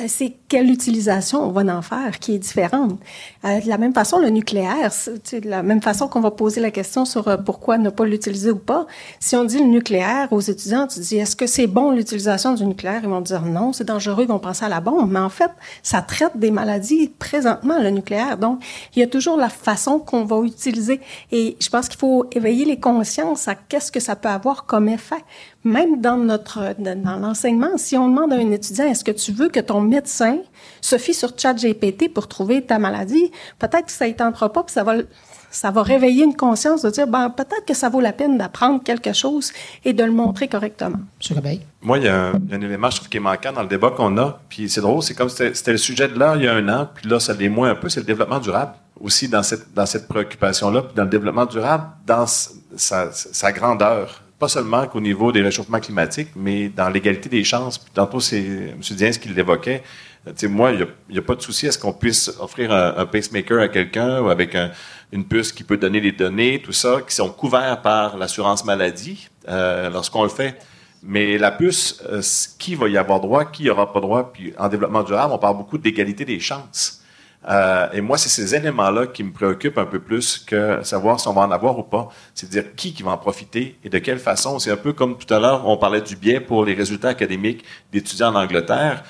Euh, 0.00 0.04
c'est 0.08 0.34
quelle 0.48 0.70
utilisation 0.70 1.42
on 1.42 1.50
va 1.50 1.62
en 1.76 1.82
faire 1.82 2.18
qui 2.18 2.34
est 2.34 2.38
différente? 2.38 2.98
Euh, 3.44 3.60
de 3.60 3.68
la 3.68 3.78
même 3.78 3.92
façon, 3.92 4.18
le 4.18 4.30
nucléaire, 4.30 4.90
de 5.32 5.48
la 5.48 5.62
même 5.62 5.82
façon 5.82 6.08
qu'on 6.08 6.20
va 6.20 6.30
poser 6.30 6.60
la 6.60 6.70
question 6.70 7.04
sur 7.04 7.28
euh, 7.28 7.36
pourquoi 7.36 7.78
ne 7.78 7.90
pas 7.90 8.04
l'utiliser 8.04 8.50
ou 8.50 8.58
pas. 8.58 8.86
Si 9.20 9.36
on 9.36 9.44
dit 9.44 9.58
le 9.58 9.66
nucléaire 9.66 10.32
aux 10.32 10.40
étudiants, 10.40 10.86
tu 10.86 11.00
dis 11.00 11.16
est-ce 11.16 11.36
que 11.36 11.46
c'est 11.46 11.66
bon 11.66 11.92
l'utilisation 11.92 12.54
du 12.54 12.64
nucléaire? 12.64 13.00
Ils 13.02 13.08
vont 13.08 13.20
dire 13.20 13.42
non, 13.42 13.72
c'est 13.72 13.84
dangereux, 13.84 14.24
ils 14.24 14.28
vont 14.28 14.38
penser 14.38 14.64
à 14.64 14.68
la 14.68 14.80
bombe. 14.80 15.10
Mais 15.10 15.20
en 15.20 15.30
fait, 15.30 15.50
ça 15.82 16.02
traite 16.02 16.36
des 16.36 16.50
maladies 16.50 17.08
présentement 17.08 17.80
le 17.80 17.90
nucléaire. 17.90 18.38
Donc, 18.38 18.62
il 18.94 19.00
y 19.00 19.02
a 19.02 19.06
toujours 19.06 19.36
la 19.36 19.48
façon 19.48 19.98
qu'on 19.98 20.24
va 20.24 20.40
utiliser. 20.40 21.00
Et 21.32 21.56
je 21.60 21.68
pense 21.68 21.88
qu'il 21.88 21.98
faut 21.98 22.26
éveiller 22.32 22.64
les 22.64 22.78
consciences 22.78 23.48
à 23.48 23.54
qu'est-ce 23.54 23.92
que 23.92 24.00
ça 24.00 24.16
peut 24.16 24.28
avoir 24.28 24.66
comme 24.66 24.88
effet 24.88 25.16
même 25.66 26.00
dans 26.00 26.16
notre 26.16 26.74
dans 26.78 27.18
l'enseignement, 27.18 27.76
si 27.76 27.96
on 27.96 28.08
demande 28.08 28.32
à 28.32 28.36
un 28.36 28.50
étudiant 28.50 28.86
est-ce 28.86 29.04
que 29.04 29.10
tu 29.10 29.32
veux 29.32 29.48
que 29.48 29.60
ton 29.60 29.80
médecin 29.80 30.38
se 30.80 30.96
fie 30.96 31.14
sur 31.14 31.32
ChatGPT 31.36 32.12
pour 32.12 32.28
trouver 32.28 32.62
ta 32.62 32.78
maladie, 32.78 33.30
peut-être 33.58 33.86
que 33.86 33.92
ça 33.92 34.06
ne 34.06 34.12
tentera 34.12 34.52
pas, 34.52 34.62
puis 34.62 34.72
ça 34.72 34.84
va 34.84 34.96
ça 35.50 35.70
va 35.70 35.82
réveiller 35.82 36.24
une 36.24 36.36
conscience 36.36 36.82
de 36.82 36.90
dire 36.90 37.06
ben 37.06 37.30
peut-être 37.30 37.64
que 37.66 37.74
ça 37.74 37.88
vaut 37.88 38.00
la 38.00 38.12
peine 38.12 38.36
d'apprendre 38.36 38.82
quelque 38.82 39.12
chose 39.12 39.52
et 39.84 39.92
de 39.92 40.04
le 40.04 40.12
montrer 40.12 40.48
correctement. 40.48 40.98
M. 40.98 41.36
Lebeil. 41.36 41.60
Moi, 41.80 41.98
il 41.98 42.04
y, 42.04 42.08
a 42.08 42.28
un, 42.28 42.32
il 42.34 42.50
y 42.50 42.54
a 42.54 42.56
un 42.56 42.60
élément, 42.60 42.90
je 42.90 42.96
trouve, 42.96 43.08
qui 43.08 43.16
est 43.16 43.20
manquant 43.20 43.52
dans 43.52 43.62
le 43.62 43.68
débat 43.68 43.90
qu'on 43.90 44.18
a. 44.18 44.38
Puis 44.48 44.68
c'est 44.68 44.80
drôle, 44.80 45.02
c'est 45.02 45.14
comme 45.14 45.28
c'était 45.28 45.54
c'était 45.54 45.72
le 45.72 45.78
sujet 45.78 46.08
de 46.08 46.18
là 46.18 46.34
il 46.36 46.44
y 46.44 46.48
a 46.48 46.54
un 46.54 46.68
an, 46.68 46.88
puis 46.94 47.08
là, 47.08 47.18
ça 47.20 47.32
l'est 47.32 47.48
moins 47.48 47.70
un 47.70 47.74
peu, 47.74 47.88
c'est 47.88 48.00
le 48.00 48.06
développement 48.06 48.38
durable. 48.38 48.72
Aussi 49.00 49.28
dans 49.28 49.42
cette, 49.42 49.74
dans 49.74 49.84
cette 49.84 50.08
préoccupation-là, 50.08 50.82
puis 50.82 50.94
dans 50.94 51.04
le 51.04 51.10
développement 51.10 51.44
durable, 51.44 51.84
dans 52.06 52.26
sa 52.26 53.52
grandeur. 53.52 54.22
Pas 54.38 54.48
seulement 54.48 54.86
qu'au 54.86 55.00
niveau 55.00 55.32
des 55.32 55.40
réchauffements 55.40 55.80
climatiques, 55.80 56.28
mais 56.36 56.68
dans 56.68 56.90
l'égalité 56.90 57.28
des 57.30 57.42
chances. 57.42 57.78
Puis 57.78 57.90
tantôt, 57.94 58.20
c'est 58.20 58.44
M. 58.44 58.80
Diens 58.90 59.10
qui 59.10 59.30
l'évoquait. 59.30 59.82
Euh, 60.26 60.32
sais, 60.36 60.46
moi, 60.48 60.72
il 60.72 60.86
n'y 61.10 61.18
a, 61.18 61.22
pas 61.22 61.34
de 61.34 61.40
souci 61.40 61.66
à 61.68 61.72
ce 61.72 61.78
qu'on 61.78 61.94
puisse 61.94 62.30
offrir 62.38 62.70
un, 62.70 63.06
pacemaker 63.06 63.60
à 63.60 63.68
quelqu'un 63.68 64.20
ou 64.20 64.28
avec 64.28 64.54
un- 64.54 64.72
une 65.12 65.24
puce 65.24 65.52
qui 65.52 65.64
peut 65.64 65.78
donner 65.78 66.00
les 66.00 66.12
données, 66.12 66.60
tout 66.62 66.72
ça, 66.72 67.00
qui 67.08 67.14
sont 67.14 67.30
couverts 67.30 67.80
par 67.80 68.18
l'assurance 68.18 68.64
maladie 68.64 69.28
euh, 69.48 69.88
lorsqu'on 69.88 70.22
le 70.24 70.28
fait. 70.28 70.58
Mais 71.02 71.38
la 71.38 71.52
puce, 71.52 72.02
euh, 72.06 72.20
qui 72.58 72.74
va 72.74 72.88
y 72.88 72.98
avoir 72.98 73.20
droit, 73.20 73.44
qui 73.44 73.62
n'y 73.62 73.70
aura 73.70 73.92
pas 73.92 74.00
droit? 74.00 74.32
Puis 74.32 74.52
en 74.58 74.68
développement 74.68 75.02
durable, 75.02 75.32
on 75.32 75.38
parle 75.38 75.56
beaucoup 75.56 75.78
d'égalité 75.78 76.24
des 76.24 76.40
chances. 76.40 77.00
Euh, 77.48 77.88
et 77.92 78.00
moi, 78.00 78.18
c'est 78.18 78.28
ces 78.28 78.54
éléments-là 78.54 79.06
qui 79.06 79.22
me 79.22 79.32
préoccupent 79.32 79.78
un 79.78 79.86
peu 79.86 80.00
plus 80.00 80.38
que 80.38 80.82
savoir 80.82 81.20
si 81.20 81.28
on 81.28 81.32
va 81.32 81.42
en 81.42 81.50
avoir 81.50 81.78
ou 81.78 81.82
pas. 81.82 82.08
C'est 82.34 82.48
dire 82.48 82.74
qui 82.74 82.92
qui 82.92 83.02
va 83.02 83.12
en 83.12 83.18
profiter 83.18 83.78
et 83.84 83.88
de 83.88 83.98
quelle 83.98 84.18
façon. 84.18 84.58
C'est 84.58 84.70
un 84.70 84.76
peu 84.76 84.92
comme 84.92 85.16
tout 85.16 85.32
à 85.32 85.38
l'heure, 85.38 85.66
on 85.66 85.76
parlait 85.76 86.00
du 86.00 86.16
biais 86.16 86.40
pour 86.40 86.64
les 86.64 86.74
résultats 86.74 87.08
académiques 87.08 87.64
d'étudiants 87.92 88.34
en 88.34 88.40
Angleterre. 88.40 89.04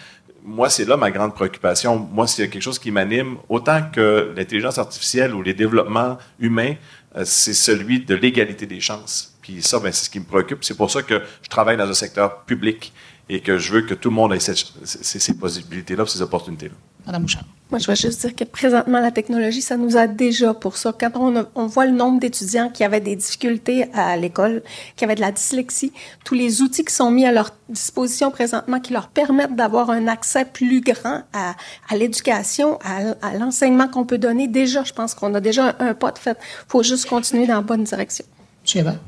Moi, 0.44 0.68
c'est 0.68 0.84
là 0.84 0.96
ma 0.96 1.10
grande 1.10 1.34
préoccupation. 1.34 1.98
Moi, 1.98 2.26
c'est 2.26 2.48
quelque 2.48 2.62
chose 2.62 2.78
qui 2.78 2.90
m'anime 2.90 3.38
autant 3.48 3.82
que 3.90 4.32
l'intelligence 4.36 4.78
artificielle 4.78 5.34
ou 5.34 5.42
les 5.42 5.54
développements 5.54 6.18
humains, 6.38 6.74
euh, 7.16 7.22
c'est 7.24 7.54
celui 7.54 8.04
de 8.04 8.14
l'égalité 8.14 8.66
des 8.66 8.80
chances. 8.80 9.34
Puis 9.42 9.62
ça, 9.62 9.80
ben, 9.80 9.90
c'est 9.92 10.04
ce 10.04 10.10
qui 10.10 10.20
me 10.20 10.24
préoccupe. 10.24 10.62
C'est 10.62 10.76
pour 10.76 10.90
ça 10.90 11.02
que 11.02 11.22
je 11.42 11.48
travaille 11.48 11.76
dans 11.76 11.88
un 11.88 11.94
secteur 11.94 12.42
public 12.44 12.92
et 13.28 13.40
que 13.40 13.58
je 13.58 13.72
veux 13.72 13.82
que 13.82 13.94
tout 13.94 14.10
le 14.10 14.14
monde 14.14 14.34
ait 14.34 14.40
ces 14.40 15.34
possibilités-là, 15.34 16.06
ces 16.06 16.22
opportunités-là. 16.22 16.74
Mme 17.06 17.22
Bouchard. 17.22 17.44
Moi, 17.68 17.80
je 17.80 17.88
vais 17.88 17.96
juste 17.96 18.20
dire 18.20 18.36
que 18.36 18.44
présentement, 18.44 19.00
la 19.00 19.10
technologie, 19.10 19.60
ça 19.60 19.76
nous 19.76 19.96
aide 19.96 20.14
déjà 20.14 20.54
pour 20.54 20.76
ça. 20.76 20.94
Quand 20.98 21.10
on, 21.16 21.36
a- 21.36 21.46
on 21.56 21.66
voit 21.66 21.86
le 21.86 21.90
nombre 21.92 22.20
d'étudiants 22.20 22.68
qui 22.70 22.84
avaient 22.84 23.00
des 23.00 23.16
difficultés 23.16 23.86
à 23.92 24.16
l'école, 24.16 24.62
qui 24.94 25.02
avaient 25.04 25.16
de 25.16 25.20
la 25.20 25.32
dyslexie, 25.32 25.92
tous 26.24 26.36
les 26.36 26.62
outils 26.62 26.84
qui 26.84 26.94
sont 26.94 27.10
mis 27.10 27.26
à 27.26 27.32
leur 27.32 27.50
disposition 27.68 28.30
présentement 28.30 28.78
qui 28.78 28.92
leur 28.92 29.08
permettent 29.08 29.56
d'avoir 29.56 29.90
un 29.90 30.06
accès 30.06 30.44
plus 30.44 30.80
grand 30.80 31.22
à, 31.32 31.56
à 31.88 31.96
l'éducation, 31.96 32.78
à, 32.84 33.14
à 33.26 33.36
l'enseignement 33.36 33.88
qu'on 33.88 34.04
peut 34.04 34.18
donner, 34.18 34.46
déjà, 34.46 34.84
je 34.84 34.92
pense 34.92 35.14
qu'on 35.14 35.34
a 35.34 35.40
déjà 35.40 35.74
un, 35.80 35.88
un 35.88 35.94
pas 35.94 36.12
de 36.12 36.18
fait. 36.18 36.38
Il 36.40 36.68
faut 36.70 36.84
juste 36.84 37.06
continuer 37.08 37.48
dans 37.48 37.56
la 37.56 37.62
bonne 37.62 37.82
direction. 37.82 38.24
M. 38.64 38.80
Hébert. 38.80 38.98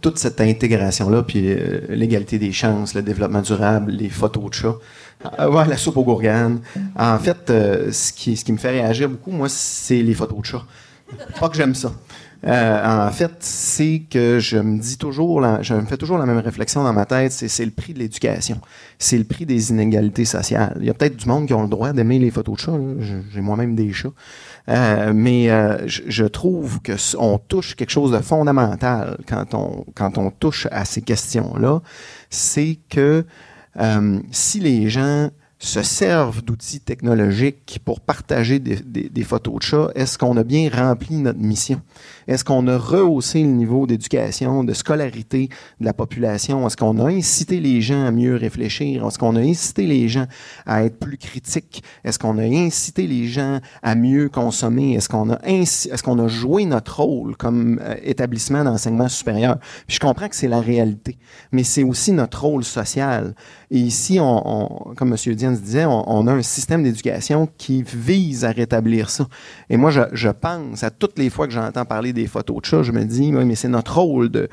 toute 0.00 0.16
cette 0.18 0.40
intégration-là, 0.40 1.22
puis 1.22 1.48
euh, 1.52 1.80
l'égalité 1.90 2.38
des 2.38 2.52
chances, 2.52 2.94
le 2.94 3.02
développement 3.02 3.42
durable, 3.42 3.92
les 3.92 4.08
photos 4.08 4.48
de 4.48 4.54
chats, 4.54 4.76
euh, 5.38 5.50
ouais, 5.50 5.66
la 5.66 5.76
soupe 5.76 5.96
aux 5.96 6.04
gourganes. 6.04 6.60
En 6.96 7.18
fait, 7.18 7.50
euh, 7.50 7.90
ce, 7.92 8.12
qui, 8.12 8.36
ce 8.36 8.44
qui 8.44 8.52
me 8.52 8.58
fait 8.58 8.70
réagir 8.70 9.08
beaucoup, 9.08 9.30
moi, 9.30 9.48
c'est 9.48 10.02
les 10.02 10.14
photos 10.14 10.40
de 10.40 10.44
chats. 10.44 10.64
Pas 11.38 11.48
que 11.48 11.56
j'aime 11.56 11.74
ça. 11.74 11.92
Euh, 12.46 13.06
en 13.08 13.10
fait, 13.10 13.32
c'est 13.40 14.02
que 14.10 14.38
je 14.38 14.58
me 14.58 14.78
dis 14.78 14.98
toujours, 14.98 15.42
je 15.62 15.74
me 15.74 15.86
fais 15.86 15.96
toujours 15.96 16.18
la 16.18 16.26
même 16.26 16.38
réflexion 16.38 16.84
dans 16.84 16.92
ma 16.92 17.06
tête, 17.06 17.32
c'est, 17.32 17.64
le 17.64 17.70
prix 17.70 17.94
de 17.94 17.98
l'éducation. 17.98 18.60
C'est 18.98 19.16
le 19.16 19.24
prix 19.24 19.46
des 19.46 19.70
inégalités 19.70 20.26
sociales. 20.26 20.76
Il 20.80 20.86
y 20.86 20.90
a 20.90 20.94
peut-être 20.94 21.16
du 21.16 21.26
monde 21.26 21.46
qui 21.46 21.54
ont 21.54 21.62
le 21.62 21.68
droit 21.68 21.92
d'aimer 21.92 22.18
les 22.18 22.30
photos 22.30 22.56
de 22.56 22.60
chats. 22.60 22.78
J'ai 23.32 23.40
moi-même 23.40 23.74
des 23.74 23.92
chats. 23.92 24.10
Euh, 24.68 25.12
mais 25.14 25.48
je, 25.88 26.02
je 26.06 26.24
trouve 26.24 26.80
que 26.82 26.92
on 27.18 27.38
touche 27.38 27.74
quelque 27.74 27.90
chose 27.90 28.12
de 28.12 28.18
fondamental 28.18 29.16
quand 29.28 29.54
on 29.54 29.86
quand 29.94 30.18
on 30.18 30.30
touche 30.30 30.68
à 30.70 30.84
ces 30.84 31.02
questions-là, 31.02 31.80
c'est 32.30 32.78
que 32.90 33.24
euh, 33.78 34.18
si 34.30 34.60
les 34.60 34.88
gens 34.88 35.30
se 35.58 35.82
servent 35.82 36.42
d'outils 36.42 36.80
technologiques 36.80 37.80
pour 37.84 38.00
partager 38.00 38.58
des, 38.58 38.76
des- 38.76 39.08
des 39.08 39.24
photos 39.24 39.54
de 39.56 39.62
chats, 39.62 39.88
est-ce 39.94 40.18
qu'on 40.18 40.36
a 40.36 40.44
bien 40.44 40.68
rempli 40.70 41.16
notre 41.16 41.38
mission? 41.38 41.80
Est-ce 42.28 42.44
qu'on 42.44 42.66
a 42.66 42.76
rehaussé 42.76 43.42
le 43.42 43.50
niveau 43.50 43.86
d'éducation, 43.86 44.64
de 44.64 44.72
scolarité 44.72 45.48
de 45.80 45.84
la 45.84 45.92
population? 45.92 46.66
Est-ce 46.66 46.76
qu'on 46.76 46.98
a 46.98 47.08
incité 47.10 47.60
les 47.60 47.80
gens 47.80 48.04
à 48.04 48.10
mieux 48.10 48.34
réfléchir? 48.34 49.06
Est-ce 49.06 49.18
qu'on 49.18 49.36
a 49.36 49.40
incité 49.40 49.86
les 49.86 50.08
gens 50.08 50.26
à 50.66 50.84
être 50.84 50.98
plus 50.98 51.18
critiques? 51.18 51.82
Est-ce 52.04 52.18
qu'on 52.18 52.38
a 52.38 52.42
incité 52.42 53.06
les 53.06 53.26
gens 53.26 53.60
à 53.82 53.94
mieux 53.94 54.28
consommer? 54.28 54.94
Est-ce 54.94 55.08
qu'on 55.08 55.30
a, 55.30 55.38
est-ce 55.44 55.88
a 56.20 56.28
joué 56.28 56.64
notre 56.64 57.02
rôle 57.02 57.36
comme 57.36 57.78
euh, 57.82 57.94
établissement 58.02 58.64
d'enseignement 58.64 59.08
supérieur? 59.08 59.58
Puis 59.86 59.96
je 59.96 60.00
comprends 60.00 60.28
que 60.28 60.36
c'est 60.36 60.48
la 60.48 60.60
réalité, 60.60 61.18
mais 61.52 61.62
c'est 61.64 61.82
aussi 61.82 62.12
notre 62.12 62.42
rôle 62.44 62.64
social. 62.64 63.34
Et 63.70 63.78
ici, 63.78 64.18
on, 64.20 64.90
on- 64.90 64.94
comme 64.94 65.12
M. 65.14 65.34
Diane 65.34 65.56
disait, 65.56 65.84
on, 65.84 66.04
on 66.10 66.26
a 66.26 66.32
un 66.32 66.42
système 66.42 66.82
d'éducation 66.82 67.48
qui 67.58 67.82
vise 67.82 68.44
à 68.44 68.50
rétablir 68.50 69.10
ça. 69.10 69.26
Et 69.70 69.76
moi, 69.76 69.90
je, 69.90 70.00
je 70.12 70.28
pense, 70.28 70.82
à 70.82 70.90
toutes 70.90 71.18
les 71.18 71.30
fois 71.30 71.46
que 71.46 71.52
j'entends 71.52 71.84
parler 71.84 72.12
des 72.16 72.26
photos 72.26 72.60
de 72.60 72.64
chats, 72.66 72.82
je 72.82 72.92
me 72.92 73.04
dis, 73.04 73.32
oui, 73.32 73.44
mais 73.44 73.54
c'est 73.54 73.68
notre 73.68 73.98
rôle 74.00 74.28
de 74.30 74.48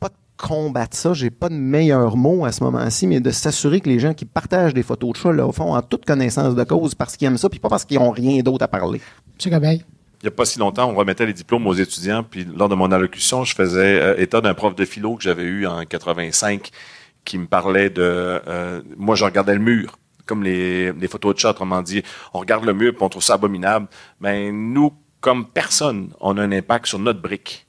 pas 0.00 0.08
de 0.08 0.14
combattre 0.38 0.96
ça, 0.96 1.12
j'ai 1.12 1.30
pas 1.30 1.50
de 1.50 1.54
meilleur 1.54 2.16
mot 2.16 2.46
à 2.46 2.52
ce 2.52 2.64
moment-ci, 2.64 3.06
mais 3.06 3.20
de 3.20 3.30
s'assurer 3.30 3.80
que 3.80 3.88
les 3.88 3.98
gens 3.98 4.14
qui 4.14 4.24
partagent 4.24 4.72
des 4.74 4.82
photos 4.82 5.12
de 5.12 5.16
chats, 5.16 5.32
là, 5.32 5.46
au 5.46 5.52
fond, 5.52 5.74
en 5.74 5.82
toute 5.82 6.06
connaissance 6.06 6.54
de 6.54 6.64
cause, 6.64 6.94
parce 6.94 7.16
qu'ils 7.16 7.26
aiment 7.26 7.38
ça, 7.38 7.48
puis 7.50 7.58
pas 7.60 7.68
parce 7.68 7.84
qu'ils 7.84 7.98
ont 7.98 8.10
rien 8.10 8.42
d'autre 8.42 8.64
à 8.64 8.68
parler. 8.68 9.00
M. 9.44 9.52
Gobeil. 9.52 9.84
Il 10.22 10.24
n'y 10.24 10.28
a 10.28 10.30
pas 10.30 10.46
si 10.46 10.58
longtemps, 10.58 10.90
on 10.90 10.94
remettait 10.94 11.26
les 11.26 11.34
diplômes 11.34 11.66
aux 11.66 11.74
étudiants, 11.74 12.24
puis 12.28 12.46
lors 12.56 12.70
de 12.70 12.74
mon 12.74 12.90
allocution, 12.90 13.44
je 13.44 13.54
faisais 13.54 14.00
euh, 14.00 14.16
état 14.16 14.40
d'un 14.40 14.54
prof 14.54 14.74
de 14.74 14.84
philo 14.86 15.14
que 15.16 15.22
j'avais 15.22 15.44
eu 15.44 15.66
en 15.66 15.84
85 15.84 16.70
qui 17.24 17.38
me 17.38 17.46
parlait 17.46 17.90
de... 17.90 18.00
euh, 18.00 18.80
moi, 18.96 19.14
je 19.14 19.24
regardais 19.24 19.54
le 19.54 19.60
mur, 19.60 19.98
comme 20.24 20.42
les, 20.42 20.92
les 20.92 21.08
photos 21.08 21.34
de 21.34 21.40
chat, 21.40 21.50
autrement 21.50 21.82
dit. 21.82 22.02
On 22.32 22.38
regarde 22.38 22.64
le 22.64 22.72
mur, 22.72 22.92
puis 22.94 23.02
on 23.02 23.08
trouve 23.08 23.22
ça 23.22 23.34
abominable. 23.34 23.88
Mais 24.20 24.50
nous, 24.52 24.92
comme 25.20 25.46
personne, 25.46 26.12
on 26.20 26.36
a 26.38 26.42
un 26.42 26.52
impact 26.52 26.86
sur 26.86 26.98
notre 26.98 27.20
brique. 27.20 27.66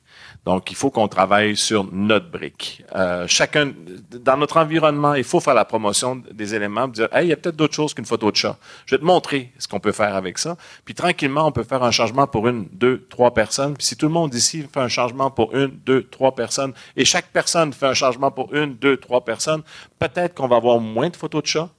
Donc, 0.47 0.71
il 0.71 0.77
faut 0.77 0.89
qu'on 0.89 1.09
travaille 1.09 1.57
sur 1.57 1.91
notre 1.91 2.31
brique. 2.31 2.81
Euh, 2.95 3.25
chacun, 3.27 3.73
dans 4.11 4.37
notre 4.37 4.55
environnement, 4.55 5.13
il 5.13 5.25
faut 5.25 5.41
faire 5.41 5.53
la 5.53 5.65
promotion 5.65 6.23
des 6.31 6.55
éléments, 6.55 6.87
dire, 6.87 7.09
hey, 7.11 7.25
il 7.25 7.29
y 7.31 7.33
a 7.33 7.35
peut-être 7.35 7.57
d'autres 7.57 7.73
choses 7.73 7.93
qu'une 7.93 8.05
photo 8.05 8.31
de 8.31 8.37
chat. 8.37 8.57
Je 8.85 8.95
vais 8.95 8.99
te 8.99 9.03
montrer 9.03 9.51
ce 9.59 9.67
qu'on 9.67 9.81
peut 9.81 9.91
faire 9.91 10.15
avec 10.15 10.37
ça. 10.37 10.55
Puis 10.85 10.93
tranquillement, 10.93 11.45
on 11.45 11.51
peut 11.51 11.65
faire 11.65 11.83
un 11.83 11.91
changement 11.91 12.27
pour 12.27 12.47
une, 12.47 12.65
deux, 12.71 13.05
trois 13.09 13.33
personnes. 13.33 13.73
Puis 13.75 13.87
si 13.87 13.97
tout 13.97 14.05
le 14.05 14.13
monde 14.13 14.33
ici 14.33 14.65
fait 14.71 14.79
un 14.79 14.87
changement 14.87 15.29
pour 15.29 15.53
une, 15.53 15.71
deux, 15.85 16.03
trois 16.03 16.33
personnes, 16.33 16.73
et 16.95 17.03
chaque 17.03 17.27
personne 17.33 17.73
fait 17.73 17.87
un 17.87 17.93
changement 17.93 18.31
pour 18.31 18.55
une, 18.55 18.73
deux, 18.75 18.95
trois 18.95 19.25
personnes, 19.25 19.63
peut-être 19.99 20.33
qu'on 20.33 20.47
va 20.47 20.55
avoir 20.55 20.79
moins 20.79 21.09
de 21.09 21.17
photos 21.17 21.43
de 21.43 21.47
chat, 21.47 21.69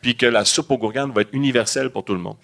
puis 0.00 0.16
que 0.16 0.26
la 0.26 0.44
soupe 0.44 0.72
aux 0.72 0.78
gourganes 0.78 1.12
va 1.12 1.20
être 1.20 1.32
universelle 1.32 1.90
pour 1.90 2.04
tout 2.04 2.14
le 2.14 2.20
monde. 2.20 2.36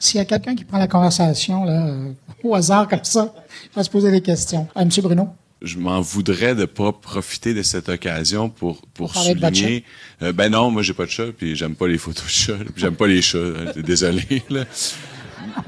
S'il 0.00 0.18
y 0.18 0.20
a 0.20 0.24
quelqu'un 0.24 0.56
qui 0.56 0.64
prend 0.64 0.78
la 0.78 0.88
conversation 0.88 1.64
là, 1.64 1.86
euh, 1.86 2.12
au 2.42 2.54
hasard 2.54 2.88
comme 2.88 3.04
ça, 3.04 3.32
il 3.64 3.76
va 3.76 3.84
se 3.84 3.90
poser 3.90 4.10
des 4.10 4.22
questions. 4.22 4.66
Euh, 4.76 4.80
M. 4.80 4.90
Bruno? 5.02 5.28
je 5.62 5.78
m'en 5.78 6.00
voudrais 6.00 6.54
de 6.54 6.64
pas 6.64 6.90
profiter 6.90 7.52
de 7.52 7.62
cette 7.62 7.90
occasion 7.90 8.48
pour 8.48 8.80
pour 8.94 9.12
parler 9.12 9.34
souligner 9.38 9.84
Euh, 10.22 10.32
ben 10.32 10.50
non 10.50 10.70
moi 10.70 10.80
j'ai 10.80 10.94
pas 10.94 11.04
de 11.04 11.10
chat 11.10 11.32
puis 11.36 11.54
j'aime 11.54 11.74
pas 11.74 11.86
les 11.86 11.98
photos 11.98 12.24
de 12.24 12.30
chat 12.30 12.56
puis 12.72 12.72
j'aime 12.78 12.96
pas 12.96 13.06
les 13.06 13.20
chats 13.20 13.38
hein, 13.38 13.72
désolé 13.76 14.42
là. 14.48 14.64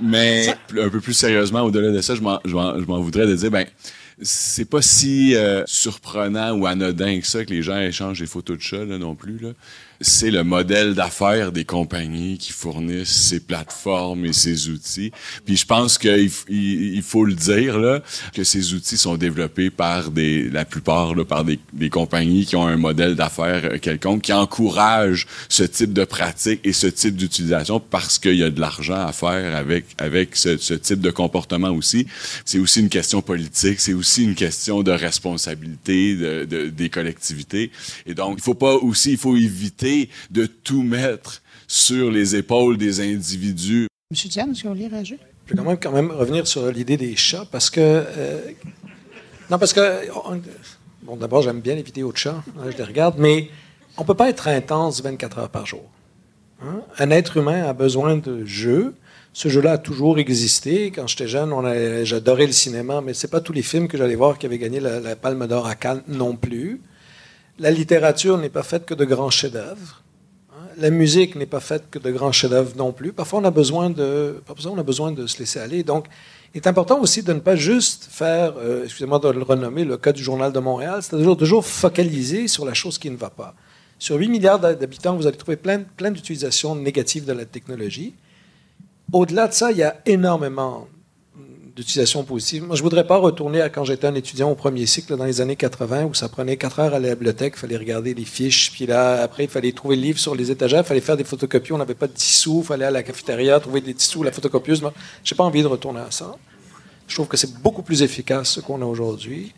mais 0.00 0.48
un 0.80 0.88
peu 0.88 1.00
plus 1.00 1.12
sérieusement 1.12 1.60
au-delà 1.60 1.90
de 1.90 2.00
ça 2.00 2.14
je 2.14 2.22
m'en 2.22 2.40
je 2.44 2.54
m'en 2.54 2.80
je 2.80 2.86
m'en 2.86 3.00
voudrais 3.00 3.26
de 3.26 3.34
dire 3.34 3.50
ben 3.50 3.66
c'est 4.22 4.68
pas 4.68 4.82
si 4.82 5.34
euh, 5.34 5.64
surprenant 5.66 6.52
ou 6.52 6.66
anodin 6.66 7.20
que 7.20 7.26
ça 7.26 7.44
que 7.44 7.50
les 7.50 7.62
gens 7.62 7.78
échangent 7.78 8.20
des 8.20 8.26
photos 8.26 8.56
de 8.56 8.62
chats 8.62 8.84
là, 8.84 8.98
non 8.98 9.14
plus 9.14 9.38
là. 9.38 9.50
C'est 10.02 10.30
le 10.30 10.42
modèle 10.42 10.94
d'affaires 10.94 11.52
des 11.52 11.64
compagnies 11.64 12.36
qui 12.36 12.52
fournissent 12.52 13.08
ces 13.08 13.38
plateformes 13.38 14.24
et 14.24 14.32
ces 14.32 14.68
outils. 14.68 15.12
Puis 15.46 15.56
je 15.56 15.64
pense 15.64 15.96
qu'il 15.96 17.02
faut 17.02 17.24
le 17.24 17.34
dire 17.34 17.78
là 17.78 18.02
que 18.34 18.42
ces 18.42 18.74
outils 18.74 18.96
sont 18.96 19.16
développés 19.16 19.70
par 19.70 20.10
des 20.10 20.50
la 20.50 20.64
plupart 20.64 21.14
là, 21.14 21.24
par 21.24 21.44
des, 21.44 21.58
compagnies 21.90 22.46
qui 22.46 22.56
ont 22.56 22.66
un 22.66 22.76
modèle 22.76 23.14
d'affaires 23.14 23.62
euh, 23.64 23.78
quelconque 23.78 24.22
qui 24.22 24.32
encourage 24.32 25.26
ce 25.48 25.62
type 25.62 25.92
de 25.92 26.04
pratique 26.04 26.60
et 26.64 26.72
ce 26.72 26.86
type 26.88 27.16
d'utilisation 27.16 27.78
parce 27.78 28.18
qu'il 28.18 28.36
y 28.36 28.42
a 28.42 28.50
de 28.50 28.60
l'argent 28.60 29.06
à 29.06 29.12
faire 29.12 29.54
avec 29.54 29.84
avec 29.98 30.36
ce, 30.36 30.74
type 30.74 31.00
de 31.00 31.10
comportement 31.10 31.70
aussi. 31.70 32.06
C'est 32.44 32.58
aussi 32.58 32.80
une 32.80 32.88
question 32.88 33.22
politique, 33.22 33.80
c'est 33.80 33.94
aussi 33.94 34.24
une 34.24 34.34
question 34.34 34.82
de 34.82 34.90
responsabilité 34.90 36.16
de, 36.16 36.44
de- 36.44 36.68
des 36.68 36.88
collectivités. 36.88 37.70
Et 38.06 38.14
donc 38.14 38.38
il 38.38 38.42
faut 38.42 38.54
pas 38.54 38.74
aussi 38.74 39.12
il 39.12 39.18
faut 39.18 39.36
éviter 39.36 39.91
de 40.30 40.46
tout 40.46 40.82
mettre 40.82 41.42
sur 41.66 42.10
les 42.10 42.36
épaules 42.36 42.76
des 42.76 43.00
individus. 43.00 43.86
M. 44.12 44.28
Diane, 44.28 44.50
est-ce 44.52 44.62
que 44.62 44.68
vous 44.68 44.74
voulez 44.74 44.88
réagir? 44.88 45.18
Je 45.46 45.54
vais 45.54 45.58
quand 45.58 45.68
même, 45.68 45.78
quand 45.78 45.92
même 45.92 46.10
revenir 46.10 46.46
sur 46.46 46.70
l'idée 46.70 46.96
des 46.96 47.16
chats 47.16 47.46
parce 47.50 47.70
que. 47.70 47.80
euh, 47.80 48.40
non, 49.50 49.58
parce 49.58 49.72
que. 49.72 49.80
on- 50.26 50.40
bon, 51.02 51.16
d'abord, 51.16 51.42
j'aime 51.42 51.60
bien 51.60 51.74
les 51.74 51.82
vidéos 51.82 52.12
de 52.12 52.16
chats, 52.16 52.42
hein, 52.58 52.70
je 52.70 52.76
les 52.76 52.84
regarde, 52.84 53.16
mais 53.18 53.48
on 53.96 54.02
ne 54.02 54.06
peut 54.06 54.14
pas 54.14 54.28
être 54.28 54.48
intense 54.48 55.02
24 55.02 55.38
heures 55.38 55.48
par 55.50 55.66
jour. 55.66 55.84
hein? 56.62 56.80
Un 56.98 57.10
être 57.10 57.36
humain 57.38 57.64
a 57.64 57.72
besoin 57.72 58.16
de 58.16 58.44
jeux. 58.44 58.94
Ce 59.34 59.48
jeu-là 59.48 59.72
a 59.72 59.78
toujours 59.78 60.18
existé. 60.18 60.90
Quand 60.94 61.06
j'étais 61.06 61.26
jeune, 61.26 61.50
j'adorais 62.04 62.46
le 62.46 62.52
cinéma, 62.52 63.00
mais 63.00 63.14
ce 63.14 63.26
pas 63.26 63.40
tous 63.40 63.54
les 63.54 63.62
films 63.62 63.88
que 63.88 63.96
j'allais 63.96 64.14
voir 64.14 64.38
qui 64.38 64.44
avaient 64.46 64.58
gagné 64.58 64.78
la, 64.78 65.00
la 65.00 65.16
Palme 65.16 65.46
d'Or 65.46 65.66
à 65.66 65.74
Cannes 65.74 66.02
non 66.06 66.36
plus. 66.36 66.80
La 67.58 67.70
littérature 67.70 68.38
n'est 68.38 68.48
pas 68.48 68.62
faite 68.62 68.86
que 68.86 68.94
de 68.94 69.04
grands 69.04 69.30
chefs-d'œuvre. 69.30 70.02
Hein. 70.52 70.68
La 70.78 70.90
musique 70.90 71.36
n'est 71.36 71.46
pas 71.46 71.60
faite 71.60 71.84
que 71.90 71.98
de 71.98 72.10
grands 72.10 72.32
chefs-d'œuvre 72.32 72.72
non 72.76 72.92
plus. 72.92 73.12
Parfois, 73.12 73.40
on 73.40 73.44
a 73.44 73.50
besoin 73.50 73.90
de, 73.90 74.42
parfois, 74.46 74.72
on 74.72 74.78
a 74.78 74.82
besoin 74.82 75.12
de 75.12 75.26
se 75.26 75.38
laisser 75.38 75.60
aller. 75.60 75.82
Donc, 75.82 76.06
il 76.54 76.58
est 76.58 76.66
important 76.66 77.00
aussi 77.00 77.22
de 77.22 77.32
ne 77.32 77.40
pas 77.40 77.56
juste 77.56 78.08
faire, 78.10 78.54
euh, 78.58 78.84
excusez-moi 78.84 79.18
de 79.18 79.28
le 79.28 79.42
renommer, 79.42 79.84
le 79.84 79.96
cas 79.96 80.12
du 80.12 80.22
Journal 80.22 80.52
de 80.52 80.58
Montréal, 80.58 81.02
c'est-à-dire 81.02 81.36
toujours 81.36 81.64
focaliser 81.64 82.48
sur 82.48 82.64
la 82.64 82.74
chose 82.74 82.98
qui 82.98 83.10
ne 83.10 83.16
va 83.16 83.30
pas. 83.30 83.54
Sur 83.98 84.16
8 84.16 84.28
milliards 84.28 84.58
d'habitants, 84.58 85.14
vous 85.16 85.26
allez 85.26 85.36
trouver 85.36 85.56
plein, 85.56 85.80
plein 85.80 86.10
d'utilisations 86.10 86.74
négatives 86.74 87.24
de 87.24 87.32
la 87.32 87.44
technologie. 87.44 88.14
Au-delà 89.12 89.46
de 89.46 89.52
ça, 89.52 89.70
il 89.70 89.78
y 89.78 89.82
a 89.82 90.00
énormément 90.06 90.88
d'utilisation 91.74 92.22
positive. 92.24 92.64
Moi, 92.64 92.76
je 92.76 92.82
voudrais 92.82 93.06
pas 93.06 93.16
retourner 93.16 93.60
à 93.60 93.68
quand 93.70 93.84
j'étais 93.84 94.06
un 94.06 94.14
étudiant 94.14 94.50
au 94.50 94.54
premier 94.54 94.84
cycle 94.86 95.16
dans 95.16 95.24
les 95.24 95.40
années 95.40 95.56
80 95.56 96.04
où 96.04 96.14
ça 96.14 96.28
prenait 96.28 96.56
quatre 96.56 96.80
heures 96.80 96.94
à 96.94 96.98
la 96.98 97.14
bibliothèque, 97.14 97.54
il 97.56 97.60
fallait 97.60 97.76
regarder 97.76 98.14
les 98.14 98.24
fiches, 98.24 98.72
puis 98.72 98.86
là, 98.86 99.22
après, 99.22 99.44
il 99.44 99.50
fallait 99.50 99.72
trouver 99.72 99.96
le 99.96 100.02
livre 100.02 100.18
sur 100.18 100.34
les 100.34 100.50
étagères, 100.50 100.80
il 100.80 100.86
fallait 100.86 101.00
faire 101.00 101.16
des 101.16 101.24
photocopies, 101.24 101.72
on 101.72 101.78
n'avait 101.78 101.94
pas 101.94 102.06
de 102.06 102.12
10 102.12 102.22
sous, 102.24 102.60
il 102.62 102.66
fallait 102.66 102.84
aller 102.84 102.96
à 102.96 103.00
la 103.00 103.02
cafétéria, 103.02 103.58
trouver 103.60 103.80
des 103.80 103.94
10 103.94 104.04
sous, 104.04 104.22
la 104.22 104.32
photocopieuse. 104.32 104.82
Moi, 104.82 104.92
J'ai 105.24 105.34
pas 105.34 105.44
envie 105.44 105.62
de 105.62 105.66
retourner 105.66 106.00
à 106.00 106.10
ça. 106.10 106.34
Je 107.08 107.14
trouve 107.14 107.28
que 107.28 107.36
c'est 107.36 107.54
beaucoup 107.60 107.82
plus 107.82 108.02
efficace 108.02 108.50
ce 108.50 108.60
qu'on 108.60 108.80
a 108.82 108.84
aujourd'hui. 108.84 109.52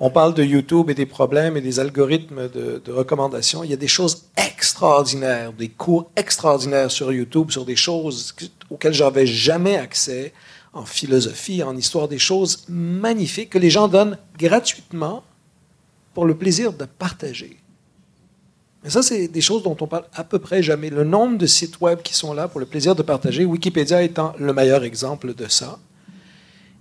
On 0.00 0.10
parle 0.10 0.34
de 0.34 0.42
YouTube 0.42 0.90
et 0.90 0.94
des 0.94 1.06
problèmes 1.06 1.56
et 1.56 1.60
des 1.60 1.78
algorithmes 1.78 2.48
de, 2.48 2.82
de 2.84 2.92
recommandations. 2.92 3.62
Il 3.62 3.70
y 3.70 3.72
a 3.72 3.76
des 3.76 3.88
choses 3.88 4.24
extraordinaires, 4.36 5.52
des 5.52 5.68
cours 5.68 6.10
extraordinaires 6.16 6.90
sur 6.90 7.12
YouTube 7.12 7.50
sur 7.50 7.64
des 7.64 7.76
choses 7.76 8.32
que- 8.32 8.46
auxquelles 8.70 8.94
j'avais 8.94 9.26
jamais 9.26 9.76
accès 9.76 10.32
en 10.72 10.84
philosophie, 10.84 11.62
en 11.62 11.76
histoire, 11.76 12.08
des 12.08 12.18
choses 12.18 12.64
magnifiques 12.68 13.50
que 13.50 13.58
les 13.58 13.70
gens 13.70 13.88
donnent 13.88 14.18
gratuitement 14.38 15.22
pour 16.14 16.24
le 16.26 16.34
plaisir 16.34 16.72
de 16.72 16.84
partager. 16.84 17.58
Mais 18.82 18.90
ça, 18.90 19.02
c'est 19.02 19.28
des 19.28 19.40
choses 19.40 19.62
dont 19.62 19.76
on 19.80 19.86
parle 19.86 20.04
à 20.14 20.24
peu 20.24 20.38
près 20.38 20.62
jamais. 20.62 20.90
Le 20.90 21.04
nombre 21.04 21.38
de 21.38 21.46
sites 21.46 21.80
web 21.80 22.00
qui 22.02 22.14
sont 22.14 22.32
là 22.32 22.48
pour 22.48 22.58
le 22.58 22.66
plaisir 22.66 22.94
de 22.94 23.02
partager, 23.02 23.44
Wikipédia 23.44 24.02
étant 24.02 24.34
le 24.38 24.52
meilleur 24.52 24.82
exemple 24.82 25.34
de 25.34 25.46
ça. 25.48 25.78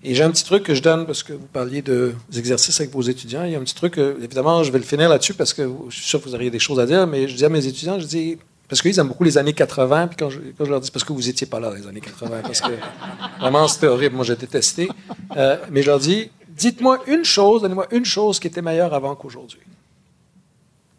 Et 0.04 0.16
j'ai 0.16 0.24
un 0.24 0.32
petit 0.32 0.44
truc 0.44 0.64
que 0.64 0.74
je 0.74 0.82
donne 0.82 1.06
parce 1.06 1.22
que 1.22 1.34
vous 1.34 1.46
parliez 1.46 1.84
de 1.84 2.16
des 2.32 2.40
exercices 2.40 2.80
avec 2.80 2.92
vos 2.92 3.04
étudiants. 3.04 3.44
Il 3.44 3.52
y 3.52 3.56
a 3.56 3.60
un 3.60 3.64
petit 3.64 3.76
truc, 3.76 4.00
évidemment, 4.00 4.64
je 4.64 4.72
vais 4.72 4.80
le 4.80 4.84
finir 4.84 5.10
là-dessus 5.10 5.36
parce 5.36 5.54
que 5.54 5.70
je 5.90 5.96
suis 5.96 6.06
sûr 6.06 6.20
que 6.20 6.28
vous 6.28 6.34
auriez 6.34 6.50
des 6.50 6.58
choses 6.58 6.80
à 6.80 6.88
dire, 6.88 7.06
mais 7.06 7.28
je 7.28 7.36
dis 7.36 7.46
à 7.46 7.50
mes 7.50 7.68
étudiants, 7.68 8.00
je 8.00 8.08
dis, 8.08 8.40
parce 8.72 8.82
qu'ils 8.82 8.98
aiment 9.00 9.10
beaucoup 9.10 9.26
les 9.26 9.38
années 9.38 9.52
80, 9.52 10.08
puis 10.08 10.16
quand 10.16 10.30
je, 10.30 10.40
quand 10.58 10.64
je 10.64 10.70
leur 10.70 10.80
dis, 10.80 10.90
parce 10.92 11.04
que 11.04 11.12
vous 11.12 11.28
étiez 11.28 11.46
pas 11.46 11.60
là 11.60 11.74
les 11.76 11.86
années 11.88 12.00
80, 12.00 12.40
parce 12.42 12.62
que 12.62 12.72
vraiment 13.42 13.68
c'était 13.68 13.88
horrible, 13.88 14.16
moi 14.16 14.24
j'ai 14.24 14.38
détesté. 14.38 14.88
Euh, 15.36 15.58
mais 15.70 15.82
je 15.82 15.88
leur 15.88 16.00
dis, 16.00 16.32
dites-moi 16.48 17.02
une 17.08 17.26
chose, 17.26 17.64
donnez-moi 17.64 17.88
une 17.92 18.06
chose 18.06 18.40
qui 18.40 18.48
était 18.48 18.62
meilleure 18.62 18.94
avant 18.94 19.14
qu'aujourd'hui. 19.18 19.60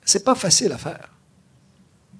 C'est 0.05 0.23
pas 0.23 0.35
facile 0.35 0.71
à 0.73 0.77
faire. 0.77 1.09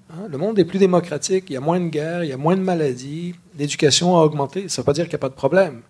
Hein, 0.09 0.25
Le 0.27 0.39
monde 0.39 0.57
est 0.57 0.65
plus 0.65 0.79
démocratique, 0.79 1.45
il 1.49 1.53
y 1.53 1.57
a 1.57 1.61
moins 1.61 1.79
de 1.79 1.89
guerres, 1.89 2.23
il 2.23 2.31
y 2.31 2.33
a 2.33 2.37
moins 2.37 2.55
de 2.55 2.63
maladies, 2.63 3.35
l'éducation 3.55 4.17
a 4.17 4.23
augmenté. 4.23 4.69
Ça 4.69 4.81
ne 4.81 4.83
veut 4.83 4.85
pas 4.85 4.93
dire 4.93 5.03
qu'il 5.03 5.11
n'y 5.11 5.17
a 5.17 5.19
pas 5.19 5.29
de 5.29 5.35
problème. 5.35 5.83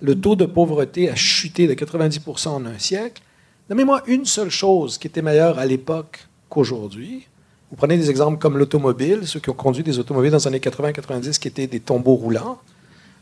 le 0.00 0.20
taux 0.20 0.34
de 0.34 0.46
pauvreté 0.46 1.08
a 1.08 1.14
chuté 1.14 1.68
de 1.68 1.74
90% 1.74 2.48
en 2.48 2.66
un 2.66 2.78
siècle. 2.80 3.22
Nommez-moi 3.70 4.02
une 4.08 4.24
seule 4.24 4.50
chose 4.50 4.98
qui 4.98 5.06
était 5.06 5.22
meilleure 5.22 5.60
à 5.60 5.64
l'époque 5.64 6.26
qu'aujourd'hui. 6.48 7.28
Vous 7.74 7.78
prenez 7.78 7.96
des 7.96 8.08
exemples 8.08 8.38
comme 8.38 8.56
l'automobile, 8.56 9.26
ceux 9.26 9.40
qui 9.40 9.50
ont 9.50 9.54
conduit 9.54 9.82
des 9.82 9.98
automobiles 9.98 10.30
dans 10.30 10.38
les 10.38 10.46
années 10.46 10.60
80-90 10.60 11.40
qui 11.40 11.48
étaient 11.48 11.66
des 11.66 11.80
tombeaux 11.80 12.14
roulants, 12.14 12.60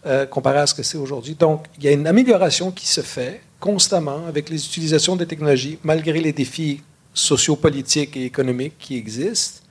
euh, 0.05 0.27
comparé 0.27 0.59
à 0.59 0.67
ce 0.67 0.75
que 0.75 0.83
c'est 0.83 0.99
aujourd'hui. 0.99 1.35
Donc, 1.35 1.65
il 1.79 1.85
y 1.85 1.89
a 1.89 1.93
une 1.93 2.07
amélioration 2.07 2.71
qui 2.71 2.87
se 2.87 3.01
fait 3.01 3.41
constamment 3.61 4.27
avec 4.29 4.51
les 4.51 4.63
utilisations 4.63 5.17
des 5.17 5.25
technologies, 5.25 5.79
malgré 5.85 6.21
les 6.21 6.35
défis 6.35 6.83
sociopolitiques 7.15 8.15
et 8.15 8.27
économiques 8.27 8.75
qui 8.79 8.99
existent. 8.99 9.63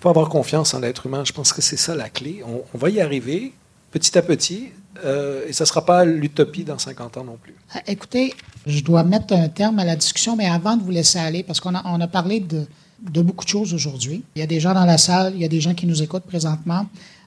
Il 0.00 0.02
faut 0.02 0.08
avoir 0.08 0.30
confiance 0.30 0.74
en 0.74 0.80
l'être 0.80 1.06
humain. 1.06 1.22
Je 1.24 1.32
pense 1.32 1.52
que 1.52 1.62
c'est 1.62 1.76
ça 1.76 1.94
la 1.94 2.08
clé. 2.08 2.42
On, 2.44 2.76
va 2.76 2.90
y 2.90 3.00
arriver 3.00 3.52
petit 3.92 4.18
à 4.18 4.22
petit, 4.22 4.70
euh, 5.04 5.46
et 5.46 5.52
ça 5.52 5.62
ne 5.62 5.68
sera 5.68 5.86
pas 5.86 6.04
l'utopie 6.04 6.64
dans 6.64 6.76
50 6.76 7.18
ans 7.18 7.24
non 7.24 7.38
plus. 7.40 7.54
Euh, 7.76 7.78
Écoutez, 7.86 8.34
je 8.66 8.82
dois 8.82 9.04
mettre 9.04 9.32
un 9.32 9.48
terme 9.48 9.78
à 9.78 9.84
la 9.84 9.94
discussion, 9.94 10.34
mais 10.34 10.48
avant 10.48 10.76
de 10.76 10.82
vous 10.82 10.90
laisser 10.90 11.20
aller, 11.20 11.44
parce 11.44 11.60
qu'on 11.60 11.76
a, 11.76 11.82
on 11.84 12.00
a 12.00 12.08
parlé 12.08 12.40
de, 12.40 12.66
de 13.00 13.22
beaucoup 13.22 13.44
de 13.44 13.50
choses 13.50 13.74
aujourd'hui. 13.74 14.22
Il 14.34 14.40
y 14.40 14.42
a 14.42 14.46
des 14.46 14.60
gens 14.60 14.74
dans 14.74 14.84
la 14.84 14.98
salle, 14.98 15.34
il 15.34 15.42
y 15.42 15.44
a 15.44 15.48
des 15.48 15.60
gens 15.60 15.74
qui 15.74 15.86
nous 15.86 16.02
écoutent 16.02 16.24
présentement, 16.24 16.86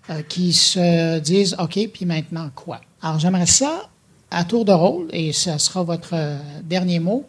euh, 0.09 0.21
qui 0.23 0.53
se 0.53 1.19
disent, 1.19 1.55
OK, 1.59 1.79
puis 1.93 2.05
maintenant 2.05 2.49
quoi? 2.55 2.81
Alors 3.01 3.19
j'aimerais 3.19 3.45
ça, 3.45 3.89
à 4.31 4.43
tour 4.43 4.65
de 4.65 4.71
rôle, 4.71 5.07
et 5.11 5.31
ce 5.33 5.57
sera 5.57 5.83
votre 5.83 6.13
euh, 6.13 6.37
dernier 6.63 6.99
mot 6.99 7.25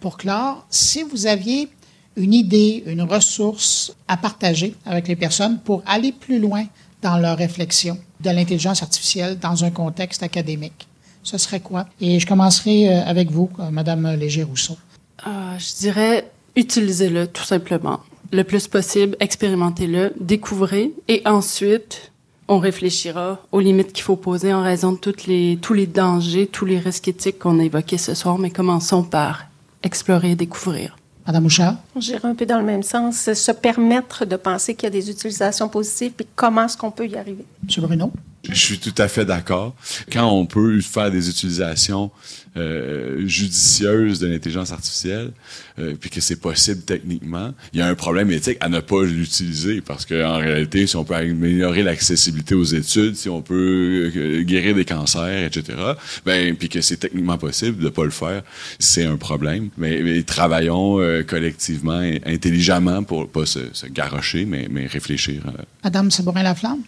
pour 0.00 0.16
clore, 0.16 0.66
si 0.70 1.02
vous 1.02 1.26
aviez 1.26 1.68
une 2.16 2.34
idée, 2.34 2.82
une 2.86 3.02
ressource 3.02 3.94
à 4.08 4.16
partager 4.16 4.74
avec 4.84 5.08
les 5.08 5.16
personnes 5.16 5.58
pour 5.58 5.82
aller 5.86 6.12
plus 6.12 6.38
loin 6.38 6.64
dans 7.02 7.18
leur 7.18 7.36
réflexion 7.36 7.98
de 8.20 8.30
l'intelligence 8.30 8.82
artificielle 8.82 9.38
dans 9.38 9.64
un 9.64 9.70
contexte 9.70 10.22
académique. 10.22 10.88
Ce 11.22 11.38
serait 11.38 11.60
quoi? 11.60 11.86
Et 12.00 12.18
je 12.18 12.26
commencerai 12.26 12.88
euh, 12.88 13.04
avec 13.04 13.30
vous, 13.30 13.50
Madame 13.70 14.14
Léger-Rousseau. 14.14 14.76
Je 15.24 15.76
dirais 15.78 16.30
utilisez-le 16.56 17.26
tout 17.26 17.44
simplement. 17.44 18.00
Le 18.32 18.42
plus 18.42 18.68
possible, 18.68 19.16
expérimentez-le, 19.20 20.12
découvrez 20.18 20.92
et 21.08 21.22
ensuite 21.24 22.12
on 22.48 22.58
réfléchira 22.58 23.40
aux 23.52 23.60
limites 23.60 23.92
qu'il 23.92 24.02
faut 24.02 24.16
poser 24.16 24.52
en 24.52 24.62
raison 24.62 24.92
de 24.92 24.98
toutes 24.98 25.26
les, 25.26 25.58
tous 25.60 25.72
les 25.72 25.86
dangers, 25.86 26.46
tous 26.46 26.66
les 26.66 26.78
risques 26.78 27.08
éthiques 27.08 27.38
qu'on 27.38 27.58
a 27.58 27.64
évoqués 27.64 27.98
ce 27.98 28.14
soir, 28.14 28.38
mais 28.38 28.50
commençons 28.50 29.02
par 29.02 29.46
explorer 29.82 30.32
et 30.32 30.36
découvrir. 30.36 30.96
Madame 31.26 31.44
Bouchard? 31.44 31.76
J'irai 31.96 32.28
un 32.28 32.34
peu 32.34 32.44
dans 32.44 32.58
le 32.58 32.64
même 32.64 32.82
sens. 32.82 33.32
Se 33.32 33.52
permettre 33.52 34.26
de 34.26 34.36
penser 34.36 34.74
qu'il 34.74 34.84
y 34.84 34.86
a 34.88 34.90
des 34.90 35.08
utilisations 35.10 35.68
positives, 35.70 36.12
puis 36.12 36.26
comment 36.36 36.66
est-ce 36.66 36.76
qu'on 36.76 36.90
peut 36.90 37.06
y 37.06 37.16
arriver? 37.16 37.46
Monsieur 37.62 37.80
Bruno? 37.80 38.12
Je 38.50 38.58
suis 38.58 38.78
tout 38.78 38.94
à 38.98 39.08
fait 39.08 39.24
d'accord. 39.24 39.74
Quand 40.12 40.30
on 40.30 40.46
peut 40.46 40.80
faire 40.80 41.10
des 41.10 41.28
utilisations 41.28 42.10
euh, 42.56 43.26
judicieuses 43.26 44.20
de 44.20 44.26
l'intelligence 44.28 44.70
artificielle, 44.70 45.32
euh, 45.78 45.94
puis 45.98 46.08
que 46.10 46.20
c'est 46.20 46.36
possible 46.36 46.82
techniquement, 46.82 47.52
il 47.72 47.80
y 47.80 47.82
a 47.82 47.86
un 47.86 47.94
problème 47.94 48.30
éthique 48.30 48.58
à 48.60 48.68
ne 48.68 48.80
pas 48.80 49.02
l'utiliser 49.02 49.80
parce 49.80 50.06
qu'en 50.06 50.36
réalité, 50.36 50.86
si 50.86 50.94
on 50.96 51.04
peut 51.04 51.14
améliorer 51.14 51.82
l'accessibilité 51.82 52.54
aux 52.54 52.64
études, 52.64 53.16
si 53.16 53.28
on 53.28 53.42
peut 53.42 54.12
euh, 54.14 54.42
guérir 54.42 54.74
des 54.74 54.84
cancers, 54.84 55.44
etc., 55.46 55.76
ben 56.24 56.54
puis 56.54 56.68
que 56.68 56.80
c'est 56.80 56.98
techniquement 56.98 57.38
possible 57.38 57.82
de 57.82 57.88
pas 57.88 58.04
le 58.04 58.10
faire, 58.10 58.42
c'est 58.78 59.04
un 59.04 59.16
problème. 59.16 59.70
Mais, 59.78 60.00
mais 60.02 60.22
travaillons 60.22 61.00
euh, 61.00 61.22
collectivement, 61.22 62.02
intelligemment 62.26 63.02
pour 63.02 63.28
pas 63.28 63.46
se, 63.46 63.60
se 63.72 63.86
garrocher, 63.86 64.44
mais, 64.44 64.68
mais 64.70 64.86
réfléchir. 64.86 65.42
euh, 65.48 65.62
Madame 65.82 66.10
Sabourin-Laflamme? 66.10 66.82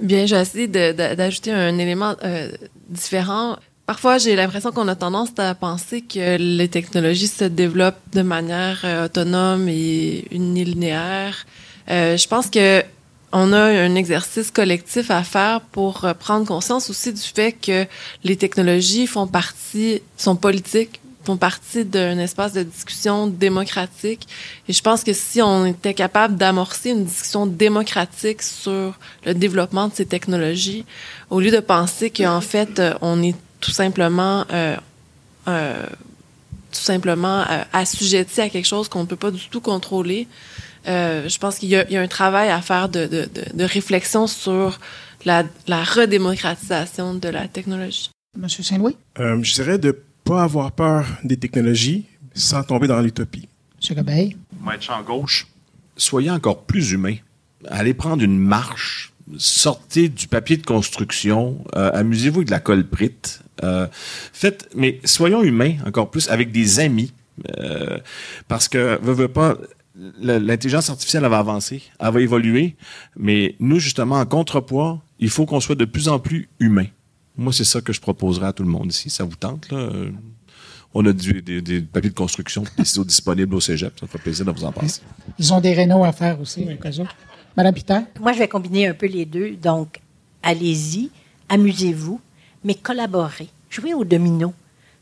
Bien, 0.00 0.26
j'ai 0.26 0.36
essayé 0.36 0.66
d'ajouter 0.68 1.52
un 1.52 1.78
élément 1.78 2.14
euh, 2.24 2.50
différent. 2.88 3.56
Parfois, 3.86 4.16
j'ai 4.16 4.36
l'impression 4.36 4.72
qu'on 4.72 4.88
a 4.88 4.94
tendance 4.94 5.30
à 5.38 5.54
penser 5.54 6.00
que 6.00 6.38
les 6.38 6.68
technologies 6.68 7.28
se 7.28 7.44
développent 7.44 8.00
de 8.12 8.22
manière 8.22 8.80
euh, 8.84 9.04
autonome 9.04 9.68
et 9.68 10.24
unilinéaire. 10.30 11.44
Euh, 11.90 12.16
je 12.16 12.26
pense 12.26 12.48
que 12.48 12.82
on 13.32 13.52
a 13.52 13.60
un 13.60 13.94
exercice 13.94 14.50
collectif 14.50 15.10
à 15.10 15.22
faire 15.24 15.60
pour 15.60 16.04
euh, 16.04 16.14
prendre 16.14 16.46
conscience 16.46 16.88
aussi 16.88 17.12
du 17.12 17.20
fait 17.20 17.52
que 17.52 17.86
les 18.24 18.36
technologies 18.36 19.06
font 19.06 19.26
partie, 19.26 20.00
sont 20.16 20.36
politiques, 20.36 21.01
font 21.24 21.36
partie 21.36 21.84
d'un 21.84 22.18
espace 22.18 22.52
de 22.52 22.62
discussion 22.62 23.26
démocratique. 23.28 24.26
Et 24.68 24.72
je 24.72 24.82
pense 24.82 25.04
que 25.04 25.12
si 25.12 25.40
on 25.42 25.66
était 25.66 25.94
capable 25.94 26.36
d'amorcer 26.36 26.90
une 26.90 27.04
discussion 27.04 27.46
démocratique 27.46 28.42
sur 28.42 28.98
le 29.24 29.34
développement 29.34 29.88
de 29.88 29.94
ces 29.94 30.06
technologies, 30.06 30.84
au 31.30 31.40
lieu 31.40 31.50
de 31.50 31.60
penser 31.60 32.10
qu'en 32.10 32.40
fait, 32.40 32.78
euh, 32.78 32.94
on 33.00 33.22
est 33.22 33.36
tout 33.60 33.70
simplement, 33.70 34.44
euh, 34.52 34.76
euh, 35.48 35.86
tout 36.72 36.80
simplement 36.80 37.40
euh, 37.42 37.62
assujetti 37.72 38.40
à 38.40 38.48
quelque 38.48 38.66
chose 38.66 38.88
qu'on 38.88 39.00
ne 39.02 39.06
peut 39.06 39.16
pas 39.16 39.30
du 39.30 39.48
tout 39.48 39.60
contrôler, 39.60 40.26
euh, 40.88 41.28
je 41.28 41.38
pense 41.38 41.58
qu'il 41.58 41.68
y, 41.68 41.76
a- 41.76 41.86
il 41.88 41.92
y 41.92 41.96
a 41.96 42.00
un 42.00 42.08
travail 42.08 42.48
à 42.50 42.60
faire 42.60 42.88
de, 42.88 43.06
de, 43.06 43.28
de, 43.32 43.44
de 43.54 43.64
réflexion 43.64 44.26
sur 44.26 44.80
la, 45.24 45.44
la 45.68 45.84
redémocratisation 45.84 47.14
de 47.14 47.28
la 47.28 47.46
technologie. 47.46 48.10
Monsieur 48.36 48.62
Saint-Louis? 48.64 48.96
Euh, 49.20 49.38
je 49.42 49.52
dirais 49.54 49.78
de 49.78 49.96
pas 50.24 50.42
avoir 50.42 50.72
peur 50.72 51.06
des 51.24 51.36
technologies 51.36 52.06
sans 52.34 52.62
tomber 52.62 52.86
dans 52.86 53.00
l'utopie. 53.00 53.48
Monsieur 53.76 53.94
Gobeil? 53.94 54.36
Être 54.72 54.82
champ 54.82 55.02
gauche? 55.02 55.46
Soyez 55.96 56.30
encore 56.30 56.62
plus 56.64 56.92
humain. 56.92 57.16
Allez 57.68 57.94
prendre 57.94 58.22
une 58.22 58.38
marche. 58.38 59.12
Sortez 59.36 60.08
du 60.08 60.28
papier 60.28 60.56
de 60.56 60.64
construction. 60.64 61.64
euh, 61.76 61.90
Amusez-vous 61.94 62.38
avec 62.40 62.46
de 62.46 62.52
la 62.52 62.60
colprite. 62.60 63.42
Euh, 63.62 63.86
faites, 63.92 64.68
mais 64.74 65.00
soyons 65.04 65.42
humains 65.42 65.76
encore 65.86 66.10
plus 66.10 66.28
avec 66.28 66.50
des 66.52 66.80
amis. 66.80 67.12
Euh, 67.58 67.98
parce 68.48 68.68
que, 68.68 68.98
veux, 69.02 69.12
veux 69.12 69.28
pas, 69.28 69.56
l'intelligence 70.20 70.90
artificielle 70.90 71.24
elle 71.24 71.30
va 71.30 71.38
avancer, 71.38 71.82
elle 71.98 72.12
va 72.12 72.20
évoluer, 72.20 72.76
mais 73.16 73.56
nous, 73.58 73.78
justement, 73.78 74.16
en 74.20 74.26
contrepoids, 74.26 75.00
il 75.18 75.30
faut 75.30 75.46
qu'on 75.46 75.60
soit 75.60 75.74
de 75.74 75.84
plus 75.84 76.08
en 76.08 76.18
plus 76.18 76.48
humain. 76.60 76.86
Moi, 77.36 77.52
c'est 77.52 77.64
ça 77.64 77.80
que 77.80 77.92
je 77.92 78.00
proposerais 78.00 78.46
à 78.48 78.52
tout 78.52 78.62
le 78.62 78.68
monde 78.68 78.90
ici. 78.92 79.08
Ça 79.10 79.24
vous 79.24 79.36
tente, 79.36 79.70
là? 79.70 79.78
Euh, 79.78 80.10
On 80.94 81.06
a 81.06 81.12
du- 81.14 81.40
des, 81.40 81.62
des 81.62 81.80
papiers 81.80 82.10
de 82.10 82.14
construction, 82.14 82.64
des 82.76 82.84
ciseaux 82.84 83.04
disponibles 83.04 83.54
au 83.54 83.60
cégep. 83.60 83.98
Ça 83.98 84.04
me 84.04 84.10
fait 84.10 84.18
plaisir 84.18 84.44
de 84.44 84.50
vous 84.50 84.64
en 84.64 84.72
passer. 84.72 85.00
Ils 85.38 85.50
ont 85.54 85.60
des 85.60 85.72
rénaux 85.72 86.04
à 86.04 86.12
faire 86.12 86.38
aussi, 86.38 86.64
au 86.64 87.00
où. 87.00 87.06
Madame 87.56 87.74
Peter? 87.74 87.98
Moi, 88.20 88.34
je 88.34 88.38
vais 88.38 88.48
combiner 88.48 88.88
un 88.88 88.92
peu 88.94 89.06
les 89.06 89.24
deux. 89.24 89.52
Donc, 89.56 90.00
allez-y, 90.42 91.10
amusez-vous, 91.48 92.20
mais 92.64 92.74
collaborez. 92.74 93.48
Jouez 93.70 93.94
au 93.94 94.04
domino. 94.04 94.52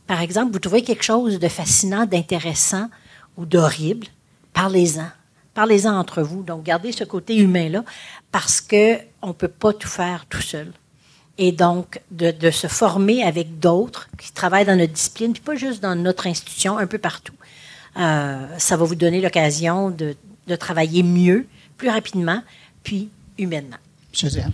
Par 0.07 0.20
exemple, 0.20 0.53
vous 0.53 0.61
trouvez 0.61 0.83
quelque 0.83 1.03
chose 1.05 1.41
de 1.41 1.49
fascinant, 1.49 2.07
d'intéressant 2.07 2.89
ou 3.37 3.45
d'horrible, 3.45 4.07
parlez-en. 4.53 5.09
Parlez-en 5.55 5.97
entre 5.99 6.22
vous. 6.22 6.45
Donc, 6.45 6.62
gardez 6.62 6.93
ce 6.93 7.03
côté 7.03 7.37
humain-là 7.37 7.85
parce 8.31 8.61
qu'on 8.61 9.26
ne 9.26 9.33
peut 9.33 9.49
pas 9.49 9.72
tout 9.72 9.89
faire 9.89 10.24
tout 10.28 10.41
seul. 10.41 10.72
Et 11.39 11.53
donc, 11.53 12.01
de, 12.11 12.31
de 12.33 12.51
se 12.51 12.66
former 12.66 13.22
avec 13.22 13.59
d'autres 13.61 14.09
qui 14.18 14.31
travaillent 14.33 14.66
dans 14.66 14.76
notre 14.76 14.93
discipline, 14.93 15.33
puis 15.33 15.41
pas 15.43 15.55
juste 15.55 15.81
dans 15.83 15.95
notre 15.95 16.26
institution, 16.26 16.76
un 16.76 16.87
peu 16.87 16.99
partout. 16.99 17.33
Euh, 17.99 18.47
ça 18.59 18.76
va 18.76 18.85
vous 18.85 18.95
donner 18.95 19.20
l'occasion 19.20 19.91
de, 19.91 20.14
de 20.47 20.57
travailler 20.57 21.03
mieux, 21.03 21.47
plus 21.78 21.89
rapidement, 21.89 22.43
puis 22.85 23.09
humainement. 23.39 23.78
Monsieur 24.12 24.28
Diane? 24.28 24.53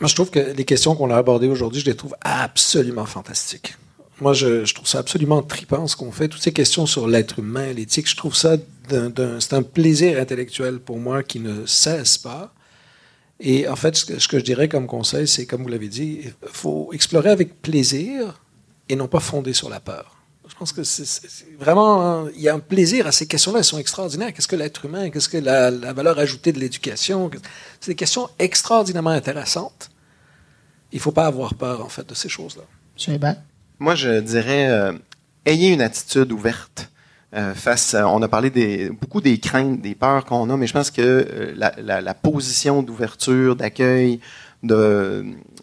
Moi, 0.00 0.08
je 0.08 0.14
trouve 0.14 0.30
que 0.30 0.38
les 0.40 0.64
questions 0.64 0.96
qu'on 0.96 1.10
a 1.10 1.16
abordées 1.16 1.48
aujourd'hui, 1.48 1.80
je 1.80 1.86
les 1.86 1.96
trouve 1.96 2.14
absolument 2.22 3.06
fantastiques. 3.06 3.76
Moi, 4.20 4.32
je, 4.32 4.64
je 4.64 4.74
trouve 4.74 4.86
ça 4.88 4.98
absolument 5.00 5.42
trippant 5.42 5.86
ce 5.86 5.96
qu'on 5.96 6.12
fait. 6.12 6.28
Toutes 6.28 6.42
ces 6.42 6.52
questions 6.52 6.86
sur 6.86 7.06
l'être 7.08 7.40
humain, 7.40 7.72
l'éthique, 7.72 8.08
je 8.08 8.16
trouve 8.16 8.34
ça 8.34 8.56
d'un, 8.88 9.10
d'un- 9.10 9.38
c'est 9.38 9.54
un 9.54 9.62
plaisir 9.62 10.18
intellectuel 10.18 10.78
pour 10.78 10.98
moi 10.98 11.22
qui 11.22 11.40
ne 11.40 11.66
cesse 11.66 12.18
pas. 12.18 12.52
Et 13.44 13.66
en 13.66 13.74
fait, 13.74 13.96
ce 13.96 14.04
que, 14.04 14.18
ce 14.20 14.28
que 14.28 14.38
je 14.38 14.44
dirais 14.44 14.68
comme 14.68 14.86
conseil, 14.86 15.26
c'est, 15.26 15.46
comme 15.46 15.62
vous 15.64 15.68
l'avez 15.68 15.88
dit, 15.88 16.20
il 16.22 16.32
faut 16.52 16.90
explorer 16.92 17.30
avec 17.30 17.60
plaisir 17.60 18.40
et 18.88 18.94
non 18.94 19.08
pas 19.08 19.18
fonder 19.18 19.52
sur 19.52 19.68
la 19.68 19.80
peur. 19.80 20.16
Je 20.48 20.54
pense 20.54 20.72
que 20.72 20.84
c'est, 20.84 21.56
vraiment, 21.58 22.28
il 22.28 22.40
y 22.40 22.48
a 22.48 22.54
un 22.54 22.60
plaisir 22.60 23.06
à 23.08 23.12
ces 23.12 23.26
questions-là, 23.26 23.58
elles 23.58 23.64
sont 23.64 23.78
extraordinaires. 23.78 24.32
Qu'est-ce 24.32 24.46
que 24.46 24.54
l'être 24.54 24.84
humain? 24.84 25.10
Qu'est-ce 25.10 25.28
que 25.28 25.38
la, 25.38 25.72
la 25.72 25.92
valeur 25.92 26.18
ajoutée 26.20 26.52
de 26.52 26.60
l'éducation? 26.60 27.30
C'est 27.80 27.92
des 27.92 27.96
questions 27.96 28.28
extraordinairement 28.38 29.10
intéressantes. 29.10 29.90
Il 30.92 30.96
ne 30.96 31.00
faut 31.00 31.10
pas 31.10 31.26
avoir 31.26 31.54
peur, 31.54 31.84
en 31.84 31.88
fait, 31.88 32.08
de 32.08 32.14
ces 32.14 32.28
choses-là. 32.28 32.62
Monsieur 32.94 33.14
Hébert? 33.14 33.38
Moi, 33.80 33.96
je 33.96 34.20
dirais, 34.20 34.68
euh, 34.70 34.92
ayez 35.46 35.70
une 35.70 35.80
attitude 35.80 36.30
ouverte. 36.30 36.90
Euh, 37.34 37.54
face, 37.54 37.96
on 37.98 38.20
a 38.22 38.28
parlé 38.28 38.50
des, 38.50 38.90
beaucoup 38.90 39.20
des 39.20 39.38
craintes, 39.38 39.80
des 39.80 39.94
peurs 39.94 40.24
qu'on 40.24 40.50
a, 40.50 40.56
mais 40.56 40.66
je 40.66 40.72
pense 40.74 40.90
que 40.90 41.00
euh, 41.02 41.52
la, 41.56 41.72
la- 41.82 42.00
la 42.00 42.14
position 42.14 42.82
d'ouverture, 42.82 43.56
d'accueil, 43.56 44.20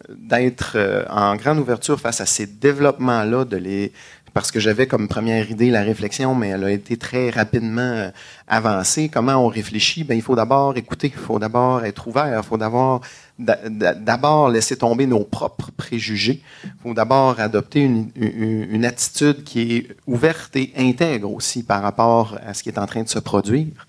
d'être 0.08 0.72
euh, 0.76 1.04
en 1.08 1.36
grande 1.36 1.58
ouverture 1.58 1.98
face 2.00 2.20
à 2.20 2.26
ces 2.26 2.46
développements-là, 2.46 3.44
de 3.44 3.56
les 3.56 3.92
parce 4.32 4.50
que 4.50 4.60
j'avais 4.60 4.86
comme 4.86 5.08
première 5.08 5.50
idée 5.50 5.70
la 5.70 5.82
réflexion, 5.82 6.34
mais 6.34 6.48
elle 6.48 6.64
a 6.64 6.70
été 6.70 6.96
très 6.96 7.30
rapidement 7.30 7.80
euh, 7.80 8.10
avancée. 8.46 9.08
Comment 9.08 9.36
on 9.36 9.48
réfléchit? 9.48 10.04
Ben, 10.04 10.14
il 10.14 10.22
faut 10.22 10.36
d'abord 10.36 10.76
écouter, 10.76 11.12
il 11.14 11.20
faut 11.20 11.38
d'abord 11.38 11.84
être 11.84 12.06
ouvert, 12.08 12.38
il 12.38 12.46
faut 12.46 12.58
d'abord 12.58 13.00
d'abord 13.38 14.50
laisser 14.50 14.76
tomber 14.76 15.06
nos 15.06 15.24
propres 15.24 15.70
préjugés. 15.72 16.42
Il 16.64 16.70
faut 16.82 16.94
d'abord 16.94 17.40
adopter 17.40 17.80
une, 17.80 18.10
une, 18.14 18.84
attitude 18.84 19.44
qui 19.44 19.76
est 19.76 19.96
ouverte 20.06 20.54
et 20.56 20.72
intègre 20.76 21.32
aussi 21.32 21.62
par 21.62 21.82
rapport 21.82 22.38
à 22.46 22.52
ce 22.52 22.62
qui 22.62 22.68
est 22.68 22.78
en 22.78 22.84
train 22.84 23.02
de 23.02 23.08
se 23.08 23.18
produire. 23.18 23.86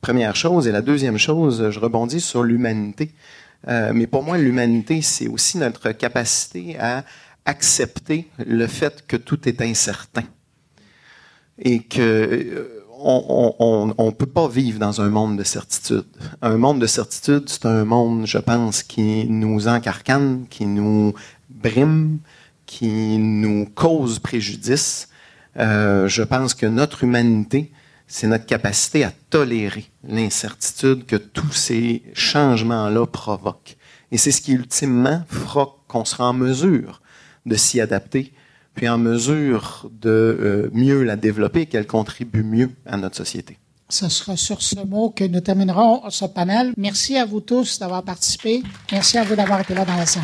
Première 0.00 0.36
chose. 0.36 0.68
Et 0.68 0.72
la 0.72 0.82
deuxième 0.82 1.18
chose, 1.18 1.70
je 1.70 1.80
rebondis 1.80 2.20
sur 2.20 2.44
l'humanité. 2.44 3.10
Euh, 3.68 3.92
mais 3.94 4.06
pour 4.06 4.22
moi, 4.22 4.38
l'humanité, 4.38 5.02
c'est 5.02 5.28
aussi 5.28 5.58
notre 5.58 5.92
capacité 5.92 6.76
à 6.78 7.04
accepter 7.44 8.28
le 8.38 8.66
fait 8.66 9.06
que 9.06 9.16
tout 9.16 9.48
est 9.48 9.60
incertain 9.60 10.24
et 11.58 11.80
que 11.80 12.00
euh, 12.00 12.82
on 13.04 13.94
ne 13.98 14.10
peut 14.10 14.26
pas 14.26 14.48
vivre 14.48 14.78
dans 14.78 15.00
un 15.00 15.08
monde 15.08 15.36
de 15.36 15.42
certitude. 15.42 16.04
Un 16.40 16.56
monde 16.56 16.80
de 16.80 16.86
certitude, 16.86 17.48
c'est 17.48 17.66
un 17.66 17.84
monde, 17.84 18.26
je 18.26 18.38
pense, 18.38 18.82
qui 18.82 19.26
nous 19.26 19.66
encarcane, 19.66 20.46
qui 20.48 20.66
nous 20.66 21.12
brime, 21.50 22.18
qui 22.66 23.18
nous 23.18 23.66
cause 23.66 24.18
préjudice. 24.18 25.08
Euh, 25.58 26.06
je 26.06 26.22
pense 26.22 26.54
que 26.54 26.66
notre 26.66 27.02
humanité, 27.02 27.72
c'est 28.06 28.28
notre 28.28 28.46
capacité 28.46 29.04
à 29.04 29.12
tolérer 29.30 29.90
l'incertitude 30.06 31.04
que 31.06 31.16
tous 31.16 31.52
ces 31.52 32.02
changements-là 32.14 33.06
provoquent. 33.06 33.76
Et 34.12 34.18
c'est 34.18 34.30
ce 34.30 34.40
qui 34.40 34.52
ultimement 34.52 35.24
fera 35.28 35.76
qu'on 35.88 36.04
sera 36.04 36.28
en 36.28 36.34
mesure 36.34 37.01
de 37.46 37.56
s'y 37.56 37.80
adapter, 37.80 38.32
puis 38.74 38.88
en 38.88 38.98
mesure 38.98 39.90
de 40.00 40.10
euh, 40.10 40.70
mieux 40.72 41.02
la 41.02 41.16
développer, 41.16 41.66
qu'elle 41.66 41.86
contribue 41.86 42.42
mieux 42.42 42.70
à 42.86 42.96
notre 42.96 43.16
société. 43.16 43.58
Ce 43.88 44.08
sera 44.08 44.36
sur 44.36 44.62
ce 44.62 44.80
mot 44.86 45.10
que 45.10 45.24
nous 45.24 45.40
terminerons 45.40 46.08
ce 46.08 46.24
panel. 46.24 46.72
Merci 46.78 47.18
à 47.18 47.26
vous 47.26 47.40
tous 47.40 47.78
d'avoir 47.78 48.02
participé. 48.02 48.62
Merci 48.90 49.18
à 49.18 49.24
vous 49.24 49.36
d'avoir 49.36 49.60
été 49.60 49.74
là 49.74 49.84
dans 49.84 49.96
la 49.96 50.06
salle. 50.06 50.22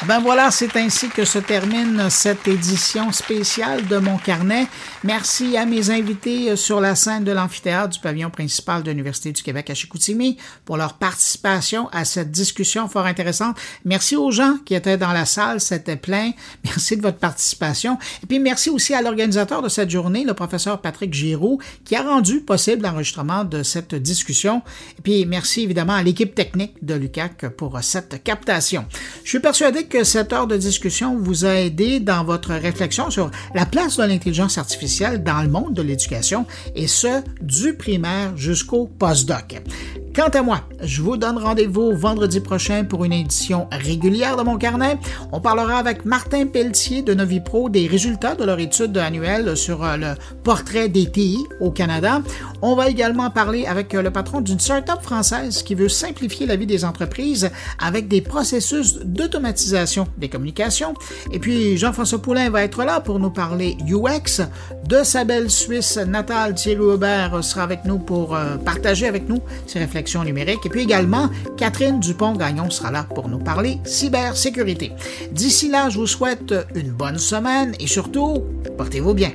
Ah 0.00 0.04
ben 0.06 0.20
voilà, 0.20 0.50
c'est 0.50 0.76
ainsi 0.76 1.08
que 1.08 1.24
se 1.24 1.38
termine 1.38 2.10
cette 2.10 2.46
édition 2.46 3.10
spéciale 3.10 3.86
de 3.88 3.96
mon 3.96 4.18
carnet. 4.18 4.66
Merci 5.04 5.58
à 5.58 5.66
mes 5.66 5.90
invités 5.90 6.50
euh, 6.50 6.56
sur 6.56 6.80
la 6.80 6.94
scène 6.94 7.24
de 7.24 7.30
l'amphithéâtre 7.30 7.90
du 7.90 8.00
pavillon 8.00 8.30
principal 8.30 8.82
de 8.82 8.90
l'Université 8.90 9.32
du 9.32 9.42
Québec 9.42 9.68
à 9.68 9.74
Chicoutimi 9.74 10.38
pour 10.64 10.78
leur 10.78 10.94
participation 10.94 11.90
à 11.92 12.06
cette 12.06 12.30
discussion 12.30 12.88
fort 12.88 13.04
intéressante. 13.04 13.58
Merci 13.84 14.16
aux 14.16 14.30
gens 14.30 14.56
qui 14.64 14.74
étaient 14.74 14.96
dans 14.96 15.12
la 15.12 15.26
salle, 15.26 15.60
c'était 15.60 15.96
plein. 15.96 16.30
Merci 16.64 16.96
de 16.96 17.02
votre 17.02 17.18
participation. 17.18 17.98
Et 18.22 18.26
puis 18.26 18.38
merci 18.38 18.70
aussi 18.70 18.94
à 18.94 19.02
l'organisateur 19.02 19.60
de 19.60 19.68
cette 19.68 19.90
journée, 19.90 20.24
le 20.24 20.32
professeur 20.32 20.80
Patrick 20.80 21.12
Giroux, 21.12 21.60
qui 21.84 21.96
a 21.96 22.02
rendu 22.02 22.40
possible 22.40 22.82
l'enregistrement 22.82 23.44
de 23.44 23.62
cette 23.62 23.94
discussion. 23.94 24.62
Et 24.98 25.02
puis 25.02 25.26
merci 25.26 25.64
évidemment 25.64 25.96
à 25.96 26.02
l'équipe 26.02 26.34
technique 26.34 26.82
de 26.82 26.94
l'UCAC 26.94 27.50
pour 27.58 27.78
cette 27.82 28.24
captation. 28.24 28.86
Je 29.22 29.28
suis 29.28 29.40
persuadé 29.40 29.84
que 29.84 30.02
cette 30.02 30.32
heure 30.32 30.46
de 30.46 30.56
discussion 30.56 31.18
vous 31.18 31.44
a 31.44 31.56
aidé 31.56 32.00
dans 32.00 32.24
votre 32.24 32.54
réflexion 32.54 33.10
sur 33.10 33.30
la 33.54 33.66
place 33.66 33.98
de 33.98 34.04
l'intelligence 34.04 34.56
artificielle 34.56 34.93
dans 35.00 35.42
le 35.42 35.48
monde 35.48 35.74
de 35.74 35.82
l'éducation, 35.82 36.46
et 36.74 36.86
ce, 36.86 37.22
du 37.40 37.74
primaire 37.74 38.36
jusqu'au 38.36 38.86
postdoc. 38.86 39.60
Quant 40.14 40.28
à 40.28 40.42
moi, 40.42 40.60
je 40.80 41.02
vous 41.02 41.16
donne 41.16 41.38
rendez-vous 41.38 41.92
vendredi 41.96 42.38
prochain 42.38 42.84
pour 42.84 43.04
une 43.04 43.12
édition 43.12 43.66
régulière 43.72 44.36
de 44.36 44.44
mon 44.44 44.58
carnet. 44.58 44.96
On 45.32 45.40
parlera 45.40 45.78
avec 45.78 46.04
Martin 46.04 46.46
Pelletier 46.46 47.02
de 47.02 47.14
Novipro 47.14 47.68
des 47.68 47.88
résultats 47.88 48.36
de 48.36 48.44
leur 48.44 48.60
étude 48.60 48.96
annuelle 48.96 49.56
sur 49.56 49.82
euh, 49.82 49.96
le 49.96 50.14
portrait 50.44 50.88
des 50.88 51.10
TI 51.10 51.38
au 51.58 51.72
Canada. 51.72 52.22
On 52.62 52.76
va 52.76 52.90
également 52.90 53.28
parler 53.30 53.66
avec 53.66 53.92
euh, 53.92 54.02
le 54.02 54.12
patron 54.12 54.40
d'une 54.40 54.60
start-up 54.60 55.02
française 55.02 55.64
qui 55.64 55.74
veut 55.74 55.88
simplifier 55.88 56.46
la 56.46 56.54
vie 56.54 56.66
des 56.66 56.84
entreprises 56.84 57.50
avec 57.80 58.06
des 58.06 58.20
processus 58.20 58.98
d'automatisation 58.98 60.06
des 60.16 60.28
communications. 60.28 60.94
Et 61.32 61.40
puis 61.40 61.76
Jean-François 61.76 62.22
Poulain 62.22 62.50
va 62.50 62.62
être 62.62 62.84
là 62.84 63.00
pour 63.00 63.18
nous 63.18 63.30
parler 63.30 63.76
UX. 63.88 64.44
De 64.86 65.02
sa 65.02 65.24
belle 65.24 65.50
Suisse 65.50 65.96
natale, 65.96 66.54
Thierry 66.54 66.82
Aubert 66.82 67.42
sera 67.42 67.64
avec 67.64 67.84
nous 67.84 67.98
pour 67.98 68.36
euh, 68.36 68.58
partager 68.58 69.08
avec 69.08 69.28
nous 69.28 69.40
ses 69.66 69.80
réflexions 69.80 70.03
numérique. 70.24 70.66
Et 70.66 70.68
puis 70.68 70.82
également, 70.82 71.30
Catherine 71.56 72.00
Dupont-Gagnon 72.00 72.70
sera 72.70 72.90
là 72.90 73.04
pour 73.04 73.28
nous 73.28 73.38
parler 73.38 73.78
cybersécurité. 73.84 74.92
D'ici 75.32 75.68
là, 75.68 75.88
je 75.88 75.98
vous 75.98 76.06
souhaite 76.06 76.54
une 76.74 76.90
bonne 76.90 77.18
semaine 77.18 77.74
et 77.80 77.86
surtout, 77.86 78.44
portez-vous 78.76 79.14
bien. 79.14 79.32